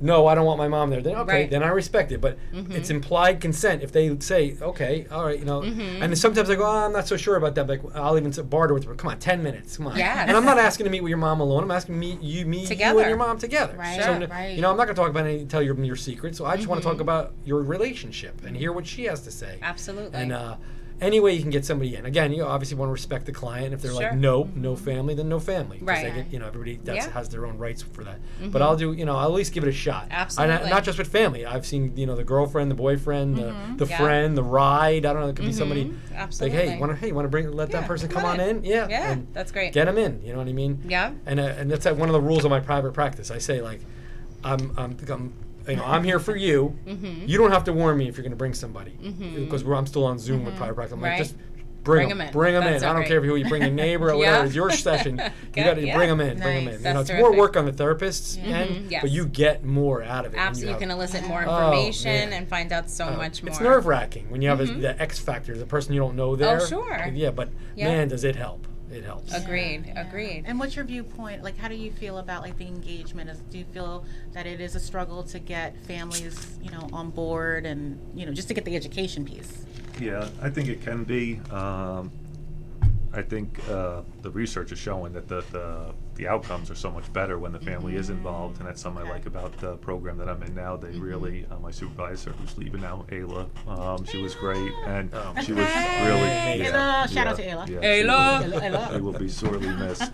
no, 0.00 0.26
I 0.26 0.34
don't 0.34 0.44
want 0.44 0.58
my 0.58 0.68
mom 0.68 0.90
there. 0.90 1.00
Then 1.00 1.16
okay, 1.16 1.32
Right. 1.32 1.50
then 1.50 1.62
I 1.62 1.68
respect 1.68 2.12
it. 2.12 2.20
But 2.20 2.36
it's 2.52 2.90
implied 2.90 3.40
consent 3.40 3.82
if 3.82 3.90
they 3.90 4.18
say, 4.18 4.56
okay, 4.60 5.06
all 5.10 5.24
right, 5.24 5.38
you 5.38 5.44
know. 5.44 5.62
And 5.62 6.02
then 6.02 6.16
sometimes 6.16 6.50
I 6.50 6.56
go, 6.56 6.64
oh, 6.66 6.84
I'm 6.86 6.92
not 6.92 7.06
so 7.08 7.16
sure 7.16 7.36
about 7.36 7.54
that. 7.54 7.66
But 7.66 7.80
I'll 7.94 8.18
even 8.18 8.32
barter 8.48 8.74
with 8.74 8.84
them. 8.84 8.96
Come 8.96 9.10
on, 9.10 9.18
ten 9.18 9.42
minutes. 9.42 9.76
Come 9.76 9.86
on. 9.86 9.96
Yeah. 9.96 10.26
And 10.26 10.36
I'm 10.36 10.44
not 10.44 10.58
asking 10.58 10.84
to 10.84 10.90
meet 10.90 11.02
with 11.02 11.10
your 11.10 11.22
mom 11.28 11.40
alone. 11.40 11.62
I'm 11.62 11.70
asking 11.70 11.94
to 11.94 11.98
meet 11.98 12.20
you, 12.20 12.44
me, 12.44 12.66
you, 12.66 12.98
and 13.00 13.08
your 13.08 13.16
mom 13.16 13.38
together. 13.38 13.76
Right, 13.78 14.00
So, 14.00 14.18
Sure. 14.18 14.26
right. 14.26 14.54
you 14.54 14.62
know, 14.62 14.70
I'm 14.70 14.76
not 14.76 14.84
going 14.84 14.96
to 14.96 15.00
talk 15.00 15.10
about 15.10 15.26
any, 15.26 15.46
tell 15.46 15.62
your 15.62 15.76
your 15.80 15.96
secrets. 15.96 16.36
So 16.38 16.44
I 16.44 16.56
just 16.56 16.68
want 16.68 16.82
to 16.82 16.86
talk 16.86 17.00
about 17.00 17.32
your 17.44 17.62
relationship 17.62 18.44
and 18.44 18.56
hear 18.56 18.72
what 18.72 18.86
she 18.86 19.04
has 19.04 19.20
to 19.22 19.30
say. 19.30 19.58
Absolutely. 19.62 20.20
And 20.20 20.32
uh, 20.32 20.56
any 21.04 21.20
way 21.20 21.34
you 21.34 21.42
can 21.42 21.50
get 21.50 21.64
somebody 21.66 21.94
in. 21.94 22.06
Again, 22.06 22.32
you 22.32 22.44
obviously 22.44 22.76
want 22.78 22.88
to 22.88 22.92
respect 22.92 23.26
the 23.26 23.32
client. 23.32 23.74
If 23.74 23.82
they're 23.82 23.92
like, 23.92 24.14
no, 24.14 24.48
no 24.54 24.74
family, 24.74 25.14
then 25.14 25.28
no 25.28 25.38
family. 25.38 25.78
Right. 25.82 26.14
get, 26.14 26.32
you 26.32 26.38
know, 26.38 26.46
everybody 26.46 26.80
that's, 26.82 27.06
Yeah. 27.06 27.12
has 27.12 27.28
their 27.28 27.44
own 27.46 27.58
rights 27.58 27.82
for 27.82 28.02
that. 28.04 28.18
But 28.50 28.62
I'll 28.62 28.74
do, 28.76 28.92
you 28.94 29.04
know, 29.04 29.14
I'll 29.16 29.26
at 29.28 29.32
least 29.34 29.52
give 29.52 29.64
it 29.64 29.68
a 29.68 29.72
shot. 29.72 30.04
And 30.04 30.12
I- 30.12 30.16
Absolutely. 30.22 30.70
not 30.70 30.82
just 30.84 30.96
with 30.98 31.08
family. 31.08 31.44
I've 31.44 31.66
seen, 31.66 31.92
you 31.96 32.06
know, 32.06 32.16
the 32.16 32.24
girlfriend, 32.24 32.70
the 32.70 32.74
boyfriend, 32.74 33.36
the, 33.36 33.54
the 33.76 33.86
Yeah. 33.86 33.98
friend, 33.98 34.36
the 34.36 34.42
ride. 34.42 35.04
I 35.04 35.12
don't 35.12 35.22
know. 35.22 35.28
It 35.28 35.36
could 35.36 35.44
be 35.44 35.52
somebody 35.52 35.92
Absolutely. 36.14 36.14
like, 36.14 36.22
Absolutely. 36.22 36.58
hey, 36.70 36.78
want 36.80 36.92
to, 36.92 36.96
hey, 36.96 37.12
want 37.12 37.24
to 37.26 37.28
bring, 37.28 37.52
let 37.52 37.70
Yeah, 37.70 37.80
that 37.80 37.86
person 37.86 38.08
come 38.08 38.22
come 38.22 38.30
on 38.30 38.40
in. 38.40 38.56
in? 38.58 38.64
Yeah. 38.64 38.88
Yeah, 38.88 39.16
that's 39.34 39.52
great. 39.52 39.72
Get 39.74 39.84
them 39.84 39.98
in. 39.98 40.22
You 40.24 40.32
know 40.32 40.38
what 40.38 40.48
I 40.48 40.52
mean? 40.52 40.80
Yeah. 40.88 41.12
And 41.26 41.38
uh, 41.38 41.42
and 41.58 41.70
that's 41.70 41.84
uh, 41.86 41.94
one 41.94 42.08
of 42.08 42.12
the 42.14 42.20
rules 42.20 42.44
of 42.44 42.50
my 42.50 42.60
private 42.60 42.94
practice. 42.94 43.30
I 43.30 43.38
say 43.38 43.60
like, 43.60 43.80
I'm 44.42 44.72
I'm, 44.78 44.96
I'm 45.08 45.32
you 45.68 45.76
know 45.76 45.84
I'm 45.84 46.04
here 46.04 46.18
for 46.18 46.36
you. 46.36 46.76
Mm-hmm. 46.86 47.26
You 47.26 47.38
don't 47.38 47.50
have 47.52 47.64
to 47.64 47.72
warn 47.72 47.96
me 47.98 48.08
if 48.08 48.16
you're 48.16 48.22
going 48.22 48.30
to 48.32 48.36
bring 48.36 48.54
somebody 48.54 48.92
because 48.92 49.64
we're 49.64 49.74
I'm 49.74 49.86
still 49.86 50.04
on 50.04 50.18
Zoom 50.18 50.44
with 50.44 50.56
private 50.56 50.74
practice. 50.74 50.92
I'm 50.94 51.00
Right. 51.02 51.10
like 51.10 51.18
just. 51.18 51.36
Bring, 51.84 52.08
Bring 52.08 52.10
'em 52.12 52.16
them 52.18 52.26
in. 52.28 52.32
Bring 52.32 52.54
them 52.54 52.62
in. 52.62 52.76
I 52.76 52.78
don't 52.86 52.94
great. 52.96 53.08
care 53.08 53.18
if 53.18 53.24
you, 53.26 53.36
you 53.36 53.46
bring 53.46 53.62
a 53.62 53.70
neighbor 53.70 54.06
or 54.10 54.12
Yeah. 54.14 54.16
whatever. 54.30 54.46
It's 54.46 54.54
your 54.54 54.70
session. 54.70 55.18
You 55.54 55.62
got 55.64 55.74
to 55.74 55.86
yeah. 55.86 55.94
bring 55.94 56.08
them 56.08 56.18
in. 56.22 56.38
Bring 56.40 56.64
them 56.64 56.74
in. 56.76 56.82
That's 56.82 56.86
you 56.86 56.94
know, 56.94 57.00
it's 57.00 57.10
terrific. 57.10 57.26
more 57.28 57.36
work 57.38 57.56
on 57.58 57.66
the 57.66 57.72
therapist's 57.74 58.38
end, 58.38 58.70
Mhm, 58.86 58.90
yes. 58.90 59.02
but 59.02 59.10
you 59.10 59.26
get 59.26 59.64
more 59.66 60.02
out 60.02 60.24
of 60.24 60.32
it. 60.32 60.38
Absolutely, 60.38 60.68
you 60.68 60.72
have- 60.72 60.80
can 60.80 60.90
elicit 60.90 61.28
more 61.28 61.44
Oh, 61.46 61.72
information 61.72 62.10
man. 62.10 62.32
and 62.32 62.48
find 62.48 62.72
out 62.72 62.88
so 62.88 63.04
uh, 63.08 63.16
much 63.18 63.42
more. 63.42 63.50
It's 63.50 63.60
nerve 63.60 63.84
wracking 63.84 64.30
when 64.30 64.40
you 64.40 64.48
have 64.48 64.60
a, 64.60 64.64
the 64.64 64.98
X 65.00 65.18
factor, 65.18 65.54
the 65.58 65.66
person 65.66 65.92
you 65.92 66.00
don't 66.00 66.16
know 66.16 66.34
there. 66.36 66.58
Oh, 66.58 66.64
sure. 66.66 67.06
Yeah, 67.12 67.30
but 67.32 67.50
Yeah. 67.76 67.88
man, 67.88 68.08
does 68.08 68.24
it 68.24 68.34
help? 68.36 68.66
It 68.94 69.02
helps. 69.04 69.34
Agreed. 69.34 69.92
Agreed. 69.96 70.44
And 70.46 70.58
what's 70.58 70.76
your 70.76 70.84
viewpoint? 70.84 71.42
Like, 71.42 71.56
how 71.56 71.66
do 71.66 71.74
you 71.74 71.90
feel 71.90 72.18
about 72.18 72.42
like 72.42 72.56
the 72.56 72.66
engagement? 72.66 73.28
Is, 73.28 73.38
do 73.50 73.58
you 73.58 73.64
feel 73.64 74.04
that 74.32 74.46
it 74.46 74.60
is 74.60 74.76
a 74.76 74.80
struggle 74.80 75.24
to 75.24 75.40
get 75.40 75.76
families, 75.84 76.58
you 76.62 76.70
know, 76.70 76.88
on 76.92 77.10
board 77.10 77.66
and 77.66 77.98
you 78.14 78.24
know, 78.24 78.32
just 78.32 78.46
to 78.48 78.54
get 78.54 78.64
the 78.64 78.76
education 78.76 79.24
piece? 79.24 79.66
Yeah, 80.00 80.28
I 80.40 80.48
think 80.48 80.68
it 80.68 80.82
can 80.82 81.02
be. 81.02 81.40
Um, 81.50 82.12
I 83.12 83.22
think 83.22 83.58
uh, 83.68 84.02
the 84.22 84.30
research 84.30 84.70
is 84.70 84.78
showing 84.78 85.12
that 85.12 85.28
the, 85.28 85.44
the 85.50 85.92
the 86.16 86.28
outcomes 86.28 86.70
are 86.70 86.74
so 86.74 86.90
much 86.90 87.12
better 87.12 87.38
when 87.38 87.52
the 87.52 87.58
family 87.58 87.96
is 87.96 88.08
involved, 88.10 88.58
and 88.58 88.68
that's 88.68 88.80
something 88.80 89.04
I 89.06 89.10
like 89.10 89.26
about 89.26 89.56
the 89.58 89.76
program 89.78 90.16
that 90.18 90.28
I'm 90.28 90.42
in 90.42 90.54
now. 90.54 90.76
They 90.76 90.96
really, 90.98 91.46
uh, 91.50 91.58
my 91.58 91.70
supervisor 91.70 92.30
who's 92.32 92.56
leaving 92.56 92.82
now, 92.82 93.04
Ayla, 93.10 93.48
um, 93.68 94.04
she 94.04 94.18
was 94.22 94.34
great, 94.34 94.72
and 94.86 95.10
Oh. 95.12 95.34
she 95.42 95.52
was 95.52 95.66
Hey, 95.66 96.58
really 96.58 96.70
Ayla. 96.70 97.08
Shout 97.12 97.26
out 97.26 97.36
to 97.36 97.42
Ayla. 97.46 97.68
Yeah, 97.68 97.80
Ayla. 97.80 98.42
She, 98.44 98.50
will- 98.50 98.60
Ayla, 98.60 98.70
Ayla. 98.70 98.92
she 98.94 99.00
will 99.00 99.12
be 99.18 99.28
sorely 99.28 99.68
missed, 99.68 100.12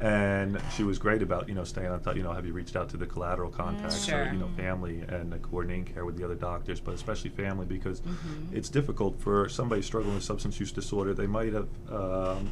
and 0.00 0.60
she 0.74 0.82
was 0.82 0.98
great 0.98 1.22
about 1.22 1.48
you 1.48 1.54
know 1.54 1.64
staying 1.64 1.88
on 1.88 2.00
top. 2.00 2.16
You 2.16 2.22
know, 2.22 2.32
have 2.32 2.46
you 2.46 2.52
reached 2.52 2.76
out 2.76 2.88
to 2.90 2.96
the 2.96 3.06
collateral 3.06 3.50
contacts 3.50 4.04
Sure. 4.04 4.22
or 4.24 4.32
you 4.32 4.38
know 4.38 4.48
family 4.56 5.00
and 5.08 5.32
uh, 5.34 5.38
coordinating 5.38 5.84
care 5.84 6.04
with 6.04 6.16
the 6.16 6.24
other 6.24 6.34
doctors, 6.34 6.80
but 6.80 6.94
especially 6.94 7.30
family 7.30 7.66
because 7.66 8.00
Mm-hmm. 8.04 8.56
it's 8.56 8.68
difficult 8.68 9.18
for 9.20 9.48
somebody 9.48 9.80
struggling 9.82 10.14
with 10.14 10.24
substance 10.24 10.58
use 10.60 10.72
disorder. 10.72 11.14
They 11.14 11.26
might 11.26 11.52
have. 11.52 11.68
Um, 11.90 12.50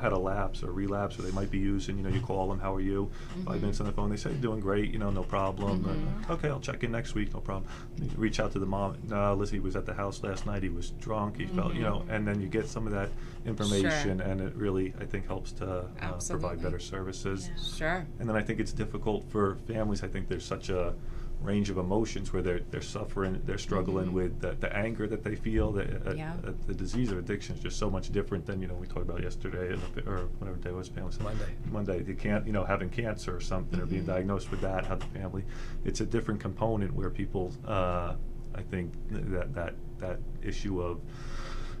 had 0.00 0.12
a 0.12 0.18
lapse 0.18 0.62
or 0.62 0.72
relapse, 0.72 1.18
or 1.18 1.22
they 1.22 1.30
might 1.32 1.50
be 1.50 1.58
using. 1.58 1.96
You 1.98 2.04
know, 2.04 2.10
you 2.10 2.20
call 2.20 2.48
them, 2.48 2.58
"How 2.58 2.74
are 2.74 2.80
you?" 2.80 3.10
Mm-hmm. 3.30 3.44
Five 3.44 3.60
minutes 3.60 3.80
on 3.80 3.86
the 3.86 3.92
phone, 3.92 4.10
they 4.10 4.16
say, 4.16 4.32
"Doing 4.34 4.60
great." 4.60 4.90
You 4.92 4.98
know, 4.98 5.10
no 5.10 5.22
problem. 5.22 5.84
Uh, 6.28 6.32
okay, 6.34 6.48
I'll 6.48 6.60
check 6.60 6.84
in 6.84 6.92
next 6.92 7.14
week. 7.14 7.32
No 7.34 7.40
problem. 7.40 7.70
You 8.00 8.10
reach 8.16 8.40
out 8.40 8.52
to 8.52 8.58
the 8.58 8.66
mom. 8.66 8.96
No, 9.08 9.34
Lizzie 9.34 9.60
was 9.60 9.76
at 9.76 9.86
the 9.86 9.94
house 9.94 10.22
last 10.22 10.46
night. 10.46 10.62
He 10.62 10.68
was 10.68 10.90
drunk. 10.90 11.38
He 11.38 11.46
felt, 11.46 11.74
you 11.74 11.82
know, 11.82 12.04
and 12.08 12.26
then 12.26 12.40
you 12.40 12.48
get 12.48 12.68
some 12.68 12.86
of 12.86 12.92
that 12.92 13.10
information, 13.44 14.20
and 14.20 14.40
it 14.40 14.54
really, 14.54 14.92
I 15.00 15.04
think, 15.04 15.26
helps 15.26 15.52
to 15.52 15.86
uh, 16.00 16.18
provide 16.28 16.62
better 16.62 16.78
services. 16.78 17.50
Sure. 17.76 18.06
And 18.18 18.28
then 18.28 18.36
I 18.36 18.42
think 18.42 18.60
it's 18.60 18.72
difficult 18.72 19.24
for 19.30 19.56
families. 19.66 20.02
I 20.02 20.08
think 20.08 20.28
there's 20.28 20.44
such 20.44 20.68
a 20.68 20.94
range 21.40 21.70
of 21.70 21.78
emotions 21.78 22.32
where 22.32 22.42
they're 22.42 22.60
they're 22.70 22.80
suffering, 22.82 23.40
they're 23.44 23.58
struggling 23.58 24.12
with 24.12 24.40
the, 24.40 24.52
the 24.60 24.74
anger 24.76 25.06
that 25.06 25.22
they 25.22 25.36
feel. 25.36 25.72
The, 25.72 26.10
uh, 26.10 26.14
Yeah. 26.14 26.34
uh, 26.46 26.52
the 26.66 26.74
disease 26.74 27.12
of 27.12 27.18
addiction 27.18 27.56
is 27.56 27.62
just 27.62 27.78
so 27.78 27.90
much 27.90 28.10
different 28.10 28.46
than 28.46 28.60
you 28.60 28.68
know 28.68 28.74
we 28.74 28.86
talked 28.86 29.08
about 29.08 29.22
yesterday 29.22 29.74
or 29.74 29.78
or 30.06 30.18
whatever 30.38 30.56
day 30.58 30.70
it 30.70 30.74
was. 30.76 30.88
Family 30.88 31.12
Monday. 31.22 31.54
Monday. 31.70 32.04
You 32.06 32.14
can't 32.14 32.46
you 32.46 32.52
know 32.52 32.64
having 32.64 32.88
cancer 32.90 33.34
or 33.36 33.40
something 33.40 33.80
or 33.80 33.86
being 33.86 34.06
diagnosed 34.06 34.50
with 34.50 34.60
that. 34.62 34.86
How 34.86 34.96
the 34.96 35.06
family. 35.06 35.44
It's 35.84 36.00
a 36.00 36.06
different 36.06 36.40
component 36.40 36.92
where 36.94 37.10
people. 37.10 37.52
Uh, 37.66 38.14
I 38.54 38.62
think 38.62 38.94
that 39.10 39.54
that 39.54 39.74
that 39.98 40.18
issue 40.42 40.80
of 40.80 41.00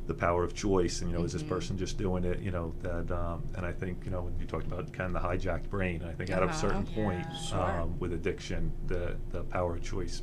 the 0.06 0.14
power 0.14 0.44
of 0.44 0.54
choice 0.54 1.00
and 1.02 1.10
you 1.10 1.16
know 1.18 1.24
is 1.24 1.32
this 1.32 1.42
person 1.42 1.76
just 1.76 1.98
doing 1.98 2.24
it 2.24 2.38
you 2.40 2.50
know 2.52 2.72
that 2.82 3.10
um, 3.10 3.42
and 3.56 3.66
I 3.66 3.72
think 3.72 4.04
you 4.04 4.10
know 4.12 4.22
when 4.22 4.38
you 4.38 4.46
talked 4.46 4.66
about 4.66 4.92
kind 4.92 5.14
of 5.14 5.20
the 5.20 5.28
hijacked 5.28 5.68
brain 5.68 6.02
I 6.04 6.12
think 6.12 6.30
at 6.30 6.42
a 6.42 6.46
Uh-huh. 6.46 6.52
certain 6.54 6.86
point 6.86 7.26
Sure. 7.34 7.58
um, 7.60 7.98
with 7.98 8.12
addiction 8.12 8.72
the 8.86 9.16
the 9.30 9.42
power 9.44 9.74
of 9.74 9.82
choice 9.82 10.22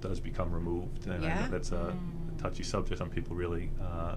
does 0.00 0.20
become 0.20 0.52
removed 0.52 1.06
and 1.06 1.24
I 1.24 1.28
Yeah. 1.28 1.46
that's 1.50 1.72
a, 1.72 1.96
a 2.28 2.40
touchy 2.42 2.62
subject 2.62 2.98
some 2.98 3.10
people 3.10 3.34
really 3.34 3.70
uh, 3.82 4.14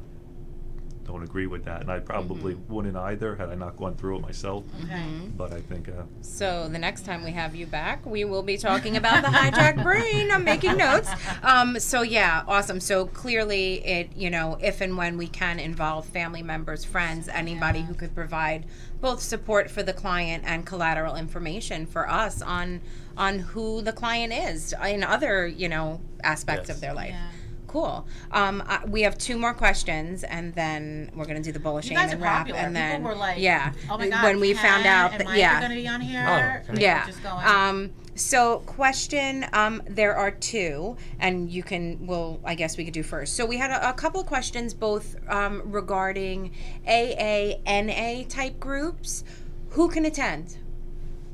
don't 1.06 1.24
agree 1.24 1.48
with 1.48 1.66
that 1.66 1.82
and 1.82 1.92
I 1.92 2.00
probably 2.00 2.56
wouldn't 2.70 2.96
either 2.96 3.36
had 3.36 3.50
I 3.50 3.56
not 3.56 3.76
gone 3.78 3.96
through 3.96 4.18
it 4.18 4.22
myself 4.22 4.64
Okay. 4.84 5.04
but 5.36 5.52
I 5.52 5.60
think 5.62 5.90
uh, 5.90 6.04
So 6.22 6.68
the 6.70 6.78
next 6.80 7.06
time 7.06 7.24
we 7.24 7.32
have 7.32 7.56
you 7.56 7.66
back, 7.66 8.06
we 8.06 8.24
will 8.26 8.44
be 8.44 8.58
talking 8.58 8.98
about 8.98 9.24
the 9.24 9.30
hijacked 9.30 9.84
brain. 9.90 10.32
I'm 10.32 10.44
making 10.44 10.78
notes. 10.78 11.10
Um, 11.44 11.80
so 11.80 12.02
yeah, 12.04 12.44
awesome. 12.48 12.80
So 12.80 13.08
clearly, 13.08 13.84
it 13.86 14.10
you 14.16 14.30
know, 14.30 14.58
if 14.62 14.82
and 14.82 14.96
when 14.98 15.18
we 15.18 15.28
can 15.28 15.60
involve 15.60 16.06
family 16.06 16.44
members, 16.44 16.84
friends, 16.86 17.28
anybody 17.28 17.82
who 17.82 17.94
could 17.94 18.14
provide 18.14 18.66
both 19.02 19.22
support 19.22 19.70
for 19.72 19.82
the 19.84 19.94
client 19.94 20.44
and 20.46 20.66
collateral 20.66 21.16
information 21.16 21.86
for 21.86 22.08
us 22.10 22.42
on 22.42 22.82
on 23.18 23.40
who 23.40 23.82
the 23.82 23.92
client 23.92 24.32
is 24.32 24.74
in 24.88 25.04
other 25.04 25.48
you 25.48 25.68
know 25.68 26.00
aspects 26.24 26.68
Yes. 26.70 26.78
of 26.78 26.82
their 26.82 26.94
life. 26.94 27.10
Yeah. 27.12 27.28
Cool. 27.72 28.06
Um, 28.32 28.62
I, 28.68 28.84
we 28.86 29.02
have 29.04 29.18
two 29.18 29.38
more 29.38 29.54
questions, 29.54 30.26
and 30.26 30.54
then 30.56 31.10
we're 31.16 31.26
gonna 31.26 31.42
do 31.42 31.54
the 31.54 31.60
bullet 31.60 31.86
You 31.86 31.90
shame 31.96 32.00
and 32.00 32.14
are 32.14 32.18
wrap, 32.18 32.38
popular. 32.40 32.60
and 32.60 32.76
then 32.76 32.98
People 32.98 33.12
were 33.12 33.18
like, 33.18 33.40
yeah, 33.40 33.72
"Oh 33.90 33.98
my 33.98 34.10
god!" 34.10 34.24
when 34.26 34.42
we 34.42 34.54
found 34.54 34.86
out 34.86 35.18
that 35.18 35.38
yeah, 35.38 35.56
are 35.58 35.60
going 35.62 35.72
to 35.72 35.78
be 35.78 35.88
on 35.88 36.02
here. 36.02 36.64
Oh, 36.70 36.74
They 36.74 36.82
yeah. 36.82 37.06
Just 37.06 37.24
going. 37.24 37.46
Um, 37.46 37.92
so 38.16 38.60
question, 38.66 39.46
um, 39.54 39.82
there 39.88 40.18
are 40.18 40.32
two, 40.32 40.98
and 41.22 41.50
you 41.50 41.64
can, 41.64 42.06
well, 42.06 42.42
I 42.44 42.56
guess 42.56 42.76
we 42.78 42.84
could 42.84 42.94
do 42.94 43.04
first. 43.04 43.36
So 43.38 43.46
we 43.46 43.56
had 43.56 43.72
a, 43.72 43.90
a 43.90 43.94
couple 43.94 44.20
of 44.20 44.28
questions, 44.28 44.74
both 44.74 45.16
um, 45.30 45.62
regarding 45.66 46.52
AA, 46.86 47.54
NA 47.66 48.24
type 48.28 48.60
groups. 48.60 49.24
Who 49.70 49.88
can 49.88 50.04
attend? 50.04 50.58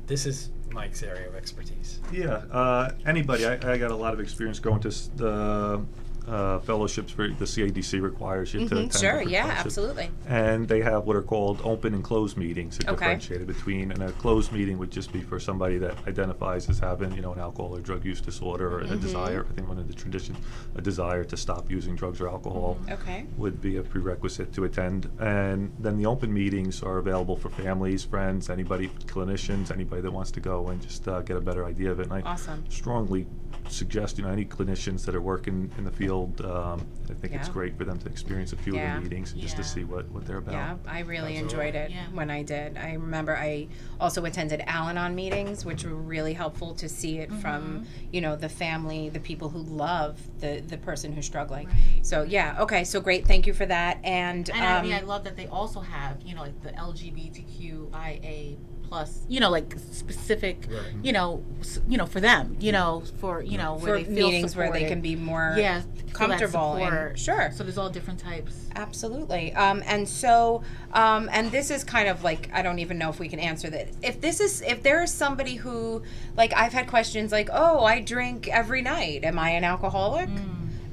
This 0.06 0.24
is 0.24 0.50
Mike's 0.70 1.02
area 1.02 1.28
of 1.28 1.34
expertise. 1.34 1.98
Yeah, 2.12 2.28
uh, 2.52 2.92
anybody. 3.04 3.44
I, 3.44 3.72
I 3.72 3.76
got 3.76 3.90
a 3.90 3.96
lot 3.96 4.14
of 4.14 4.20
experience 4.20 4.60
going 4.60 4.80
to 4.82 4.90
the 5.16 5.84
uh, 6.28 6.58
fellowships 6.60 7.10
for 7.12 7.28
the 7.28 7.44
CADC 7.44 8.00
requires 8.02 8.52
you 8.54 8.60
to 8.68 8.74
Mhm, 8.74 8.86
attend. 8.86 8.92
Sure, 8.92 9.22
yeah, 9.22 9.54
absolutely. 9.64 10.10
And 10.26 10.68
they 10.68 10.82
have 10.82 11.06
what 11.06 11.16
are 11.16 11.22
called 11.22 11.60
open 11.64 11.94
and 11.94 12.04
closed 12.04 12.36
meetings. 12.36 12.76
They're 12.78 12.92
Okay. 12.92 12.96
differentiated 13.06 13.46
between, 13.46 13.90
and 13.90 14.02
a 14.02 14.12
closed 14.12 14.52
meeting 14.52 14.78
would 14.78 14.90
just 14.90 15.12
be 15.12 15.20
for 15.22 15.40
somebody 15.40 15.78
that 15.78 15.96
identifies 16.06 16.68
as 16.68 16.78
having, 16.80 17.14
you 17.14 17.22
know, 17.22 17.32
an 17.32 17.38
alcohol 17.40 17.74
or 17.76 17.80
drug 17.80 18.04
use 18.04 18.20
disorder 18.20 18.68
or 18.74 18.80
a 18.80 18.84
Mm-hmm. 18.84 18.98
desire. 19.00 19.46
I 19.48 19.52
think 19.54 19.68
one 19.68 19.78
of 19.78 19.88
the 19.88 19.94
traditions, 19.94 20.38
a 20.74 20.82
desire 20.82 21.24
to 21.24 21.36
stop 21.36 21.70
using 21.70 21.94
drugs 21.96 22.20
or 22.20 22.28
alcohol 22.28 22.78
Okay. 22.90 23.26
would 23.36 23.60
be 23.60 23.76
a 23.76 23.82
prerequisite 23.82 24.52
to 24.54 24.64
attend. 24.64 25.08
And 25.18 25.72
then 25.78 25.96
the 25.96 26.06
open 26.06 26.32
meetings 26.32 26.82
are 26.82 26.98
available 26.98 27.36
for 27.36 27.48
families, 27.50 28.04
friends, 28.04 28.50
anybody, 28.50 28.88
clinicians, 29.06 29.70
anybody 29.70 30.02
that 30.02 30.12
wants 30.12 30.30
to 30.32 30.40
go 30.40 30.68
and 30.68 30.80
just 30.82 31.06
uh, 31.08 31.22
get 31.22 31.36
a 31.36 31.40
better 31.40 31.64
idea 31.64 31.90
of 31.90 32.00
it. 32.00 32.04
And 32.04 32.12
I 32.12 32.20
Awesome. 32.22 32.64
strongly 32.68 33.26
suggest, 33.68 34.16
you 34.18 34.24
know, 34.24 34.30
any 34.30 34.44
clinicians 34.46 35.04
that 35.04 35.14
are 35.14 35.20
working 35.20 35.70
in 35.76 35.84
the 35.84 35.90
field, 35.90 36.40
um, 36.40 36.86
I 37.10 37.14
think 37.14 37.34
it's 37.34 37.48
Yeah. 37.48 37.52
great 37.52 37.76
for 37.76 37.84
them 37.84 37.98
to 37.98 38.08
experience 38.08 38.52
a 38.54 38.56
few 38.56 38.74
Yeah. 38.76 38.96
of 38.96 39.02
the 39.04 39.08
meetings 39.10 39.32
and 39.32 39.40
just 39.42 39.56
to 39.56 39.62
Yeah. 39.62 39.68
see 39.68 39.84
what, 39.84 40.10
what 40.10 40.24
they're 40.26 40.38
about. 40.38 40.52
Yeah, 40.54 40.76
I 40.86 41.00
really 41.00 41.36
Absolutely. 41.36 41.66
enjoyed 41.68 41.74
it 41.74 41.90
Yeah. 41.90 42.06
when 42.12 42.30
I 42.30 42.42
did. 42.42 42.78
I 42.78 42.94
remember 42.94 43.36
I 43.36 43.68
also 44.00 44.24
attended 44.24 44.62
Al-Anon 44.66 45.14
meetings, 45.14 45.66
which 45.66 45.84
were 45.84 45.94
really 45.94 46.32
helpful 46.32 46.74
to 46.76 46.88
see 46.88 47.18
it 47.18 47.30
from, 47.30 47.80
Mm-hmm. 47.80 47.84
you 48.12 48.20
know, 48.22 48.36
the 48.36 48.48
family, 48.48 49.10
the 49.10 49.20
people 49.20 49.50
who 49.50 49.58
love 49.60 50.18
the 50.40 50.62
the 50.66 50.78
person 50.78 51.12
who's 51.12 51.26
struggling. 51.26 51.66
Right. 51.66 51.76
So 52.06 52.22
yeah, 52.22 52.56
okay, 52.60 52.84
so 52.84 53.00
great, 53.00 53.26
thank 53.26 53.46
you 53.46 53.52
for 53.52 53.66
that. 53.66 53.98
And, 54.02 54.48
And 54.50 54.64
I 54.64 54.76
um, 54.78 54.82
mean, 54.84 54.94
I 54.94 55.00
love 55.00 55.24
that 55.24 55.36
they 55.36 55.46
also 55.46 55.80
have, 55.80 56.22
you 56.22 56.34
know, 56.34 56.42
like 56.42 56.58
the 56.62 56.70
LGBTQIA 56.72 58.56
plus, 58.88 59.20
you 59.28 59.38
know, 59.40 59.50
like 59.50 59.74
specific, 59.92 60.66
Right. 60.70 60.80
you 61.02 61.12
know, 61.12 61.42
s- 61.60 61.80
you 61.88 61.98
know, 61.98 62.06
for 62.06 62.20
them, 62.20 62.56
you 62.60 62.72
know, 62.72 63.02
for 63.20 63.42
you 63.42 63.58
know, 63.58 63.74
where 63.74 63.98
for 63.98 64.04
they 64.04 64.14
feel 64.14 64.26
meetings 64.28 64.56
where 64.56 64.72
they 64.72 64.84
can 64.86 65.00
be 65.00 65.14
more 65.16 65.54
yeah 65.58 65.82
comfortable 66.12 66.74
and 66.76 67.18
sure. 67.18 67.50
So 67.54 67.62
there's 67.62 67.78
all 67.78 67.90
different 67.90 68.18
types. 68.18 68.54
Absolutely. 68.74 69.52
Um, 69.54 69.82
and 69.86 70.08
so, 70.08 70.62
um, 70.92 71.28
and 71.32 71.52
this 71.52 71.70
is 71.70 71.84
kind 71.84 72.08
of 72.08 72.24
like 72.24 72.48
I 72.52 72.62
don't 72.62 72.78
even 72.78 72.98
know 72.98 73.10
if 73.10 73.20
we 73.20 73.28
can 73.28 73.38
answer 73.38 73.68
this. 73.70 73.94
If 74.02 74.20
this 74.20 74.40
is, 74.40 74.62
if 74.62 74.82
there 74.82 75.02
is 75.02 75.12
somebody 75.12 75.56
who, 75.56 76.02
like, 76.36 76.52
I've 76.56 76.72
had 76.72 76.86
questions 76.88 77.30
like, 77.30 77.48
"Oh, 77.52 77.84
I 77.84 78.00
drink 78.00 78.48
every 78.48 78.82
night. 78.82 79.22
Am 79.24 79.38
I 79.38 79.50
an 79.50 79.64
alcoholic?" 79.64 80.28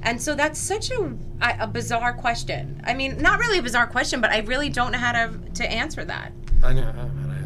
And 0.02 0.22
so 0.22 0.34
that's 0.36 0.58
such 0.60 0.90
a 0.90 1.00
a 1.42 1.56
a 1.60 1.66
bizarre 1.66 2.12
question. 2.12 2.80
I 2.84 2.94
mean, 2.94 3.18
not 3.20 3.40
really 3.40 3.58
a 3.58 3.62
bizarre 3.62 3.86
question, 3.88 4.20
but 4.20 4.30
I 4.30 4.40
really 4.40 4.68
don't 4.68 4.92
know 4.92 4.98
how 4.98 5.12
to 5.12 5.32
to 5.54 5.64
answer 5.68 6.04
that. 6.04 6.32
I 6.62 6.72
know. 6.72 6.92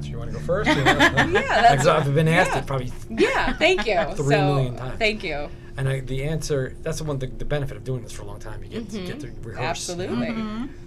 I 0.06 0.10
know 0.10 0.18
how 0.20 0.24
to 0.24 0.30
answer. 0.30 0.30
You 0.30 0.30
want 0.30 0.30
to 0.30 0.38
go 0.38 0.44
first? 0.44 0.68
yeah, 0.68 1.60
that's- 1.74 1.86
I've 1.86 2.14
been 2.14 2.28
asked 2.28 2.50
yeah. 2.52 2.58
it 2.58 2.66
probably, 2.66 2.92
Yeah. 3.10 3.52
Thank 3.54 3.86
you. 3.86 4.04
Three 4.16 4.36
so, 4.36 4.54
million 4.54 4.76
times. 4.76 4.98
Thank 4.98 5.22
you. 5.24 5.48
and 5.76 5.88
I, 5.88 6.00
the 6.00 6.24
answer. 6.24 6.76
That's 6.82 6.98
the 6.98 7.04
one. 7.04 7.18
The, 7.18 7.26
the 7.26 7.44
benefit 7.44 7.76
of 7.76 7.84
doing 7.84 8.02
this 8.02 8.12
for 8.12 8.22
a 8.22 8.26
long 8.26 8.38
time. 8.40 8.62
You 8.62 8.68
get 8.70 8.90
to 8.90 9.04
get 9.06 9.20
to 9.20 9.26
rehearse. 9.42 9.54
Mm-hmm. 9.54 9.58
Absolutely. 9.62 10.28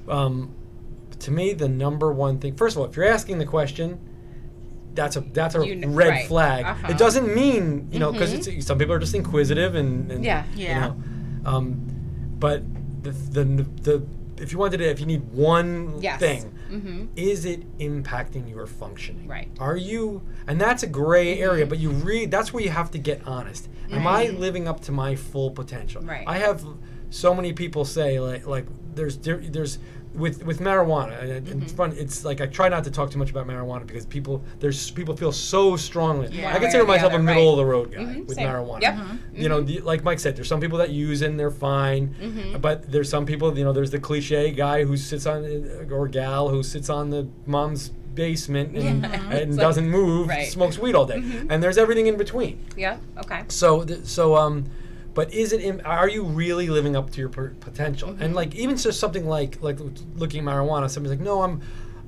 Um, 0.07 0.53
to 1.19 1.31
me, 1.31 1.53
the 1.53 1.69
number 1.69 2.11
one 2.11 2.39
thing. 2.39 2.55
First 2.55 2.75
of 2.75 2.81
all, 2.81 2.89
if 2.89 2.95
you're 2.95 3.05
asking 3.07 3.37
the 3.37 3.45
question, 3.45 3.99
that's 4.93 5.15
a 5.15 5.21
that's 5.21 5.55
a 5.55 5.65
You 5.65 5.79
kn- 5.79 5.95
red 5.95 6.09
right. 6.09 6.27
flag. 6.27 6.65
Uh-huh. 6.65 6.87
It 6.89 6.97
doesn't 6.97 7.33
mean 7.33 7.87
you 7.91 7.99
know 7.99 8.11
because 8.11 8.33
it's 8.33 8.65
some 8.65 8.77
people 8.77 8.93
are 8.93 8.99
just 8.99 9.15
inquisitive 9.15 9.75
and, 9.75 10.11
and 10.11 10.23
Yeah. 10.23 10.43
you 10.55 10.65
Yeah. 10.67 10.79
know, 10.79 10.95
um, 11.45 11.79
but 12.39 12.61
the 13.03 13.11
the 13.11 13.43
the 13.81 14.07
if 14.37 14.51
you 14.51 14.57
wanted 14.57 14.77
to 14.77 14.89
if 14.89 14.99
you 14.99 15.05
need 15.05 15.23
one 15.31 16.01
Yes. 16.01 16.19
thing, 16.19 16.53
Mm-hmm. 16.71 17.05
is 17.15 17.45
it 17.45 17.77
impacting 17.77 18.49
your 18.49 18.65
functioning? 18.65 19.27
Right. 19.27 19.49
Are 19.59 19.77
you 19.77 20.21
and 20.47 20.59
that's 20.59 20.83
a 20.83 20.87
gray 20.87 21.39
area, 21.39 21.65
but 21.65 21.77
you 21.79 21.91
read 21.91 22.31
that's 22.31 22.51
where 22.53 22.63
you 22.63 22.69
have 22.69 22.91
to 22.91 22.97
get 22.97 23.25
honest. 23.27 23.69
Am 23.91 24.07
I 24.07 24.27
living 24.27 24.67
up 24.67 24.79
to 24.81 24.91
my 24.91 25.15
full 25.15 25.51
potential? 25.51 26.01
Right. 26.01 26.23
I 26.27 26.39
have 26.39 26.63
so 27.11 27.35
many 27.35 27.53
people 27.53 27.85
say 27.85 28.19
like 28.19 28.47
like 28.47 28.65
there's 28.95 29.17
there's 29.19 29.77
with 30.13 30.45
with 30.45 30.59
marijuana 30.59 31.19
and 31.21 31.47
Mm-hmm. 31.47 31.61
it's 31.63 31.71
fun 31.73 31.91
it's 31.97 32.23
like 32.23 32.39
I 32.39 32.45
try 32.45 32.69
not 32.69 32.83
to 32.83 32.91
talk 32.91 33.09
too 33.09 33.17
much 33.17 33.31
about 33.31 33.47
marijuana 33.47 33.85
because 33.87 34.05
people 34.05 34.43
there's 34.59 34.91
people 34.91 35.15
feel 35.17 35.31
so 35.31 35.75
strongly. 35.75 36.27
Yeah. 36.31 36.53
I 36.53 36.59
consider 36.59 36.85
way 36.85 36.97
or 36.97 36.99
the 36.99 37.03
myself 37.05 37.13
a 37.13 37.19
middle 37.19 37.43
right. 37.45 37.51
of 37.51 37.57
the 37.57 37.65
road 37.65 37.91
guy 37.91 37.99
Mhm, 37.99 38.27
with 38.27 38.35
same. 38.37 38.47
marijuana. 38.47 38.81
Yep. 38.81 38.97
You 39.33 39.49
know, 39.49 39.61
the, 39.61 39.79
like 39.79 40.03
Mike 40.03 40.19
said, 40.19 40.35
there's 40.35 40.47
some 40.47 40.59
people 40.61 40.77
that 40.77 40.91
use 40.91 41.21
and 41.23 41.39
they're 41.39 41.49
fine, 41.51 42.13
Mm-hmm. 42.21 42.59
but 42.59 42.91
there's 42.91 43.09
some 43.09 43.25
people, 43.25 43.57
you 43.57 43.63
know, 43.63 43.73
there's 43.73 43.91
the 43.91 43.99
cliche 43.99 44.51
guy 44.51 44.83
who 44.83 44.95
sits 44.97 45.25
on 45.25 45.43
or 45.91 46.07
gal 46.07 46.49
who 46.49 46.61
sits 46.61 46.89
on 46.89 47.09
the 47.09 47.27
mom's 47.47 47.89
basement 48.13 48.75
and, 48.77 49.01
Yeah. 49.01 49.29
and 49.31 49.49
It's 49.49 49.57
doesn't 49.57 49.89
move, 49.89 50.27
right. 50.29 50.47
smokes 50.47 50.77
weed 50.77 50.93
all 50.93 51.05
day, 51.05 51.23
and 51.49 51.63
there's 51.63 51.79
everything 51.79 52.05
in 52.07 52.17
between. 52.17 52.63
Yeah. 52.77 52.97
Okay. 53.17 53.41
So, 53.47 53.83
th- 53.83 54.05
so 54.05 54.35
um, 54.35 54.65
but 55.13 55.33
is 55.33 55.53
it? 55.53 55.85
Are 55.85 56.09
you 56.09 56.23
really 56.23 56.67
living 56.67 56.95
up 56.95 57.11
to 57.11 57.19
your 57.19 57.29
potential? 57.29 58.09
Mm-hmm. 58.09 58.21
And 58.23 58.35
like 58.35 58.55
even 58.55 58.77
just 58.77 58.99
something 58.99 59.27
like 59.27 59.61
like 59.61 59.79
looking 60.15 60.39
at 60.41 60.45
marijuana, 60.53 60.89
somebody's 60.89 61.17
like, 61.17 61.25
no, 61.25 61.41
I'm. 61.43 61.61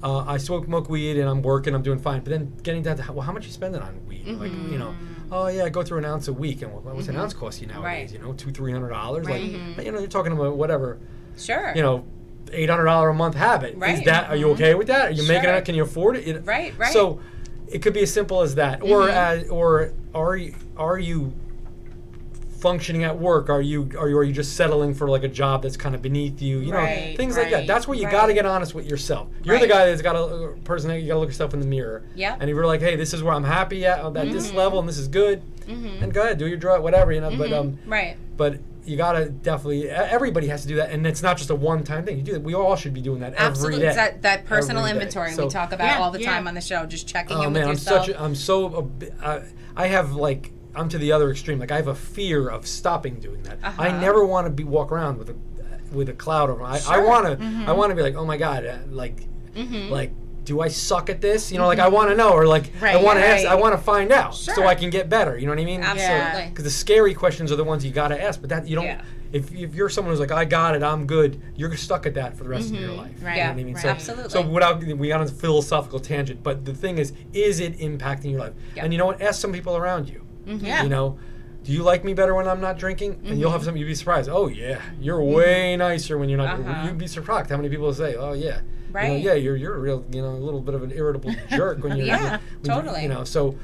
uh, 0.04 0.24
I 0.28 0.38
smoke 0.38 0.90
weed 0.90 1.18
and 1.18 1.28
I'm 1.30 1.42
working, 1.42 1.74
I'm 1.74 1.82
doing 1.82 2.00
fine. 2.00 2.22
But 2.22 2.30
then 2.32 2.54
getting 2.64 2.84
down 2.84 2.98
to 2.98 3.04
how, 3.04 3.14
well, 3.14 3.26
how 3.26 3.32
much 3.32 3.46
you 3.46 3.52
spending 3.52 3.82
on 3.82 4.06
weed? 4.08 4.28
Like 4.28 4.52
you 4.52 4.78
know, 4.78 4.94
oh 5.32 5.48
yeah, 5.48 5.64
I 5.66 5.70
go 5.70 5.84
through 5.84 6.00
an 6.00 6.06
ounce 6.06 6.28
a 6.28 6.34
week, 6.34 6.62
and 6.62 6.72
what, 6.74 6.84
what's 6.84 7.08
an 7.08 7.16
ounce 7.16 7.34
cost 7.34 7.62
you 7.62 7.68
nowadays? 7.68 7.84
Mm-hmm. 7.84 7.86
Right. 7.86 8.12
You 8.14 8.20
know, 8.20 8.34
two 8.34 8.52
three 8.52 8.72
hundred 8.72 8.90
dollars. 8.90 9.26
Right. 9.26 9.52
Like 9.78 9.86
you 9.86 9.92
know, 9.92 10.00
you're 10.00 10.08
talking 10.08 10.32
about 10.34 10.58
whatever. 10.58 11.00
Sure. 11.38 11.74
You 11.76 11.82
know. 11.82 12.06
Eight 12.52 12.70
hundred 12.70 12.86
dollar 12.86 13.10
a 13.10 13.14
month 13.14 13.34
habit. 13.36 13.76
right. 13.76 13.98
Is 13.98 14.06
that? 14.06 14.30
Are 14.30 14.36
you 14.36 14.52
okay 14.52 14.76
with 14.76 14.86
that? 14.88 15.08
Are 15.10 15.12
you 15.12 15.28
making 15.28 15.50
it? 15.50 15.66
Can 15.66 15.74
you 15.74 15.82
afford 15.84 16.16
it? 16.16 16.28
It- 16.28 16.46
Right, 16.46 16.78
right. 16.78 16.94
So, 16.94 17.20
it 17.68 17.82
could 17.82 17.94
be 17.94 18.02
as 18.02 18.14
simple 18.14 18.42
as 18.42 18.54
that, 18.56 18.84
or 18.84 19.10
as, 19.10 19.50
or 19.50 19.94
are 20.14 20.38
you 20.38 20.54
are 20.78 21.00
you 21.00 21.34
functioning 22.60 23.04
at 23.04 23.18
work? 23.20 23.50
Are 23.50 23.62
you 23.62 23.90
are 24.00 24.10
you 24.10 24.18
are 24.18 24.24
you 24.24 24.34
just 24.34 24.56
settling 24.56 24.94
for 24.94 25.08
like 25.08 25.24
a 25.24 25.28
job 25.28 25.64
that's 25.64 25.78
kind 25.78 25.94
of 25.96 26.02
beneath 26.02 26.42
you? 26.42 26.60
You 26.60 26.72
know, 26.72 26.78
Right, 26.78 27.16
things 27.18 27.38
like 27.38 27.52
that. 27.52 27.68
That's 27.68 27.88
where 27.88 27.98
you 27.98 28.06
right. 28.06 28.12
got 28.12 28.26
to 28.28 28.34
get 28.34 28.46
honest 28.46 28.74
with 28.74 28.86
yourself. 28.90 29.28
You're 29.44 29.60
the 29.60 29.68
guy 29.68 29.86
that's 29.88 30.02
got 30.02 30.16
a 30.16 30.56
person 30.64 30.90
that 30.90 31.00
you 31.00 31.08
got 31.08 31.16
to 31.16 31.20
look 31.20 31.30
yourself 31.30 31.54
in 31.54 31.60
the 31.60 31.68
mirror. 31.68 32.04
Yeah. 32.16 32.36
And 32.40 32.50
you're 32.50 32.66
like, 32.66 32.82
hey, 32.82 32.96
this 32.96 33.14
is 33.14 33.22
where 33.24 33.34
I'm 33.34 33.44
happy 33.44 33.86
at 33.86 34.00
at 34.00 34.14
this 34.32 34.48
Mm-hmm. 34.48 34.58
level, 34.58 34.80
and 34.80 34.88
this 34.90 34.98
is 34.98 35.08
good. 35.08 35.42
And 35.68 36.14
go 36.14 36.22
ahead, 36.22 36.38
do 36.38 36.48
your 36.48 36.58
drug, 36.58 36.84
whatever 36.84 37.12
you 37.12 37.22
know. 37.22 37.36
But 37.36 37.52
um, 37.52 37.80
right. 37.88 38.18
but 38.38 38.60
you 38.86 38.98
gotta 38.98 39.30
definitely. 39.30 39.90
Everybody 39.90 40.48
has 40.48 40.62
to 40.62 40.68
do 40.68 40.76
that, 40.76 40.92
and 40.92 41.08
it's 41.08 41.24
not 41.24 41.38
just 41.38 41.50
a 41.50 41.56
one-time 41.56 42.06
thing. 42.06 42.18
You 42.18 42.24
do 42.24 42.34
that. 42.34 42.44
We 42.44 42.54
all 42.54 42.76
should 42.76 42.94
be 42.94 43.02
doing 43.02 43.22
that 43.22 43.34
Absolutely. 43.36 43.78
every 43.78 43.88
It's 43.88 43.96
that, 43.96 44.22
that 44.22 44.46
personal 44.46 44.86
inventory 44.86 45.32
So- 45.32 45.46
we 45.46 45.50
talk 45.50 45.72
about 45.72 45.86
Yeah, 45.86 46.00
all 46.04 46.12
the 46.12 46.22
yeah. 46.22 46.30
time 46.32 46.48
on 46.48 46.54
the 46.54 46.62
show, 46.62 46.86
just 46.86 47.08
checking 47.08 47.36
Oh 47.36 47.42
in 47.44 47.54
man, 47.54 47.62
with 47.62 47.64
I'm 47.64 47.70
yourself. 47.74 48.06
such. 48.06 48.16
A, 48.16 48.22
I'm 48.22 48.36
so. 48.36 48.90
a 49.22 49.26
I, 49.28 49.44
I 49.76 49.88
have 49.88 50.14
like. 50.14 50.52
I'm 50.76 50.90
to 50.90 50.98
the 50.98 51.12
other 51.12 51.32
extreme. 51.32 51.60
Like 51.60 51.72
I 51.72 51.78
have 51.78 51.88
a 51.88 51.96
fear 51.96 52.50
of 52.50 52.68
stopping 52.68 53.20
doing 53.20 53.42
that. 53.44 53.60
I 53.64 53.68
Uh-huh. 53.90 54.00
never 54.02 54.26
want 54.26 54.46
to 54.48 54.52
be 54.52 54.64
walk 54.64 54.92
around 54.92 55.18
with 55.18 55.30
a 55.30 55.36
with 55.92 56.10
a 56.10 56.14
cloud 56.14 56.50
over. 56.50 56.64
I, 56.64 56.82
I 56.88 57.00
want 57.00 57.40
to. 57.40 57.64
I 57.68 57.72
want 57.72 57.92
to 57.92 57.96
be 57.96 58.02
like, 58.02 58.16
oh 58.16 58.26
my 58.26 58.38
god, 58.38 58.66
uh, 58.66 58.78
like, 58.90 59.28
Mm-hmm. 59.56 59.92
like. 59.92 60.12
Do 60.44 60.62
I 60.62 60.68
suck 60.68 61.10
at 61.10 61.22
this? 61.22 61.52
You 61.52 61.58
know, 61.58 61.66
like 61.66 61.80
I 61.80 61.88
want 61.88 62.12
to 62.12 62.16
know, 62.16 62.30
or 62.32 62.46
like 62.46 62.66
I 62.80 62.94
Right, 62.94 63.04
want 63.04 63.18
to 63.18 63.26
ask, 63.26 63.46
right. 63.46 63.52
I 63.52 63.56
want 63.56 63.74
to 63.76 63.82
find 63.82 64.12
out, 64.12 64.36
so 64.36 64.68
I 64.68 64.76
can 64.76 64.92
get 64.92 65.10
better. 65.10 65.36
You 65.40 65.48
know 65.48 65.54
what 65.54 65.60
I 65.60 65.66
mean? 65.66 65.82
Absolutely. 65.82 66.50
Because 66.52 66.66
the 66.66 66.70
scary 66.70 67.16
questions 67.16 67.52
are 67.52 67.56
the 67.56 67.64
ones 67.64 67.84
you 67.84 67.90
got 67.92 68.10
to 68.10 68.22
ask, 68.22 68.40
but 68.42 68.52
that 68.52 68.68
you 68.68 68.76
don't. 68.76 68.86
Yeah. 68.86 69.02
If, 69.32 69.52
if 69.56 69.74
you're 69.74 69.90
someone 69.90 70.14
who's 70.14 70.20
like, 70.20 70.30
I 70.32 70.46
got 70.46 70.76
it, 70.76 70.84
I'm 70.84 71.08
good, 71.08 71.42
you're 71.56 71.76
stuck 71.76 72.06
at 72.06 72.14
that 72.14 72.38
for 72.38 72.44
the 72.44 72.52
rest 72.52 72.70
of 72.72 72.80
your 72.80 72.92
life. 72.92 73.16
Right. 73.24 73.24
You 73.24 73.26
know 73.26 73.36
Yeah, 73.38 73.48
what 73.48 73.60
I 73.60 73.64
mean? 73.64 73.74
right. 73.74 73.82
So, 73.82 73.90
Absolutely. 73.90 74.30
So 74.30 74.42
without 74.44 74.84
we 74.84 75.08
got 75.08 75.20
on 75.22 75.26
a 75.26 75.32
philosophical 75.32 76.00
tangent, 76.00 76.44
but 76.44 76.64
the 76.64 76.76
thing 76.76 77.00
is, 77.00 77.12
is 77.34 77.60
it 77.60 77.80
impacting 77.80 78.30
your 78.30 78.42
life? 78.42 78.54
Yeah. 78.76 78.84
And 78.84 78.94
you 78.94 79.00
know 79.00 79.08
what? 79.08 79.24
Ask 79.24 79.42
some 79.42 79.52
people 79.52 79.76
around 79.76 80.08
you. 80.08 80.25
Mm-hmm. 80.46 80.66
Yeah. 80.66 80.84
You 80.84 80.90
know, 80.90 81.20
do 81.64 81.72
you 81.72 81.82
like 81.84 82.04
me 82.04 82.14
better 82.14 82.36
when 82.36 82.48
I'm 82.48 82.62
not 82.62 82.78
drinking? 82.78 83.22
And 83.26 83.40
you'll 83.40 83.52
have 83.52 83.62
mm-hmm. 83.62 83.70
some. 83.70 83.78
You'd 83.78 83.88
be 83.88 83.96
surprised. 83.96 84.30
Oh 84.30 84.48
yeah, 84.48 84.82
you're 85.00 85.20
mm-hmm. 85.20 85.34
way 85.34 85.78
nicer 85.78 86.18
when 86.18 86.30
you're 86.30 86.38
not. 86.38 86.60
Uh-huh. 86.60 86.88
You'd 86.88 86.98
be 86.98 87.08
surprised 87.08 87.50
how 87.50 87.58
many 87.58 87.70
people 87.70 87.94
say, 87.94 88.16
oh 88.16 88.34
yeah. 88.34 88.46
You 88.46 88.52
know, 88.52 88.62
Right. 89.02 89.22
yeah, 89.22 89.34
you're 89.34 89.58
you're 89.58 89.76
a 89.76 89.80
real 89.80 90.06
you 90.14 90.22
know 90.22 90.30
a 90.30 90.40
little 90.40 90.62
bit 90.62 90.74
of 90.74 90.82
an 90.82 90.92
irritable 90.94 91.36
jerk 91.50 91.84
when 91.84 91.98
you're 91.98 92.08
Yeah, 92.08 92.38
when 92.38 92.40
you- 92.64 92.70
totally. 92.70 93.04
you 93.04 93.10
know 93.10 93.26
so 93.26 93.58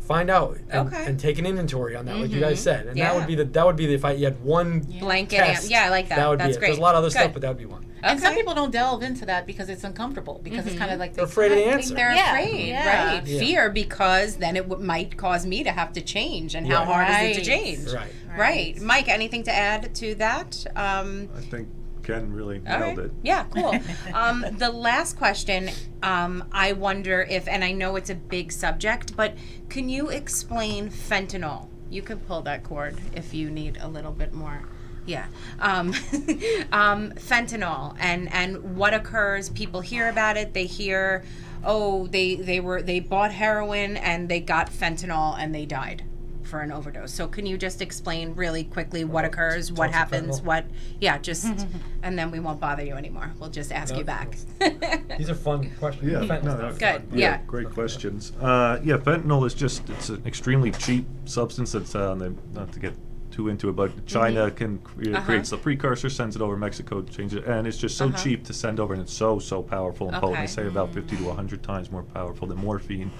find 0.00 0.30
out 0.30 0.56
and, 0.70 0.88
Okay. 0.88 1.04
and 1.04 1.20
take 1.20 1.38
an 1.38 1.44
inventory 1.44 1.94
on 1.94 2.06
that 2.06 2.16
like 2.16 2.30
you 2.30 2.40
guys 2.40 2.58
said 2.58 2.86
and 2.86 2.98
that 2.98 3.14
would 3.14 3.26
be 3.26 3.34
the 3.34 3.44
that 3.44 3.66
would 3.66 3.76
be 3.76 3.84
the 3.84 3.92
if 3.92 4.06
I 4.06 4.12
you 4.12 4.24
had 4.24 4.42
one 4.42 4.80
Blanket. 4.80 5.36
test, 5.36 5.70
yeah, 5.70 5.84
I 5.84 5.88
like 5.90 6.08
that. 6.08 6.16
that 6.16 6.28
would 6.30 6.40
That's 6.40 6.48
be 6.48 6.54
it. 6.54 6.58
great. 6.60 6.68
There's 6.68 6.78
a 6.78 6.80
lot 6.80 6.94
of 6.94 7.00
other 7.00 7.08
Good. 7.08 7.18
stuff 7.18 7.32
but 7.34 7.42
that 7.42 7.48
would 7.48 7.58
be 7.58 7.66
one 7.66 7.84
And 8.02 8.20
some 8.20 8.34
people 8.34 8.54
don't 8.54 8.70
delve 8.70 9.02
into 9.02 9.26
that 9.26 9.46
because 9.46 9.68
it's 9.68 9.84
uncomfortable 9.84 10.40
because 10.42 10.66
it's 10.66 10.76
kind 10.78 10.90
of 10.90 10.98
like 10.98 11.14
They're 11.14 11.24
afraid 11.24 11.52
of 11.52 11.58
the 11.58 11.64
answer. 11.66 11.94
They're 11.94 12.12
Yeah, 12.14 12.30
afraid, 12.38 12.68
yeah. 12.68 13.14
right? 13.14 13.26
Yeah. 13.26 13.38
Fear 13.40 13.70
because 13.70 14.36
then 14.36 14.56
it 14.56 14.68
w- 14.68 14.84
might 14.84 15.16
cause 15.16 15.44
me 15.46 15.64
to 15.64 15.70
have 15.70 15.92
to 15.94 16.00
change, 16.00 16.54
and 16.54 16.66
how 16.66 16.78
Right. 16.84 16.86
hard 16.86 17.30
is 17.30 17.36
it 17.36 17.40
to 17.40 17.46
change? 17.50 17.92
right 17.92 18.12
Right. 18.36 18.80
Mike, 18.80 19.08
anything 19.08 19.42
to 19.44 19.52
add 19.52 19.94
to 19.96 20.14
that? 20.16 20.64
Um, 20.76 21.28
I 21.36 21.40
think 21.40 21.68
Ken 22.04 22.32
really 22.32 22.58
all 22.66 22.78
nailed 22.78 22.98
right. 22.98 23.06
it. 23.06 23.12
Yeah, 23.22 23.44
cool. 23.50 23.74
um, 24.14 24.44
the 24.58 24.70
last 24.70 25.16
question, 25.18 25.70
um, 26.02 26.44
I 26.52 26.72
wonder 26.72 27.22
if, 27.28 27.48
and 27.48 27.64
I 27.64 27.72
know 27.72 27.96
it's 27.96 28.10
a 28.10 28.14
big 28.14 28.52
subject, 28.52 29.16
but 29.16 29.34
can 29.68 29.88
you 29.88 30.08
explain 30.08 30.88
fentanyl? 30.88 31.68
You 31.90 32.02
could 32.02 32.26
pull 32.26 32.42
that 32.42 32.62
cord 32.64 32.96
if 33.16 33.34
you 33.34 33.50
need 33.50 33.78
a 33.80 33.88
little 33.88 34.12
bit 34.12 34.32
more. 34.32 34.62
Yeah. 35.08 35.26
Um, 35.58 35.88
um, 36.72 37.12
fentanyl 37.12 37.96
and, 37.98 38.30
and 38.32 38.76
what 38.76 38.92
occurs. 38.92 39.48
People 39.48 39.80
hear 39.80 40.08
about 40.10 40.36
it. 40.36 40.52
They 40.52 40.66
hear, 40.66 41.24
oh, 41.64 42.06
they, 42.08 42.34
they 42.34 42.60
were 42.60 42.82
they 42.82 43.00
bought 43.00 43.32
heroin 43.32 43.96
and 43.96 44.28
they 44.28 44.40
got 44.40 44.70
fentanyl 44.70 45.36
and 45.38 45.54
they 45.54 45.64
died 45.64 46.04
for 46.42 46.60
an 46.60 46.72
overdose. 46.72 47.12
So 47.12 47.26
can 47.26 47.46
you 47.46 47.56
just 47.56 47.80
explain 47.80 48.34
really 48.34 48.64
quickly 48.64 49.04
what 49.04 49.24
occurs, 49.24 49.70
what 49.70 49.90
happens, 49.90 50.40
what? 50.40 50.64
Yeah, 51.00 51.18
just 51.18 51.46
and 52.02 52.18
then 52.18 52.30
we 52.30 52.40
won't 52.40 52.60
bother 52.60 52.84
you 52.84 52.94
anymore. 52.94 53.32
We'll 53.38 53.50
just 53.50 53.72
ask 53.72 53.96
you 53.96 54.04
back. 54.04 54.36
these 55.18 55.30
are 55.30 55.34
fun 55.34 55.70
questions 55.78 56.10
Yeah, 56.10 56.20
Fentanyl's 56.20 56.44
no, 56.44 56.56
not 56.56 56.78
Good. 56.78 57.08
fun. 57.08 57.18
Yeah. 57.18 57.40
great 57.46 57.70
questions. 57.70 58.32
Uh, 58.40 58.80
yeah, 58.82 58.96
fentanyl 58.96 59.46
is 59.46 59.54
just 59.54 59.88
it's 59.90 60.08
an 60.08 60.22
extremely 60.26 60.70
cheap 60.70 61.06
substance 61.24 61.72
that's 61.72 61.94
uh, 61.94 62.10
on 62.10 62.18
the, 62.18 62.34
not 62.54 62.72
to 62.72 62.80
get 62.80 62.94
too 63.38 63.48
into 63.48 63.68
it, 63.68 63.76
but 63.76 63.90
China 64.04 64.50
can 64.50 64.78
cre- 64.78 64.98
Mm-hmm. 64.98 65.14
Uh-huh. 65.14 65.24
creates 65.26 65.50
the 65.50 65.56
precursor, 65.56 66.10
sends 66.10 66.34
it 66.34 66.42
over 66.42 66.56
Mexico, 66.56 67.02
changes 67.02 67.34
it, 67.38 67.44
and 67.46 67.68
it's 67.68 67.78
just 67.78 67.96
so 67.96 68.06
Uh-huh. 68.08 68.18
cheap 68.22 68.44
to 68.44 68.52
send 68.52 68.80
over, 68.80 68.92
and 68.94 69.00
it's 69.02 69.12
so 69.12 69.38
so 69.38 69.62
powerful 69.62 70.08
and 70.08 70.16
potent. 70.16 70.32
Okay. 70.38 70.42
They 70.42 70.46
say 70.58 70.66
about 70.66 70.92
50 70.92 71.16
to 71.18 71.22
100 71.24 71.62
times 71.62 71.92
more 71.92 72.02
powerful 72.02 72.48
than 72.48 72.58
morphine, 72.58 73.10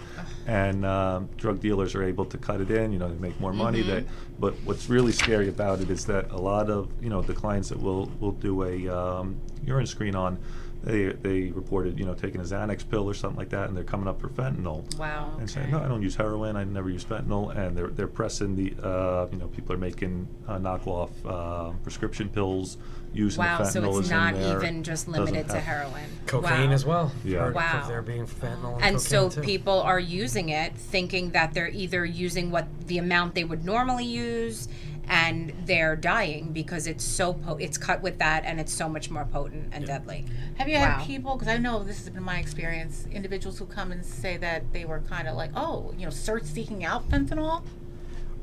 and 0.47 0.85
um, 0.85 1.29
drug 1.37 1.61
dealers 1.61 1.95
are 1.95 2.03
able 2.03 2.25
to 2.25 2.37
cut 2.37 2.61
it 2.61 2.71
in. 2.71 2.91
You 2.93 2.99
know, 2.99 3.09
they 3.09 3.21
make 3.29 3.39
more 3.41 3.53
money. 3.53 3.81
Mm-hmm. 3.83 3.91
They, 3.91 4.05
but 4.41 4.55
what's 4.65 4.89
really 4.89 5.13
scary 5.13 5.49
about 5.49 5.81
it 5.81 5.89
is 5.89 6.05
that 6.07 6.25
a 6.33 6.41
lot 6.51 6.69
of 6.69 6.91
you 7.01 7.11
know 7.11 7.23
the 7.23 7.35
clients 7.43 7.69
that 7.69 7.81
will 7.81 8.11
will 8.21 8.33
do 8.49 8.65
a 8.65 8.75
um, 9.01 9.37
urine 9.65 9.87
screen 9.87 10.17
on. 10.17 10.37
They, 10.83 11.07
they 11.09 11.43
reported, 11.51 11.99
you 11.99 12.05
know, 12.07 12.15
taking 12.15 12.41
a 12.41 12.45
Xanax 12.45 12.89
pill 12.89 13.09
or 13.09 13.15
something 13.15 13.37
like 13.39 13.51
that, 13.51 13.69
and 13.69 13.77
they're 13.77 13.85
coming 13.85 14.07
up 14.07 14.21
for 14.21 14.29
fentanyl 14.29 14.97
wow. 14.97 15.37
and 15.39 15.51
saying, 15.51 15.73
no, 15.73 15.81
I 15.81 15.89
don't 15.89 16.03
use 16.03 16.15
heroin. 16.15 16.57
I 16.57 16.65
never 16.65 16.89
use 16.89 17.05
fentanyl, 17.05 17.55
and 17.57 17.77
they're 17.77 17.89
they're 17.89 18.07
pressing 18.07 18.55
the, 18.55 18.75
uh, 18.83 19.27
you 19.33 19.39
know, 19.39 19.49
people 19.49 19.75
are 19.75 19.79
making 19.79 20.29
uh, 20.47 20.59
knockoff 20.59 21.11
uh, 21.27 21.73
prescription 21.83 22.29
pills 22.29 22.79
using 23.13 23.39
Wow. 23.43 23.59
the 23.59 23.65
So 23.65 23.99
it's 23.99 24.11
not 24.11 24.37
even 24.37 24.83
just 24.83 25.09
limited 25.09 25.49
to 25.49 25.61
heroin. 25.61 26.05
cocaine 26.27 26.69
wow. 26.69 26.75
as 26.75 26.85
well 26.85 27.13
Yeah. 27.25 27.39
Heard 27.39 27.49
of 27.49 27.55
Wow. 27.55 28.03
being 28.03 28.27
fentanyl 28.27 28.75
and, 28.77 28.85
And 28.85 29.01
so 29.01 29.31
too. 29.31 29.41
people 29.41 29.81
are 29.81 29.99
using 30.01 30.51
it 30.51 30.75
thinking 30.77 31.31
that 31.31 31.55
they're 31.55 31.69
either 31.71 32.05
using 32.05 32.51
what 32.51 32.67
the 32.87 32.99
amount 32.99 33.35
they 33.35 33.45
would 33.45 33.65
normally 33.65 34.05
use 34.05 34.69
and 35.09 35.53
they're 35.67 35.97
dying 35.97 36.53
because 36.53 36.87
it's 36.87 37.05
so 37.05 37.33
po- 37.35 37.57
it's 37.57 37.79
cut 37.79 38.03
with 38.03 38.19
that 38.19 38.45
and 38.45 38.61
it's 38.61 38.73
so 38.73 38.89
much 38.89 39.11
more 39.11 39.25
potent 39.25 39.69
and 39.73 39.87
deadly. 39.87 40.25
Have 40.57 40.69
you 40.69 40.77
Wow. 40.77 40.99
had 40.99 41.07
people? 41.07 41.35
Because 41.37 41.49
I 41.49 41.57
know 41.59 41.83
this 41.83 41.99
has 41.99 42.11
been 42.11 42.23
my 42.23 42.39
experience. 42.39 43.07
Individuals 43.11 43.59
who 43.59 43.67
come 43.67 43.93
and 43.93 44.05
say 44.05 44.37
that 44.37 44.73
they 44.73 44.85
were 44.85 45.01
kind 45.01 45.27
of 45.29 45.37
like, 45.37 45.51
oh, 45.57 45.95
you 45.99 46.05
know, 46.05 46.11
search 46.11 46.45
seeking 46.45 46.85
out 46.85 47.09
fentanyl. 47.09 47.63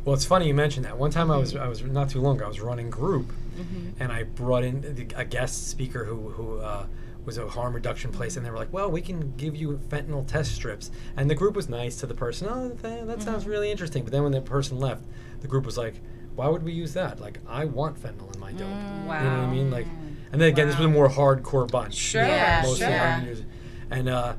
Well, 0.04 0.14
it's 0.16 0.26
funny 0.26 0.48
you 0.48 0.54
mentioned 0.54 0.86
that. 0.86 0.98
One 0.98 1.12
time 1.12 1.32
I 1.32 1.38
was 1.38 1.56
I 1.56 1.68
was 1.68 1.82
not 1.84 2.10
too 2.10 2.22
long 2.22 2.36
ago. 2.38 2.46
I 2.46 2.48
was 2.50 2.62
running 2.62 2.90
group, 2.90 3.32
Mm-hmm. 3.58 4.02
and 4.04 4.12
I 4.12 4.24
brought 4.24 4.64
in 4.66 5.08
a 5.16 5.24
guest 5.26 5.70
speaker 5.70 6.04
who 6.06 6.30
who 6.30 6.58
uh, 6.60 6.86
was 7.26 7.38
a 7.40 7.48
harm 7.48 7.74
reduction 7.74 8.12
place, 8.12 8.36
and 8.38 8.46
they 8.46 8.52
were 8.52 8.58
like, 8.58 8.72
"Well, 8.74 8.92
we 8.92 9.02
can 9.02 9.34
give 9.38 9.56
you 9.56 9.80
fentanyl 9.90 10.28
test 10.28 10.54
strips." 10.54 10.92
And 11.18 11.28
the 11.30 11.34
group 11.36 11.56
was 11.56 11.70
nice 11.70 11.96
to 12.02 12.06
the 12.06 12.14
person. 12.14 12.48
Oh, 12.52 12.68
that, 12.70 12.82
that 12.84 12.92
Mm-hmm. 13.08 13.22
sounds 13.22 13.48
really 13.48 13.72
interesting. 13.72 14.04
But 14.04 14.12
then 14.12 14.22
when 14.24 14.32
the 14.34 14.42
person 14.42 14.78
left, 14.78 15.04
the 15.42 15.48
group 15.48 15.66
was 15.66 15.76
like, 15.78 15.96
"Why 16.36 16.48
would 16.48 16.64
we 16.64 16.72
use 16.74 16.94
that? 16.94 17.20
Like, 17.20 17.40
I 17.48 17.66
want 17.66 18.02
fentanyl 18.02 18.34
in 18.34 18.40
my 18.40 18.52
dope." 18.52 18.62
You 18.62 18.66
know 18.68 19.08
what 19.08 19.20
I 19.22 19.46
Mm, 19.46 19.52
mean? 19.52 19.72
Like, 19.72 19.88
and 20.32 20.42
then 20.42 20.50
again, 20.50 20.68
this 20.68 20.78
was 20.78 20.86
a 20.86 20.90
more 20.90 21.10
hardcore 21.10 21.70
bunch. 21.70 21.94
Sure, 21.96 22.24
Yeah, 22.26 22.62
most 22.64 22.82
of 22.82 22.88
the 22.88 23.36
sure. 23.36 23.46
And 23.92 24.10
uh, 24.10 24.34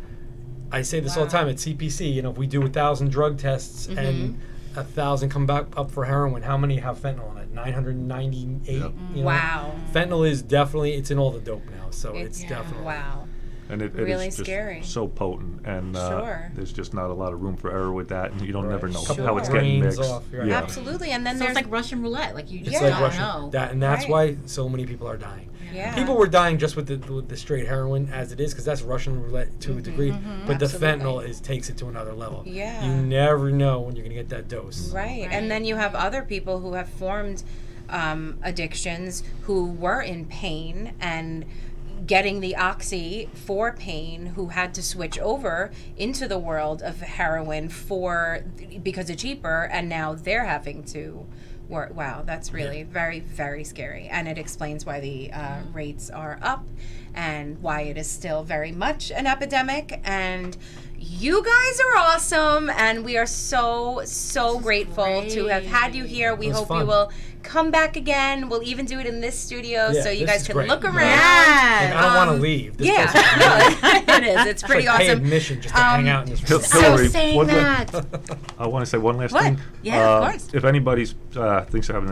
I 0.72 0.82
say 0.82 1.01
this 1.01 1.16
all 1.16 1.24
the 1.24 1.30
time 1.30 1.49
at 1.49 1.57
CPC. 1.57 2.12
You 2.12 2.22
know, 2.22 2.30
if 2.30 2.36
we 2.38 2.47
do 2.47 2.64
a 2.64 2.68
thousand 2.68 3.11
drug 3.11 3.38
tests 3.38 3.86
Mm-hmm. 3.86 3.99
and 3.99 4.40
a 4.76 4.84
thousand 4.84 5.30
come 5.30 5.47
back 5.47 5.66
up 5.76 5.90
for 5.90 6.05
heroin, 6.05 6.42
how 6.42 6.59
many 6.59 6.76
have 6.78 6.99
fentanyl 7.01 7.30
in 7.32 7.38
it? 7.38 7.51
Nine 7.53 7.72
hundred 7.72 7.97
ninety-eight. 7.97 8.80
Yep. 8.80 8.92
You 9.14 9.20
know? 9.22 9.26
Wow. 9.26 9.74
Fentanyl 9.94 10.28
is 10.28 10.42
definitely 10.42 10.94
it's 10.94 11.11
in 11.11 11.18
all 11.18 11.30
the 11.30 11.40
dope 11.40 11.64
now, 11.70 11.88
so 11.90 12.14
it's, 12.14 12.40
It's 12.40 12.49
definitely 12.51 12.84
wow. 12.84 13.26
And 13.69 13.83
it, 13.83 13.95
it 13.95 14.01
is 14.01 14.07
Really 14.07 14.27
just 14.27 14.39
scary. 14.39 14.83
so 14.83 15.09
potent, 15.09 15.67
and 15.67 15.97
uh, 15.97 16.09
Sure. 16.23 16.51
there's 16.55 16.73
just 16.73 16.95
not 16.95 17.11
a 17.11 17.14
lot 17.14 17.33
of 17.33 17.43
room 17.43 17.57
for 17.57 17.71
error 17.71 17.93
with 17.93 18.09
that, 18.09 18.33
and 18.33 18.41
you 18.43 18.53
don't 18.53 18.64
Right. 18.67 18.73
never 18.73 18.89
know 18.89 19.03
Sure. 19.03 19.25
how 19.25 19.37
it's 19.39 19.49
getting 19.49 19.81
mixed. 19.81 20.01
off, 20.01 20.25
right. 20.33 20.47
Yeah. 20.49 20.59
Absolutely. 20.59 21.11
And 21.11 21.27
then 21.27 21.37
So 21.39 21.45
there's 21.45 21.55
like 21.57 21.71
Russian 21.71 22.03
roulette. 22.03 22.35
Like 22.35 22.51
you 22.51 22.61
just 22.61 22.73
Yeah. 22.73 22.81
like 22.83 22.93
don't 22.93 23.03
Russian. 23.03 23.21
know. 23.21 23.51
That 23.51 23.73
and 23.73 23.83
that's 23.83 24.05
Right. 24.05 24.11
why 24.11 24.37
so 24.47 24.69
many 24.69 24.87
people 24.87 25.09
are 25.09 25.17
dying. 25.17 25.51
yeah. 25.75 25.95
People 25.95 26.17
were 26.17 26.29
dying 26.29 26.59
just 26.59 26.77
with 26.77 26.87
the 26.87 27.12
with 27.12 27.29
the 27.29 27.37
straight 27.37 27.67
heroin 27.67 28.09
as 28.12 28.31
it 28.33 28.41
is 28.41 28.53
because 28.53 28.64
that's 28.64 28.83
Russian 28.83 29.21
roulette 29.23 29.61
to 29.62 29.77
a 29.79 29.81
degree. 29.83 30.11
But 30.11 30.59
the 30.59 30.67
Mm-hmm. 30.67 30.85
Absolutely. 30.85 30.89
fentanyl 31.05 31.29
is 31.29 31.41
takes 31.41 31.69
it 31.69 31.77
to 31.79 31.89
another 31.89 32.12
level. 32.14 32.45
Yeah. 32.47 32.85
You 32.87 32.93
never 33.03 33.51
know 33.51 33.81
when 33.81 33.97
you're 33.97 34.05
gonna 34.05 34.14
get 34.14 34.29
that 34.31 34.49
dose. 34.49 34.91
Right. 34.93 35.23
Right. 35.23 35.29
And 35.33 35.51
then 35.51 35.64
you 35.64 35.75
have 35.77 35.95
other 35.95 36.23
people 36.23 36.61
who 36.61 36.75
have 36.75 36.89
formed 36.89 37.43
um, 37.89 38.39
addictions 38.43 39.23
who 39.43 39.71
were 39.71 40.01
in 40.03 40.25
pain 40.25 40.93
and 41.01 41.45
getting 42.07 42.40
the 42.40 42.57
oxy 42.57 43.28
for 43.34 43.72
pain 43.72 44.26
who 44.26 44.48
had 44.48 44.72
to 44.74 44.82
switch 44.82 45.18
over 45.18 45.70
into 45.96 46.28
the 46.28 46.38
world 46.38 46.82
of 46.82 47.00
heroin 47.00 47.68
for 47.68 48.44
because 48.82 49.11
it's 49.11 49.22
cheaper 49.22 49.68
and 49.72 49.88
now 49.88 50.14
they're 50.14 50.44
having 50.44 50.84
to 50.84 51.26
work 51.68 51.94
wow 51.96 52.22
that's 52.24 52.52
really 52.52 52.82
very 52.84 53.20
very 53.20 53.64
scary. 53.64 54.07
And 54.09 54.28
it 54.28 54.38
explains 54.38 54.86
why 54.86 55.00
the 55.00 55.32
uh, 55.32 55.59
rates 55.72 56.11
are 56.11 56.38
up 56.42 56.64
and 57.14 57.61
why 57.62 57.82
it 57.82 57.96
is 57.96 58.09
still 58.09 58.42
very 58.42 58.72
much 58.72 59.11
an 59.11 59.26
epidemic. 59.26 60.00
And 60.04 60.57
you 60.98 61.42
guys 61.42 61.80
are 61.80 61.96
awesome 61.98 62.70
and 62.70 63.04
we 63.04 63.16
are 63.16 63.26
so 63.26 64.02
so 64.04 64.59
grateful 64.61 65.26
to 65.30 65.46
have 65.46 65.64
had 65.64 65.94
you 65.94 66.04
here. 66.04 66.34
We 66.34 66.48
hope 66.48 66.70
you 66.70 66.86
will 66.86 67.11
come 67.47 67.70
back 67.70 67.97
again 67.97 68.49
we'll 68.49 68.62
even 68.62 68.84
do 68.86 68.99
it 69.01 69.07
in 69.07 69.20
this 69.20 69.38
studio 69.38 69.90
Yeah, 69.92 70.03
so 70.03 70.11
you 70.11 70.26
guys 70.26 70.47
can 70.47 70.55
great. 70.57 70.68
look 70.68 70.84
around 70.84 70.97
Yes. 70.97 71.94
Like, 71.94 71.97
I 71.97 72.03
don't 72.03 72.14
want 72.16 72.30
to 72.30 72.34
Um, 72.36 72.40
leave. 72.40 72.76
This 72.76 72.86
yeah, 72.88 74.05
no, 74.09 74.14
it 74.16 74.24
is. 74.24 74.47
It's 74.47 74.62
pretty 74.62 74.86
like 74.86 75.01
awesome. 75.09 75.18
admission 75.22 75.61
just 75.62 75.74
to 75.74 75.80
Um, 75.80 75.86
hang 76.05 76.09
out 76.09 76.24
in 76.24 76.30
this 76.30 76.40
Hil- 76.40 76.59
room. 76.59 76.66
So 76.66 77.07
saying 77.09 77.36
one 77.36 77.47
la- 77.49 77.55
that. 77.55 78.38
I 78.59 78.66
want 78.66 78.84
to 78.84 78.90
say 78.90 78.99
one 78.99 79.16
last 79.16 79.32
What? 79.32 79.42
thing. 79.44 79.61
Yeah, 79.82 79.97
of 80.16 80.22
Uh, 80.22 80.30
course. 80.30 80.49
If 80.53 80.64
anybody's 80.64 81.14
uh, 81.36 81.62
thinks 81.64 81.86
they're 81.88 82.01
having 82.01 82.11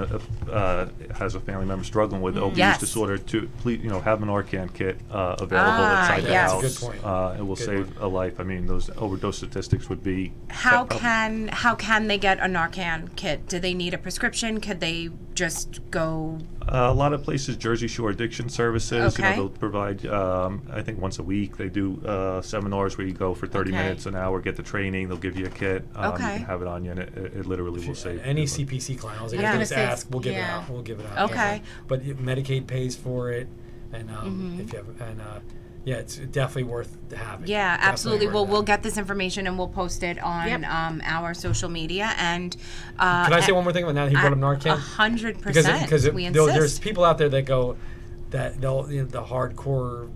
a, 0.49 0.51
uh, 0.53 0.89
has 1.19 1.35
a 1.35 1.41
family 1.41 1.67
member 1.67 1.85
struggling 1.85 2.23
with 2.23 2.37
opioid 2.37 2.51
Mm-hmm. 2.51 2.59
Yes. 2.59 2.81
disorder, 2.81 3.19
to 3.19 3.49
please, 3.63 3.81
you 3.83 3.91
know, 3.91 4.01
have 4.01 4.23
an 4.23 4.29
Narcan 4.29 4.73
kit 4.73 5.01
uh, 5.11 5.37
available 5.41 5.85
Ah, 5.85 6.03
inside 6.03 6.25
the 6.25 6.31
yes. 6.31 6.51
house. 6.53 6.63
That's 6.63 6.77
a 6.77 6.81
good 6.81 6.87
point. 6.93 7.05
Uh, 7.05 7.35
it 7.39 7.43
will 7.47 7.57
Good 7.57 7.65
save 7.65 7.97
one. 7.97 8.05
a 8.05 8.09
life. 8.09 8.41
I 8.41 8.45
mean, 8.45 8.67
those 8.67 8.91
overdose 8.97 9.37
statistics 9.39 9.89
would 9.89 10.03
be. 10.03 10.33
How 10.51 10.85
can 10.85 11.49
how 11.49 11.75
can 11.75 12.07
they 12.09 12.19
get 12.19 12.39
a 12.39 12.47
Narcan 12.47 13.15
kit? 13.17 13.49
Do 13.49 13.59
they 13.59 13.75
need 13.75 13.93
a 13.95 13.99
prescription? 13.99 14.61
Could 14.61 14.81
they 14.81 15.11
just 15.35 15.81
go? 15.91 16.39
Uh, 16.63 16.89
a 16.91 16.93
lot 16.95 17.13
of 17.13 17.23
places, 17.23 17.57
Jersey 17.57 17.89
Shore 17.89 18.11
Addiction 18.11 18.49
Services, 18.49 19.17
you 19.19 19.23
know, 19.25 19.29
Okay. 19.31 19.37
they'll 19.37 19.49
provide. 19.49 20.07
Um, 20.07 20.63
I 20.73 20.83
think 20.83 21.01
once 21.01 21.19
a 21.19 21.23
week 21.23 21.57
they 21.57 21.69
do 21.69 22.01
uh, 22.07 22.41
seminars 22.43 22.97
where 22.99 23.07
you 23.07 23.13
go 23.13 23.35
for 23.35 23.47
30 23.47 23.71
Okay. 23.71 23.83
minutes, 23.83 24.07
an 24.07 24.15
hour, 24.15 24.41
get 24.41 24.57
the 24.57 24.63
training. 24.63 25.09
They'll 25.09 25.17
give 25.17 25.37
you 25.39 25.47
a 25.47 25.51
kit. 25.51 25.85
Um, 25.95 26.15
Okay. 26.15 26.33
You 26.33 26.39
can 26.41 26.47
have 26.47 26.63
it 26.63 26.69
on 26.69 26.85
you, 26.85 26.91
and 26.93 27.01
it, 27.01 27.17
it, 27.17 27.35
it 27.39 27.47
literally 27.47 27.87
will 27.87 27.95
save 27.95 28.21
Any 28.23 28.43
your. 28.43 28.49
CPC 28.49 28.99
client, 28.99 29.21
I 29.21 29.25
was 29.25 29.33
like, 29.33 29.43
Yeah. 29.43 29.51
I 29.51 29.53
yeah. 29.55 29.59
just 29.61 29.73
gonna 29.73 29.87
say, 29.87 29.93
ask, 29.93 30.07
we'll 30.11 30.21
give 30.21 30.33
yeah. 30.35 30.59
it 30.59 30.63
out. 30.63 30.71
We'll 30.71 30.83
give 30.83 31.01
it 31.01 31.07
out. 31.07 31.31
Okay. 31.31 31.63
But 31.89 32.03
Medicaid 32.05 32.67
pays 32.67 32.97
for 32.97 33.31
it, 33.33 33.49
and 33.93 34.11
um, 34.11 34.17
Mm-hmm. 34.57 34.61
if 34.61 34.73
you 34.73 34.79
have, 34.79 35.01
and 35.01 35.21
uh, 35.21 35.41
yeah, 35.85 35.97
it's 35.97 36.17
definitely 36.17 36.65
worth 36.65 36.97
having. 37.13 37.47
Yeah, 37.47 37.73
Definitely 37.77 37.93
absolutely. 37.93 38.27
worth 38.27 38.35
Well, 38.35 38.47
we'll 38.47 38.63
get 38.63 38.83
this 38.83 38.97
information 38.97 39.47
and 39.47 39.59
we'll 39.59 39.69
post 39.69 40.03
it 40.03 40.19
on 40.23 40.49
Yep. 40.49 40.65
um, 40.65 41.03
our 41.05 41.35
social 41.35 41.69
media. 41.69 42.13
And 42.19 42.57
uh, 42.99 43.25
Can 43.25 43.33
I 43.35 43.41
say 43.41 43.53
one 43.53 43.65
more 43.65 43.73
thing 43.73 43.85
about 43.85 43.95
now 43.95 44.05
that 44.05 44.11
he 44.11 44.17
brought 44.17 44.33
up 44.33 44.39
A 44.39 44.41
Narcan? 44.41 44.79
hundred 44.79 45.37
because 45.39 45.57
percent. 45.57 45.83
because 45.83 46.11
we 46.11 46.29
there's 46.31 46.79
people 46.79 47.05
out 47.05 47.19
there 47.19 47.29
that 47.29 47.43
go 47.43 47.77
that 48.31 48.61
they'll 48.61 48.91
you 48.91 49.03
know, 49.03 49.07
the 49.09 49.23
hardcore 49.23 50.11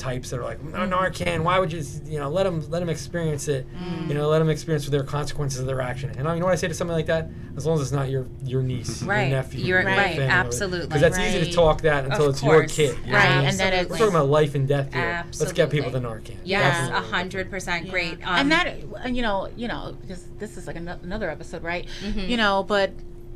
types 0.00 0.30
that 0.30 0.40
are 0.40 0.44
like 0.44 0.62
no. 0.64 0.78
Narcan 0.80 1.42
why 1.44 1.58
would 1.58 1.70
you 1.72 1.82
you 2.06 2.18
know 2.18 2.30
let 2.30 2.44
them 2.44 2.64
let 2.70 2.80
them 2.80 2.88
experience 2.88 3.46
it 3.48 3.66
Mm. 3.74 4.08
you 4.08 4.14
know 4.14 4.28
let 4.28 4.38
them 4.40 4.48
experience 4.48 4.86
their 4.88 5.02
consequences 5.04 5.60
of 5.60 5.66
their 5.66 5.80
action 5.82 6.10
and 6.16 6.26
I, 6.26 6.34
you 6.34 6.40
know 6.40 6.46
what 6.46 6.52
I 6.52 6.56
say 6.56 6.68
to 6.68 6.74
something 6.74 6.96
like 6.96 7.06
that 7.06 7.28
as 7.56 7.66
long 7.66 7.76
as 7.76 7.82
it's 7.82 7.92
not 7.92 8.08
your 8.08 8.26
your 8.42 8.62
niece 8.62 9.02
Right. 9.02 9.28
your 9.28 9.36
nephew 9.36 9.60
You're- 9.60 9.82
your 9.82 9.84
right, 9.96 10.16
family, 10.16 10.24
absolutely. 10.26 10.86
because 10.86 11.02
that's 11.02 11.18
easy 11.18 11.44
to 11.44 11.52
talk 11.52 11.82
that 11.82 12.04
until 12.06 12.26
Of 12.26 12.30
it's 12.34 12.42
your 12.42 12.66
kid 12.66 12.96
you 13.06 13.12
Right, 13.12 13.24
what 13.24 13.30
I 13.30 13.36
mean? 13.40 13.46
and 13.48 13.58
then 13.58 13.72
we're 13.72 13.80
it's- 13.82 13.98
talking 13.98 14.14
about 14.14 14.28
life 14.28 14.54
and 14.54 14.66
death 14.66 14.92
here 14.94 15.24
let's 15.38 15.52
get 15.52 15.68
people 15.70 15.90
the 15.90 15.98
Absolutely. 15.98 16.34
Narcan 16.34 16.38
Yes, 16.44 16.88
a 16.90 17.00
hundred 17.02 17.50
percent. 17.50 17.90
Great. 17.90 18.14
Um, 18.26 18.36
and 18.40 18.52
that 18.52 18.66
and 19.04 19.14
you 19.16 19.22
know 19.22 19.48
you 19.56 19.68
know 19.68 19.96
because 20.00 20.24
this 20.38 20.56
is 20.56 20.66
like 20.66 20.76
ano- 20.76 20.98
another 21.02 21.28
episode 21.30 21.62
right 21.62 21.86
Mm-hmm. 22.02 22.20
you 22.30 22.36
know 22.38 22.62
but 22.62 22.90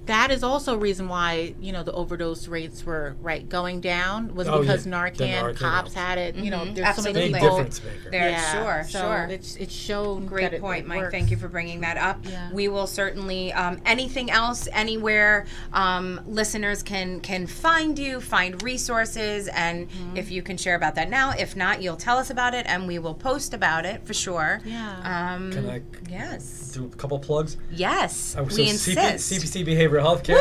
that 0.07 0.31
is 0.31 0.43
also 0.43 0.75
a 0.75 0.79
reason 0.79 1.09
why 1.09 1.55
you 1.61 1.73
know 1.73 1.83
the 1.83 1.93
overdose 1.93 2.47
rates 2.49 2.85
were 2.85 3.17
right 3.23 3.49
going 3.49 3.81
down 3.81 4.35
was 4.35 4.47
Oh, 4.49 4.61
because 4.61 4.87
yeah. 4.87 5.05
The 5.11 5.11
Narcan, 5.25 5.43
Narcan 5.43 5.57
cops 5.57 5.95
had 5.95 6.19
it 6.19 6.35
you 6.37 6.51
know 6.51 6.59
Mhm. 6.59 6.75
there's 6.75 6.97
so 6.97 7.03
many 7.03 7.17
Absolutely. 7.33 7.33
people 7.41 7.49
difference 7.57 7.83
maker 7.83 8.11
There- 8.11 8.31
yeah, 8.31 8.53
sure, 8.53 8.85
so 8.89 8.99
sure. 9.01 9.27
it's 9.31 9.57
it's 9.57 9.73
shown 9.75 10.27
Great 10.27 10.51
that 10.51 10.61
point, 10.61 10.85
it 10.85 10.89
Mike. 10.89 10.99
works. 10.99 11.13
Thank 11.13 11.31
you 11.31 11.37
for 11.37 11.49
bringing 11.49 11.81
that 11.83 11.97
up. 11.97 12.19
Yeah. 12.25 12.51
We 12.53 12.69
will 12.69 12.87
certainly. 12.87 13.53
Um, 13.53 13.81
anything 13.87 14.31
else, 14.31 14.69
anywhere 14.73 15.47
um, 15.73 16.21
listeners 16.27 16.83
can 16.83 17.21
can 17.21 17.47
find 17.47 17.99
you, 17.99 18.21
find 18.21 18.63
resources, 18.63 19.49
and 19.49 19.89
Mm-hmm. 19.89 20.17
if 20.17 20.31
you 20.31 20.43
can 20.43 20.57
share 20.57 20.75
about 20.75 20.95
that 20.97 21.09
now. 21.11 21.31
If 21.39 21.57
not, 21.57 21.83
you'll 21.83 21.97
tell 21.97 22.19
us 22.19 22.31
about 22.31 22.55
it, 22.55 22.67
and 22.69 22.87
we 22.87 22.99
will 22.99 23.15
post 23.15 23.55
about 23.55 23.85
it 23.87 24.07
for 24.07 24.15
sure. 24.15 24.61
Yeah. 24.65 25.35
Um, 25.35 25.53
Can 25.53 25.69
I 25.71 25.83
yes. 26.11 26.71
do 26.75 26.85
a 26.93 26.97
couple 26.97 27.19
plugs 27.19 27.57
Yes. 27.71 28.35
Oh, 28.39 28.43
we 28.45 28.69
insist. 28.69 28.97
CP, 28.99 29.41
CPC 29.41 29.65
Behavioral 29.67 29.94
Health 30.01 30.23
Care. 30.25 30.37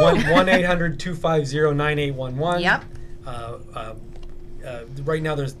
Woo! 0.00 0.02
One 0.04 0.28
one 0.30 0.48
eight 0.48 0.64
hundred 0.64 0.98
two 1.00 1.14
five 1.14 1.46
zero 1.46 1.72
nine 1.72 1.98
eight 1.98 2.14
one 2.14 2.36
one. 2.36 2.60
Yep. 2.60 2.84
Uh, 3.26 3.58
uh, 3.74 3.94
uh, 4.66 4.84
right 5.04 5.22
now, 5.22 5.34
there's 5.34 5.56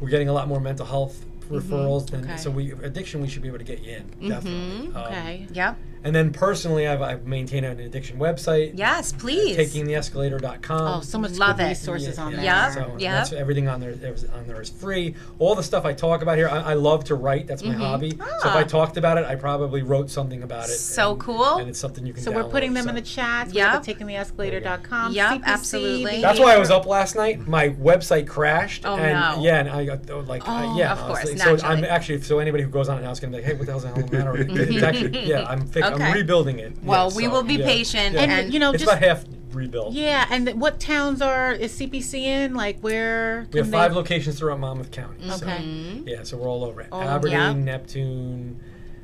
we're 0.00 0.08
getting 0.08 0.28
a 0.28 0.32
lot 0.32 0.48
more 0.48 0.60
mental 0.60 0.86
health 0.86 1.24
referrals 1.50 2.08
than 2.10 2.24
Okay. 2.24 2.36
so 2.38 2.50
we 2.50 2.72
addiction. 2.72 3.20
We 3.20 3.28
should 3.28 3.42
be 3.42 3.48
able 3.48 3.58
to 3.58 3.64
get 3.64 3.82
you 3.82 3.96
in 4.20 4.28
definitely. 4.28 4.94
Um, 4.94 4.96
okay 4.96 5.46
Yep. 5.52 5.78
And 6.04 6.14
then 6.14 6.32
personally, 6.32 6.86
I've, 6.88 7.00
I've 7.02 7.26
maintained 7.26 7.64
an 7.66 7.78
addiction 7.80 8.18
website. 8.18 8.72
Yes, 8.76 9.12
please. 9.12 9.56
TakingTheEscalator.com. 9.56 10.80
oh 10.98 11.00
so 11.00 11.18
much 11.18 11.32
Love 11.38 11.56
good 11.58 11.66
it. 11.66 11.68
resources 11.68 12.18
on 12.18 12.32
there 12.32 12.44
Yeah. 12.44 12.70
So 12.70 12.96
yeah. 12.98 13.12
That's 13.16 13.32
everything 13.32 13.68
on 13.68 13.80
there. 13.80 13.90
is- 13.90 14.24
On 14.24 14.46
there 14.46 14.60
is 14.60 14.68
free. 14.68 15.14
All 15.38 15.54
the 15.54 15.62
stuff 15.62 15.84
I 15.84 15.92
talk 15.92 16.22
about 16.22 16.36
here, 16.38 16.48
I, 16.48 16.58
I 16.72 16.74
love 16.74 17.04
to 17.04 17.14
write. 17.14 17.46
That's 17.46 17.62
my 17.64 17.72
hobby. 17.74 18.10
So 18.10 18.16
if 18.16 18.46
Ah. 18.46 18.58
I 18.58 18.64
talked 18.64 18.96
about 18.96 19.18
it, 19.18 19.24
I 19.26 19.34
probably 19.36 19.82
wrote 19.82 20.10
something 20.10 20.42
about 20.42 20.64
it. 20.64 20.72
So 20.78 21.12
and- 21.12 21.20
cool. 21.20 21.56
And 21.58 21.68
it's 21.68 21.78
something 21.78 22.04
you 22.06 22.12
can. 22.12 22.22
so 22.22 22.30
we're 22.32 22.44
putting 22.44 22.72
them 22.74 22.84
so. 22.84 22.88
in 22.90 22.94
the 22.96 23.00
chat 23.02 23.52
Yeah. 23.52 23.62
Yep. 23.62 23.72
have 23.72 23.84
the 23.84 23.94
takingtheescalator.com 23.94 25.12
Yep, 25.12 25.42
absolutely. 25.44 26.20
That's 26.20 26.38
why 26.40 26.54
I 26.54 26.58
was 26.58 26.70
up 26.70 26.86
last 26.86 27.14
night. 27.16 27.46
My 27.46 27.68
website 27.70 28.26
crashed. 28.26 28.84
Oh, 28.84 28.96
and 28.96 29.36
no. 29.38 29.42
Yeah, 29.42 29.60
and 29.60 29.68
I 29.68 29.84
got 29.84 30.08
uh, 30.10 30.18
like 30.22 30.46
uh, 30.48 30.52
Oh, 30.72 30.76
yeah. 30.76 30.92
of 30.92 30.98
course, 31.00 31.20
honestly. 31.28 31.38
So 31.58 31.66
I'm 31.66 31.84
actually 31.84 32.20
so 32.22 32.38
anybody 32.38 32.62
who 32.64 32.70
goes 32.70 32.88
on 32.88 32.98
it 32.98 33.02
now 33.02 33.10
is 33.10 33.20
gonna 33.20 33.30
be 33.30 33.36
like, 33.38 33.44
hey, 33.46 33.54
what 33.54 33.66
the 33.66 33.72
hell's 33.72 33.82
the 33.82 33.88
hell 33.88 34.02
the 34.06 34.16
matter? 34.16 34.36
It's 34.72 34.82
actually 34.82 35.26
yeah. 35.28 35.46
I'm 35.48 35.66
fix- 35.66 35.86
Okay. 35.91 35.91
I'm 36.00 36.12
rebuilding 36.14 36.58
it. 36.58 36.72
Well, 36.82 37.10
Yeah, 37.10 37.16
we 37.16 37.24
so, 37.24 37.30
will 37.30 37.42
be 37.42 37.54
yeah. 37.54 37.66
patient 37.66 38.14
Yeah. 38.14 38.22
and, 38.22 38.32
and 38.32 38.52
you 38.54 38.58
know 38.60 38.70
it's 38.70 38.82
just 38.82 38.92
about 38.92 39.02
half 39.02 39.24
rebuilt. 39.52 39.92
yeah 39.92 40.26
and 40.30 40.46
th- 40.46 40.56
what 40.56 40.80
towns 40.80 41.20
are 41.20 41.52
is 41.52 41.78
cpc 41.78 42.14
in 42.14 42.54
like 42.54 42.78
where 42.80 43.46
We 43.52 43.58
have 43.60 43.70
five 43.70 43.94
locations 43.94 44.38
throughout 44.38 44.60
Monmouth 44.60 44.90
County. 44.90 45.28
So, 45.28 45.44
Okay. 45.46 45.58
Mm-hmm. 45.62 46.08
yeah, 46.08 46.22
so 46.22 46.38
we're 46.38 46.48
all 46.48 46.64
over 46.64 46.80
it. 46.80 46.88
Oh, 46.90 47.00
Aberdeen. 47.02 47.64
Neptune, 47.66 48.60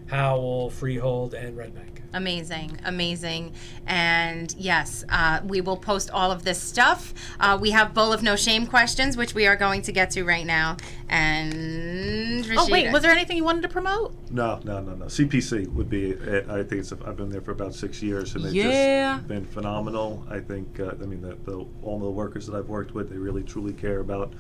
Howell, 0.07 0.71
Freehold, 0.71 1.35
and 1.35 1.55
Red 1.57 1.75
Bank. 1.75 1.98
Amazing, 2.15 2.79
amazing. 2.85 3.53
And 3.87 4.55
yes, 4.59 5.05
uh, 5.11 5.41
we 5.45 5.61
will 5.61 5.77
post 5.77 6.11
all 6.11 6.31
of 6.33 6.43
this 6.43 6.61
stuff. 6.61 7.13
Uh, 7.39 7.59
we 7.61 7.71
have 7.73 7.93
Bowl 7.93 8.13
of 8.13 8.23
No 8.23 8.35
Shame 8.35 8.67
questions, 8.67 9.17
which 9.17 9.35
we 9.35 9.47
are 9.47 9.57
going 9.57 9.83
to 9.83 9.93
get 9.93 10.11
to 10.13 10.25
right 10.25 10.47
now. 10.47 10.77
And 11.09 12.47
oh 12.57 12.69
wait 12.71 12.93
was 12.93 13.03
there 13.03 13.11
anything 13.11 13.37
you 13.37 13.45
wanted 13.45 13.63
to 13.63 13.69
promote 13.69 14.15
No, 14.31 14.61
no, 14.65 14.81
no, 14.81 14.95
no. 14.95 15.07
CPC 15.07 15.73
would 15.73 15.91
be. 15.91 16.11
It. 16.11 16.49
I 16.49 16.63
think 16.63 16.81
it's. 16.81 16.93
I've 16.93 17.17
been 17.17 17.31
there 17.31 17.41
for 17.41 17.53
about 17.53 17.75
six 17.75 18.03
years, 18.03 18.35
and 18.35 18.45
they've 18.45 18.55
Yeah. 18.55 19.17
just 19.17 19.29
been 19.29 19.45
phenomenal. 19.45 20.25
I 20.31 20.41
think. 20.41 20.81
Uh, 20.81 20.93
I 21.01 21.07
mean, 21.07 21.21
the, 21.21 21.37
the 21.45 21.67
all 21.83 21.99
the 21.99 22.11
workers 22.11 22.47
that 22.47 22.55
I've 22.57 22.69
worked 22.69 22.95
with, 22.95 23.11
they 23.11 23.17
really 23.19 23.43
truly 23.43 23.73
care 23.73 24.01
about 24.01 24.33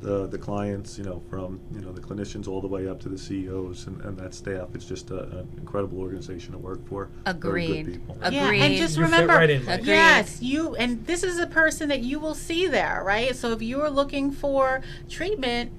the 0.00 0.26
the 0.26 0.38
clients. 0.38 0.98
You 0.98 1.04
know, 1.04 1.22
from 1.30 1.60
you 1.72 1.80
know 1.80 1.92
the 1.92 2.00
clinicians 2.00 2.48
all 2.48 2.60
the 2.60 2.66
way 2.68 2.88
up 2.88 3.00
to 3.00 3.08
the 3.08 3.18
CEOs 3.18 3.86
and, 3.86 4.00
and 4.02 4.16
that 4.18 4.34
staff. 4.34 4.68
It's 4.74 4.84
just 4.84 5.10
a, 5.10 5.22
an 5.38 5.48
incredible 5.58 6.00
organization 6.00 6.52
to 6.52 6.58
work 6.58 6.86
for. 6.88 7.08
Very 7.24 7.36
Agreed. 7.36 7.84
good 7.86 7.92
people. 7.94 8.18
Agreed. 8.22 8.36
Yeah, 8.36 8.64
and 8.64 8.76
just 8.76 8.96
You 8.96 9.04
fit 9.04 9.10
remember, 9.12 9.34
right 9.34 9.50
in, 9.50 9.64
Mike. 9.64 9.80
Yes, 9.84 10.40
you 10.42 10.74
and 10.76 11.06
this 11.06 11.22
is 11.22 11.38
a 11.38 11.46
person 11.46 11.88
that 11.88 12.00
you 12.00 12.18
will 12.18 12.34
see 12.34 12.66
there, 12.66 13.02
right? 13.04 13.34
So 13.34 13.52
if 13.52 13.62
you 13.62 13.80
are 13.80 13.90
looking 13.90 14.30
for 14.30 14.80
treatment, 15.08 15.72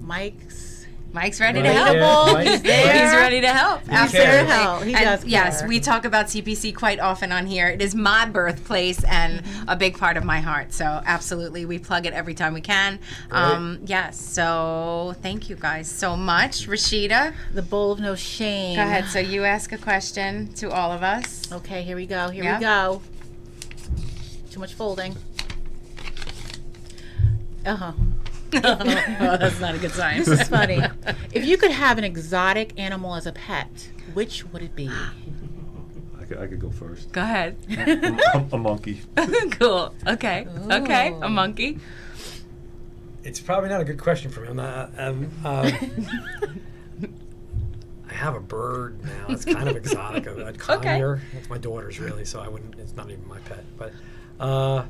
Mike's 0.00 0.71
Mike's 1.14 1.40
ready 1.40 1.60
to 1.62 1.70
help. 1.70 1.94
yeah, 1.96 2.32
Mike's 2.32 2.50
He's 2.62 2.62
ready 3.14 3.40
to 3.42 3.48
help. 3.48 3.82
He 3.82 3.90
Absolutely. 3.90 4.30
cares. 4.30 4.48
help. 4.50 4.82
He 4.84 4.94
and 4.94 5.04
does 5.04 5.24
yes, 5.26 5.58
care. 5.60 5.68
we 5.68 5.78
talk 5.78 6.04
about 6.06 6.26
CPC 6.26 6.74
quite 6.74 7.00
often 7.00 7.30
on 7.32 7.44
here. 7.46 7.68
It 7.68 7.82
is 7.82 7.94
my 7.94 8.24
birthplace 8.24 9.02
and 9.04 9.42
Mm-hmm. 9.42 9.68
a 9.68 9.76
big 9.76 9.98
part 9.98 10.16
of 10.16 10.24
my 10.24 10.40
heart. 10.40 10.72
So 10.72 10.84
absolutely, 10.84 11.64
we 11.66 11.78
plug 11.78 12.06
it 12.06 12.14
every 12.14 12.32
time 12.34 12.54
we 12.54 12.60
can. 12.62 12.98
Um, 13.30 13.80
yes. 13.84 14.18
So 14.18 15.14
thank 15.22 15.50
you 15.50 15.56
guys 15.56 15.90
so 15.90 16.16
much, 16.16 16.66
Rashida. 16.66 17.34
the 17.52 17.62
bowl 17.62 17.92
of 17.92 18.00
no 18.00 18.14
shame. 18.14 18.76
Go 18.76 18.82
ahead. 18.82 19.04
So 19.06 19.18
you 19.18 19.44
ask 19.44 19.70
a 19.72 19.78
question 19.78 20.52
to 20.54 20.70
all 20.70 20.92
of 20.92 21.02
us. 21.02 21.50
Okay, 21.52 21.82
here 21.82 21.96
we 21.96 22.06
go. 22.06 22.28
Here 22.30 22.44
Yep. 22.44 22.58
we 22.58 22.64
go. 22.64 23.02
Too 24.50 24.60
much 24.60 24.72
folding. 24.74 25.14
Uh 27.64 27.76
huh. 27.76 27.92
oh, 28.64 29.36
that's 29.38 29.60
not 29.60 29.74
a 29.74 29.78
good 29.78 29.92
sign. 29.92 30.18
This 30.18 30.28
is 30.28 30.48
funny. 30.48 30.82
if 31.32 31.44
you 31.44 31.56
could 31.56 31.70
have 31.70 31.98
an 31.98 32.04
exotic 32.04 32.78
animal 32.78 33.14
as 33.14 33.26
a 33.26 33.32
pet, 33.32 33.90
which 34.14 34.44
would 34.52 34.62
it 34.62 34.76
be? 34.76 34.90
I 36.20 36.24
could, 36.24 36.38
I 36.38 36.46
could 36.46 36.60
go 36.60 36.70
first. 36.70 37.12
Go 37.12 37.22
ahead. 37.22 37.56
a, 37.70 38.46
a 38.52 38.58
monkey. 38.58 39.00
cool. 39.52 39.94
Okay. 40.06 40.46
Okay. 40.70 41.16
A 41.20 41.28
monkey. 41.28 41.78
It's 43.24 43.40
probably 43.40 43.70
not 43.70 43.80
a 43.80 43.84
good 43.84 43.98
question 43.98 44.30
for 44.30 44.40
me. 44.40 44.48
I'm 44.48 44.56
not. 44.56 44.90
Um, 44.98 45.30
um, 45.44 45.72
I 48.10 48.14
have 48.14 48.34
a 48.34 48.40
bird 48.40 49.02
now. 49.02 49.26
It's 49.30 49.44
kind 49.44 49.68
of 49.68 49.76
exotic. 49.76 50.26
A, 50.26 50.48
a 50.48 50.52
conure. 50.52 51.20
That's 51.32 51.48
my 51.48 51.58
daughter's 51.58 51.98
really, 51.98 52.24
so 52.24 52.40
I 52.40 52.48
wouldn't. 52.48 52.78
It's 52.78 52.94
not 52.94 53.10
even 53.10 53.26
my 53.26 53.38
pet. 53.40 53.64
But 53.78 53.92
uh, 54.38 54.84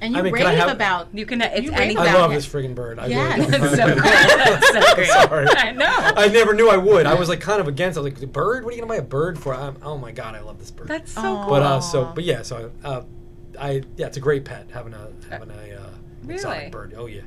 And 0.00 0.12
you 0.12 0.18
I 0.18 0.22
mean, 0.22 0.32
rave 0.34 0.44
can 0.44 0.52
I 0.52 0.56
have- 0.56 0.68
about 0.70 1.08
You 1.14 1.24
can. 1.26 1.40
It's 1.42 1.62
You 1.62 1.72
anything. 1.72 1.96
rave 1.96 1.98
I 1.98 2.10
about 2.10 2.20
love 2.22 2.32
it. 2.32 2.34
this 2.36 2.46
friggin' 2.46 2.74
bird. 2.74 2.98
I 2.98 3.06
Yes. 3.06 3.38
really 3.38 3.50
do. 3.52 3.58
That's 3.58 3.76
so 3.76 3.84
great. 3.86 4.02
That's 4.02 4.68
so 4.88 4.94
great. 4.94 5.08
Sorry. 5.08 5.46
I 5.56 5.72
know. 5.72 5.86
I 5.88 6.28
never 6.28 6.54
knew 6.54 6.68
I 6.68 6.76
would. 6.76 7.06
I 7.06 7.14
was 7.14 7.28
like 7.28 7.40
kind 7.40 7.60
of 7.60 7.68
against. 7.68 7.96
I 7.96 8.00
was 8.02 8.10
like, 8.12 8.20
the 8.20 8.26
bird? 8.26 8.64
What 8.64 8.72
are 8.72 8.76
you 8.76 8.82
gonna 8.82 8.92
buy 8.92 8.96
a 8.98 9.02
bird 9.02 9.38
for? 9.38 9.54
I'm, 9.54 9.76
oh 9.82 9.96
my 9.96 10.12
god, 10.12 10.34
I 10.34 10.40
love 10.40 10.58
this 10.58 10.70
bird. 10.70 10.88
That's 10.88 11.12
so 11.12 11.20
Aw. 11.20 11.42
cool. 11.44 11.50
but 11.50 11.62
uh, 11.62 11.80
so 11.80 12.12
but 12.14 12.24
yeah, 12.24 12.42
so 12.42 12.70
uh, 12.84 13.02
I 13.58 13.82
yeah, 13.96 14.06
it's 14.06 14.16
a 14.16 14.20
great 14.20 14.44
pet 14.44 14.66
having 14.72 14.92
a 14.92 15.08
having 15.30 15.50
a 15.50 15.54
uh, 15.54 15.90
Really? 16.24 16.34
exotic 16.34 16.72
bird. 16.72 16.94
Oh 16.96 17.06
yeah, 17.06 17.22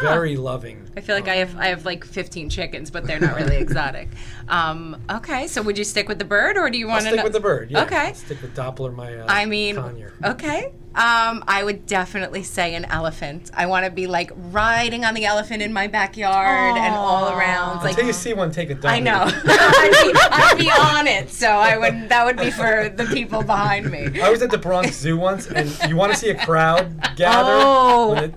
very 0.00 0.36
loving. 0.36 0.88
I 0.96 1.00
feel 1.00 1.14
like 1.14 1.28
I 1.28 1.36
have 1.36 1.56
I 1.56 1.66
have 1.66 1.84
like 1.84 2.04
15 2.04 2.48
chickens, 2.50 2.90
but 2.90 3.06
they're 3.06 3.20
not 3.20 3.36
really 3.36 3.56
exotic. 3.58 4.08
Um, 4.48 5.00
okay, 5.10 5.46
so 5.46 5.60
would 5.62 5.76
you 5.78 5.84
stick 5.84 6.08
with 6.08 6.18
the 6.18 6.24
bird, 6.24 6.56
or 6.56 6.70
do 6.70 6.78
you 6.78 6.86
want 6.88 7.02
to 7.04 7.10
stick 7.10 7.22
with 7.22 7.32
the 7.32 7.40
bird. 7.40 7.70
Yeah. 7.70 7.82
Okay. 7.82 8.12
Stick 8.14 8.40
with 8.42 8.56
Doppler, 8.56 8.94
my. 8.94 9.14
Uh, 9.18 9.26
I 9.28 9.44
mean, 9.44 9.76
conure. 9.76 10.12
okay. 10.24 10.72
Um, 10.98 11.44
I 11.46 11.62
would 11.62 11.86
definitely 11.86 12.42
say 12.42 12.74
an 12.74 12.84
elephant. 12.86 13.52
I 13.54 13.66
want 13.66 13.84
to 13.84 13.90
be 13.90 14.08
like 14.08 14.32
riding 14.34 15.04
on 15.04 15.14
the 15.14 15.26
elephant 15.26 15.62
in 15.62 15.72
my 15.72 15.86
backyard 15.86 16.76
and 16.76 16.92
all 16.92 17.26
Aw. 17.26 17.38
around. 17.38 17.76
Like 17.84 17.90
Until 17.90 18.06
you 18.06 18.12
see 18.12 18.34
one 18.34 18.50
take 18.50 18.70
a 18.70 18.74
dump. 18.74 18.86
I 18.86 18.98
know. 18.98 19.12
I'd, 19.30 19.90
be, 20.02 20.18
I'd 20.20 20.58
be 20.58 20.70
on 20.70 21.06
it, 21.06 21.30
so 21.30 21.46
I 21.46 21.78
would. 21.78 22.08
That 22.08 22.24
would 22.26 22.36
be 22.36 22.50
for 22.50 22.88
the 22.88 23.04
people 23.04 23.44
behind 23.44 23.90
me. 23.92 24.20
I 24.20 24.28
was 24.28 24.42
at 24.42 24.50
the 24.50 24.58
Bronx 24.58 24.96
Zoo 24.98 25.16
once, 25.16 25.46
and 25.46 25.70
you 25.88 25.94
want 25.94 26.12
to 26.12 26.18
see 26.18 26.30
a 26.30 26.44
crowd 26.44 27.00
gather? 27.14 27.52
Oh. 27.52 28.14
It- 28.14 28.34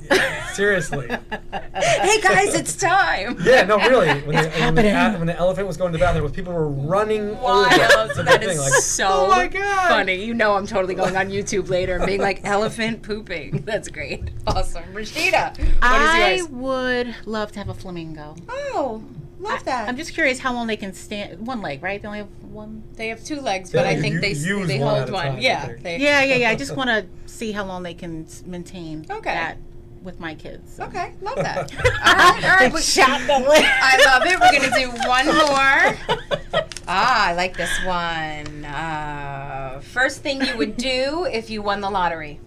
seriously. 0.53 1.07
Hey 1.07 2.21
guys, 2.21 2.53
it's 2.53 2.75
time. 2.75 3.37
Yeah, 3.41 3.63
no, 3.63 3.77
really. 3.77 4.21
When 4.21 4.35
the, 4.43 4.49
when, 4.49 4.75
the, 4.75 4.89
happening. 4.89 5.19
when 5.21 5.27
the 5.27 5.35
elephant 5.37 5.65
was 5.67 5.77
going 5.77 5.91
to 5.93 5.97
the 5.97 6.03
bathroom, 6.03 6.29
people 6.31 6.53
were 6.53 6.69
running 6.69 7.31
over. 7.31 7.41
Wild. 7.41 8.11
to 8.11 8.17
the 8.17 8.23
That 8.23 8.41
thing, 8.41 8.49
is 8.51 8.59
like, 8.59 8.73
so 8.73 9.07
oh 9.07 9.27
my 9.29 9.47
God. 9.47 9.87
funny. 9.87 10.23
You 10.25 10.33
know 10.33 10.53
I'm 10.55 10.67
totally 10.67 10.93
going 10.93 11.15
on 11.15 11.29
YouTube 11.29 11.69
later 11.69 11.95
and 11.95 12.05
being 12.05 12.21
like 12.21 12.43
elephant 12.51 13.01
pooping. 13.01 13.61
That's 13.65 13.87
great. 13.87 14.29
Awesome. 14.45 14.83
Rashida, 14.93 15.57
what 15.57 15.77
I 15.81 16.31
is 16.31 16.39
yours? 16.41 16.49
would 16.51 17.15
love 17.25 17.51
to 17.53 17.59
have 17.59 17.69
a 17.69 17.73
flamingo. 17.73 18.35
Oh, 18.49 19.03
love 19.39 19.63
that. 19.65 19.87
I'm 19.87 19.95
just 19.97 20.13
curious 20.13 20.39
how 20.39 20.53
long 20.53 20.67
they 20.67 20.75
can 20.77 20.93
stand. 20.93 21.45
One 21.47 21.61
leg, 21.61 21.81
right? 21.81 22.01
They 22.01 22.07
only 22.07 22.19
have 22.19 22.27
one. 22.43 22.83
they 22.95 23.07
have 23.07 23.23
two 23.23 23.39
legs, 23.39 23.71
but 23.71 23.85
Yeah, 23.85 23.91
I 23.91 23.95
think 24.01 24.15
you 24.15 24.21
they 24.21 24.33
they 24.33 24.79
one 24.79 24.97
hold 24.97 25.11
one. 25.11 25.25
time, 25.25 25.37
yeah. 25.39 25.73
They, 25.81 25.97
Yeah, 25.97 26.21
yeah, 26.23 26.35
yeah. 26.35 26.49
I 26.49 26.55
just 26.63 26.75
want 26.75 26.89
to 26.89 27.05
see 27.31 27.51
how 27.53 27.65
long 27.65 27.83
they 27.83 27.93
can 27.93 28.27
maintain 28.45 29.05
Okay. 29.09 29.33
that 29.33 29.57
with 30.01 30.19
my 30.19 30.33
kids. 30.35 30.75
so. 30.75 30.85
Okay, 30.85 31.13
love 31.21 31.35
that. 31.35 31.71
all 32.05 32.13
right, 32.13 32.43
all 32.43 32.55
right. 32.57 32.73
we- 32.73 32.81
Shot 32.81 33.19
the 33.21 33.39
leg. 33.47 33.63
I 33.65 34.03
love 34.05 34.23
it. 34.25 34.39
We're 34.39 34.59
gonna 34.59 34.79
do 34.79 35.07
one 35.07 35.25
more. 35.27 36.65
Ah, 36.93 37.27
I 37.27 37.33
like 37.35 37.55
this 37.55 37.71
one. 37.85 38.65
Uh, 38.65 39.79
first 39.81 40.21
thing 40.21 40.41
you 40.41 40.57
would 40.57 40.75
do 40.75 41.25
if 41.31 41.49
you 41.49 41.61
won 41.61 41.79
the 41.79 41.89
lottery. 41.89 42.41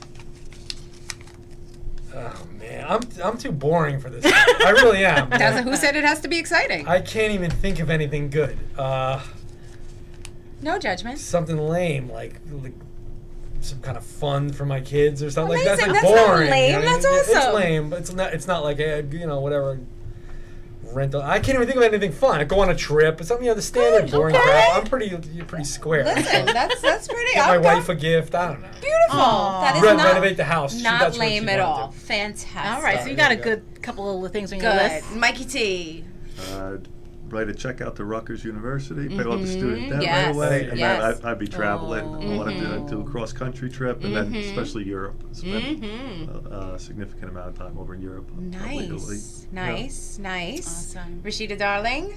Oh 2.14 2.47
man, 2.59 2.85
I'm 2.86 3.01
I'm 3.22 3.39
too 3.39 3.52
boring 3.52 3.98
for 4.01 4.10
this. 4.10 4.24
I 4.26 4.70
really 4.70 5.05
am. 5.05 5.31
Doesn't, 5.39 5.64
who 5.64 5.74
said 5.76 5.97
it 5.97 6.05
has 6.05 6.20
to 6.20 6.28
be 6.28 6.36
exciting? 6.39 6.86
I 6.86 7.01
can't 7.01 7.32
even 7.32 7.51
think 7.51 7.81
of 7.81 7.89
anything 7.89 8.28
good. 8.28 8.59
Uh, 8.76 9.22
No 10.60 10.78
judgment. 10.78 11.18
something 11.20 11.56
lame 11.56 12.10
like, 12.10 12.35
like 12.52 12.74
some 13.65 13.81
kind 13.81 13.97
of 13.97 14.05
fun 14.05 14.53
for 14.53 14.65
my 14.66 14.81
kids 14.81 15.23
or 15.23 15.31
something 15.31 15.57
like 15.59 15.66
Amazing. 15.66 15.93
that's 15.93 16.03
like 16.03 16.03
That's 16.03 16.16
not 16.16 16.27
boring. 16.28 16.51
lame. 16.51 16.70
you 16.81 16.85
know? 16.86 16.93
That's 17.01 17.28
It's 17.28 17.36
awesome. 17.36 17.55
lame, 17.55 17.91
but 17.91 17.99
it's 18.01 18.12
not. 18.12 18.32
It's 18.35 18.47
not 18.47 18.62
like 18.65 18.78
a 18.81 19.05
you 19.11 19.27
know 19.27 19.41
whatever. 19.41 19.78
Rental. 20.93 21.23
I 21.23 21.41
can't 21.41 21.57
even 21.57 21.66
think 21.66 21.78
of 21.78 21.82
anything 21.82 22.12
fun. 22.12 22.41
I 22.41 22.45
go 22.45 22.61
on 22.61 22.69
a 22.69 22.74
trip. 22.74 23.19
It's 23.19 23.28
something 23.28 23.45
you 23.45 23.51
know 23.51 23.57
the 23.57 23.62
standard 23.62 24.11
Good, 24.11 24.16
boring 24.16 24.36
okay. 24.36 24.45
crap. 24.45 24.77
I'm 24.77 24.85
pretty 24.85 25.07
you're 25.32 25.45
pretty 25.47 25.65
square. 25.65 26.05
Listen, 26.05 26.47
So, 26.47 26.53
that's 26.53 26.81
that's 26.82 27.09
pretty. 27.09 27.32
get 27.35 27.49
my 27.49 27.55
I'm 27.57 27.62
wife 27.62 27.89
a 27.89 27.95
gift. 27.95 28.35
I 28.35 28.49
don't 28.49 28.61
know. 28.61 28.69
Beautiful. 28.81 29.19
Aw. 29.20 29.61
That 29.62 29.77
is 29.77 29.82
Re- 29.82 29.95
not 29.97 30.05
renovate 30.07 30.36
the 30.36 30.45
house. 30.45 30.81
Not 30.82 31.01
that's 31.01 31.16
what 31.19 31.27
lame 31.27 31.49
at 31.49 31.59
all. 31.59 31.89
to. 31.89 31.99
Fantastic. 31.99 32.70
All 32.77 32.82
right, 32.82 32.97
so 32.97 33.01
Sorry, 33.01 33.11
you 33.12 33.16
got 33.16 33.32
a 33.32 33.36
there 33.36 33.49
you 33.55 33.57
good 33.62 33.82
couple 33.82 34.09
of 34.09 34.15
little 34.16 34.28
things 34.32 34.53
on 34.53 34.61
your 34.61 34.70
Good. 34.73 34.93
list. 34.93 35.16
Mikey 35.16 35.45
T. 35.47 36.05
Uh, 36.53 36.77
write 37.35 37.48
a 37.48 37.55
check 37.55 37.81
out 37.81 37.97
to 37.97 38.05
Rutgers 38.05 38.44
University, 38.44 39.09
pay 39.09 39.24
off 39.24 39.40
the 39.40 39.47
student 39.47 39.90
debt 39.90 39.93
Mm-hmm. 39.94 40.02
Yes, 40.02 40.27
right 40.27 40.35
away, 40.36 40.69
and 40.70 40.78
yes. 40.78 41.01
then 41.02 41.24
I'd, 41.27 41.32
I'd 41.32 41.39
be 41.39 41.48
traveling. 41.48 42.05
I 42.05 42.36
want 42.36 42.48
to 42.51 42.86
do, 42.89 43.01
a 43.01 43.05
cross 43.05 43.32
country 43.32 43.69
trip, 43.69 44.05
and 44.05 44.15
then 44.16 44.32
Mhm. 44.32 44.48
especially 44.51 44.85
Europe. 44.85 45.23
Spend 45.32 45.82
Mhm. 45.82 46.47
a, 46.52 46.74
a 46.74 46.78
significant 46.78 47.31
amount 47.32 47.48
of 47.48 47.59
time 47.59 47.77
over 47.77 47.94
in 47.94 48.01
Europe. 48.01 48.28
probably 48.28 48.85
Italy. 48.86 49.16
Nice, 49.16 49.48
Yeah. 49.52 49.66
nice, 49.73 50.19
nice. 50.19 50.97
Awesome. 50.97 51.20
Rashida, 51.24 51.59
darling, 51.59 52.15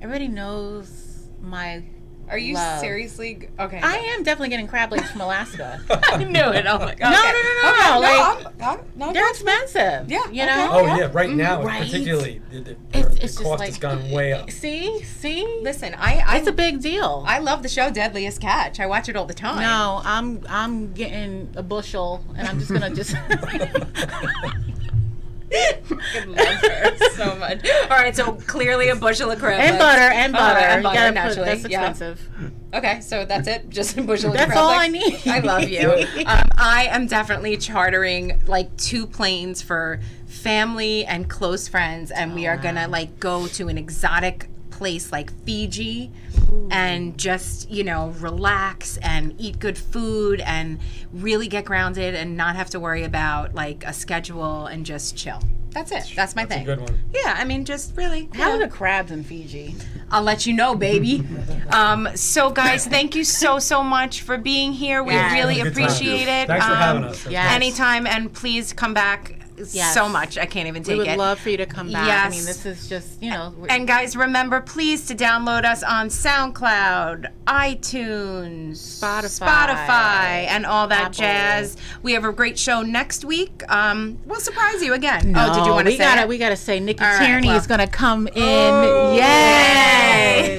Everybody 0.00 0.28
knows 0.28 1.28
my. 1.40 1.84
Are 2.28 2.38
you 2.38 2.54
Love. 2.54 2.80
seriously 2.80 3.48
okay? 3.58 3.78
I 3.82 3.96
am 3.96 4.22
definitely 4.22 4.48
getting 4.50 4.66
crab 4.66 4.90
legs 4.92 5.10
from 5.10 5.20
Alaska. 5.20 5.80
I 5.90 6.24
knew 6.24 6.40
it. 6.40 6.64
Oh 6.66 6.78
my 6.78 6.94
god. 6.94 7.10
No, 7.10 7.22
no, 7.22 7.32
no, 7.32 7.62
no, 7.62 7.70
Okay, 7.70 7.90
no, 7.90 8.00
like- 8.00 8.46
I'm, 8.62 8.78
I'm, 8.78 8.84
no, 8.96 9.12
They're 9.12 9.28
expensive. 9.30 10.10
Yeah, 10.10 10.24
You 10.30 10.42
okay. 10.42 10.46
know? 10.46 10.68
Oh 10.72 10.84
Yeah. 10.86 10.96
yeah, 10.98 11.10
right 11.12 11.28
mm-hmm. 11.28 11.36
now 11.38 11.62
Right. 11.62 11.82
particularly 11.82 12.40
the, 12.50 12.60
the, 12.60 12.76
It's, 12.94 13.08
the 13.16 13.24
it's 13.24 13.38
cost 13.38 13.58
like 13.60 13.68
has 13.68 13.78
gone 13.78 14.02
eh, 14.02 14.14
way 14.14 14.32
up. 14.32 14.50
See, 14.50 15.02
see, 15.02 15.60
Listen, 15.62 15.94
I, 15.94 16.22
I 16.26 16.36
it's 16.38 16.48
a 16.48 16.52
big 16.52 16.80
deal. 16.80 17.24
I 17.26 17.38
love 17.38 17.62
the 17.62 17.68
show 17.68 17.90
Deadliest 17.90 18.40
Catch. 18.40 18.80
I 18.80 18.86
watch 18.86 19.08
it 19.08 19.16
all 19.16 19.26
the 19.26 19.34
time. 19.34 19.60
no, 19.60 20.00
I'm 20.04 20.44
I'm 20.48 20.92
getting 20.92 21.52
a 21.56 21.62
bushel, 21.62 22.24
and 22.36 22.48
I'm 22.48 22.58
just 22.58 22.72
gonna 22.72 22.94
just. 22.94 23.14
I 25.54 26.24
love 26.26 26.36
her 26.38 27.08
so 27.10 27.34
much. 27.36 27.68
All 27.84 27.88
right, 27.96 28.14
so 28.14 28.32
clearly 28.32 28.88
a 28.88 28.96
bushel 28.96 29.30
of 29.30 29.38
crab 29.38 29.60
and 29.60 29.72
legs. 29.72 29.78
butter 29.84 30.00
and 30.14 30.34
Oh, 30.34 30.38
butter. 30.38 30.58
and 30.60 30.82
You 30.82 30.88
butter, 30.88 31.06
put- 31.06 31.14
naturally, 31.14 31.48
that's 31.62 31.68
yeah. 31.68 32.14
Okay, 32.74 33.00
so 33.02 33.24
that's 33.26 33.46
it. 33.48 33.68
Just 33.68 33.98
a 33.98 34.02
bushel 34.02 34.30
of 34.30 34.36
That's 34.36 34.56
all 34.56 34.68
legs? 34.68 34.82
I 34.82 34.88
need. 34.88 35.20
I 35.26 35.38
love 35.40 35.68
you. 35.68 35.90
um, 36.26 36.48
I 36.56 36.88
am 36.90 37.06
definitely 37.06 37.58
chartering 37.58 38.40
like 38.46 38.74
two 38.78 39.06
planes 39.06 39.60
for 39.60 40.00
family 40.26 41.04
and 41.04 41.28
close 41.28 41.68
friends, 41.68 42.10
and 42.10 42.34
we 42.34 42.46
are 42.46 42.56
gonna 42.56 42.88
like 42.88 43.20
go 43.20 43.46
to 43.48 43.68
an 43.68 43.76
exotic 43.76 44.48
place 44.70 45.12
like 45.12 45.30
Fiji 45.44 46.10
and 46.70 47.16
just, 47.18 47.70
you 47.70 47.84
know, 47.84 48.08
relax 48.18 48.96
and 48.98 49.34
eat 49.38 49.58
good 49.58 49.78
food 49.78 50.40
and 50.40 50.78
really 51.12 51.48
get 51.48 51.64
grounded 51.64 52.14
and 52.14 52.36
not 52.36 52.56
have 52.56 52.70
to 52.70 52.80
worry 52.80 53.04
about 53.04 53.54
like 53.54 53.84
a 53.84 53.92
schedule 53.92 54.66
and 54.66 54.84
just 54.86 55.16
chill. 55.16 55.40
That's 55.70 55.90
it. 55.90 56.12
That's 56.14 56.36
my 56.36 56.44
That's 56.44 56.52
a 56.52 56.56
thing. 56.58 56.64
good 56.66 56.80
one. 56.82 56.98
Yeah, 57.14 57.34
I 57.38 57.44
mean, 57.44 57.64
just 57.64 57.96
really. 57.96 58.20
you 58.24 58.28
How 58.34 58.48
know. 58.50 58.56
are 58.56 58.58
the 58.58 58.68
crabs 58.68 59.10
in 59.10 59.24
Fiji? 59.24 59.74
I'll 60.10 60.22
let 60.22 60.44
you 60.44 60.52
know, 60.52 60.74
baby. 60.74 61.24
um, 61.70 62.08
so, 62.14 62.50
guys, 62.50 62.86
thank 62.86 63.14
you 63.14 63.24
so 63.24 63.58
so 63.58 63.82
much 63.82 64.20
for 64.20 64.36
being 64.36 64.72
here. 64.72 65.02
We 65.02 65.14
Yes. 65.14 65.32
really 65.32 65.60
It 65.60 65.60
a 65.60 65.70
good 65.70 65.74
time. 65.74 65.84
appreciate 65.84 66.28
it. 66.28 66.46
Thanks 66.48 66.66
for 66.66 66.72
Um, 66.72 66.78
having 66.78 67.04
us. 67.04 67.22
That's 67.22 67.32
yes. 67.32 67.52
Anytime, 67.54 68.06
and 68.06 68.30
please 68.30 68.74
come 68.74 68.92
back 68.92 69.38
Yes. 69.56 69.94
so 69.94 70.08
much. 70.08 70.38
I 70.38 70.46
can't 70.46 70.68
even 70.68 70.82
take 70.82 70.92
it. 70.92 70.98
We 70.98 70.98
would 71.00 71.08
it. 71.08 71.18
love 71.18 71.38
for 71.38 71.50
you 71.50 71.56
to 71.58 71.66
come 71.66 71.90
back. 71.92 72.26
I 72.26 72.30
mean, 72.30 72.44
this 72.44 72.66
is 72.66 72.88
just 72.88 73.22
you 73.22 73.30
know. 73.30 73.54
and 73.68 73.86
guys, 73.86 74.16
remember 74.16 74.60
please 74.60 75.06
to 75.06 75.14
download 75.14 75.64
us 75.64 75.82
on 75.82 76.08
SoundCloud, 76.08 77.30
iTunes, 77.46 78.72
Spotify. 78.72 79.46
Spotify, 79.46 80.46
and 80.48 80.66
all 80.66 80.88
that 80.88 81.00
Apple. 81.00 81.12
jazz. 81.14 81.76
We 82.02 82.12
have 82.12 82.24
a 82.24 82.32
great 82.32 82.58
show 82.58 82.82
next 82.82 83.24
week. 83.24 83.62
Um, 83.68 84.18
we'll 84.26 84.40
surprise 84.40 84.82
you 84.82 84.94
again. 84.94 85.32
oh, 85.36 85.54
did 85.54 85.66
you 85.66 85.72
want 85.72 85.86
to 85.86 85.92
say 85.92 85.98
gotta, 85.98 86.22
it? 86.22 86.28
We 86.28 86.38
gotta 86.38 86.56
say 86.56 86.80
Nikki 86.80 87.04
right, 87.04 87.24
Tierney 87.24 87.48
well. 87.48 87.56
is 87.56 87.66
gonna 87.66 87.86
come 87.86 88.26
in. 88.28 88.32
Oh, 88.36 89.14
yes, 89.14 89.91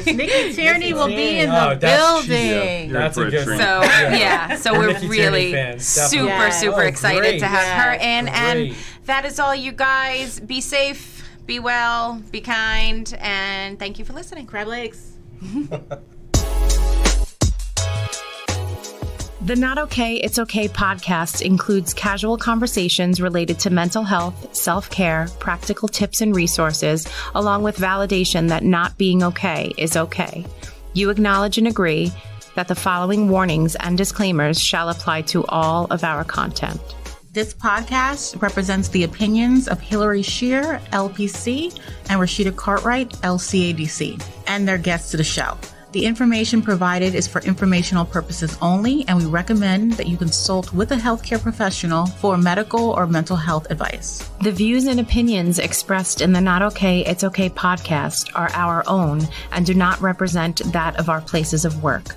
yay. 0.06 0.14
Nikki 0.14 0.54
Tierney 0.54 0.94
will 0.94 1.08
be 1.08 1.40
in 1.40 1.50
Oh, 1.50 1.70
the 1.70 1.76
that's- 1.76 2.02
uh, 2.02 2.14
building. 2.28 2.90
You're 2.90 3.00
That's 3.00 3.18
a 3.18 3.22
for 3.24 3.30
good 3.30 3.44
treat. 3.46 3.58
So 3.58 3.64
Yeah. 3.82 4.16
yeah, 4.16 4.56
so 4.56 4.74
We're 4.74 4.80
we're 4.80 4.94
Nikki 4.94 5.08
really 5.08 5.52
fans, 5.54 5.86
super. 5.86 6.26
Yes. 6.26 6.60
super 6.60 6.82
Oh, 6.84 6.88
excited 6.88 7.20
great. 7.22 7.40
to 7.40 7.48
have 7.48 7.84
her 7.84 7.94
Yes. 7.94 8.02
in, 8.02 8.28
and 8.30 8.76
that 9.06 9.26
is 9.26 9.40
all, 9.40 9.54
you 9.56 9.72
guys. 9.72 10.40
Be 10.40 10.62
safe, 10.62 11.28
be 11.46 11.60
well, 11.60 12.22
be 12.32 12.42
kind, 12.42 13.14
and 13.20 13.78
thank 13.80 14.00
you 14.00 14.06
for 14.06 14.14
listening. 14.14 14.46
Crab 14.46 14.68
legs. 14.68 15.12
The 19.44 19.58
Not 19.58 19.78
Okay, 19.78 20.16
It's 20.16 20.40
Okay 20.40 20.70
podcast 20.70 21.42
includes 21.42 21.94
casual 21.94 22.38
conversations 22.38 23.20
related 23.20 23.60
to 23.60 23.70
mental 23.70 24.04
health, 24.04 24.56
self 24.56 24.90
care, 24.90 25.28
practical 25.40 25.90
tips 25.90 26.22
and 26.22 26.34
resources, 26.34 27.06
along 27.36 27.64
with 27.64 27.76
validation 27.76 28.48
that 28.48 28.64
not 28.64 28.98
being 28.98 29.22
okay 29.22 29.74
is 29.78 29.98
okay. 29.98 30.46
You 30.94 31.10
acknowledge 31.10 31.58
and 31.58 31.68
agree 31.68 32.14
that 32.56 32.70
the 32.70 32.76
following 32.76 33.28
warnings 33.28 33.76
and 33.76 33.98
disclaimers 33.98 34.62
shall 34.62 34.88
apply 34.88 35.24
to 35.24 35.44
all 35.48 35.88
of 35.92 36.06
our 36.06 36.24
content. 36.24 36.80
This 37.34 37.54
podcast 37.54 38.42
represents 38.42 38.88
the 38.88 39.04
opinions 39.04 39.68
of 39.68 39.82
Hillary 39.82 40.22
Shear, 40.22 40.80
LPC, 40.94 41.78
and 42.10 42.22
Rashida 42.22 42.56
Cartwright, 42.56 43.10
LCADC, 43.10 44.26
and 44.48 44.66
their 44.66 44.78
guests 44.78 45.12
to 45.12 45.18
the 45.18 45.24
show. 45.26 45.58
The 45.94 46.08
information 46.08 46.64
provided 46.64 47.14
is 47.14 47.28
for 47.28 47.40
informational 47.42 48.04
purposes 48.04 48.58
only, 48.64 49.08
and 49.08 49.16
we 49.16 49.26
recommend 49.26 49.92
that 49.94 50.08
you 50.08 50.18
consult 50.18 50.74
with 50.74 50.92
a 50.92 50.96
healthcare 50.96 51.40
professional 51.40 52.08
for 52.08 52.36
medical 52.36 52.90
or 52.90 53.06
mental 53.06 53.38
health 53.38 53.70
advice. 53.70 54.28
The 54.42 54.52
views 54.52 54.88
and 54.88 55.00
opinions 55.00 55.60
expressed 55.60 56.22
in 56.22 56.34
the 56.34 56.42
Not 56.42 56.64
Okay, 56.64 57.06
It's 57.06 57.24
Okay 57.24 57.48
podcast 57.48 58.32
are 58.34 58.50
our 58.54 58.84
own 58.88 59.22
and 59.52 59.68
do 59.68 59.76
not 59.76 60.02
represent 60.02 60.64
that 60.74 61.00
of 61.00 61.10
our 61.10 61.22
places 61.22 61.64
of 61.64 61.84
work. 61.84 62.16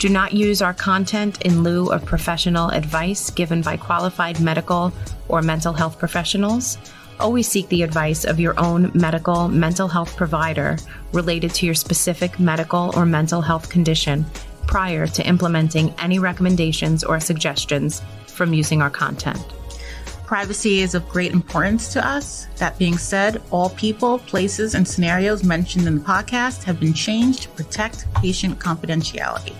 Do 0.00 0.08
not 0.08 0.32
use 0.32 0.60
our 0.60 0.74
content 0.74 1.42
in 1.42 1.62
lieu 1.62 1.92
of 1.92 2.04
professional 2.04 2.70
advice 2.70 3.30
given 3.30 3.62
by 3.62 3.76
qualified 3.76 4.40
medical 4.40 4.92
or 5.28 5.42
mental 5.42 5.72
health 5.72 5.96
professionals. 5.96 6.76
Always 7.20 7.46
seek 7.46 7.68
the 7.68 7.84
advice 7.84 8.24
of 8.24 8.40
your 8.40 8.58
own 8.58 8.90
medical 8.94 9.46
mental 9.46 9.86
health 9.86 10.16
provider 10.16 10.76
related 11.12 11.52
to 11.54 11.66
your 11.66 11.74
specific 11.74 12.38
medical 12.38 12.92
or 12.96 13.06
mental 13.06 13.40
health 13.40 13.68
condition 13.68 14.24
prior 14.66 15.06
to 15.06 15.26
implementing 15.26 15.94
any 15.98 16.18
recommendations 16.18 17.04
or 17.04 17.20
suggestions 17.20 18.02
from 18.26 18.54
using 18.54 18.80
our 18.80 18.90
content. 18.90 19.40
Privacy 20.24 20.80
is 20.80 20.94
of 20.94 21.06
great 21.10 21.32
importance 21.32 21.92
to 21.92 22.06
us. 22.06 22.46
That 22.56 22.78
being 22.78 22.96
said, 22.96 23.42
all 23.50 23.68
people, 23.70 24.18
places, 24.18 24.74
and 24.74 24.88
scenarios 24.88 25.44
mentioned 25.44 25.86
in 25.86 25.96
the 25.96 26.00
podcast 26.00 26.62
have 26.64 26.80
been 26.80 26.94
changed 26.94 27.42
to 27.42 27.48
protect 27.50 28.12
patient 28.14 28.58
confidentiality. 28.58 29.54